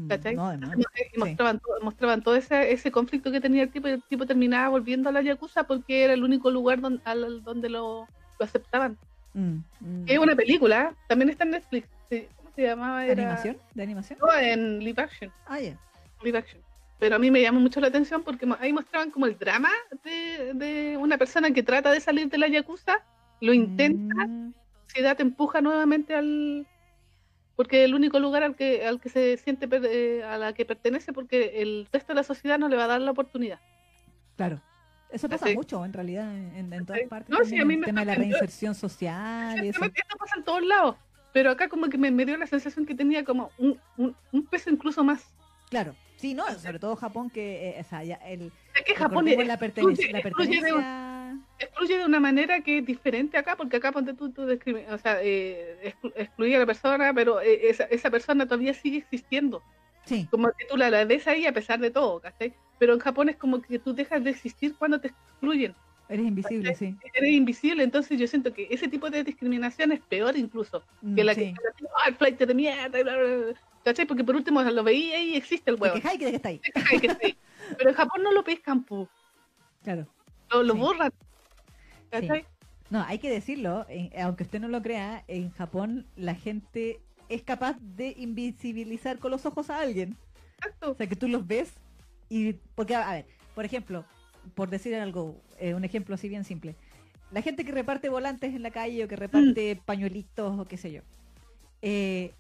¿cachai? 0.09 0.35
No, 0.37 0.47
además. 0.47 0.77
y 1.15 1.19
mostraban, 1.19 1.59
todo, 1.59 1.81
mostraban 1.83 2.23
todo 2.23 2.37
ese, 2.37 2.73
ese 2.73 2.91
conflicto 2.91 3.31
que 3.33 3.41
tenía 3.41 3.63
el 3.65 3.71
tipo 3.71 3.89
y 3.89 3.93
el 3.93 4.03
tipo 4.05 4.27
terminaba 4.27 4.69
volviendo 4.69 5.09
a 5.09 5.13
la 5.13 5.23
yakuza 5.23 5.65
porque 5.65 6.05
era 6.05 6.13
el 6.13 6.23
único 6.25 6.51
lugar 6.51 6.81
don- 6.81 7.01
al- 7.05 7.43
donde 7.43 7.69
lo, 7.69 8.07
lo 8.39 8.45
aceptaban 8.45 8.99
Mm, 9.35 9.59
mm. 9.81 10.05
es 10.07 10.19
una 10.19 10.35
película 10.35 10.95
también 11.09 11.29
está 11.29 11.45
en 11.45 11.51
Netflix 11.51 11.89
sí, 12.09 12.27
¿cómo 12.37 12.51
se 12.57 12.63
llamaba? 12.63 13.05
Era- 13.05 13.23
¿Animación? 13.23 13.59
¿De 13.75 13.83
animación? 13.83 14.19
no, 14.19 14.33
en 14.35 14.79
live 14.79 15.03
action 15.03 15.31
Ah, 15.47 15.61
ya. 15.61 15.77
live 16.23 16.39
action. 16.39 16.63
Pero 16.99 17.17
a 17.17 17.19
mí 17.19 17.31
me 17.31 17.43
llamó 17.43 17.61
mucho 17.61 17.79
la 17.81 17.89
atención 17.89 18.23
porque 18.23 18.49
ahí 18.59 18.73
mostraban 18.73 19.11
como 19.11 19.27
el 19.27 19.37
drama 19.39 19.69
de, 20.03 20.55
de 20.55 20.97
una 20.97 21.19
persona 21.19 21.51
que 21.51 21.63
trata 21.63 21.93
de 21.93 22.01
salir 22.01 22.31
de 22.31 22.39
la 22.39 22.49
yakuza, 22.49 22.97
lo 23.43 23.53
intenta, 23.53 24.15
Mm, 24.27 24.53
la 24.55 24.81
sociedad 24.87 25.17
te 25.19 25.23
empuja 25.23 25.61
nuevamente 25.61 26.15
al 26.15 26.67
porque 27.57 27.85
el 27.85 27.95
único 27.95 28.21
lugar 28.21 28.43
al 28.43 28.55
que 28.55 28.87
al 28.87 29.01
que 29.01 29.09
se 29.09 29.37
siente 29.39 29.67
per- 29.67 29.85
eh, 29.87 30.23
a 30.25 30.37
la 30.39 30.53
que 30.53 30.65
pertenece 30.65 31.13
porque 31.13 31.63
el 31.63 31.89
resto 31.93 32.13
de 32.13 32.17
la 32.17 32.23
sociedad 32.23 32.59
no 32.59 32.69
le 32.69 32.77
va 32.77 32.85
a 32.85 32.89
dar 32.89 33.01
la 33.01 33.11
oportunidad. 33.11 33.59
Claro. 34.37 34.61
Eso 35.11 35.29
pasa 35.29 35.47
mucho, 35.55 35.85
en 35.85 35.93
realidad, 35.93 36.37
en, 36.37 36.73
en 36.73 36.85
todas 36.85 37.01
partes. 37.09 37.31
No, 37.31 37.45
sí, 37.45 37.59
a 37.59 37.65
mí 37.65 37.75
el 37.75 37.81
me 37.81 37.87
tema 37.87 38.01
de 38.01 38.07
la 38.07 38.15
reinserción 38.17 38.75
social 38.75 39.59
eso. 39.65 39.83
Esto 39.85 40.17
pasa 40.19 40.35
en 40.37 40.45
todos 40.45 40.63
lados. 40.65 40.97
Pero 41.33 41.51
acá 41.51 41.69
como 41.69 41.89
que 41.89 41.97
me, 41.97 42.11
me 42.11 42.25
dio 42.27 42.37
la 42.37 42.47
sensación 42.47 42.85
que 42.87 42.95
tenía 42.95 43.25
como 43.25 43.51
un, 43.59 43.79
un, 43.97 44.17
un 44.33 44.47
peso 44.47 44.69
incluso 44.71 45.05
más. 45.05 45.25
Claro. 45.71 45.95
Sí, 46.17 46.35
no, 46.35 46.45
sobre 46.59 46.79
todo 46.79 46.97
Japón, 46.97 47.31
que, 47.31 47.71
eh, 47.71 47.81
o 47.81 47.85
sea, 47.85 48.03
ya 48.03 48.15
el, 48.17 48.51
Es 48.75 48.85
que 48.85 48.95
Japón 48.95 49.29
es- 49.29 49.47
la, 49.47 49.59
pertenencia... 49.59 50.23
excluye 51.59 51.99
de 51.99 52.05
una 52.05 52.21
manera 52.21 52.61
que 52.63 52.79
es 52.79 52.87
diferente 52.87 53.39
acá, 53.39 53.57
porque 53.57 53.77
acá 53.77 53.93
ponte 53.93 54.15
tú, 54.15 54.31
tú 54.33 54.43
o 54.43 54.99
sea, 54.99 55.23
eh, 55.23 55.95
exclu- 56.01 56.13
excluye 56.17 56.57
a 56.57 56.61
la 56.61 56.67
persona, 56.67 57.13
pero 57.15 57.41
eh, 57.41 57.69
esa, 57.71 57.85
esa 57.85 58.11
persona 58.11 58.47
todavía 58.47 58.75
sigue 58.75 58.99
existiendo. 58.99 59.63
Sí, 60.05 60.29
Como 60.31 60.49
que 60.57 60.67
tú 60.67 60.77
la, 60.77 60.91
la 60.91 61.05
ves 61.05 61.27
ahí 61.27 61.47
a 61.47 61.53
pesar 61.53 61.81
de 61.81 61.91
todo, 61.91 62.21
¿cachai? 62.21 62.55
Pero 62.79 62.95
en 62.95 63.01
Japón 63.01 63.29
es 63.29 63.37
como 63.37 63.61
que 63.63 63.79
tú 63.79 63.95
dejas 63.95 64.23
de 64.23 64.31
existir 64.31 64.77
cuando 64.79 65.01
te 65.01 65.09
excluyen. 65.09 65.75
eres 66.09 66.27
invisible, 66.27 66.75
sí. 66.75 66.97
Eres 67.15 67.31
invisible, 67.33 67.83
entonces 67.83 68.19
yo 68.19 68.27
siento 68.27 68.53
que 68.53 68.69
ese 68.71 68.89
tipo 68.89 69.11
de 69.11 69.25
discriminación 69.25 69.93
es 69.93 70.01
peor 70.03 70.37
incluso 70.37 70.85
Mm, 71.03 71.17
que 71.17 71.25
la 71.25 71.35
sí. 71.35 71.41
que 71.41 72.09
el 72.09 72.15
flight 72.17 72.39
de 72.39 72.55
mierda, 72.55 72.89
bla, 73.03 73.17
bla, 73.17 73.37
bla", 73.37 73.55
¿cachai? 73.85 74.07
Porque 74.07 74.25
por 74.25 74.37
último 74.37 74.63
lo 74.63 74.85
veía 74.85 75.21
y 75.23 75.35
existe 75.37 75.71
el 75.71 75.81
huevo. 75.81 75.95
que 76.01 76.19
que 76.19 76.29
está 76.37 76.49
ahí. 76.51 76.61
Pero 77.79 77.91
en 77.91 77.97
Japón 77.97 78.23
no 78.23 78.33
lo 78.33 78.45
pescan, 78.45 78.85
pu. 78.85 79.09
Claro. 79.83 80.07
lo, 80.51 80.63
lo 80.63 80.75
Sí. 80.75 80.81
borran. 80.81 81.11
¿Cachai? 82.11 82.45
No, 82.91 83.03
hay 83.03 83.19
que 83.19 83.31
decirlo, 83.31 83.85
en- 83.89 84.11
aunque 84.21 84.45
usted 84.45 84.61
no 84.61 84.69
lo 84.69 84.81
crea, 84.83 85.25
en 85.29 85.51
Japón 85.51 86.07
la 86.17 86.35
gente 86.35 87.01
es 87.29 87.43
capaz 87.43 87.77
de 87.81 88.15
invisibilizar 88.17 89.19
con 89.19 89.31
los 89.33 89.45
ojos 89.47 89.71
a 89.71 89.81
alguien. 89.81 90.17
Exacto. 90.59 90.93
O 90.93 90.95
sea, 90.95 91.07
que 91.07 91.17
tú 91.17 91.29
los 91.29 91.47
ves 91.47 91.73
y... 92.29 92.53
Porque, 92.75 92.95
a 92.95 93.13
ver, 93.13 93.27
por 93.55 93.65
ejemplo, 93.65 94.05
por 94.55 94.71
decir 94.71 94.95
algo, 94.95 95.41
eh, 95.59 95.75
un 95.75 95.85
ejemplo 95.85 96.15
así 96.15 96.29
bien 96.29 96.45
simple. 96.45 96.77
La 97.33 97.43
gente 97.43 97.65
que 97.65 97.73
reparte 97.73 98.09
volantes 98.09 98.55
en 98.55 98.63
la 98.63 98.71
calle 98.71 99.05
o 99.05 99.09
que 99.09 99.17
reparte 99.17 99.81
pañuelitos 99.85 100.59
o 100.61 100.65
qué 100.65 100.77
sé 100.77 100.93
yo. 100.93 101.03
Eh, 101.83 102.33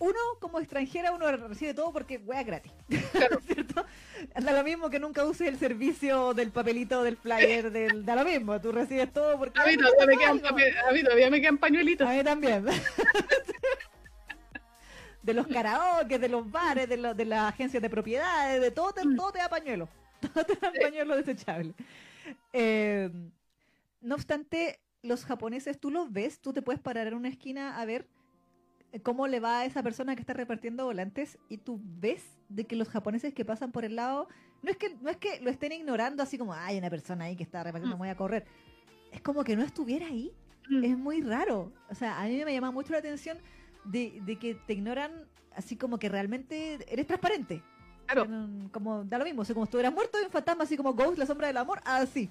uno, 0.00 0.18
como 0.40 0.58
extranjera, 0.58 1.12
uno 1.12 1.30
recibe 1.30 1.74
todo 1.74 1.92
porque 1.92 2.18
wea 2.18 2.42
gratis. 2.42 2.72
Claro. 3.12 3.40
¿Cierto? 3.46 3.84
Da 4.34 4.52
lo 4.52 4.64
mismo 4.64 4.90
que 4.90 4.98
nunca 4.98 5.24
uses 5.24 5.48
el 5.48 5.58
servicio 5.58 6.34
del 6.34 6.50
papelito, 6.50 7.02
del 7.02 7.16
flyer, 7.16 7.70
del, 7.70 8.04
da 8.04 8.16
lo 8.16 8.24
mismo. 8.24 8.60
Tú 8.60 8.72
recibes 8.72 9.12
todo 9.12 9.38
porque... 9.38 9.60
A 9.60 9.66
mí 9.66 9.76
todavía 9.76 10.06
me 10.06 10.16
quedan, 10.16 10.46
a 10.46 10.92
mí 10.92 11.02
todavía 11.02 11.30
me 11.30 11.40
quedan 11.40 11.58
pañuelitos. 11.58 12.08
A 12.08 12.12
mí 12.12 12.24
también. 12.24 12.64
de 15.22 15.34
los 15.34 15.46
karaoke, 15.46 16.18
de 16.18 16.28
los 16.28 16.50
bares, 16.50 16.88
de, 16.88 16.96
de 17.14 17.24
las 17.24 17.52
agencias 17.52 17.82
de 17.82 17.90
propiedades, 17.90 18.60
de 18.60 18.70
todo 18.70 18.92
te, 18.92 19.04
Mm. 19.04 19.16
todo 19.16 19.32
te 19.32 19.38
da 19.38 19.48
pañuelo. 19.48 19.88
Todo 20.20 20.44
te 20.44 20.54
da 20.56 20.70
pañuelo 20.72 21.16
desechable. 21.16 21.72
Eh, 22.52 23.08
no 24.02 24.14
obstante, 24.14 24.78
los 25.02 25.24
japoneses, 25.24 25.80
tú 25.80 25.90
los 25.90 26.12
ves, 26.12 26.40
tú 26.40 26.52
te 26.52 26.60
puedes 26.60 26.80
parar 26.80 27.06
en 27.06 27.14
una 27.14 27.28
esquina 27.28 27.80
a 27.80 27.84
ver 27.86 28.06
cómo 29.02 29.26
le 29.28 29.40
va 29.40 29.60
a 29.60 29.64
esa 29.64 29.82
persona 29.82 30.14
que 30.16 30.20
está 30.22 30.32
repartiendo 30.32 30.84
volantes 30.84 31.38
y 31.48 31.58
tú 31.58 31.80
ves 32.00 32.24
de 32.48 32.64
que 32.66 32.76
los 32.76 32.88
japoneses 32.88 33.32
que 33.34 33.44
pasan 33.44 33.70
por 33.72 33.84
el 33.84 33.96
lado, 33.96 34.28
no 34.62 34.70
es 34.70 34.76
que, 34.76 34.96
no 35.00 35.10
es 35.10 35.16
que 35.16 35.40
lo 35.40 35.50
estén 35.50 35.72
ignorando 35.72 36.22
así 36.22 36.36
como, 36.38 36.52
hay 36.54 36.76
una 36.78 36.90
persona 36.90 37.24
ahí 37.26 37.36
que 37.36 37.42
está 37.44 37.62
repartiendo, 37.62 37.96
Mm. 37.96 38.00
voy 38.00 38.08
a 38.08 38.16
correr. 38.16 38.44
Es 39.12 39.20
como 39.20 39.44
que 39.44 39.56
no 39.56 39.62
estuviera 39.62 40.06
ahí 40.06 40.32
Mm. 40.68 40.84
es 40.84 40.98
muy 40.98 41.20
raro. 41.22 41.72
O 41.88 41.94
sea, 41.94 42.20
a 42.20 42.24
mí 42.26 42.44
me 42.44 42.52
llama 42.52 42.70
mucho 42.70 42.92
la 42.92 42.98
atención 42.98 43.38
de, 43.84 44.20
de 44.24 44.36
que 44.36 44.54
te 44.54 44.72
ignoran 44.74 45.12
así 45.54 45.76
como 45.76 45.98
que 45.98 46.08
realmente 46.08 46.78
eres 46.92 47.06
transparente. 47.06 47.62
Claro, 48.06 48.24
En- 48.24 48.68
Como 48.70 49.04
da 49.04 49.18
lo 49.18 49.24
mismo, 49.24 49.42
o 49.42 49.44
sea, 49.44 49.54
como 49.54 49.64
estuvieras 49.64 49.92
muerto 49.94 50.18
de 50.18 50.24
un 50.24 50.30
fantasma 50.30 50.64
así 50.64 50.76
como 50.76 50.94
Ghost, 50.94 51.16
la 51.18 51.26
sombra 51.26 51.46
del 51.46 51.56
amor, 51.56 51.80
así. 51.84 52.28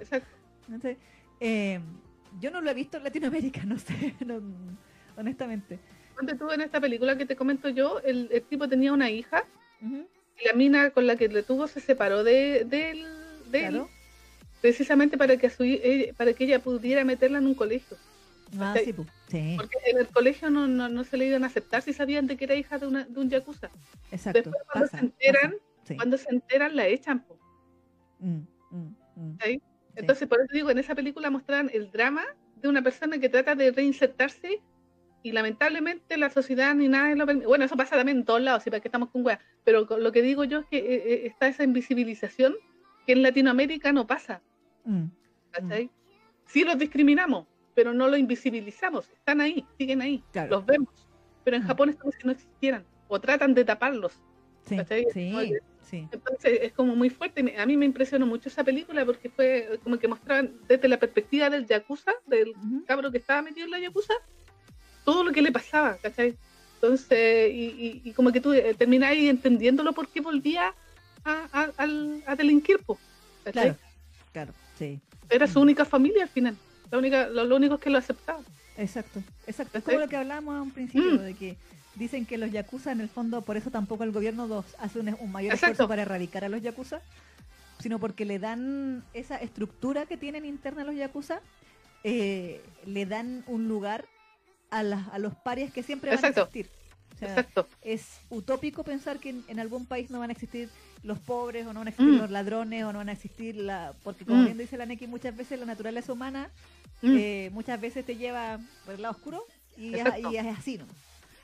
exacto. 0.00 0.28
Entonces, 0.68 0.96
eh, 1.40 1.80
yo 2.40 2.50
no 2.50 2.60
lo 2.60 2.70
he 2.70 2.74
visto 2.74 2.96
en 2.96 3.04
Latinoamérica, 3.04 3.64
no 3.66 3.78
sé, 3.78 4.14
no- 4.24 4.40
honestamente. 5.16 5.78
Tú 6.38 6.50
en 6.50 6.60
esta 6.62 6.80
película 6.80 7.16
que 7.16 7.26
te 7.26 7.36
comento 7.36 7.68
yo, 7.68 8.00
el, 8.00 8.28
el 8.32 8.42
tipo 8.42 8.68
tenía 8.68 8.92
una 8.92 9.10
hija 9.10 9.44
y 9.80 10.46
la 10.46 10.52
mina 10.54 10.90
con 10.90 11.06
la 11.06 11.16
que 11.16 11.28
le 11.28 11.42
tuvo 11.42 11.66
se 11.66 11.80
separó 11.80 12.24
de, 12.24 12.64
de 12.64 12.90
él, 12.90 13.06
de 13.50 13.66
él, 13.66 13.82
precisamente 14.60 15.18
para 15.18 15.36
que, 15.36 15.46
a 15.46 15.50
su, 15.50 15.64
eh, 15.64 16.14
para 16.16 16.32
que 16.32 16.44
ella 16.44 16.60
pudiera 16.60 17.04
meterla 17.04 17.38
en 17.38 17.46
un 17.46 17.54
colegio. 17.54 17.96
Ah, 18.54 18.72
¿cachai? 18.74 18.84
sí, 18.84 18.92
pu, 18.92 19.06
sí, 19.28 19.54
Porque 19.56 19.76
en 19.86 19.98
el 19.98 20.06
colegio 20.08 20.50
no, 20.50 20.68
no, 20.68 20.88
no 20.88 21.04
se 21.04 21.16
le 21.16 21.26
iban 21.26 21.44
a 21.44 21.48
aceptar 21.48 21.82
si 21.82 21.92
sabían 21.92 22.26
de 22.26 22.36
que 22.36 22.44
era 22.44 22.54
hija 22.54 22.78
de, 22.78 22.86
una, 22.86 23.04
de 23.04 23.20
un 23.20 23.28
yakuza. 23.28 23.70
exacto. 24.10 24.50
Después 24.50 24.62
cuando 24.72 24.88
pasa, 24.88 24.98
se 24.98 25.04
enteran, 25.04 25.54
sí. 25.84 25.96
cuando 25.96 26.16
se 26.16 26.30
enteran 26.30 26.76
la 26.76 26.86
echan. 26.86 27.24
Mm, 28.18 28.40
mm, 28.70 28.94
mm. 29.16 29.38
Entonces, 29.96 30.28
por 30.28 30.40
eso 30.40 30.52
digo, 30.52 30.70
en 30.70 30.78
esa 30.78 30.94
película 30.94 31.30
mostraban 31.30 31.70
el 31.72 31.90
drama 31.90 32.24
de 32.56 32.68
una 32.68 32.82
persona 32.82 33.18
que 33.18 33.28
trata 33.28 33.54
de 33.54 33.70
reinsertarse 33.70 34.60
y 35.26 35.32
lamentablemente 35.32 36.16
la 36.16 36.30
sociedad 36.30 36.72
ni 36.76 36.86
nada 36.86 37.12
lo 37.16 37.26
permite. 37.26 37.48
Bueno, 37.48 37.64
eso 37.64 37.76
pasa 37.76 37.96
también 37.96 38.18
en 38.18 38.24
todos 38.24 38.40
lados, 38.40 38.62
sí, 38.62 38.70
para 38.70 38.80
que 38.80 38.86
estamos 38.86 39.10
con 39.10 39.24
weas. 39.26 39.40
Pero 39.64 39.84
lo 39.98 40.12
que 40.12 40.22
digo 40.22 40.44
yo 40.44 40.60
es 40.60 40.66
que 40.66 40.78
eh, 40.78 41.02
eh, 41.14 41.26
está 41.26 41.48
esa 41.48 41.64
invisibilización 41.64 42.54
que 43.06 43.12
en 43.12 43.22
Latinoamérica 43.22 43.92
no 43.92 44.06
pasa, 44.06 44.40
Mm, 44.84 45.06
¿cachai? 45.50 45.90
Sí 46.44 46.62
los 46.62 46.78
discriminamos, 46.78 47.48
pero 47.74 47.92
no 47.92 48.06
los 48.08 48.20
invisibilizamos. 48.20 49.10
Están 49.10 49.40
ahí, 49.40 49.66
siguen 49.78 50.00
ahí, 50.00 50.22
Claro. 50.30 50.50
los 50.50 50.66
vemos. 50.66 51.08
Pero 51.42 51.56
en 51.56 51.64
Mm. 51.64 51.66
Japón 51.66 51.88
es 51.90 51.96
como 51.96 52.12
si 52.12 52.24
no 52.24 52.30
existieran, 52.32 52.84
o 53.08 53.20
tratan 53.20 53.52
de 53.52 53.64
taparlos. 53.64 54.12
sí, 54.64 54.76
sí. 55.82 56.08
Entonces 56.12 56.58
es 56.62 56.72
como 56.72 56.94
muy 56.94 57.10
fuerte. 57.10 57.54
A 57.58 57.66
mí 57.66 57.76
me 57.76 57.84
impresionó 57.84 58.26
mucho 58.26 58.48
esa 58.48 58.62
película 58.62 59.04
porque 59.04 59.28
fue 59.28 59.78
como 59.82 59.98
que 59.98 60.06
mostraban 60.08 60.52
desde 60.68 60.86
la 60.88 60.98
perspectiva 60.98 61.50
del 61.50 61.66
Yakuza, 61.66 62.12
del 62.26 62.50
Ujú. 62.50 62.84
cabro 62.86 63.10
que 63.10 63.18
estaba 63.18 63.42
metido 63.42 63.64
en 63.66 63.70
la 63.72 63.78
Yakuza, 63.80 64.14
todo 65.06 65.24
lo 65.24 65.32
que 65.32 65.40
le 65.40 65.52
pasaba, 65.52 65.96
¿cachai? 66.02 66.36
Entonces, 66.74 67.50
y, 67.54 67.64
y- 67.86 68.02
y 68.04 68.12
como 68.12 68.30
que 68.32 68.40
tú 68.40 68.52
eh, 68.52 68.74
terminás 68.74 69.10
ahí 69.10 69.28
entendiéndolo 69.28 69.92
por 69.94 70.08
qué 70.08 70.20
volvía 70.20 70.74
a, 71.24 71.48
a, 71.52 71.72
al- 71.78 72.22
a 72.26 72.34
delinquir. 72.36 72.78
Claro, 73.52 73.76
claro, 74.32 74.52
sí. 74.78 74.98
Era 75.30 75.46
su 75.46 75.60
única 75.60 75.84
familia 75.84 76.24
al 76.24 76.28
final, 76.28 76.56
la 76.90 76.98
única, 76.98 77.28
lo, 77.28 77.44
lo 77.44 77.56
único 77.56 77.78
que 77.78 77.88
lo 77.88 77.98
aceptaba. 77.98 78.40
Exacto, 78.76 79.22
exacto. 79.46 79.78
Es 79.78 79.84
como 79.84 79.98
lo 79.98 80.08
que 80.08 80.16
hablábamos 80.16 80.54
a 80.56 80.62
un 80.62 80.70
principio, 80.72 81.14
Mm. 81.14 81.18
de 81.18 81.34
que 81.34 81.56
dicen 81.94 82.26
que 82.26 82.36
los 82.36 82.50
yakuza 82.52 82.92
en 82.92 83.00
el 83.00 83.08
fondo, 83.08 83.40
por 83.42 83.56
eso 83.56 83.70
tampoco 83.70 84.04
el 84.04 84.10
gobierno 84.12 84.46
los 84.46 84.64
hace 84.78 84.98
un, 85.00 85.08
un 85.18 85.32
mayor 85.32 85.54
Exacto. 85.54 85.72
esfuerzo 85.72 85.88
para 85.88 86.02
erradicar 86.02 86.44
a 86.44 86.48
los 86.48 86.60
yakuza, 86.60 87.00
sino 87.80 87.98
porque 87.98 88.24
le 88.24 88.38
dan 88.38 89.02
esa 89.14 89.36
estructura 89.36 90.04
que 90.06 90.16
tienen 90.16 90.44
interna 90.44 90.84
los 90.84 90.94
yakuza, 90.94 91.40
eh, 92.04 92.60
le 92.84 93.06
dan 93.06 93.44
un 93.46 93.66
lugar 93.68 94.04
a, 94.70 94.82
las- 94.82 95.08
a 95.08 95.18
los 95.18 95.34
parias 95.34 95.72
que 95.72 95.82
siempre 95.82 96.10
van 96.10 96.18
Exacto. 96.18 96.40
a 96.40 96.44
existir. 96.44 96.70
O 97.14 97.18
sea, 97.18 97.28
Exacto. 97.30 97.66
es 97.82 98.04
utópico 98.28 98.84
pensar 98.84 99.18
que 99.18 99.30
en, 99.30 99.44
en 99.48 99.58
algún 99.58 99.86
país 99.86 100.10
no 100.10 100.18
van 100.18 100.28
a 100.30 100.32
existir 100.32 100.68
los 101.02 101.18
pobres 101.18 101.66
o 101.66 101.72
no 101.72 101.80
van 101.80 101.86
a 101.88 101.90
existir 101.90 102.14
Mm. 102.14 102.18
los 102.18 102.30
ladrones 102.30 102.84
o 102.84 102.92
no 102.92 102.98
van 102.98 103.08
a 103.08 103.12
existir 103.12 103.56
la 103.56 103.94
porque 104.02 104.24
como 104.26 104.42
Mm. 104.42 104.44
bien 104.44 104.58
dice 104.58 104.76
la 104.76 104.84
Neki 104.86 105.06
muchas 105.06 105.34
veces 105.34 105.58
la 105.58 105.64
naturaleza 105.66 106.12
humana 106.12 106.50
Mm, 107.02 107.14
eh, 107.18 107.50
muchas 107.52 107.80
veces 107.80 108.04
te 108.04 108.16
lleva 108.16 108.58
por 108.84 108.94
el 108.94 109.02
lado 109.02 109.14
oscuro 109.14 109.44
y, 109.78 109.94
es, 109.94 110.04
y 110.30 110.36
es 110.36 110.46
así, 110.58 110.78
¿no? 110.78 110.86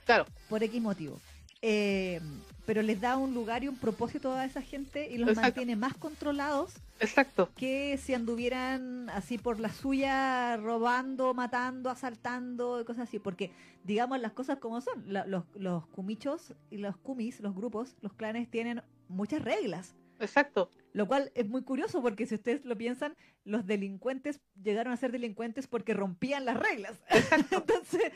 claro, 0.06 0.26
Por 0.48 0.62
X 0.62 0.80
motivo. 0.82 1.20
Eh, 1.62 2.20
pero 2.66 2.80
les 2.82 3.00
da 3.00 3.16
un 3.16 3.34
lugar 3.34 3.64
y 3.64 3.68
un 3.68 3.76
propósito 3.76 4.32
a 4.32 4.44
esa 4.44 4.62
gente 4.62 5.10
y 5.10 5.18
los 5.18 5.30
Exacto. 5.30 5.48
mantiene 5.48 5.74
más 5.74 5.94
controlados 5.94 6.74
exacto. 7.00 7.50
que 7.56 7.98
si 7.98 8.14
anduvieran 8.14 9.10
así 9.10 9.36
por 9.36 9.58
la 9.58 9.68
suya, 9.72 10.56
robando, 10.58 11.34
matando, 11.34 11.90
asaltando 11.90 12.80
y 12.80 12.84
cosas 12.84 13.08
así. 13.08 13.18
Porque, 13.18 13.50
digamos 13.84 14.20
las 14.20 14.32
cosas 14.32 14.58
como 14.58 14.80
son, 14.80 15.02
la- 15.12 15.26
los, 15.26 15.44
los 15.56 15.86
kumichos 15.88 16.54
y 16.70 16.76
los 16.76 16.96
kumis, 16.96 17.40
los 17.40 17.54
grupos, 17.54 17.96
los 18.00 18.12
clanes 18.12 18.48
tienen 18.48 18.82
muchas 19.08 19.42
reglas. 19.42 19.94
Exacto. 20.20 20.70
Lo 20.92 21.08
cual 21.08 21.32
es 21.34 21.48
muy 21.48 21.62
curioso 21.62 22.00
porque 22.00 22.26
si 22.26 22.36
ustedes 22.36 22.64
lo 22.64 22.76
piensan, 22.78 23.16
los 23.44 23.66
delincuentes 23.66 24.40
llegaron 24.62 24.92
a 24.92 24.96
ser 24.96 25.10
delincuentes 25.10 25.66
porque 25.66 25.94
rompían 25.94 26.44
las 26.44 26.56
reglas. 26.60 27.00
Entonces, 27.50 28.12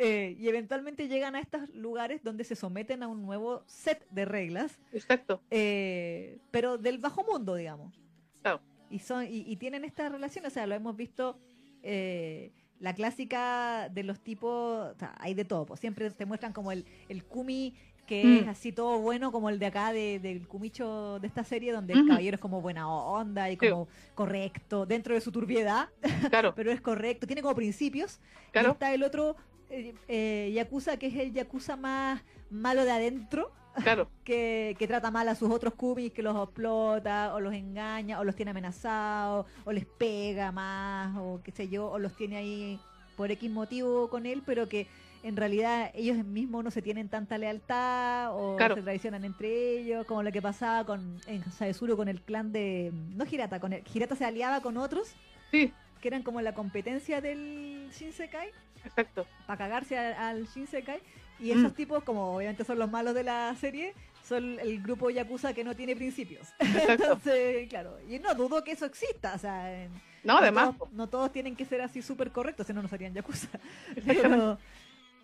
eh, 0.00 0.34
y 0.38 0.48
eventualmente 0.48 1.06
llegan 1.08 1.36
a 1.36 1.40
estos 1.40 1.68
lugares 1.74 2.22
donde 2.24 2.44
se 2.44 2.56
someten 2.56 3.02
a 3.02 3.08
un 3.08 3.22
nuevo 3.22 3.62
set 3.66 4.06
de 4.10 4.24
reglas, 4.24 4.78
Exacto. 4.92 5.42
eh, 5.50 6.38
pero 6.50 6.78
del 6.78 6.98
bajo 6.98 7.22
mundo, 7.24 7.54
digamos. 7.54 7.94
Claro. 8.42 8.60
Y, 8.90 8.98
son, 9.00 9.24
y, 9.24 9.44
y 9.46 9.56
tienen 9.56 9.84
esta 9.84 10.08
relación, 10.08 10.46
o 10.46 10.50
sea, 10.50 10.66
lo 10.66 10.74
hemos 10.74 10.96
visto, 10.96 11.38
eh, 11.82 12.50
la 12.80 12.94
clásica 12.94 13.88
de 13.92 14.02
los 14.04 14.20
tipos, 14.20 14.90
o 14.90 14.98
sea, 14.98 15.14
hay 15.18 15.34
de 15.34 15.44
todo, 15.44 15.66
pues 15.66 15.80
siempre 15.80 16.10
te 16.10 16.24
muestran 16.24 16.52
como 16.52 16.72
el, 16.72 16.86
el 17.08 17.24
kumi 17.24 17.74
que 18.06 18.24
Mm. 18.24 18.36
es 18.38 18.48
así 18.48 18.72
todo 18.72 18.98
bueno, 18.98 19.30
como 19.30 19.50
el 19.50 19.60
de 19.60 19.66
acá 19.66 19.92
de- 19.92 20.18
del 20.18 20.48
kumicho 20.48 21.20
de 21.20 21.28
esta 21.28 21.44
serie, 21.44 21.70
donde 21.72 21.92
el 21.92 22.08
caballero 22.08 22.34
es 22.34 22.40
como 22.40 22.60
buena 22.60 22.88
onda 22.92 23.48
y 23.50 23.52
Sí. 23.52 23.68
como 23.68 23.86
correcto, 24.16 24.84
dentro 24.84 25.14
de 25.14 25.20
su 25.20 25.30
turbiedad, 25.30 25.88
Claro, 26.28 26.52
pero 26.56 26.72
es 26.72 26.80
correcto, 26.80 27.26
tiene 27.28 27.40
como 27.42 27.54
principios. 27.54 28.18
Y 28.48 28.50
claro. 28.52 28.72
está 28.72 28.92
el 28.92 29.04
otro 29.04 29.36
eh, 29.70 29.94
eh, 30.08 30.52
Yakuza, 30.54 30.96
que 30.98 31.06
es 31.06 31.14
el 31.16 31.32
Yakuza 31.32 31.76
más 31.76 32.22
malo 32.50 32.84
de 32.84 32.90
adentro, 32.92 33.50
Claro. 33.82 34.08
que, 34.24 34.74
que 34.78 34.86
trata 34.88 35.10
mal 35.10 35.28
a 35.28 35.34
sus 35.34 35.50
otros 35.50 35.74
kumis, 35.74 36.12
que 36.12 36.22
los 36.22 36.36
explota, 36.36 37.34
o 37.34 37.40
los 37.40 37.54
engaña, 37.54 38.18
o 38.20 38.24
los 38.24 38.34
tiene 38.34 38.50
amenazados, 38.50 39.46
o 39.64 39.72
les 39.72 39.86
pega 39.86 40.50
más, 40.52 41.16
o 41.18 41.40
qué 41.44 41.52
sé 41.52 41.68
yo, 41.68 41.88
o 41.90 41.98
los 41.98 42.14
tiene 42.16 42.36
ahí 42.36 42.80
por 43.16 43.30
X 43.30 43.50
motivo 43.50 44.08
con 44.10 44.26
él, 44.26 44.42
pero 44.44 44.68
que 44.68 44.86
en 45.22 45.36
realidad 45.36 45.90
ellos 45.94 46.24
mismos 46.24 46.64
no 46.64 46.70
se 46.70 46.80
tienen 46.80 47.08
tanta 47.10 47.36
lealtad 47.36 48.30
o 48.34 48.56
Claro. 48.56 48.74
se 48.74 48.82
traicionan 48.82 49.24
entre 49.24 49.78
ellos, 49.78 50.06
como 50.06 50.22
lo 50.22 50.32
que 50.32 50.40
pasaba 50.40 50.84
con 50.86 51.18
en 51.26 51.44
Saesuro 51.52 51.96
con 51.96 52.08
el 52.08 52.22
clan 52.22 52.52
de 52.52 52.90
no 53.14 53.24
Hirata, 53.30 53.60
con 53.60 53.72
el, 53.74 53.82
Hirata 53.92 54.16
se 54.16 54.24
aliaba 54.24 54.60
con 54.62 54.78
otros 54.78 55.14
Sí, 55.50 55.72
que 56.00 56.08
eran 56.08 56.22
como 56.22 56.40
la 56.40 56.54
competencia 56.54 57.20
del 57.20 57.90
Shinsekai 57.92 58.50
exacto. 58.84 59.26
para 59.46 59.58
cagarse 59.58 59.98
al, 59.98 60.14
al 60.14 60.46
Shinsekai 60.46 61.00
y 61.38 61.54
Mm. 61.54 61.58
esos 61.58 61.74
tipos 61.74 62.04
como 62.04 62.36
obviamente 62.36 62.64
son 62.64 62.78
los 62.78 62.90
malos 62.90 63.14
de 63.14 63.24
la 63.24 63.54
serie 63.56 63.94
son 64.26 64.58
el 64.60 64.82
grupo 64.82 65.10
yakuza 65.10 65.52
que 65.54 65.64
no 65.64 65.74
tiene 65.74 65.96
principios 65.96 66.48
entonces 66.88 67.68
claro 67.68 67.98
y 68.08 68.18
no 68.18 68.34
dudo 68.34 68.62
que 68.62 68.72
eso 68.72 68.84
exista 68.86 69.34
o 69.34 69.38
sea 69.38 69.84
en- 69.84 69.90
No, 70.22 70.36
además. 70.38 70.76
todos, 70.76 70.92
no 70.92 71.06
todos 71.08 71.32
tienen 71.32 71.56
que 71.56 71.64
ser 71.64 71.80
así 71.80 72.02
súper 72.02 72.30
correctos, 72.30 72.66
si 72.66 72.72
no, 72.74 72.82
no 72.82 72.88
serían 72.88 73.14
Yakuza. 73.14 73.48
Pero, 74.06 74.58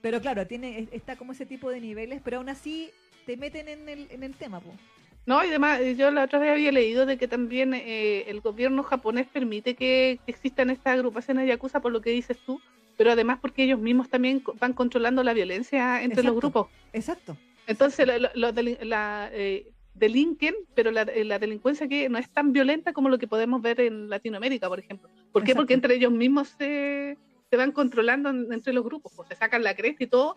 pero 0.00 0.20
claro, 0.22 0.46
tiene, 0.46 0.78
es- 0.78 0.88
está 0.92 1.16
como 1.16 1.32
ese 1.32 1.44
tipo 1.44 1.68
de 1.70 1.80
niveles, 1.80 2.20
pero 2.24 2.38
aún 2.38 2.48
así 2.48 2.90
te 3.26 3.36
meten 3.36 3.68
en 3.68 3.88
el, 3.88 4.06
en 4.10 4.22
el 4.22 4.34
tema, 4.36 4.60
po. 4.60 4.72
No, 5.26 5.42
y 5.44 5.48
además, 5.48 5.80
yo 5.96 6.10
la 6.12 6.22
otra 6.24 6.38
vez 6.38 6.52
había 6.52 6.70
leído 6.70 7.04
de 7.04 7.18
que 7.18 7.26
también 7.26 7.74
eh, 7.74 8.24
el 8.30 8.40
gobierno 8.40 8.84
japonés 8.84 9.26
permite 9.26 9.74
que 9.74 10.20
existan 10.28 10.70
estas 10.70 10.94
agrupaciones 10.94 11.48
yakuza 11.48 11.80
por 11.80 11.90
lo 11.92 12.00
que 12.00 12.10
dices 12.10 12.38
tú, 12.46 12.60
pero 12.96 13.10
además 13.10 13.38
porque 13.40 13.64
ellos 13.64 13.80
mismos 13.80 14.08
también 14.08 14.42
van 14.60 14.72
controlando 14.72 15.24
la 15.24 15.34
violencia 15.34 16.02
entre 16.02 16.22
los 16.22 16.36
grupos. 16.36 16.68
Exacto. 16.92 17.36
Entonces, 17.66 18.06
lo- 18.06 18.18
lo- 18.18 18.30
los 18.34 18.54
delin- 18.54 18.78
la, 18.82 19.28
eh, 19.32 19.72
delinquen, 19.94 20.54
pero 20.76 20.92
la, 20.92 21.02
eh, 21.02 21.24
la 21.24 21.40
delincuencia 21.40 21.88
que 21.88 22.08
no 22.08 22.18
es 22.18 22.30
tan 22.30 22.52
violenta 22.52 22.92
como 22.92 23.08
lo 23.08 23.18
que 23.18 23.26
podemos 23.26 23.60
ver 23.60 23.80
en 23.80 24.08
Latinoamérica, 24.08 24.68
por 24.68 24.78
ejemplo. 24.78 25.08
¿Por 25.32 25.42
qué? 25.42 25.50
Exacto. 25.52 25.62
Porque 25.62 25.74
entre 25.74 25.94
ellos 25.96 26.12
mismos 26.12 26.50
se, 26.56 27.18
se 27.50 27.56
van 27.56 27.72
controlando 27.72 28.30
en- 28.30 28.52
entre 28.52 28.72
los 28.72 28.84
grupos, 28.84 29.12
pues 29.16 29.28
se 29.28 29.34
sacan 29.34 29.64
la 29.64 29.74
cresta 29.74 30.04
y 30.04 30.06
todo, 30.06 30.36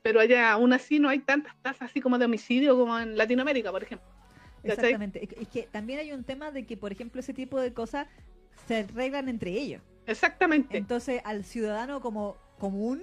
pero 0.00 0.20
allá 0.20 0.50
aún 0.52 0.72
así 0.72 0.98
no 0.98 1.10
hay 1.10 1.18
tantas 1.18 1.54
tasas 1.60 1.90
así 1.90 2.00
como 2.00 2.16
de 2.18 2.24
homicidio 2.24 2.78
como 2.78 2.98
en 2.98 3.18
Latinoamérica, 3.18 3.70
por 3.70 3.82
ejemplo. 3.82 4.08
Exactamente. 4.64 5.28
Es 5.40 5.48
que- 5.48 5.62
también 5.70 5.98
hay 6.00 6.12
un 6.12 6.24
tema 6.24 6.50
de 6.50 6.64
que, 6.64 6.76
por 6.76 6.92
ejemplo, 6.92 7.20
ese 7.20 7.34
tipo 7.34 7.60
de 7.60 7.72
cosas 7.72 8.06
se 8.68 8.78
arreglan 8.78 9.28
entre 9.28 9.50
ellos. 9.50 9.82
Exactamente. 10.06 10.76
Entonces, 10.76 11.20
al 11.24 11.44
ciudadano 11.44 12.00
como 12.00 12.36
común, 12.58 13.02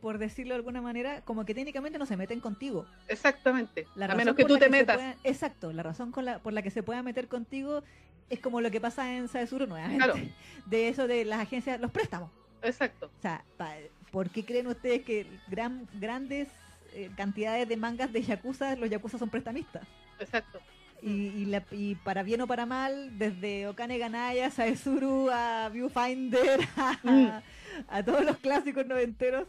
por 0.00 0.18
decirlo 0.18 0.54
de 0.54 0.56
alguna 0.58 0.80
manera, 0.82 1.20
como 1.22 1.44
que 1.44 1.54
técnicamente 1.54 1.98
no 1.98 2.06
se 2.06 2.16
meten 2.16 2.40
contigo. 2.40 2.86
Exactamente. 3.08 3.86
La 3.94 4.06
a 4.06 4.14
menos 4.14 4.34
que 4.34 4.44
tú 4.44 4.58
te 4.58 4.68
metas. 4.68 5.16
exacto, 5.24 5.72
la 5.72 5.82
razón 5.82 6.10
con 6.10 6.24
la, 6.24 6.38
por 6.40 6.52
la 6.52 6.62
que 6.62 6.70
se 6.70 6.82
pueda 6.82 7.02
meter 7.02 7.28
contigo 7.28 7.82
es 8.28 8.40
como 8.40 8.60
lo 8.60 8.70
que 8.70 8.80
pasa 8.80 9.14
en 9.16 9.28
Saesuro 9.28 9.66
nuevamente. 9.66 10.04
Claro. 10.04 10.18
De 10.66 10.88
eso 10.88 11.06
de 11.06 11.24
las 11.24 11.40
agencias, 11.40 11.80
los 11.80 11.90
préstamos. 11.90 12.30
Exacto. 12.62 13.10
O 13.18 13.22
sea, 13.22 13.44
pa- 13.56 13.74
¿por 14.10 14.30
qué 14.30 14.44
creen 14.44 14.66
ustedes 14.68 15.02
que 15.02 15.26
gran, 15.48 15.86
grandes 16.00 16.48
eh, 16.94 17.10
cantidades 17.16 17.68
de 17.68 17.76
mangas 17.76 18.12
de 18.12 18.22
Yakuza, 18.22 18.76
los 18.76 18.88
Yakuza 18.90 19.18
son 19.18 19.28
prestamistas? 19.30 19.86
Exacto. 20.22 20.60
Y, 21.02 21.10
y, 21.28 21.44
la- 21.46 21.64
y 21.72 21.96
para 21.96 22.22
bien 22.22 22.40
o 22.42 22.46
para 22.46 22.64
mal, 22.64 23.18
desde 23.18 23.66
Okane 23.66 23.98
Ganaya, 23.98 24.50
Saesuru, 24.50 25.30
a 25.30 25.68
Viewfinder, 25.68 26.60
a, 26.76 26.96
Mm. 27.02 27.28
a 27.88 28.02
todos 28.04 28.24
los 28.24 28.36
clásicos 28.36 28.86
noventeros, 28.86 29.46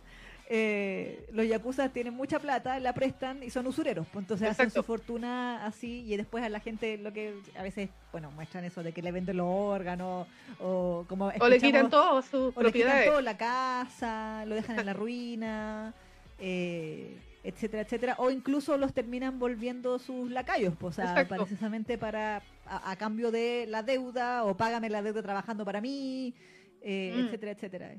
eh, 0.49 1.26
los 1.32 1.47
Yakuza 1.47 1.89
tienen 1.89 2.13
mucha 2.15 2.38
plata, 2.39 2.78
la 2.80 2.93
prestan 2.93 3.41
y 3.43 3.49
son 3.49 3.65
usureros. 3.67 4.05
Pues 4.11 4.24
entonces 4.24 4.49
hacen 4.49 4.71
su 4.71 4.84
fortuna 4.84 5.65
así 5.65 6.03
y 6.07 6.17
después 6.17 6.43
a 6.43 6.49
la 6.49 6.59
gente 6.59 6.97
lo 6.97 7.13
que 7.13 7.34
a 7.57 7.63
veces, 7.63 7.89
bueno, 8.11 8.30
muestran 8.32 8.63
eso 8.65 8.84
de 8.84 8.91
que 8.91 9.01
le 9.01 9.11
venden 9.11 9.38
los 9.38 9.47
órganos 9.47 10.28
o 10.59 11.05
como... 11.07 11.32
O 11.39 11.47
le 11.47 11.59
quitan 11.59 11.89
todas 11.89 12.26
sus 12.26 12.55
o 12.57 12.61
le 12.61 12.71
quitan 12.71 12.89
propiedades. 12.91 13.09
todo, 13.09 13.21
la 13.21 13.38
casa, 13.38 14.43
lo 14.45 14.55
dejan 14.55 14.80
en 14.80 14.86
la 14.86 14.93
ruina, 14.93 15.93
eh, 16.39 17.15
etcétera, 17.44 17.84
etcétera. 17.84 18.16
O 18.20 18.30
incluso 18.32 18.78
los 18.78 18.94
terminan 18.94 19.39
volviendo 19.39 20.00
sus 20.00 20.32
lacayos, 20.32 20.74
pues, 20.80 20.98
o 21.00 21.02
sea, 21.02 21.28
precisamente 21.28 21.98
para, 21.98 22.41
a, 22.66 22.91
a 22.91 22.96
cambio 22.96 23.32
de 23.32 23.66
la 23.68 23.84
deuda, 23.84 24.44
o 24.46 24.56
págame 24.56 24.89
la 24.89 25.02
deuda 25.02 25.22
trabajando 25.22 25.66
para 25.66 25.82
mí, 25.82 26.34
eh, 26.82 27.14
Mm. 27.16 27.26
etcétera, 27.26 27.52
etcétera. 27.52 27.96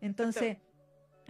Entonces, 0.00 0.56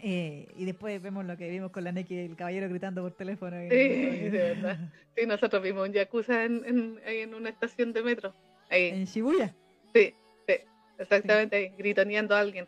eh, 0.03 0.49
y 0.57 0.65
después 0.65 1.01
vemos 1.01 1.25
lo 1.25 1.37
que 1.37 1.49
vimos 1.49 1.71
con 1.71 1.83
la 1.85 1.93
Neki, 1.93 2.17
el 2.19 2.37
caballero 2.37 2.69
gritando 2.69 3.03
por 3.03 3.13
teléfono. 3.13 3.57
Sí, 3.63 3.69
de 3.69 4.31
verdad. 4.31 4.79
Sí, 5.17 5.27
nosotros 5.27 5.63
vimos 5.63 5.89
un 5.89 5.95
Yakuza 5.95 6.45
en, 6.45 6.63
en, 6.67 7.01
en 7.07 7.35
una 7.35 7.49
estación 7.49 7.93
de 7.93 8.03
metro. 8.03 8.35
Ahí, 8.69 8.89
En 8.89 9.05
Shibuya. 9.07 9.55
sí, 9.95 10.13
sí, 10.47 10.55
exactamente 10.99 11.57
ahí, 11.57 11.69
gritoneando 11.79 12.35
a 12.35 12.41
alguien. 12.41 12.67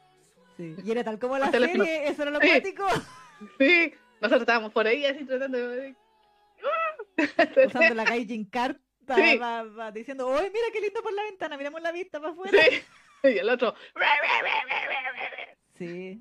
Sí. 0.57 0.75
Y 0.85 0.91
era 0.91 1.05
tal 1.05 1.19
como 1.19 1.37
la 1.39 1.51
serie, 1.51 2.09
eso 2.09 2.23
era 2.23 2.31
lo 2.31 2.41
Sí. 2.41 2.49
cuático. 2.49 2.85
Sí, 3.59 3.93
nosotros 4.21 4.43
estábamos 4.43 4.73
por 4.73 4.87
ahí 4.87 5.05
así 5.07 5.25
tratando 5.25 5.59
de... 5.69 5.95
usando 7.66 7.95
la 7.95 8.05
Gaijin 8.11 8.45
Card 8.45 8.77
Sí. 9.16 9.39
pa- 9.39 9.91
diciendo, 9.91 10.29
¡Uy, 10.29 10.43
mira 10.53 10.66
qué 10.73 10.81
lindo 10.83 11.03
por 11.03 11.12
la 11.14 11.23
ventana! 11.23 11.57
Miramos 11.57 11.81
la 11.81 11.93
vista 11.93 12.21
para 12.21 12.33
afuera. 12.33 12.59
Sí, 12.62 12.83
y 13.35 13.39
el 13.39 13.49
otro... 13.49 13.75
Sí. 15.79 16.19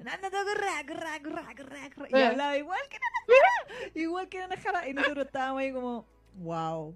Y 2.09 2.21
hablaba 2.21 2.57
igual 2.57 2.79
que. 2.89 3.99
Igual 3.99 4.29
que 4.29 4.39
Nanahara. 4.39 4.87
Y 4.87 4.93
nosotros 4.93 5.25
estábamos 5.25 5.61
ahí 5.61 5.73
como, 5.73 6.07
wow. 6.35 6.95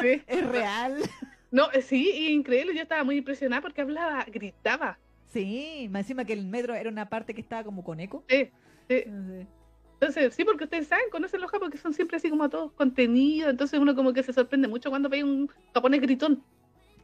Sí. 0.00 0.22
Es 0.26 0.46
real. 0.46 1.02
No, 1.50 1.70
eh, 1.72 1.82
sí, 1.82 2.28
increíble, 2.32 2.74
yo 2.74 2.82
estaba 2.82 3.02
muy 3.04 3.16
impresionada 3.16 3.62
porque 3.62 3.80
hablaba, 3.80 4.24
gritaba. 4.28 4.98
Sí, 5.26 5.88
más 5.90 6.02
encima 6.02 6.24
que 6.24 6.32
el 6.32 6.44
metro 6.46 6.74
era 6.74 6.88
una 6.88 7.08
parte 7.08 7.34
que 7.34 7.40
estaba 7.40 7.64
como 7.64 7.82
con 7.82 7.98
eco. 8.00 8.24
Sí, 8.28 8.50
sí. 8.88 9.02
Sí. 9.04 9.46
Entonces, 10.00 10.34
sí, 10.34 10.44
porque 10.44 10.64
ustedes 10.64 10.88
saben, 10.88 11.06
conocen 11.10 11.40
los 11.40 11.50
japoneses 11.50 11.80
que 11.80 11.82
son 11.82 11.94
siempre 11.94 12.18
así 12.18 12.28
como 12.28 12.48
todos 12.50 12.72
contenidos, 12.72 13.50
entonces 13.50 13.80
uno 13.80 13.94
como 13.94 14.12
que 14.12 14.22
se 14.22 14.32
sorprende 14.32 14.68
mucho 14.68 14.90
cuando 14.90 15.08
ve 15.08 15.24
un 15.24 15.48
japonés 15.72 16.00
gritón. 16.02 16.42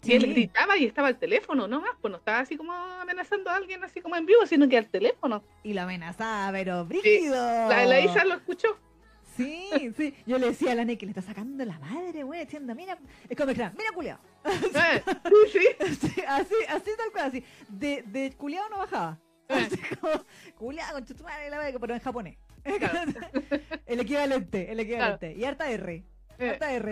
Y 0.05 0.15
él 0.15 0.23
Sí. 0.23 0.33
gritaba 0.33 0.77
y 0.77 0.85
estaba 0.85 1.09
al 1.09 1.19
teléfono, 1.19 1.69
no 1.69 1.81
más, 1.81 1.93
pues 2.01 2.11
no 2.11 2.19
estaba 2.19 2.41
así 2.41 2.57
como 2.57 2.73
amenazando 2.73 3.51
a 3.51 3.55
alguien 3.57 3.83
así 3.85 4.01
como 4.01 4.17
en 4.17 4.27
vivo, 4.27 4.45
sino 4.47 4.69
que 4.69 4.77
al 4.77 4.89
teléfono. 4.89 5.43
Y 5.63 5.73
lo 5.75 5.83
amenazaba, 5.83 6.51
pero 6.53 6.85
brígido. 6.85 7.35
La, 7.35 7.87
la 7.87 8.01
Isa 8.01 8.25
lo 8.25 8.35
escuchó. 8.35 8.77
Sí, 9.37 9.71
sí. 9.97 10.15
Yo 10.27 10.39
le 10.39 10.49
decía 10.49 10.73
a 10.73 10.75
la 10.75 10.85
Neki, 10.85 11.07
le 11.07 11.13
está 11.13 11.23
sacando 11.23 11.65
la 11.65 11.79
madre, 11.79 12.23
güey, 12.25 12.45
diciendo, 12.45 12.75
mira, 12.75 12.99
es 13.29 13.37
como 13.39 13.55
que, 13.55 13.71
mira, 13.79 13.91
culiao. 13.95 14.19
Eh, 14.45 15.03
sí, 15.51 15.59
sí. 15.89 16.09
Sí, 16.09 16.23
así, 16.29 16.55
así 16.69 16.91
tal 16.99 17.11
cual, 17.13 17.25
así. 17.27 17.45
De, 17.69 18.03
de 18.07 18.33
culiao 18.37 18.69
no 18.69 18.79
bajaba. 18.79 19.19
Eh. 19.49 19.55
Así 19.55 19.79
como, 19.97 20.13
culiao 20.59 20.93
con 20.93 21.05
tu 21.07 21.15
madre, 21.25 21.49
la 21.49 21.59
verga, 21.59 21.79
pero 21.79 21.95
en 21.95 22.01
japonés. 22.01 22.37
Claro. 22.79 23.13
el 23.87 24.01
equivalente, 24.01 24.71
el 24.71 24.81
equivalente. 24.81 25.33
Y 25.37 25.45
harta 25.45 25.69
R. 25.71 26.03
Eh, 26.39 26.49
Harta 26.51 26.73
R. 26.73 26.91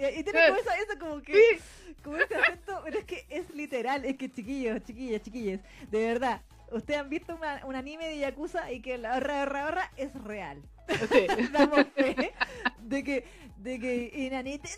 Y 0.00 0.22
tiene 0.22 0.40
como 0.46 0.58
eso, 0.60 0.70
eso 0.70 0.98
como 1.00 1.22
que, 1.22 1.32
Sí, 1.34 1.94
como 2.04 2.16
ese 2.18 2.34
acento, 2.36 2.80
pero 2.84 2.98
es 3.00 3.04
que 3.04 3.26
es 3.28 3.50
literal, 3.50 4.04
es 4.04 4.16
que 4.16 4.30
chiquillos, 4.30 4.82
chiquillas, 4.84 5.22
chiquillas, 5.22 5.60
de 5.90 6.06
verdad, 6.06 6.40
ustedes 6.70 7.00
han 7.00 7.10
visto 7.10 7.34
una- 7.34 7.60
un 7.66 7.74
anime 7.74 8.06
de 8.06 8.18
Yakuza 8.18 8.70
y 8.70 8.80
que 8.80 8.96
la 8.96 9.18
ra, 9.18 9.44
ra, 9.44 9.70
ra, 9.72 9.92
es 9.96 10.14
real. 10.22 10.62
sí. 10.88 11.26
damos 11.52 11.84
fe 11.96 12.32
de 12.80 13.02
que 13.04 13.24
de 13.58 13.80
que 13.80 14.10
Inanite 14.14 14.68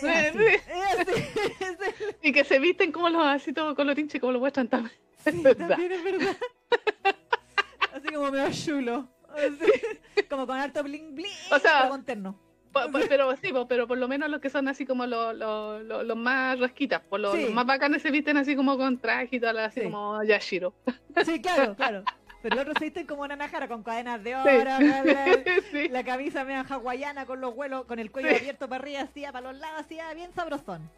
Sí, 0.00 0.08
Y 2.22 2.32
que 2.32 2.44
se 2.44 2.58
visten 2.58 2.92
como 2.92 3.08
los 3.08 3.22
así 3.24 3.52
todo 3.52 3.74
colorinche, 3.74 4.20
como 4.20 4.32
lo 4.32 4.40
muestran 4.40 4.68
también. 4.68 4.94
sí, 5.24 5.30
Es 5.30 5.42
verdad. 5.42 5.68
también 5.68 5.92
es 5.92 6.04
verdad 6.04 6.36
así 7.94 8.08
como 8.14 8.30
medio 8.30 8.50
chulo 8.52 9.08
así, 9.34 10.24
como 10.28 10.46
con 10.46 10.56
harto 10.58 10.82
bling 10.82 11.14
bling 11.14 11.32
O 11.50 11.58
sea, 11.58 11.88
con 11.88 12.04
terno 12.04 12.38
Pero 13.08 13.34
sí, 13.36 13.52
po, 13.52 13.66
pero 13.66 13.86
por 13.88 13.98
lo 13.98 14.06
menos 14.08 14.30
los 14.30 14.40
que 14.40 14.48
son 14.50 14.68
así 14.68 14.86
como 14.86 15.06
los, 15.06 15.34
los, 15.36 15.82
los, 15.82 16.04
los 16.04 16.16
más 16.16 16.58
rasquitas, 16.60 17.00
por 17.02 17.18
los, 17.20 17.36
más 17.50 17.66
bacanes 17.66 18.02
se 18.02 18.10
visten 18.12 18.36
así 18.36 18.54
como 18.54 18.76
con 18.78 18.98
traje 18.98 19.36
y 19.36 19.40
tal, 19.40 19.58
así 19.58 19.80
Sí. 19.80 19.84
como 19.86 20.22
Yashiro. 20.22 20.72
sí 21.24 21.40
claro 21.42 21.74
claro 21.74 22.04
pero 22.42 22.54
el 22.54 22.60
otro 22.60 22.72
se 22.78 22.84
visten 22.86 23.06
como 23.06 23.26
Nanahara 23.26 23.68
con 23.68 23.82
cadenas 23.82 24.22
de 24.22 24.34
oro 24.36 24.50
Sí. 24.78 25.60
sí. 25.72 25.88
la 25.88 26.04
camisa 26.04 26.44
media 26.44 26.64
hawaiana 26.68 27.26
con 27.26 27.40
los 27.40 27.54
vuelos 27.54 27.84
con 27.86 27.98
el 27.98 28.10
cuello 28.10 28.28
Sí. 28.30 28.36
abierto 28.36 28.68
para 28.68 28.82
arriba 28.82 29.00
así 29.02 29.22
para 29.22 29.40
los 29.52 29.60
lados 29.60 29.80
así 29.84 29.98
bien 30.14 30.32
sabrosón 30.34 30.88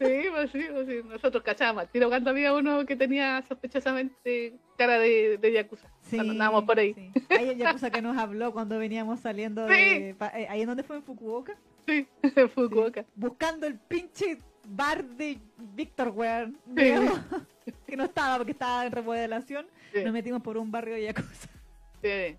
Sí, 0.00 0.24
pues 0.30 0.50
sí, 0.50 0.64
pues 0.72 0.86
sí. 0.88 1.00
Nosotros 1.06 1.42
cachábamos. 1.42 1.86
Tiro 1.90 2.08
cuando 2.08 2.30
había 2.30 2.54
uno 2.54 2.86
que 2.86 2.96
tenía 2.96 3.42
sospechosamente 3.46 4.54
cara 4.78 4.98
de, 4.98 5.36
de 5.36 5.52
Yakuza. 5.52 5.88
Sí, 6.00 6.16
Cuando 6.16 6.32
andábamos 6.32 6.64
por 6.64 6.78
ahí. 6.78 6.94
sí. 6.94 7.12
Hay 7.28 7.50
el 7.50 7.58
Yakuza 7.58 7.90
que 7.90 8.00
nos 8.00 8.16
habló 8.16 8.52
cuando 8.52 8.78
veníamos 8.78 9.20
saliendo 9.20 9.66
Sí. 9.68 9.74
de... 9.74 10.10
eh, 10.34 10.46
¿Ahí 10.48 10.62
en 10.62 10.68
dónde 10.68 10.82
fue? 10.84 10.96
¿En 10.96 11.02
Fukuoka? 11.02 11.54
Sí, 11.86 12.06
Fukuoka. 12.54 13.04
Buscando 13.14 13.66
el 13.66 13.78
pinche 13.78 14.38
bar 14.64 15.04
de 15.04 15.38
Víctor, 15.58 16.08
weón. 16.08 16.58
Sí. 16.76 16.92
que 17.86 17.96
no 17.96 18.04
estaba 18.04 18.36
porque 18.38 18.52
estaba 18.52 18.84
en 18.86 18.92
remodelación. 18.92 19.66
Sí. 19.92 20.02
Nos 20.04 20.12
metimos 20.12 20.42
por 20.42 20.56
un 20.56 20.70
barrio 20.70 20.94
de 20.94 21.02
Yakuza. 21.04 21.48
Sí. 22.02 22.36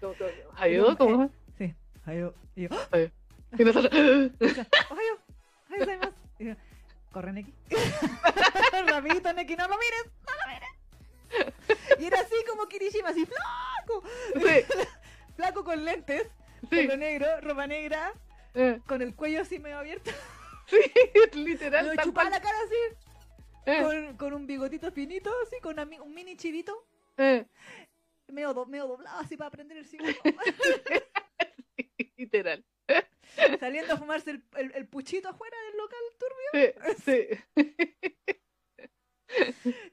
¿Cómo- 0.00 0.14
Adiós, 0.56 0.96
¿cómo? 0.96 1.30
Sí. 1.58 1.74
Ohio. 2.06 2.34
Y 2.56 2.62
yo. 2.62 2.68
Adiós. 2.90 3.10
Y 3.58 3.64
nosotros. 3.64 3.92
Ohio. 3.94 4.32
Ohio 4.90 5.78
gozaimasu. 5.78 6.12
Y 6.38 6.44
yo, 6.46 6.54
corre, 7.12 7.32
Neki. 7.32 7.52
Rapidito, 8.86 9.32
Neki, 9.32 9.56
no 9.56 9.68
lo 9.68 9.76
mires, 9.78 10.12
no 10.26 10.32
lo 10.34 10.52
mires. 10.52 11.52
Y 11.98 12.04
era 12.06 12.20
así 12.20 12.34
como 12.48 12.66
Kirishima, 12.66 13.08
así 13.10 13.24
flaco. 13.26 14.02
Sí, 14.34 14.64
Flaco 15.36 15.64
con 15.64 15.84
lentes, 15.84 16.24
sí. 16.60 16.66
pelo 16.68 16.96
negro, 16.96 17.26
ropa 17.40 17.66
negra, 17.66 18.12
eh, 18.54 18.80
con 18.86 19.00
el 19.00 19.14
cuello 19.14 19.40
así 19.40 19.58
medio 19.58 19.78
abierto. 19.78 20.10
Sí, 21.32 21.38
literal. 21.38 21.94
Tal 21.96 22.04
chupaba 22.06 22.30
la 22.30 22.40
cara 22.40 22.56
así, 22.64 22.76
Eh, 23.66 23.82
con, 23.82 24.16
con 24.16 24.32
un 24.34 24.46
bigotito 24.46 24.90
finito, 24.92 25.30
así, 25.46 25.60
con 25.60 25.78
una 25.78 25.84
un 26.02 26.14
mini 26.14 26.36
chivito, 26.36 26.86
eh, 27.16 27.46
medio, 28.28 28.52
do- 28.54 28.66
medio 28.66 28.86
doblado 28.88 29.18
así 29.20 29.36
para 29.36 29.50
prender 29.50 29.78
el 29.78 29.86
cigarro. 29.86 30.14
Literal. 32.16 32.64
Saliendo 33.60 33.94
a 33.94 33.96
fumarse 33.96 34.30
el, 34.30 34.42
el- 34.56 34.72
el 34.74 34.86
puchito 34.88 35.28
afuera 35.28 35.56
del 35.66 35.76
local 35.76 36.00
turbio. 36.18 36.50
Sí, 36.96 37.04
sí. 37.04 37.28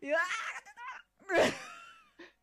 Y 0.02 0.12
¡ah! 0.12 0.18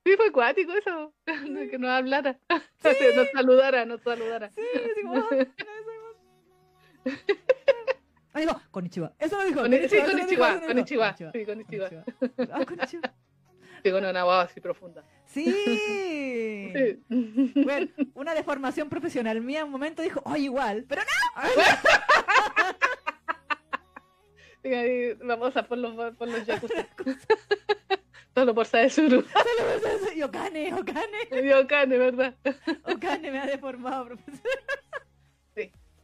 Sí, 0.05 0.17
fue 0.17 0.29
acuático 0.29 0.73
eso. 0.73 1.13
Que 1.27 1.77
nos 1.79 1.91
hablara. 1.91 2.39
Nos 2.49 3.29
saludara, 3.33 3.85
nos 3.85 4.01
saludara. 4.03 4.51
Sí, 4.51 4.63
como, 5.03 5.29
digo, 8.83 8.87
konnichiwa. 9.09 9.13
Eso 9.19 9.37
lo 9.37 9.45
dijo. 9.45 9.61
Con 9.61 9.73
eso 9.73 9.89
sí, 9.89 9.97
lo 9.97 10.03
con 10.05 10.17
dijo, 10.17 10.27
Ichiwa, 10.27 10.49
eso 10.51 10.61
lo 10.61 10.67
con 10.67 10.77
dijo. 10.77 10.85
Ichiwa. 10.85 11.17
Sí, 11.33 11.45
con 11.45 11.61
Ichiwa. 11.61 11.89
Konnichiwa. 11.89 12.05
Ah, 12.53 12.65
konnichiwa. 12.65 13.13
Sí, 13.83 13.91
con 13.93 14.05
una 14.05 14.25
voz 14.25 14.45
así 14.51 14.61
profunda. 14.61 15.03
Sí. 15.27 15.45
Sí. 16.73 17.03
Bueno, 17.65 17.89
una 18.15 18.35
deformación 18.35 18.89
profesional 18.89 19.41
mía 19.41 19.61
en 19.61 19.67
un 19.67 19.73
momento 19.73 20.03
dijo, 20.03 20.21
oye, 20.25 20.45
igual, 20.45 20.85
pero 20.89 21.03
no. 21.03 21.43
Ahí 24.65 25.15
vamos 25.23 25.57
a 25.57 25.63
por 25.63 25.79
los, 25.79 25.95
por 26.17 26.29
los. 26.29 26.41
Solo 28.35 28.53
por 28.55 28.67
Saesuru. 28.67 29.23
Solo 29.23 29.81
por 29.81 29.91
eso, 29.91 30.13
y 30.13 30.23
Okane, 30.23 30.75
Okane, 30.75 31.49
Yo 31.49 31.67
cane, 31.69 31.97
¿verdad? 31.97 32.35
Okane 32.83 33.31
me 33.31 33.39
ha 33.39 33.47
deformado 33.47 34.07
profesional. 34.07 34.43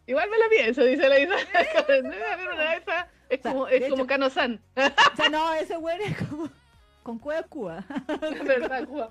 Igual 0.07 0.29
me 0.31 0.39
la 0.39 0.49
pienso, 0.49 0.83
dice 0.85 1.09
la 1.09 1.19
Isa. 1.19 1.35
Es 3.33 3.41
O 3.41 3.43
sea, 3.45 3.53
como, 3.53 3.67
es 3.69 3.81
como 3.85 3.95
hecho- 3.97 4.07
Kano-san. 4.07 4.61
O 4.77 5.17
sea, 5.17 5.29
no, 5.31 5.55
ese 5.55 5.77
güey 5.77 6.03
es 6.03 6.17
como 6.29 6.51
con 7.03 7.19
cueva 7.19 7.43
Cuba. 7.45 7.85
¿Verdad, 8.45 8.87
Juan? 8.87 9.09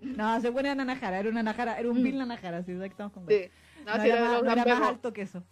No, 0.00 0.36
ese 0.36 0.50
güey 0.50 0.64
era 0.66 0.74
Nanajara, 0.74 1.18
era 1.20 1.28
una 1.30 1.42
Nanajara, 1.42 1.78
era 1.78 1.88
un 1.90 2.00
Mm. 2.00 2.02
Bill 2.04 2.18
Nanajara, 2.18 2.62
sí, 2.64 2.72
estamos 2.82 3.12
con 3.12 3.26
Sí. 3.28 3.50
No, 3.86 3.96
No, 3.96 4.02
sí, 4.02 4.08
era, 4.08 4.16
era 4.16 4.16
de 4.16 4.20
más, 4.28 4.32
los 4.32 4.44
no 4.44 4.52
era 4.62 4.64
más 4.78 4.88
alto 4.88 5.12
que 5.12 5.22
eso. 5.22 5.42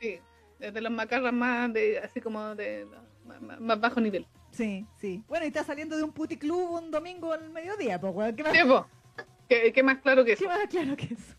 Sí. 0.00 0.20
Es 0.60 0.74
de 0.74 0.80
los 0.80 0.92
macarras 0.92 1.32
más 1.32 1.72
de, 1.72 1.98
así 1.98 2.20
como 2.20 2.54
de 2.54 2.86
más, 3.26 3.40
más- 3.40 3.60
más 3.60 3.80
bajo 3.80 4.00
nivel. 4.00 4.26
Sí, 4.50 4.86
sí. 4.98 5.22
Bueno, 5.28 5.44
y 5.46 5.48
está 5.48 5.64
saliendo 5.64 5.96
de 5.96 6.02
un 6.02 6.12
puticlub 6.12 6.70
un 6.72 6.90
domingo 6.90 7.32
al 7.32 7.50
mediodía, 7.50 8.00
pues, 8.00 8.12
güey. 8.12 8.34
¿Qué 8.34 8.42
más, 8.42 8.52
Sí, 8.52 8.58
po. 8.64 8.86
¿Qué, 9.48 9.72
qué 9.72 9.82
más 9.82 9.98
claro 9.98 10.24
que 10.24 10.36
qué 10.36 10.44
eso? 10.44 10.46
más 10.46 10.66
claro 10.68 10.96
que 10.96 11.06
eso? 11.14 11.34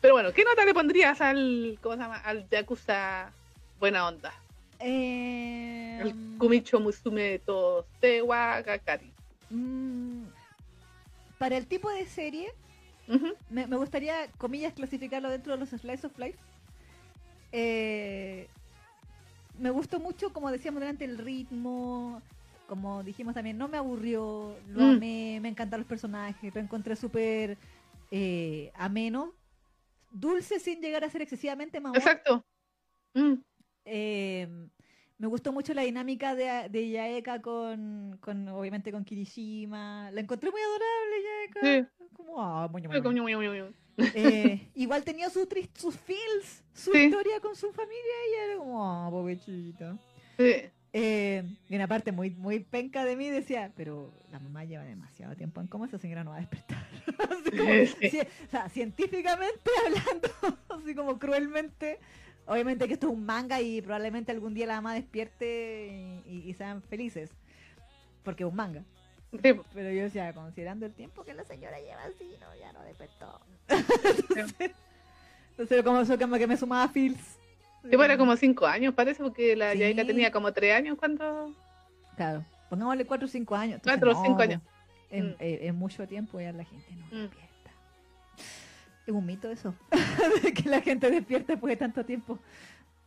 Pero 0.00 0.14
bueno, 0.14 0.32
¿qué 0.32 0.44
nota 0.44 0.64
le 0.64 0.74
pondrías 0.74 1.20
al, 1.20 1.78
¿cómo 1.82 1.94
se 1.96 2.00
llama? 2.02 2.16
Al 2.18 2.48
Yakuza 2.48 3.30
buena 3.78 4.06
onda? 4.08 4.32
Eh, 4.80 5.98
El 6.00 6.38
Kumicho 6.38 6.80
Musume 6.80 7.38
Tose 7.40 8.22
wa 8.22 8.60
Gakari. 8.62 9.12
mm, 9.50 10.24
para 11.38 11.56
el 11.56 11.66
tipo 11.66 11.88
de 11.90 12.06
serie, 12.06 12.48
me, 13.50 13.66
me 13.66 13.76
gustaría, 13.76 14.28
comillas, 14.38 14.72
clasificarlo 14.74 15.28
dentro 15.30 15.52
de 15.52 15.58
los 15.58 15.70
Slice 15.70 16.06
of 16.06 16.18
Life. 16.18 16.38
Eh, 17.52 18.48
me 19.58 19.70
gustó 19.70 20.00
mucho, 20.00 20.32
como 20.32 20.50
decíamos 20.50 20.80
delante, 20.80 21.04
el 21.04 21.18
ritmo. 21.18 22.22
Como 22.66 23.02
dijimos 23.02 23.34
también, 23.34 23.58
no 23.58 23.68
me 23.68 23.76
aburrió, 23.76 24.56
lo 24.70 24.80
Mm. 24.80 24.90
amé, 24.96 25.38
me 25.42 25.48
encantaron 25.48 25.80
los 25.82 25.88
personajes, 25.88 26.54
lo 26.54 26.60
encontré 26.60 26.96
súper 26.96 27.58
eh, 28.14 28.70
ameno, 28.74 29.34
dulce 30.10 30.60
sin 30.60 30.80
llegar 30.82 31.02
a 31.02 31.08
ser 31.10 31.22
excesivamente 31.22 31.80
mamón. 31.80 31.96
Exacto. 31.96 32.44
Mm. 33.14 33.34
Eh, 33.86 34.46
me 35.18 35.26
gustó 35.28 35.50
mucho 35.52 35.72
la 35.72 35.82
dinámica 35.82 36.34
de, 36.34 36.68
de 36.68 36.90
Yaeka 36.90 37.40
con, 37.40 38.18
con, 38.20 38.48
obviamente, 38.48 38.92
con 38.92 39.04
Kirishima. 39.04 40.10
La 40.10 40.20
encontré 40.20 40.50
muy 40.50 40.60
adorable, 40.60 41.16
Yaeka. 41.64 41.90
Como, 42.12 42.42
ah, 42.42 42.68
ño, 42.80 42.90
ño. 43.42 43.72
Eh, 44.14 44.70
igual 44.74 45.04
tenía 45.04 45.30
su 45.30 45.46
tris- 45.46 45.70
sus 45.74 45.96
feels, 45.96 46.62
su 46.74 46.92
Sí. 46.92 47.04
historia 47.04 47.40
con 47.40 47.56
su 47.56 47.72
familia 47.72 48.14
y 48.30 48.44
era 48.44 48.58
como, 48.58 48.84
ah, 48.84 49.08
pobrecita. 49.10 49.96
Sí. 50.38 50.70
Eh, 50.94 51.42
y 51.70 51.74
una 51.76 51.88
parte 51.88 52.12
muy, 52.12 52.30
muy 52.30 52.60
penca 52.60 53.04
de 53.04 53.16
mí 53.16 53.30
decía, 53.30 53.72
pero 53.76 54.12
la 54.30 54.38
mamá 54.38 54.64
lleva 54.64 54.84
demasiado 54.84 55.34
tiempo 55.36 55.60
en 55.62 55.66
coma, 55.66 55.86
esa 55.86 55.98
señora 55.98 56.22
no 56.22 56.30
va 56.32 56.36
a 56.36 56.40
despertar. 56.40 56.86
Así 57.30 57.50
como, 57.56 58.10
Sí. 58.10 58.20
o 58.46 58.50
sea, 58.50 58.68
científicamente 58.68 59.70
hablando, 59.86 60.58
así 60.68 60.94
como 60.94 61.18
cruelmente. 61.18 61.98
Obviamente 62.46 62.88
que 62.88 62.94
esto 62.94 63.06
es 63.06 63.12
un 63.12 63.24
manga 63.24 63.60
y 63.60 63.80
probablemente 63.80 64.32
algún 64.32 64.52
día 64.52 64.66
la 64.66 64.74
mamá 64.76 64.94
despierte 64.94 66.22
y, 66.26 66.52
sean 66.54 66.82
felices. 66.82 67.30
Porque 68.24 68.42
es 68.42 68.50
un 68.50 68.56
manga. 68.56 68.82
Sí. 69.30 69.38
Pero 69.72 69.90
yo 69.90 70.02
decía, 70.02 70.32
considerando 70.34 70.84
el 70.84 70.92
tiempo 70.92 71.24
que 71.24 71.34
la 71.34 71.44
señora 71.44 71.78
lleva 71.80 72.02
así, 72.04 72.36
no, 72.40 72.54
ya 72.56 72.72
no 72.72 72.82
despertó. 72.82 73.40
Entonces, 75.50 75.82
como 75.82 76.00
eso 76.00 76.18
como 76.18 76.36
que 76.36 76.46
me 76.46 76.56
sumaba 76.56 76.88
feels. 76.88 77.38
Sí, 77.82 77.96
era 78.00 78.16
como 78.18 78.36
cinco 78.36 78.66
años, 78.66 78.94
parece, 78.94 79.22
porque 79.22 79.56
la 79.56 79.72
Sí. 79.72 79.78
Yaika 79.78 80.04
tenía 80.04 80.30
como 80.30 80.52
tres 80.52 80.74
años 80.74 80.96
cuando. 80.98 81.52
Claro, 82.16 82.44
pongámosle 82.70 83.04
4 83.06 83.26
o 83.26 83.28
5 83.28 83.54
años. 83.56 83.80
Cuatro 83.82 84.12
o 84.12 84.22
cinco 84.22 84.36
no, 84.38 84.42
años. 84.42 84.62
Es, 85.10 85.24
Mm. 85.24 85.28
es- 85.38 85.60
es 85.62 85.74
mucho 85.74 86.06
tiempo 86.06 86.40
ya 86.40 86.52
la 86.52 86.64
gente 86.64 86.86
no 86.94 87.06
Mm. 87.06 87.20
despierta. 87.22 87.70
Es 89.06 89.12
un 89.14 89.26
mito 89.26 89.50
eso, 89.50 89.74
de 90.42 90.54
que 90.54 90.68
la 90.68 90.80
gente 90.80 91.10
despierta 91.10 91.52
después 91.54 91.72
de 91.72 91.76
tanto 91.76 92.04
tiempo. 92.04 92.38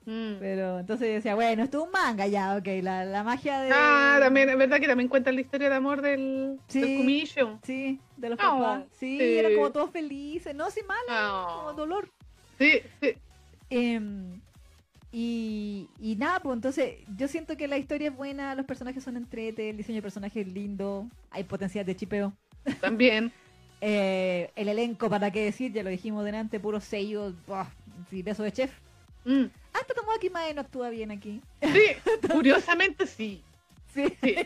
Mm. 0.06 0.36
Pero 0.40 0.80
entonces 0.80 1.08
yo 1.08 1.14
decía, 1.16 1.34
bueno, 1.36 1.64
esto 1.64 1.80
es 1.80 1.84
un 1.86 1.92
manga 1.92 2.28
ya, 2.28 2.56
ok, 2.58 2.68
la, 2.84 3.06
la 3.06 3.24
magia 3.24 3.62
de... 3.62 3.72
Ah, 3.74 4.18
también, 4.20 4.50
es 4.50 4.58
verdad 4.58 4.80
que 4.80 4.88
también 4.88 5.10
cuentan 5.10 5.34
la 5.34 5.42
historia 5.42 5.68
de 5.70 5.76
amor 5.76 6.02
del, 6.02 6.60
Sí. 6.68 6.82
del 6.82 6.98
Kumisho. 6.98 7.60
Sí, 7.64 8.00
de 8.18 8.30
los 8.30 8.38
Ah, 8.40 8.52
papás. 8.52 8.84
Sí, 9.00 9.18
sí. 9.18 9.38
eran 9.40 9.56
como 9.56 9.72
todos 9.72 9.90
felices, 9.90 10.54
no, 10.54 10.70
sin 10.70 10.86
mal, 10.86 11.00
Ah. 11.10 11.46
como 11.58 11.74
dolor. 11.74 12.10
Sí, 12.60 12.82
sí. 13.02 13.16
Em, 13.72 14.42
y, 15.18 15.88
y 15.98 16.18
nada, 16.18 16.42
pues 16.42 16.58
entonces 16.58 16.96
yo 17.16 17.30
siento 17.30 17.56
que 17.56 17.70
la 17.70 17.78
historia 17.78 18.10
es 18.10 18.16
buena, 18.18 18.54
los 18.54 18.66
personajes 18.66 19.02
son 19.02 19.16
entrete, 19.16 19.70
el 19.70 19.78
diseño 19.78 20.00
de 20.00 20.02
personajes 20.02 20.46
es 20.46 20.54
lindo, 20.54 21.08
hay 21.32 21.46
potencial 21.46 21.86
de 21.86 21.96
chipeo. 21.96 22.34
También. 22.82 23.32
Eh, 23.82 24.52
el 24.56 24.70
elenco, 24.70 25.10
para 25.10 25.30
qué 25.32 25.44
decir, 25.44 25.72
ya 25.72 25.84
lo 25.84 25.90
dijimos 25.90 26.26
delante, 26.26 26.60
puros 26.60 26.86
sellos, 26.86 27.36
buah, 27.46 27.68
sí, 28.10 28.24
beso 28.24 28.42
de 28.42 28.52
chef. 28.52 28.72
Mm. 29.26 29.44
Hasta 29.74 29.94
Tomoaki 29.94 30.30
Mae 30.30 30.54
no 30.54 30.62
actúa 30.62 30.90
bien 30.90 31.12
aquí. 31.12 31.42
Sí, 31.62 31.84
curiosamente 32.32 33.06
sí. 33.06 33.44
Sí. 33.94 34.06
sí. 34.24 34.38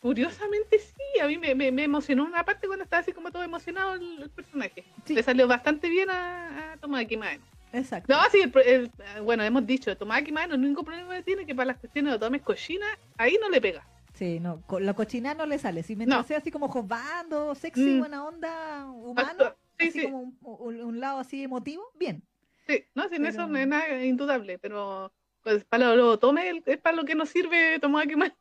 Curiosamente 0.00 0.78
sí, 0.78 1.20
a 1.20 1.26
mí 1.26 1.36
me, 1.38 1.54
me, 1.54 1.72
me 1.72 1.84
emocionó 1.84 2.24
una 2.24 2.44
parte 2.44 2.66
cuando 2.66 2.84
estaba 2.84 3.00
así 3.00 3.12
como 3.12 3.32
todo 3.32 3.42
emocionado 3.42 3.94
el, 3.94 4.22
el 4.22 4.30
personaje. 4.30 4.84
Sí. 5.04 5.14
Le 5.14 5.22
salió 5.22 5.48
bastante 5.48 5.88
bien 5.88 6.10
a, 6.10 6.74
a 6.74 6.76
Tomaki 6.76 7.16
Maeno. 7.16 7.44
Exacto. 7.72 8.12
No, 8.14 8.20
sí, 8.30 8.40
el, 8.42 8.52
el- 8.66 9.22
bueno, 9.22 9.42
hemos 9.44 9.66
dicho, 9.66 9.96
Tomaki 9.96 10.32
Maeno, 10.32 10.54
el 10.54 10.64
único 10.64 10.82
problema 10.84 11.14
que 11.16 11.22
tiene 11.22 11.46
que 11.46 11.54
para 11.54 11.66
las 11.66 11.78
cuestiones 11.78 12.12
de 12.12 12.16
Otome 12.16 12.40
cochina, 12.40 12.86
ahí 13.16 13.38
no 13.40 13.48
le 13.48 13.60
pega. 13.60 13.86
Sí, 14.14 14.40
no, 14.40 14.60
co- 14.66 14.80
la 14.80 14.92
cochina 14.94 15.34
no 15.34 15.46
le 15.46 15.58
sale. 15.58 15.82
Si 15.82 15.94
mientras 15.96 16.22
No. 16.22 16.26
sea 16.26 16.38
así 16.38 16.50
como 16.50 16.68
jovando, 16.68 17.54
sexy, 17.54 17.94
Mm. 17.96 17.98
buena 18.00 18.24
onda, 18.24 18.86
humano, 18.86 19.54
Sí, 19.78 19.88
así 19.88 20.00
sí, 20.00 20.02
como 20.04 20.20
un, 20.20 20.38
un- 20.42 20.80
un 20.82 21.00
lado 21.00 21.20
así 21.20 21.42
emotivo, 21.44 21.84
bien. 21.94 22.22
sí, 22.66 22.84
no, 22.94 23.08
sin 23.08 23.24
eso 23.24 23.46
no 23.46 23.56
es 23.56 23.66
nada 23.66 24.04
indudable, 24.04 24.58
pero 24.58 25.12
pues 25.42 25.64
para 25.64 25.94
lo 25.94 26.10
Otome 26.10 26.62
es 26.66 26.76
para 26.78 26.96
lo 26.96 27.04
que 27.04 27.14
nos 27.14 27.28
sirve 27.30 27.78
Tomaki 27.80 28.16
Maeno. 28.16 28.34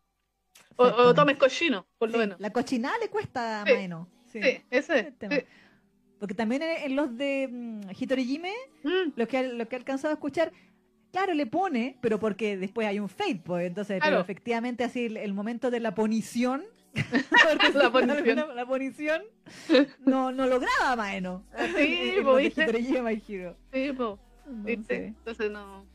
O, 0.76 0.84
o 0.84 0.86
Exactamente. 0.88 1.12
Otome 1.12 1.32
es 1.34 1.38
cochino, 1.38 1.88
por 1.98 2.10
lo 2.10 2.14
Sí, 2.16 2.20
menos. 2.20 2.40
La 2.40 2.50
cochinada 2.52 2.98
le 2.98 3.10
cuesta 3.10 3.62
a 3.62 3.66
Sí. 3.66 3.74
Maeno. 3.74 4.08
Sí. 4.32 4.42
Sí, 4.44 4.62
eso 4.70 4.94
es. 4.94 5.06
el 5.08 5.14
tema. 5.16 5.36
Porque 6.20 6.34
también 6.34 6.62
en, 6.62 6.96
los 6.96 7.18
de 7.18 7.48
mm, 7.50 7.82
Hitorijime, 7.98 8.54
Mm, 8.84 9.12
lo 9.16 9.28
que, 9.28 9.44
lo 9.44 9.68
que 9.68 9.76
he 9.76 9.80
alcanzado 9.80 10.12
a 10.12 10.16
escuchar, 10.16 10.52
claro, 11.12 11.34
le 11.34 11.46
pone, 11.46 11.98
pero 12.02 12.20
porque 12.20 12.58
después 12.58 12.88
hay 12.88 13.00
un 13.00 13.10
fade, 13.10 13.42
pues 13.44 13.68
entonces, 13.68 14.00
pero 14.04 14.20
efectivamente 14.20 14.84
así 14.84 15.06
el, 15.06 15.18
el 15.18 15.34
momento 15.34 15.72
de 15.72 15.80
la 15.80 15.96
ponición, 15.96 16.64
La 17.74 17.92
ponición. 17.92 18.36
la, 18.38 18.54
la 18.54 18.66
ponición, 18.66 19.22
no, 20.06 20.32
no 20.32 20.48
lograba 20.48 20.96
Maeno. 20.96 21.44
Sí, 21.78 22.14
los 22.24 22.42
Hero. 23.30 23.56
sí. 23.72 23.92
¿viste? 24.48 25.06
Entonces 25.06 25.52
no. 25.52 25.86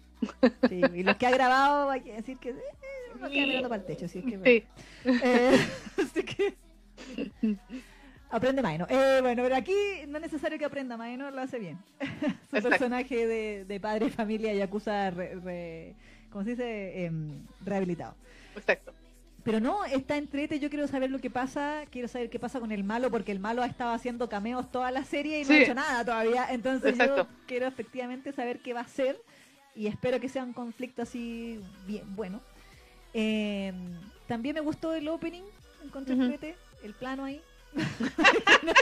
Sí, 0.69 0.81
y 0.95 1.03
los 1.03 1.17
que 1.17 1.27
ha 1.27 1.31
grabado, 1.31 1.91
hay 1.91 2.01
que 2.01 2.13
decir 2.15 2.39
que 2.39 2.51
eh, 2.51 2.55
no 3.21 3.29
queda 3.29 3.47
mirando 3.47 3.69
para 3.69 3.81
el 3.83 3.87
techo, 3.87 4.07
así 4.07 4.21
es 4.21 4.25
que. 4.25 4.39
Sí. 5.05 5.11
Eh, 5.23 5.59
así 6.03 6.23
que. 6.23 6.55
Aprende 8.35 8.63
Maeno. 8.63 8.85
Eh, 8.91 9.21
bueno, 9.23 9.45
pero 9.45 9.55
aquí 9.55 9.73
no 10.09 10.17
es 10.19 10.23
necesario 10.23 10.59
que 10.59 10.65
aprenda 10.65 10.97
Maeno, 10.97 11.31
lo 11.31 11.41
hace 11.41 11.61
bien. 11.61 11.79
Su 12.51 12.57
Exacto. 12.57 12.69
personaje 12.69 13.29
de, 13.29 13.65
de 13.65 13.79
padre 13.79 14.11
familia 14.11 14.53
Yakuza, 14.53 15.11
re, 15.11 15.37
re, 15.37 15.95
¿cómo 16.31 16.43
se 16.43 16.51
dice? 16.51 17.05
Em, 17.05 17.47
rehabilitado. 17.65 18.17
Exacto. 18.57 18.93
Pero 19.45 19.61
no, 19.61 19.85
está 19.85 20.17
entrete, 20.17 20.59
yo 20.59 20.69
quiero 20.69 20.89
saber 20.89 21.13
lo 21.13 21.21
que 21.21 21.31
pasa, 21.31 21.85
quiero 21.93 22.09
saber 22.09 22.29
qué 22.29 22.41
pasa 22.41 22.59
con 22.59 22.73
el 22.73 22.83
malo, 22.83 23.09
porque 23.09 23.31
el 23.31 23.39
malo 23.39 23.63
ha 23.63 23.67
estado 23.67 23.93
haciendo 23.93 24.29
cameos 24.29 24.73
toda 24.73 24.91
la 24.91 25.05
serie 25.05 25.41
y 25.41 25.45
no 25.45 25.53
ha 25.55 25.59
hecho 25.59 25.75
nada 25.75 26.05
todavía, 26.05 26.49
entonces 26.51 26.95
Exacto. 26.99 27.29
yo 27.29 27.29
quiero 27.47 27.69
efectivamente 27.69 28.33
saber 28.33 28.59
qué 28.59 28.73
va 28.73 28.81
a 28.81 28.89
ser 28.89 29.17
y 29.77 29.87
espero 29.87 30.19
que 30.19 30.29
sea 30.29 30.43
un 30.43 30.55
conflicto 30.55 31.03
así 31.03 31.61
bien 31.87 32.17
bueno. 32.17 32.41
Eh, 33.13 33.73
también 34.27 34.55
me 34.57 34.61
gustó 34.61 34.93
el 34.93 35.07
opening, 35.09 35.45
encontré 35.85 36.15
Ujú. 36.15 36.23
entrete, 36.25 36.57
el 36.83 36.95
plano 36.95 37.23
ahí, 37.23 37.41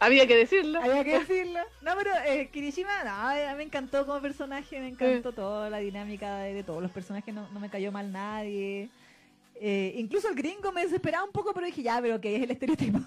Había 0.00 0.26
que 0.26 0.36
decirlo. 0.36 0.80
había 0.80 1.02
que 1.04 1.18
decirlo. 1.20 1.60
No, 1.80 1.92
pero 1.96 2.10
eh, 2.26 2.48
Kirishima, 2.52 3.04
no, 3.04 3.32
eh, 3.32 3.54
me 3.56 3.62
encantó 3.62 4.04
como 4.04 4.20
personaje, 4.20 4.78
me 4.78 4.88
encantó 4.88 5.32
toda 5.32 5.70
la 5.70 5.78
dinámica 5.78 6.38
de, 6.40 6.52
de 6.52 6.62
todos 6.62 6.82
los 6.82 6.90
personajes, 6.90 7.32
no, 7.34 7.48
no 7.52 7.60
me 7.60 7.70
cayó 7.70 7.90
mal 7.90 8.12
nadie. 8.12 8.90
Eh, 9.54 9.94
incluso 9.96 10.28
el 10.28 10.34
gringo 10.34 10.72
me 10.72 10.82
desesperaba 10.82 11.24
un 11.24 11.30
poco, 11.32 11.54
pero 11.54 11.64
dije, 11.66 11.82
ya, 11.82 12.00
pero 12.02 12.20
que 12.20 12.36
es 12.36 12.42
el 12.42 12.50
estereotipo, 12.50 12.98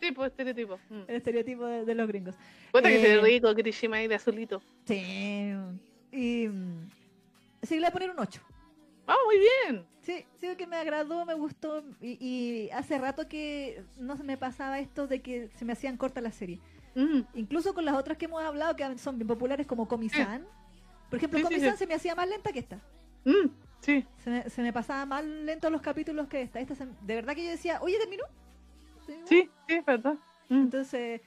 Sí, 0.00 0.10
pues 0.12 0.30
estereotipo. 0.32 0.78
Mm. 0.90 1.02
el 1.08 1.16
estereotipo 1.16 1.64
de, 1.64 1.84
de 1.86 1.94
los 1.94 2.08
gringos. 2.08 2.34
Que 2.72 2.78
Eh, 2.96 3.00
se 3.00 3.16
ve 3.16 3.20
rico 3.22 3.54
Kirishima 3.54 3.96
ahí 3.98 4.08
de 4.08 4.16
azulito. 4.16 4.60
Sí. 4.86 5.54
Y 6.10 6.48
mm, 6.48 6.90
sí, 7.62 7.74
le 7.76 7.80
voy 7.80 7.88
a 7.88 7.92
poner 7.92 8.10
un 8.10 8.18
8. 8.18 8.42
Ah, 9.12 9.16
muy 9.26 9.36
bien. 9.38 9.84
Sí, 10.00 10.24
sí, 10.40 10.56
que 10.56 10.66
me 10.66 10.76
agradó, 10.76 11.26
me 11.26 11.34
gustó. 11.34 11.84
Y, 12.00 12.16
y 12.24 12.70
hace 12.70 12.98
rato 12.98 13.28
que 13.28 13.84
no 13.98 14.16
se 14.16 14.22
me 14.24 14.38
pasaba 14.38 14.78
esto 14.80 15.06
de 15.06 15.20
que 15.20 15.50
se 15.58 15.64
me 15.66 15.74
hacían 15.74 15.98
cortas 15.98 16.22
las 16.22 16.34
series. 16.34 16.60
Mm. 16.94 17.20
Incluso 17.34 17.74
con 17.74 17.84
las 17.84 17.94
otras 17.94 18.16
que 18.16 18.24
hemos 18.24 18.42
hablado, 18.42 18.74
que 18.74 18.96
son 18.98 19.18
bien 19.18 19.28
populares, 19.28 19.66
como 19.66 19.86
Komi-san. 19.86 20.46
Por 21.10 21.18
ejemplo, 21.18 21.38
Sí, 21.38 21.44
sí, 21.44 21.48
Komi-san 21.50 21.72
sí. 21.72 21.78
se 21.80 21.86
me 21.86 21.94
hacía 21.94 22.14
más 22.14 22.26
lenta 22.28 22.52
que 22.52 22.60
esta. 22.60 22.76
Mm. 23.24 23.48
Sí. 23.80 24.06
Se 24.24 24.30
me, 24.30 24.48
se 24.48 24.62
me 24.62 24.72
pasaba 24.72 25.04
más 25.04 25.24
lento 25.24 25.68
los 25.68 25.82
capítulos 25.82 26.26
que 26.28 26.40
esta. 26.40 26.60
esta 26.60 26.74
se- 26.74 26.86
de 26.86 27.14
verdad 27.14 27.34
que 27.34 27.44
yo 27.44 27.50
decía, 27.50 27.78
oye, 27.82 27.98
terminó. 27.98 28.24
Sí, 29.06 29.14
Sí, 29.26 29.50
sí, 29.68 29.74
es 29.74 29.84
verdad. 29.84 30.14
Mm. 30.48 30.62
Entonces, 30.62 31.20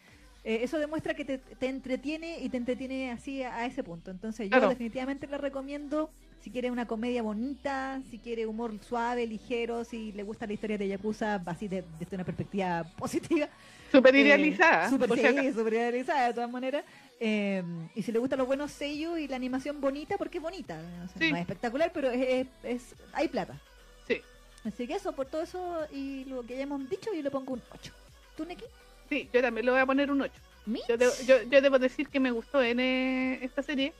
eh, 0.43 0.59
eso 0.63 0.79
demuestra 0.79 1.13
que 1.13 1.23
te, 1.25 1.37
te 1.37 1.67
entretiene 1.67 2.39
y 2.39 2.49
te 2.49 2.57
entretiene 2.57 3.11
así 3.11 3.43
a, 3.43 3.55
a 3.57 3.65
ese 3.67 3.83
punto. 3.83 4.09
Entonces, 4.09 4.45
yo 4.47 4.51
Claro. 4.57 4.69
definitivamente 4.69 5.27
le 5.27 5.37
recomiendo 5.37 6.09
si 6.45 6.51
quiere 6.51 6.69
una 6.69 6.85
comedia 6.85 7.23
bonita, 7.23 7.99
si 8.11 8.19
quiere 8.19 8.45
humor 8.45 8.71
suave, 8.87 9.25
ligero, 9.25 9.83
si 9.83 10.11
le 10.11 10.21
gusta 10.21 10.45
la 10.45 10.53
historia 10.53 10.77
de 10.77 10.87
Yakuza, 10.87 11.41
así 11.43 11.67
de- 11.67 11.83
desde 11.97 12.15
una 12.15 12.23
perspectiva 12.23 12.83
positiva. 12.99 13.49
Súper 13.91 14.15
Eh, 14.15 14.19
idealizada. 14.21 14.87
súper, 14.91 15.07
por 15.07 15.17
si 15.17 15.27
sí, 15.27 15.53
súper 15.53 15.73
idealizada 15.73 16.27
de 16.27 16.33
todas 16.35 16.51
maneras. 16.51 16.83
Eh, 17.19 17.63
y 17.95 18.03
si 18.03 18.11
le 18.11 18.19
gustan 18.19 18.37
los 18.37 18.47
buenos 18.47 18.71
sellos 18.71 19.17
y 19.17 19.27
la 19.27 19.37
animación 19.37 19.81
bonita, 19.81 20.17
porque 20.19 20.37
es 20.37 20.43
bonita. 20.43 20.79
O 21.03 21.07
sea, 21.07 21.17
Sí. 21.17 21.31
No 21.31 21.35
es 21.37 21.41
espectacular, 21.41 21.89
pero 21.91 22.11
es, 22.11 22.21
es- 22.21 22.47
es- 22.63 22.95
hay 23.13 23.27
plata. 23.27 23.59
Sí. 24.07 24.21
Así 24.65 24.85
que 24.85 24.93
eso, 24.93 25.13
por 25.13 25.25
todo 25.25 25.41
eso 25.41 25.79
y 25.91 26.25
lo 26.25 26.45
que 26.45 26.57
ya 26.57 26.61
hemos 26.63 26.87
dicho, 26.87 27.09
yo 27.11 27.23
le 27.23 27.31
pongo 27.31 27.53
un 27.53 27.61
8. 27.71 27.91
¿Tú, 28.37 28.45
Neki? 28.45 28.65
Sí, 29.09 29.27
yo 29.33 29.41
también 29.41 29.65
le 29.65 29.71
voy 29.71 29.81
a 29.81 29.85
poner 29.87 30.11
un 30.11 30.21
8. 30.21 30.31
¿Mi? 30.67 30.81
Yo, 30.87 30.95
debo- 30.95 31.25
yo, 31.25 31.41
yo 31.49 31.59
debo 31.61 31.79
decir 31.79 32.07
que 32.07 32.19
me 32.19 32.29
gustó 32.29 32.61
en 32.61 32.79
eh, 32.79 33.39
esta 33.43 33.63
serie. 33.63 33.93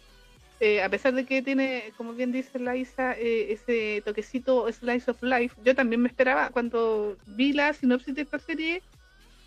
Eh, 0.60 0.82
a 0.82 0.90
pesar 0.90 1.14
de 1.14 1.26
que 1.26 1.42
tiene, 1.42 1.92
como 1.98 2.14
bien 2.14 2.32
dice 2.32 2.60
Laisa, 2.60 3.14
eh, 3.18 3.52
ese 3.52 4.02
toquecito 4.06 4.72
Slice 4.72 5.12
of 5.12 5.22
Life, 5.22 5.56
yo 5.64 5.76
también 5.76 6.02
me 6.02 6.08
esperaba, 6.08 6.50
cuando 6.50 7.18
vi 7.28 7.54
la 7.54 7.74
sinopsis 7.74 8.16
de 8.16 8.22
esta 8.22 8.40
serie, 8.40 8.82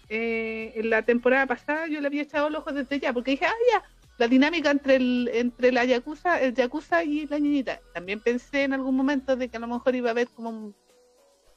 eh, 0.09 0.73
en 0.75 0.91
la 0.91 1.03
temporada 1.03 1.47
pasada, 1.47 1.87
yo 1.87 2.01
le 2.01 2.07
había 2.07 2.23
echado 2.23 2.49
los 2.51 2.61
ojos 2.61 2.75
desde 2.75 2.99
ya, 2.99 3.13
porque 3.13 3.33
dije, 3.33 3.47
ah, 3.47 3.53
ya, 3.73 3.83
la 4.19 4.27
dinámica 4.29 4.71
entre 4.71 4.97
el 4.97 5.31
entre 5.33 5.71
la 5.71 5.85
Yakuza, 5.85 6.41
el 6.41 6.55
Yakuza 6.55 7.05
y 7.05 7.27
la 7.27 7.39
niñita. 7.39 7.81
También 7.95 8.21
pensé 8.21 8.65
en 8.65 8.73
algún 8.73 8.97
momento 8.97 9.37
de 9.37 9.49
que 9.49 9.57
a 9.59 9.61
lo 9.61 9.69
mejor 9.69 9.95
iba 9.95 10.09
a 10.09 10.13
haber 10.13 10.29
como, 10.29 10.51
un- 10.51 10.73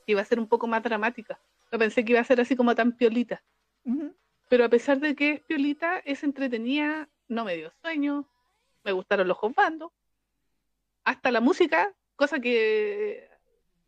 que 0.06 0.12
iba 0.12 0.22
a 0.22 0.26
ser 0.26 0.40
un 0.40 0.48
poco 0.48 0.68
más 0.68 0.84
dramática. 0.84 1.40
No 1.72 1.80
pensé 1.80 2.04
que 2.06 2.12
iba 2.12 2.20
a 2.22 2.24
ser 2.26 2.40
así 2.42 2.56
como 2.56 2.76
tan 2.76 2.92
piolita 2.92 3.42
Ujú. 3.86 4.14
pero 4.50 4.66
a 4.66 4.70
pesar 4.70 5.00
de 5.00 5.16
que 5.16 5.32
es 5.32 5.42
piolita, 5.42 6.00
es 6.00 6.24
entretenida, 6.24 7.10
no 7.30 7.46
me 7.46 7.56
dio 7.56 7.72
sueño, 7.82 8.28
me 8.84 8.92
gustaron 8.92 9.28
los 9.28 9.38
bandos, 9.56 9.92
hasta 11.04 11.32
la 11.32 11.42
música, 11.42 11.94
cosa 12.16 12.40
que 12.40 13.28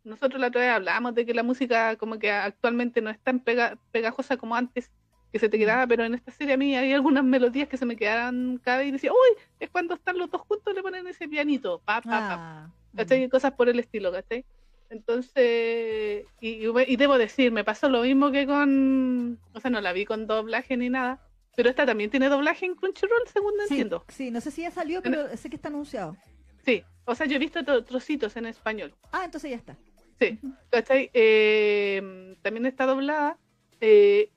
nosotros 0.04 0.40
la 0.42 0.48
otra 0.48 0.62
vez 0.62 0.70
hablábamos 0.72 1.16
de 1.16 1.26
que 1.26 1.34
la 1.34 1.44
música 1.44 1.96
como 1.98 2.20
que 2.20 2.32
actualmente 2.32 3.02
no 3.02 3.10
es 3.10 3.20
tan 3.20 3.40
pega- 3.44 3.78
pegajosa 3.92 4.38
como 4.38 4.56
antes, 4.56 4.92
que 5.32 5.40
se 5.40 5.50
te 5.50 5.58
quedaba, 5.58 5.88
pero 5.88 6.04
en 6.04 6.14
esta 6.14 6.32
serie 6.32 6.54
a 6.54 6.58
mí 6.58 6.76
hay 6.76 6.94
algunas 6.94 7.24
melodías 7.24 7.68
que 7.68 7.78
se 7.78 7.86
me 7.86 7.96
quedaban 7.96 8.60
cada 8.64 8.80
vez 8.80 8.88
y 8.88 8.92
decía, 8.92 9.12
uy, 9.12 9.42
es 9.60 9.70
cuando 9.70 9.96
están 9.96 10.18
los 10.18 10.30
dos 10.30 10.42
juntos 10.42 10.74
le 10.76 10.84
ponen 10.84 11.08
ese 11.08 11.28
pianito, 11.28 11.80
pa, 11.86 12.02
pa, 12.02 12.10
pa, 12.28 12.34
Ah, 12.36 12.70
¿cachai? 12.96 13.30
Cosas 13.30 13.54
por 13.54 13.70
el 13.70 13.80
estilo, 13.80 14.12
¿cachai? 14.12 14.46
Entonces, 14.90 16.26
y, 16.40 16.50
y- 16.68 16.72
y 16.88 16.96
debo 16.98 17.18
decir, 17.18 17.52
me 17.52 17.64
pasó 17.64 17.90
lo 17.90 18.02
mismo 18.04 18.32
que 18.32 18.46
con, 18.46 19.40
o 19.54 19.60
sea, 19.60 19.72
no 19.72 19.82
la 19.82 19.94
vi 19.94 20.06
con 20.06 20.28
doblaje 20.28 20.78
ni 20.78 20.90
nada, 20.90 21.20
pero 21.56 21.70
esta 21.70 21.86
también 21.86 22.10
tiene 22.10 22.30
doblaje 22.30 22.66
en 22.66 22.76
Crunchyroll, 22.76 23.28
según 23.32 23.54
sí, 23.68 23.74
entiendo. 23.76 24.06
sí, 24.10 24.32
no 24.32 24.42
sé 24.42 24.52
si 24.52 24.62
ya 24.64 24.72
salió, 24.72 25.02
pero 25.02 25.36
sé 25.38 25.50
que 25.50 25.56
está 25.56 25.70
anunciado. 25.70 26.16
Sí, 26.66 26.84
o 27.06 27.14
sea, 27.16 27.26
yo 27.28 27.36
he 27.36 27.40
visto 27.40 27.60
tro- 27.62 27.84
trocitos 27.86 28.36
en 28.38 28.46
español, 28.46 28.94
Ah, 29.12 29.24
entonces 29.26 29.52
ya 29.52 29.58
está. 29.58 29.78
sí, 30.20 30.40
¿cachai? 30.70 31.10
Eh, 31.14 32.36
también 32.42 32.66
está 32.66 32.86
doblada, 32.86 33.38
eh, 33.82 34.30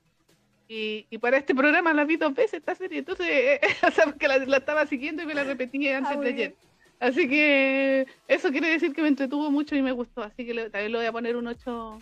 y, 0.68 1.06
y 1.10 1.18
para 1.18 1.36
este 1.36 1.54
programa 1.54 1.92
la 1.94 2.04
vi 2.04 2.16
dos 2.16 2.34
veces 2.34 2.54
esta 2.54 2.74
serie, 2.74 2.98
entonces, 2.98 3.26
eh, 3.30 3.60
o 3.86 3.90
sea, 3.92 4.04
porque 4.06 4.26
la, 4.28 4.38
la 4.38 4.56
estaba 4.56 4.86
siguiendo 4.86 5.22
y 5.22 5.26
me 5.26 5.34
la 5.34 5.44
repetí 5.44 5.88
antes 5.88 6.12
Ah, 6.12 6.16
muy 6.16 6.26
de 6.26 6.32
ayer. 6.32 6.54
Así 6.98 7.28
que 7.28 8.06
eso 8.26 8.50
quiere 8.50 8.68
decir 8.70 8.92
que 8.94 9.02
me 9.02 9.08
entretuvo 9.08 9.50
mucho 9.50 9.76
y 9.76 9.82
me 9.82 9.92
gustó. 9.92 10.22
Así 10.22 10.46
que 10.46 10.54
le- 10.54 10.70
también 10.70 10.92
le 10.92 10.98
voy 10.98 11.06
a 11.06 11.12
poner 11.12 11.36
un 11.36 11.46
8. 11.46 11.98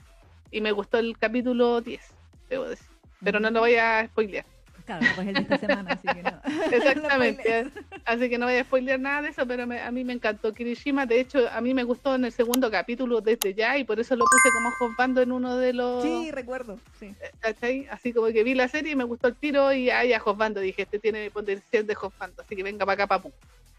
Y 0.53 0.61
me 0.61 0.71
gustó 0.71 0.99
el 0.99 1.19
capítulo 1.19 1.81
10, 1.81 2.01
debo 2.49 2.69
decir. 2.69 2.87
Pero 3.23 3.41
no 3.41 3.51
lo 3.51 3.59
voy 3.61 3.75
a 3.75 4.07
spoilear. 4.07 4.47
Claro, 4.85 5.07
pues 5.15 5.29
el 5.29 5.35
de 5.35 5.41
esta 5.41 5.59
semana, 5.59 5.93
así 5.93 6.07
que 6.09 6.23
no. 6.23 6.41
Exactamente. 6.73 7.67
Así 8.05 8.29
que 8.29 8.37
no 8.37 8.45
voy 8.47 8.57
a 8.57 8.65
spoilear 8.65 9.01
nada 9.01 9.23
de 9.23 9.29
eso, 9.31 9.47
pero 9.47 9.67
me- 9.67 9.81
a 9.81 9.91
mí 9.91 10.05
me 10.05 10.13
encantó 10.13 10.53
Kirishima. 10.53 11.07
De 11.07 11.21
hecho, 11.21 11.49
a 11.51 11.61
mí 11.63 11.73
me 11.73 11.85
gustó 11.85 12.15
en 12.15 12.25
el 12.27 12.33
segundo 12.33 12.71
capítulo 12.71 13.21
desde 13.23 13.55
ya 13.55 13.79
y 13.79 13.85
por 13.85 13.99
eso 13.99 14.15
lo 14.15 14.25
puse 14.27 14.51
como 14.53 14.71
juzgando 14.79 15.23
en 15.23 15.33
uno 15.33 15.57
de 15.57 15.73
los... 15.73 16.03
Sí, 16.03 16.31
recuerdo. 16.33 16.79
Sí. 17.01 17.15
¿cachai? 17.41 17.87
Así 17.91 18.13
como 18.13 18.27
que 18.29 18.45
vi 18.45 18.55
la 18.55 18.69
serie 18.69 18.93
y 18.93 18.97
me 18.97 19.05
gustó 19.05 19.29
el 19.29 19.37
tiro 19.37 19.73
y 19.73 19.89
ahí 19.89 20.13
a 20.13 20.19
Josbando 20.21 20.61
dije, 20.61 20.83
este 20.83 20.99
tiene 20.99 21.31
potencial 21.31 21.87
de 21.87 21.95
Josbando, 21.95 22.43
así 22.43 22.55
que 22.55 22.63
venga 22.63 22.85
para 22.85 23.05
acá, 23.05 23.07
papu. 23.07 23.33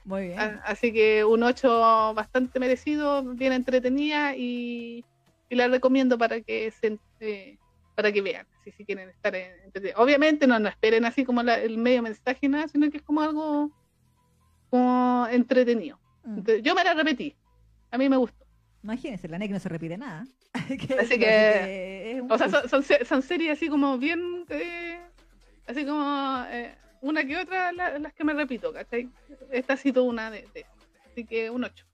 Muy 0.06 0.28
bien. 0.30 0.40
A- 0.40 0.62
Así 0.66 0.92
que 0.92 1.24
un 1.24 1.44
8 1.44 2.14
bastante 2.16 2.60
merecido, 2.60 3.22
bien 3.24 3.54
entretenida 3.54 4.36
y, 4.36 5.04
y 5.50 5.56
la 5.56 5.68
recomiendo 5.68 6.18
para 6.18 6.42
que 6.42 6.72
se, 6.72 6.98
eh, 7.20 7.58
para 7.96 8.12
que 8.12 8.22
vean, 8.22 8.46
si, 8.66 8.72
si 8.72 8.86
quieren 8.86 9.10
estar 9.10 9.34
en-. 9.36 9.54
Obviamente 9.96 10.46
no, 10.48 10.60
no 10.60 10.68
esperen 10.68 11.06
así 11.06 11.24
como 11.24 11.42
la- 11.44 11.60
el 11.60 11.78
medio 11.78 12.02
mensaje 12.02 12.50
nada, 12.50 12.68
sino 12.68 12.90
que 12.92 12.98
es 12.98 13.04
como 13.04 13.22
algo 13.22 13.72
como 14.70 15.28
entretenido. 15.32 16.00
Mm. 16.24 16.38
Entonces, 16.40 16.64
yo 16.64 16.76
me 16.76 16.84
la 16.84 16.94
repetí, 16.94 17.36
a 17.92 17.98
mí 17.98 18.10
me 18.10 18.18
gustó. 18.18 18.46
Imagínense, 18.84 19.28
la 19.28 19.38
NEC 19.40 19.52
no 19.52 19.60
se 19.60 19.70
repite 19.70 19.98
nada. 19.98 20.26
Así 20.54 20.78
que- 21.20 22.12
es 22.12 22.22
un 22.22 22.32
O 22.32 22.38
sea, 22.38 22.50
son, 22.50 22.68
son, 22.70 22.84
se- 22.84 23.06
son 23.06 23.22
series 23.22 23.52
así 23.58 23.68
como 23.68 23.98
bien, 23.98 24.46
eh, 24.50 25.00
así 25.68 25.86
como 25.86 26.44
eh, 26.50 26.76
una 27.02 27.26
que 27.26 27.38
otra 27.38 27.72
la- 27.72 27.98
las 28.00 28.14
que 28.14 28.24
me 28.24 28.34
repito, 28.34 28.72
¿cachai? 28.74 29.10
Esta 29.52 29.74
ha 29.74 29.78
sido 29.78 30.04
una 30.04 30.30
de, 30.32 30.48
de 30.54 30.66
Así 31.12 31.26
que 31.26 31.50
un 31.50 31.64
8. 31.64 31.86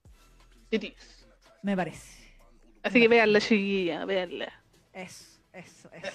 Chiquillos. 0.70 1.26
Me 1.62 1.76
parece. 1.76 2.22
Así 2.82 3.00
que 3.00 3.06
veanla, 3.08 3.40
chiquilla, 3.40 4.04
veanla. 4.04 4.52
Eso, 4.92 5.40
eso, 5.52 5.88
eso. 5.92 6.12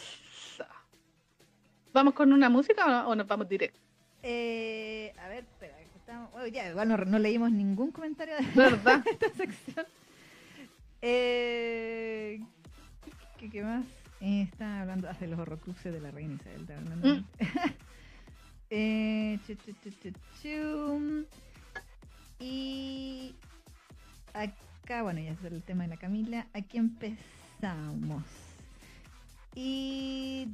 ¿Vamos 1.97 2.13
con 2.13 2.31
una 2.31 2.47
música 2.47 2.85
o, 2.85 2.89
no- 2.89 3.07
o 3.09 3.15
nos 3.15 3.25
vamos 3.27 3.49
directo? 3.49 3.79
Eh, 4.21 5.11
a 5.19 5.27
ver, 5.29 5.45
espera, 5.45 5.73
estamos... 5.95 6.31
bueno, 6.31 6.45
ya, 6.47 6.69
igual 6.69 6.87
no, 6.89 6.95
no 6.97 7.17
leímos 7.17 7.51
ningún 7.51 7.91
comentario 7.91 8.35
de 8.35 8.43
¿Verdad? 8.53 9.03
esta 9.11 9.29
sección. 9.31 9.83
Eh, 11.01 12.39
¿qué, 13.39 13.49
qué 13.49 13.63
más? 13.63 13.83
Eh, 14.21 14.43
está 14.43 14.81
hablando 14.81 15.09
hace 15.09 15.25
los 15.25 15.39
horrocruxes 15.39 15.91
de 15.91 15.99
la 15.99 16.11
reina 16.11 16.35
Isabel. 16.35 16.61
está 16.61 16.77
hablando. 16.77 17.07
Mm. 17.15 17.25
eh, 18.69 19.39
chu, 19.47 19.55
chu, 19.55 19.73
chu. 20.43 21.25
Y 22.39 23.33
acá, 24.35 25.01
bueno, 25.01 25.19
ya 25.19 25.31
es 25.31 25.43
el 25.43 25.63
tema 25.63 25.81
de 25.85 25.89
la 25.89 25.97
Camila. 25.97 26.45
Aquí 26.53 26.77
empezamos. 26.77 28.23
Y 29.55 30.47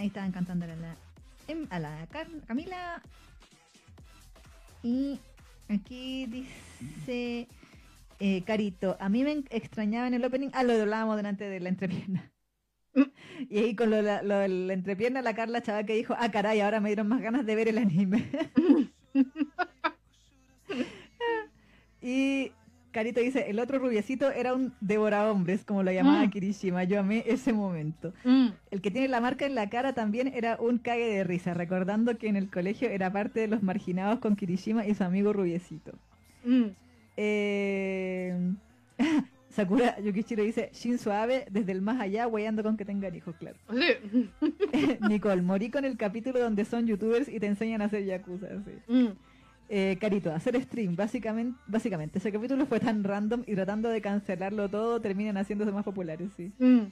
ahí 0.00 0.06
estaban 0.06 0.32
cantando 0.32 0.64
a 0.64 0.68
la, 0.68 0.96
em- 1.46 1.66
a 1.70 1.78
la 1.78 2.08
Camila. 2.46 3.02
Y 4.82 5.20
aquí 5.68 6.26
dice 6.26 7.46
eh, 8.18 8.42
Carito, 8.44 8.96
a 8.98 9.08
mí 9.08 9.24
me 9.24 9.44
extrañaba 9.50 10.08
en 10.08 10.14
el 10.14 10.24
opening, 10.24 10.50
ah, 10.54 10.62
lo 10.62 10.72
hablábamos 10.72 11.16
delante 11.16 11.48
de 11.48 11.60
la 11.60 11.68
entrepierna. 11.68 12.30
Y 13.48 13.58
ahí 13.58 13.74
con 13.74 13.88
lo, 13.88 14.02
lo 14.02 14.38
de 14.38 14.48
la 14.48 14.74
entrepierna, 14.74 15.22
la 15.22 15.34
Carla 15.34 15.62
Chaval 15.62 15.86
que 15.86 15.94
dijo, 15.94 16.14
ah, 16.18 16.30
caray, 16.30 16.60
ahora 16.60 16.78
me 16.78 16.90
dieron 16.90 17.08
más 17.08 17.22
ganas 17.22 17.46
de 17.46 17.54
ver 17.54 17.68
el 17.68 17.78
anime. 17.78 18.28
y 22.02 22.52
Carito 22.92 23.20
dice, 23.20 23.48
el 23.48 23.58
otro 23.60 23.78
rubiecito 23.78 24.30
era 24.32 24.52
un 24.54 24.72
devora 24.80 25.30
hombres, 25.30 25.64
como 25.64 25.82
lo 25.82 25.92
llamaba 25.92 26.24
Mm. 26.26 26.30
Kirishima. 26.30 26.84
Yo 26.84 26.98
amé 27.00 27.22
ese 27.26 27.52
momento. 27.52 28.12
Mm. 28.24 28.48
El 28.70 28.80
que 28.80 28.90
tiene 28.90 29.08
la 29.08 29.20
marca 29.20 29.46
en 29.46 29.54
la 29.54 29.68
cara 29.70 29.92
también 29.92 30.28
era 30.34 30.56
un 30.60 30.78
cague 30.78 31.06
de 31.08 31.24
risa, 31.24 31.54
recordando 31.54 32.18
que 32.18 32.28
en 32.28 32.36
el 32.36 32.50
colegio 32.50 32.88
era 32.88 33.12
parte 33.12 33.40
de 33.40 33.48
los 33.48 33.62
marginados 33.62 34.18
con 34.18 34.34
Kirishima 34.36 34.86
y 34.86 34.94
su 34.94 35.04
amigo 35.04 35.32
rubiecito. 35.32 35.92
Mm. 36.44 36.64
Eh... 37.16 38.52
Sakura 39.50 39.98
Yukichiro 39.98 40.44
dice, 40.44 40.70
Shin 40.72 40.96
Suave 40.98 41.44
desde 41.50 41.72
el 41.72 41.82
más 41.82 42.00
allá, 42.00 42.28
weyando 42.28 42.62
con 42.62 42.76
que 42.76 42.84
tengan 42.84 43.12
hijos, 43.14 43.34
claro. 43.36 43.56
Sí. 43.72 44.30
Nicole, 45.08 45.42
morí 45.42 45.70
con 45.70 45.84
el 45.84 45.96
capítulo 45.96 46.38
donde 46.38 46.64
son 46.64 46.86
youtubers 46.86 47.28
y 47.28 47.40
te 47.40 47.46
enseñan 47.46 47.82
a 47.82 47.86
hacer 47.86 48.04
yakuza. 48.04 48.46
sí. 48.64 49.10
Eh, 49.72 49.96
Carito, 50.00 50.32
hacer 50.32 50.60
stream, 50.60 50.96
básicamente, 50.96 51.56
básicamente. 51.68 52.18
Ese 52.18 52.32
capítulo 52.32 52.66
fue 52.66 52.80
tan 52.80 53.04
random 53.04 53.44
y 53.46 53.54
tratando 53.54 53.88
de 53.88 54.00
cancelarlo 54.00 54.68
todo, 54.68 55.00
terminan 55.00 55.36
haciéndose 55.36 55.70
más 55.70 55.84
populares, 55.84 56.28
sí. 56.36 56.50
Mm. 56.58 56.86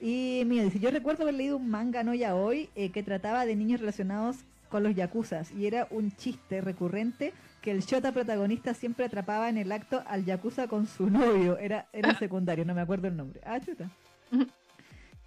Y 0.00 0.44
mira, 0.46 0.62
dice, 0.62 0.78
yo 0.78 0.92
recuerdo 0.92 1.24
haber 1.24 1.34
leído 1.34 1.56
un 1.56 1.68
manga 1.68 2.04
no 2.04 2.14
ya 2.14 2.36
hoy 2.36 2.68
eh, 2.76 2.92
que 2.92 3.02
trataba 3.02 3.44
de 3.44 3.56
niños 3.56 3.80
relacionados 3.80 4.36
con 4.68 4.84
los 4.84 4.94
yakuzas 4.94 5.50
y 5.50 5.66
era 5.66 5.88
un 5.90 6.12
chiste 6.12 6.60
recurrente 6.60 7.32
que 7.60 7.72
el 7.72 7.80
shota 7.80 8.12
protagonista 8.12 8.72
siempre 8.72 9.06
atrapaba 9.06 9.48
en 9.48 9.58
el 9.58 9.72
acto 9.72 10.04
al 10.06 10.24
yakuza 10.24 10.68
con 10.68 10.86
su 10.86 11.10
novio. 11.10 11.58
Era, 11.58 11.88
era 11.92 12.14
secundario, 12.20 12.64
no 12.64 12.74
me 12.74 12.82
acuerdo 12.82 13.08
el 13.08 13.16
nombre. 13.16 13.40
Ah, 13.44 13.60
chuta. 13.60 13.90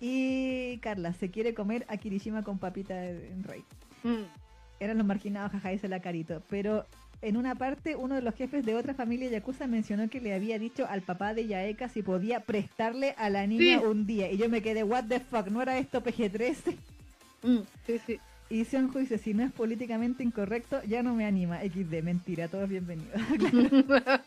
Y 0.01 0.77
Carla, 0.77 1.11
se 1.11 1.29
quiere 1.29 1.53
comer 1.53 1.85
a 1.89 1.97
Kirishima 1.97 2.41
con 2.41 2.57
papita 2.57 3.05
en 3.05 3.43
rey. 3.43 3.65
Mm. 4.03 4.48
Eran 4.79 4.97
los 4.97 5.07
marginados, 5.07 5.51
jaja, 5.51 5.69
dice 5.69 5.87
la 5.87 5.99
carito. 5.99 6.41
Pero 6.49 6.85
en 7.21 7.35
una 7.37 7.55
parte, 7.55 7.95
uno 7.95 8.15
de 8.15 8.21
los 8.21 8.33
jefes 8.35 8.65
de 8.65 8.75
otra 8.75 8.93
familia 8.93 9.29
yakuza 9.29 9.67
mencionó 9.67 10.09
que 10.09 10.21
le 10.21 10.33
había 10.33 10.57
dicho 10.57 10.87
al 10.87 11.01
papá 11.01 11.33
de 11.33 11.47
Yaeka 11.47 11.89
si 11.89 12.01
podía 12.01 12.39
prestarle 12.41 13.13
a 13.17 13.29
la 13.29 13.45
niña 13.45 13.79
Sí. 13.79 13.85
un 13.85 14.05
día. 14.05 14.31
Y 14.31 14.37
yo 14.37 14.47
me 14.49 14.61
quedé, 14.61 14.83
what 14.83 15.05
the 15.05 15.19
fuck, 15.19 15.47
¿no 15.47 15.61
era 15.61 15.77
esto 15.77 16.01
PG-13? 16.01 16.75
Mm. 17.43 17.57
Sí, 17.85 17.99
sí. 18.05 18.19
Y 18.49 18.65
Seonju 18.65 18.97
dice, 18.99 19.17
si 19.19 19.33
no 19.33 19.43
es 19.43 19.51
políticamente 19.51 20.23
incorrecto, 20.23 20.81
ya 20.87 21.03
no 21.03 21.13
me 21.13 21.25
anima. 21.25 21.59
XD, 21.61 22.01
mentira, 22.01 22.47
todos 22.47 22.67
bienvenidos. 22.67 23.13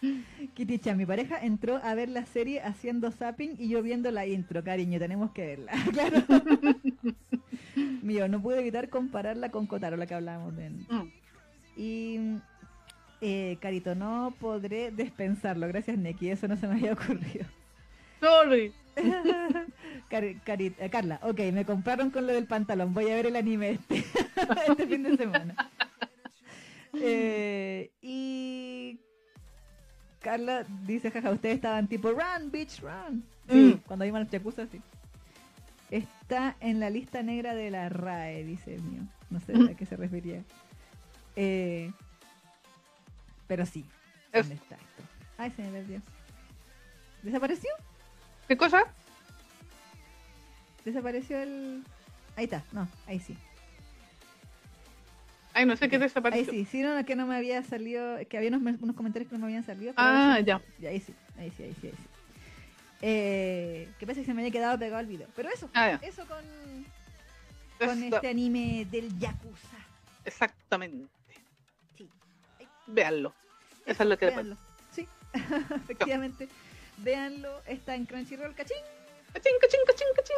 Kitty-chan, 0.54 0.96
mi 0.96 1.06
pareja 1.06 1.38
entró 1.40 1.76
a 1.82 1.94
ver 1.94 2.08
la 2.08 2.24
serie 2.26 2.60
haciendo 2.62 3.10
zapping 3.12 3.56
y 3.58 3.68
yo 3.68 3.82
viendo 3.82 4.10
la 4.10 4.26
intro, 4.26 4.64
cariño, 4.64 4.98
tenemos 4.98 5.30
que 5.32 5.46
verla. 5.46 5.72
claro. 5.92 6.22
Mío, 8.02 8.28
no 8.28 8.40
pude 8.42 8.60
evitar 8.60 8.88
compararla 8.88 9.50
con 9.50 9.66
Kotaro, 9.66 9.96
la 9.96 10.06
que 10.06 10.14
hablábamos 10.14 10.56
de... 10.56 10.70
Mm. 10.70 11.12
Y 11.76 12.18
eh, 13.20 13.56
Carito, 13.60 13.94
no 13.94 14.34
podré 14.40 14.90
dispensarlo. 14.90 15.68
Gracias, 15.68 15.96
Neki. 15.98 16.30
Eso 16.30 16.48
no 16.48 16.56
se 16.56 16.66
me 16.66 16.74
había 16.74 16.92
ocurrido. 16.92 17.46
Sorry. 18.20 18.72
Cari- 20.10 20.40
Cari- 20.44 20.74
eh, 20.78 20.90
Carla, 20.90 21.20
ok, 21.22 21.38
me 21.52 21.64
compraron 21.64 22.10
con 22.10 22.26
lo 22.26 22.32
del 22.32 22.46
pantalón. 22.46 22.92
Voy 22.94 23.08
a 23.10 23.14
ver 23.14 23.26
el 23.26 23.36
anime 23.36 23.70
este, 23.70 24.04
este 24.68 24.86
fin 24.86 25.02
de 25.04 25.16
semana. 25.16 25.54
Eh, 26.94 27.90
y 28.02 28.98
Carla 30.20 30.64
dice, 30.86 31.10
jaja, 31.10 31.30
ustedes 31.30 31.56
estaban 31.56 31.86
tipo, 31.86 32.10
run, 32.10 32.50
bitch, 32.50 32.80
run. 32.80 33.24
Sí, 33.48 33.74
Mm. 33.76 33.86
cuando 33.86 34.04
vimos 34.04 34.20
los 34.20 34.30
yakuza, 34.30 34.66
sí. 34.66 34.80
Está 35.90 36.56
en 36.60 36.80
la 36.80 36.90
lista 36.90 37.22
negra 37.22 37.54
de 37.54 37.70
la 37.70 37.88
RAE, 37.88 38.44
dice 38.44 38.74
el 38.74 38.82
mío. 38.82 39.02
No 39.30 39.40
sé 39.40 39.52
a 39.54 39.74
qué 39.74 39.86
se 39.86 39.96
refería. 39.96 40.42
Eh, 41.36 41.92
pero 43.46 43.64
sí. 43.64 43.84
¿Dónde 44.32 44.54
está 44.54 44.74
esto? 44.74 45.02
Ay, 45.38 45.50
se 45.52 45.62
me 45.62 45.70
perdió. 45.70 46.02
¿Desapareció? 47.22 47.70
¿Qué 48.46 48.56
cosa? 48.56 48.84
Desapareció 50.84 51.38
el... 51.38 51.82
Ahí 52.36 52.44
está, 52.44 52.62
no, 52.72 52.88
ahí 53.06 53.18
sí. 53.18 53.36
Ay, 55.54 55.66
no 55.66 55.76
sé 55.76 55.88
qué 55.88 55.96
Ahí 55.96 56.02
desapareció. 56.02 56.52
sí, 56.52 56.64
sí, 56.64 56.82
no, 56.82 57.04
que 57.04 57.16
no 57.16 57.26
me 57.26 57.36
había 57.36 57.62
salido, 57.62 58.16
que 58.28 58.36
había 58.36 58.50
unos, 58.50 58.80
unos 58.80 58.94
comentarios 58.94 59.28
que 59.28 59.36
no 59.36 59.40
me 59.40 59.46
habían 59.46 59.64
salido. 59.64 59.92
Ah, 59.96 60.34
ahí 60.34 60.44
ya. 60.44 60.62
Ya, 60.78 60.90
ahí 60.90 61.00
sí, 61.00 61.14
ahí 61.36 61.50
sí, 61.50 61.62
ahí 61.64 61.74
sí, 61.80 61.86
ahí 61.86 61.92
sí. 61.92 61.98
Eh, 63.00 63.88
que 63.98 64.06
pasa 64.06 64.20
que 64.20 64.26
se 64.26 64.34
me 64.34 64.42
había 64.42 64.52
quedado 64.52 64.78
pegado 64.78 65.00
el 65.00 65.06
video. 65.06 65.28
Pero 65.36 65.48
eso, 65.50 65.70
Ah, 65.74 65.98
eso 66.02 66.26
con, 66.26 66.44
con 67.78 68.02
este 68.02 68.28
anime 68.28 68.86
del 68.90 69.16
Yakuza. 69.18 69.76
Exactamente. 70.24 71.06
Sí. 71.96 72.08
Véanlo. 72.86 73.32
Eso 73.86 74.02
es 74.02 74.08
lo 74.08 74.18
que 74.18 74.26
Véanlo. 74.26 74.56
Sí, 74.90 75.06
efectivamente. 75.76 76.48
Véanlo, 76.98 77.60
está 77.66 77.94
en 77.94 78.04
Crunchyroll, 78.06 78.54
cachín, 78.54 78.76
Cachín, 79.32 79.52
cachín, 79.60 79.80
cachín, 79.86 80.06
cachín. 80.16 80.36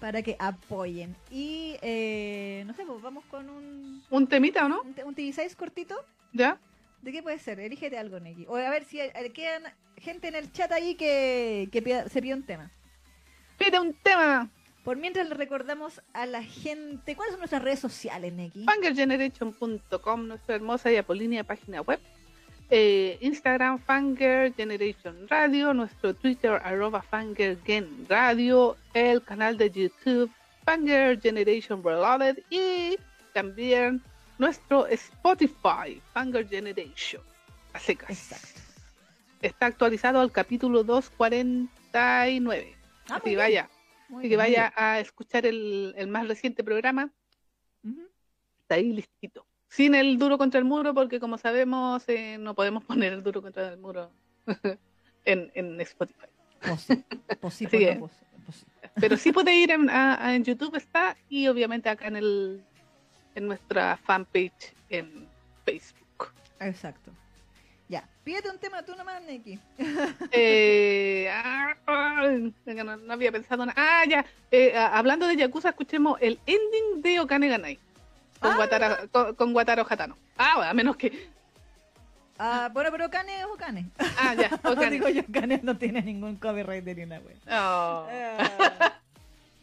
para 0.00 0.20
que 0.22 0.36
apoyen. 0.38 1.16
Y, 1.30 1.76
eh, 1.80 2.64
no 2.66 2.74
sé, 2.74 2.84
pues 2.84 3.00
vamos 3.00 3.24
con 3.30 3.48
un, 3.48 4.04
¿Un 4.10 4.26
temita 4.26 4.66
o 4.66 4.68
no? 4.68 4.82
un, 4.82 4.94
un 5.04 5.14
TV6 5.16 5.54
cortito. 5.56 5.96
¿Ya? 6.32 6.58
¿De 7.02 7.12
qué 7.12 7.22
puede 7.22 7.38
ser? 7.38 7.60
Elígete 7.60 7.98
algo, 7.98 8.18
Neki. 8.20 8.46
O 8.48 8.56
a 8.56 8.70
ver 8.70 8.84
si 8.84 8.98
quedan 9.34 9.62
gente 9.96 10.28
en 10.28 10.34
el 10.34 10.52
chat 10.52 10.70
ahí 10.72 10.94
que, 10.96 11.68
que 11.72 11.82
pida- 11.82 12.08
se 12.08 12.20
pide 12.20 12.34
un 12.34 12.42
tema. 12.44 12.70
Pide 13.58 13.78
un 13.78 13.94
tema. 13.94 14.48
Por 14.84 14.96
mientras 14.96 15.28
le 15.28 15.34
recordamos 15.34 16.00
a 16.12 16.26
la 16.26 16.42
gente, 16.44 17.16
¿cuáles 17.16 17.32
son 17.32 17.40
nuestras 17.40 17.62
redes 17.62 17.80
sociales, 17.80 18.32
Neki? 18.32 18.64
Fangirlgeneration.com, 18.64 20.28
nuestra 20.28 20.54
hermosa 20.54 20.92
y 20.92 20.96
apolínea 20.96 21.44
página 21.44 21.80
web. 21.80 21.98
Eh, 22.70 23.18
Instagram, 23.20 23.78
Fangirl 23.78 24.52
Generation 24.54 25.28
Radio, 25.28 25.72
nuestro 25.72 26.14
Twitter, 26.14 26.52
arroba 26.64 27.00
Fangirlgen 27.02 28.06
Radio, 28.08 28.76
el 28.94 29.22
canal 29.22 29.56
de 29.56 29.70
YouTube, 29.70 30.30
Fangirl 30.64 31.20
Generation 31.20 31.82
Reloaded 31.82 32.38
y 32.50 32.96
también 33.32 34.02
nuestro 34.38 34.86
Spotify, 34.86 36.00
Fangirl 36.12 36.48
Generation. 36.48 37.22
A 37.72 37.78
secas. 37.78 38.10
Exacto. 38.10 38.60
Está 39.42 39.66
actualizado 39.66 40.20
al 40.20 40.32
capítulo 40.32 40.82
249. 40.84 42.76
Ah, 43.08 43.16
Así 43.16 43.24
bien, 43.30 43.38
vaya, 43.38 43.70
así 44.10 44.22
que 44.22 44.28
bien, 44.28 44.38
vaya 44.38 44.72
a 44.76 44.98
escuchar 45.00 45.46
el, 45.46 45.94
el 45.96 46.08
más 46.08 46.26
reciente 46.26 46.64
programa 46.64 47.12
bien. 47.82 47.98
Ujú. 47.98 48.08
está 48.62 48.74
ahí 48.76 48.92
listito. 48.92 49.46
Sin 49.68 49.94
el 49.94 50.18
duro 50.18 50.38
contra 50.38 50.58
el 50.58 50.64
muro, 50.64 50.94
porque 50.94 51.20
como 51.20 51.38
sabemos, 51.38 52.02
eh, 52.08 52.38
no 52.38 52.54
podemos 52.54 52.84
poner 52.86 53.12
el 53.12 53.22
duro 53.22 53.42
contra 53.42 53.68
el 53.68 53.78
muro 53.78 54.10
en, 55.24 55.50
en 55.54 55.80
Spotify. 55.82 56.26
Posi- 56.62 57.04
posi- 57.40 57.66
Así 57.66 57.66
que- 57.66 57.94
no, 57.96 58.06
posi- 58.06 58.44
posi. 58.46 58.66
Pero 58.98 59.16
sí 59.18 59.30
puede 59.32 59.54
ir 59.54 59.70
en, 59.70 59.90
a- 59.90 60.24
a- 60.26 60.34
en 60.34 60.42
YouTube, 60.44 60.74
está, 60.76 61.16
y 61.28 61.46
obviamente 61.48 61.88
acá 61.90 62.06
en 62.08 62.16
el 62.16 62.64
en 63.36 63.46
nuestra 63.46 63.96
fanpage 63.98 64.74
en 64.90 65.28
Facebook. 65.64 66.32
Exacto. 66.58 67.12
Ya, 67.88 68.02
pídete 68.24 68.50
un 68.50 68.58
tema 68.58 68.82
tú 68.82 68.96
nomás, 68.96 69.22
Neki. 69.22 69.60
Eh, 70.32 71.30
ah, 71.30 71.76
ah, 71.86 72.22
no, 72.66 72.96
no 72.96 73.12
había 73.12 73.30
pensado 73.30 73.64
nada. 73.64 73.74
Ah, 73.80 74.04
ya. 74.08 74.24
eh, 74.50 74.76
a- 74.76 74.98
hablando 74.98 75.28
de 75.28 75.36
Yakuza, 75.36 75.68
escuchemos 75.68 76.18
el 76.20 76.40
ending 76.46 77.02
de 77.02 77.20
Okane 77.20 77.48
Ganai. 77.48 77.78
Con, 78.40 78.52
Ah, 78.52 78.56
Watara- 78.58 79.08
con, 79.12 79.34
con 79.36 79.54
Wataro 79.54 79.86
Hatano. 79.88 80.16
Ah, 80.36 80.68
a 80.68 80.74
menos 80.74 80.96
que. 80.96 81.28
Ah, 82.38 82.68
bueno, 82.72 82.90
pero 82.90 83.08
Kane 83.08 83.38
es 83.38 83.44
Okane. 83.46 83.86
Ah, 84.18 84.34
ya, 84.34 84.50
Okane. 84.70 84.90
Digo 84.90 85.08
yo, 85.08 85.22
Kane 85.32 85.60
no 85.62 85.76
tiene 85.78 86.02
ningún 86.02 86.36
copyright 86.36 86.84
de 86.84 86.94
ni 86.96 87.02
una 87.04 87.20
wea. 87.20 87.36
Oh. 87.48 88.06
Ah. 88.10 88.92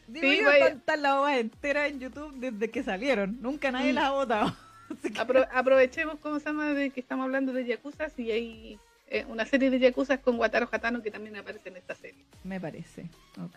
Digo 0.08 0.28
Sí, 0.30 0.42
vaya. 0.44 0.68
están- 0.70 1.02
las 1.02 1.14
ovas 1.14 1.38
enteras 1.38 1.90
en 1.90 2.00
YouTube 2.00 2.34
desde 2.36 2.70
que 2.70 2.84
salieron. 2.84 3.42
Nunca 3.42 3.72
nadie 3.72 3.92
Mm. 3.92 3.96
las 3.96 4.04
ha 4.06 4.12
votado. 4.12 4.56
Que- 5.02 5.14
Apro- 5.20 5.48
aprovechemos, 5.52 6.20
¿cómo 6.20 6.40
se 6.40 6.46
llama? 6.46 6.74
De 6.74 6.90
que 6.92 7.00
estamos 7.00 7.24
hablando 7.24 7.52
de 7.54 7.66
Yakuza 7.66 8.08
y 8.18 8.32
hay 8.32 8.80
eh, 9.08 9.26
una 9.28 9.46
serie 9.46 9.70
de 9.70 9.80
Yakuza 9.80 10.18
con 10.20 10.40
Wataro 10.40 10.68
Hatano 10.72 11.02
que 11.04 11.12
también 11.12 11.36
aparece 11.36 11.70
en 11.70 11.78
esta 11.78 11.94
serie. 11.96 12.24
Me 12.44 12.60
parece. 12.60 13.06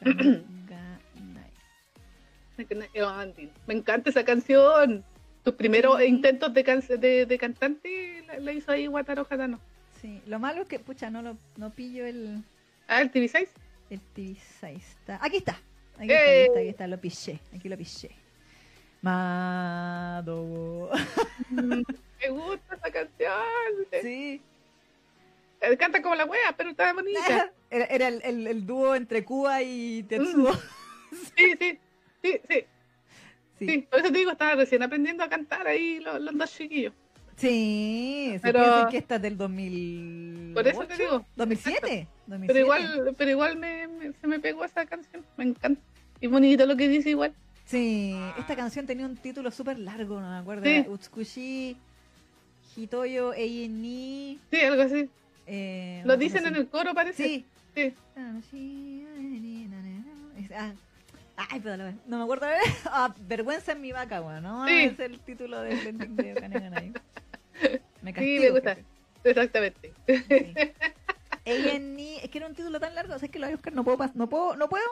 Ganai. 0.03 1.51
Me 3.67 3.75
encanta 3.75 4.11
esa 4.11 4.25
canción. 4.25 5.05
Tus 5.45 5.55
primeros 5.55 5.99
Sí. 5.99 6.05
intentos 6.07 6.53
de, 6.53 6.65
can- 6.65 6.83
de, 6.99 7.25
de 7.27 7.39
cantante 7.39 8.25
la, 8.27 8.39
la 8.39 8.53
hizo 8.53 8.73
ahí 8.73 8.89
Wataro 8.89 9.27
Hatano. 9.29 9.61
Sí, 10.01 10.21
lo 10.27 10.39
malo 10.39 10.63
es 10.63 10.69
que, 10.69 10.79
pucha, 10.79 11.09
no, 11.11 11.23
lo, 11.23 11.37
no 11.57 11.71
pillo 11.71 12.05
el, 12.05 12.43
Ah, 12.89 13.01
el 13.01 13.11
TV6. 13.13 13.49
el 13.91 14.01
TV6. 14.15 14.77
Está. 14.77 15.19
Aquí 15.25 15.37
está. 15.37 15.59
Aquí 15.99 16.13
¡Eh! 16.13 16.13
está, 16.13 16.21
aquí 16.33 16.47
está, 16.47 16.61
aquí 16.61 16.69
está, 16.69 16.87
lo 16.87 17.01
pillé. 17.01 17.41
Aquí 17.55 17.69
lo 17.69 17.77
pillé. 17.77 18.11
Mado. 19.03 20.91
Me 21.51 22.29
gusta 22.31 22.75
esa 22.77 22.91
canción. 22.91 23.33
Sí. 24.03 24.43
Eh, 25.61 25.77
Canta 25.77 26.03
como 26.03 26.15
la 26.15 26.25
wea, 26.25 26.55
pero 26.57 26.71
está 26.71 26.93
bonita. 26.93 27.53
Era, 27.71 27.85
era 27.87 28.07
el, 28.09 28.21
el- 28.23 28.47
el 28.47 28.65
dúo 28.65 28.95
entre 28.95 29.25
Cuba 29.25 29.61
y 29.61 30.05
Tetsuo. 30.05 30.53
Sí, 31.37 31.55
sí, 31.59 31.79
sí, 32.23 32.41
sí, 32.49 32.65
Sí. 33.59 33.67
sí. 33.67 33.79
Por 33.91 33.99
eso 34.01 34.13
te 34.13 34.19
digo, 34.19 34.31
estaba 34.31 34.55
recién 34.55 34.83
aprendiendo 34.85 35.25
a 35.25 35.29
cantar 35.29 35.67
ahí 35.67 35.99
los, 35.99 36.21
los 36.21 36.37
dos 36.39 36.55
chiquillos. 36.55 36.93
Sí, 37.37 38.31
se 38.35 38.41
Pero- 38.41 38.61
piensa 38.61 38.89
que 38.91 38.97
esta 38.99 39.17
es 39.17 39.23
del 39.23 39.37
2000. 39.37 40.53
Por 40.55 40.67
eso 40.67 40.87
te 40.87 40.97
digo. 40.97 41.25
¿2007? 41.37 42.07
Pero 42.47 42.59
igual, 42.59 43.15
pero 43.17 43.31
igual 43.31 43.57
me, 43.59 43.87
me- 43.89 44.13
se 44.13 44.27
me 44.27 44.41
pegó 44.41 44.65
esa 44.65 44.87
canción. 44.87 45.23
Me 45.37 45.45
encanta. 45.45 45.81
Y 46.21 46.29
bonito 46.29 46.65
lo 46.67 46.77
que 46.77 46.89
dice 46.89 47.11
igual. 47.11 47.35
Sí, 47.67 48.17
esta 48.39 48.57
canción 48.57 48.87
tenía 48.87 49.05
un 49.07 49.17
título 49.17 49.51
súper 49.51 49.79
largo, 49.79 50.21
no 50.21 50.31
me 50.31 50.37
acuerdo. 50.39 50.65
Sí. 50.65 50.85
Utsukushi 50.89 51.77
Hitoyo 52.77 53.35
Eini. 53.35 54.39
Sí, 54.51 54.61
algo 54.61 54.83
así. 54.83 55.11
Eh, 55.47 56.03
Lo 56.05 56.17
dicen 56.17 56.47
en 56.47 56.57
el 56.57 56.69
coro, 56.69 56.95
parece. 56.95 57.45
Sí. 57.75 57.95
Ah, 60.55 60.73
Ay, 61.51 61.61
pero 61.63 61.77
no 62.07 62.17
me 62.19 62.23
acuerdo. 62.23 62.47
Ah, 62.87 63.15
vergüenza 63.29 63.73
en 63.73 63.83
mi 63.83 63.93
vaca, 63.93 64.23
weón, 64.23 64.43
¿no? 64.43 64.67
Sí. 64.67 64.75
Es 64.85 64.99
el 65.01 65.19
título 65.21 65.61
del 65.61 65.87
ending 65.87 66.17
de. 66.17 66.93
Me 68.03 68.11
Sí, 68.11 68.15
castigo. 68.15 68.43
me 68.43 68.51
gusta. 68.51 68.75
jefe. 68.75 68.85
Exactamente. 69.25 69.93
Sí. 70.07 70.15
Es 71.45 72.31
que 72.31 72.39
era 72.39 72.49
un 72.49 72.55
título 72.55 72.81
tan 72.81 72.95
largo, 72.97 73.13
¿sabes 73.15 73.31
que 73.31 73.39
lo 73.39 73.47
voy 73.47 73.53
a 73.53 73.57
buscar? 73.57 73.73
No 73.73 73.85
puedo, 73.85 73.97
pas- 73.99 74.15
no 74.15 74.29
puedo, 74.29 74.57
no 74.57 74.69
puedo, 74.69 74.85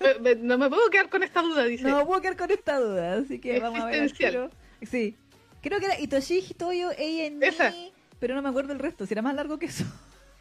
Me- 0.00 0.34
me- 0.34 0.34
no 0.42 0.58
me 0.58 0.68
puedo 0.68 0.90
quedar 0.90 1.08
con 1.08 1.22
esta 1.22 1.40
duda, 1.40 1.64
dice. 1.64 1.84
no 1.84 2.04
puedo 2.04 2.20
quedar 2.20 2.36
con 2.36 2.50
esta 2.50 2.78
duda, 2.80 3.14
así 3.18 3.38
que 3.38 3.60
vamos 3.60 3.80
a 3.80 3.86
ver. 3.86 4.10
tiro. 4.12 4.50
Sí, 4.82 5.16
creo 5.60 5.78
que 5.78 5.86
era 5.86 6.00
Itoshi 6.00 6.38
Hitoyo 6.50 6.90
Esa. 6.90 7.68
A&E, 7.68 7.92
pero 8.18 8.34
no 8.34 8.42
me 8.42 8.48
acuerdo 8.48 8.72
el 8.72 8.80
resto, 8.80 9.06
si 9.06 9.14
era 9.14 9.22
más 9.22 9.34
largo 9.36 9.56
que 9.58 9.66
eso. 9.66 9.84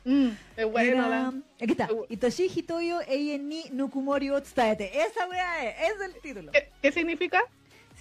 Mm, 0.06 0.30
es 0.58 0.66
bueno. 0.72 1.06
Era- 1.06 1.28
Aquí 1.62 1.72
está. 1.74 1.88
Itoshi 2.10 2.50
Hitoyo 2.56 2.98
A&E 3.02 3.38
Nukumori 3.72 4.32
o 4.32 4.42
Tsutaete. 4.42 4.90
Esa 5.04 5.28
weá 5.30 5.70
es, 5.70 5.92
es 5.92 6.02
el 6.16 6.22
título. 6.22 6.52
¿Qué, 6.52 6.70
qué 6.82 6.92
significa? 6.92 7.44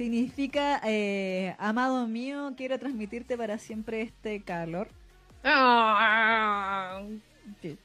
Significa, 0.04 0.80
eh, 0.86 1.54
amado 1.58 2.06
mío, 2.06 2.54
quiero 2.56 2.78
transmitirte 2.78 3.36
para 3.36 3.58
siempre 3.58 4.00
este 4.00 4.40
calor. 4.42 4.88
Sí. 7.60 7.76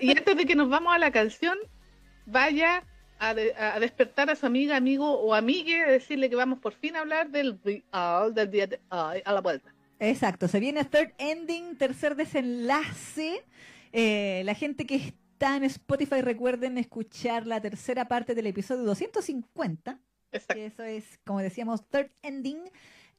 Y 0.00 0.10
antes 0.16 0.34
de 0.34 0.46
que 0.46 0.54
nos 0.54 0.70
vamos 0.70 0.94
a 0.94 0.98
la 0.98 1.10
canción, 1.10 1.58
vaya 2.24 2.82
a, 3.18 3.34
de- 3.34 3.54
a 3.54 3.78
despertar 3.80 4.30
a 4.30 4.34
su 4.34 4.46
amiga, 4.46 4.76
amigo 4.76 5.10
o 5.20 5.34
amigue, 5.34 5.82
a 5.82 5.90
decirle 5.90 6.30
que 6.30 6.36
vamos 6.36 6.58
por 6.58 6.72
fin 6.72 6.96
a 6.96 7.00
hablar 7.00 7.28
del 7.28 7.58
real 7.62 8.32
del 8.34 8.50
día 8.50 8.66
de 8.66 8.80
hoy, 8.88 9.20
a 9.22 9.32
la 9.34 9.42
vuelta. 9.42 9.74
Exacto, 10.00 10.48
se 10.48 10.58
viene 10.58 10.86
third 10.86 11.12
ending, 11.18 11.76
tercer 11.76 12.16
desenlace. 12.16 13.44
Eh, 13.92 14.42
la 14.44 14.54
gente 14.54 14.86
que 14.86 14.96
está 14.96 15.56
en 15.56 15.64
Spotify 15.64 16.22
recuerden 16.22 16.78
escuchar 16.78 17.46
la 17.46 17.60
tercera 17.60 18.08
parte 18.08 18.34
del 18.34 18.46
episodio 18.46 18.84
250, 18.84 19.98
Exacto. 20.32 20.54
que 20.54 20.66
eso 20.66 20.82
es, 20.82 21.18
como 21.24 21.40
decíamos, 21.40 21.86
third 21.88 22.10
ending. 22.22 22.70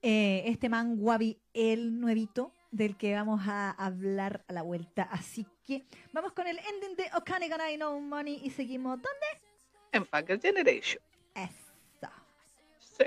Eh, 0.02 0.44
este 0.48 0.68
man 0.68 0.98
Wabi, 1.00 1.40
el 1.54 2.00
nuevito, 2.00 2.52
del 2.72 2.98
que 2.98 3.14
vamos 3.14 3.41
a 3.48 3.72
hablar 3.72 4.44
a 4.48 4.54
la 4.54 4.62
vuelta. 4.64 5.04
Así 5.04 5.45
que 5.64 5.86
vamos 6.12 6.34
con 6.34 6.45
el 6.48 6.58
ending 6.58 6.98
de 6.98 7.06
Okane 7.16 7.48
Ganai 7.48 7.78
No 7.78 7.98
Money 8.02 8.41
y 8.44 8.50
seguimos. 8.50 8.98
¿Dónde? 8.98 9.26
En 9.94 10.06
Funker 10.06 10.41
Generation. 10.41 11.02
Eso. 11.36 12.10
Sí. 12.80 13.06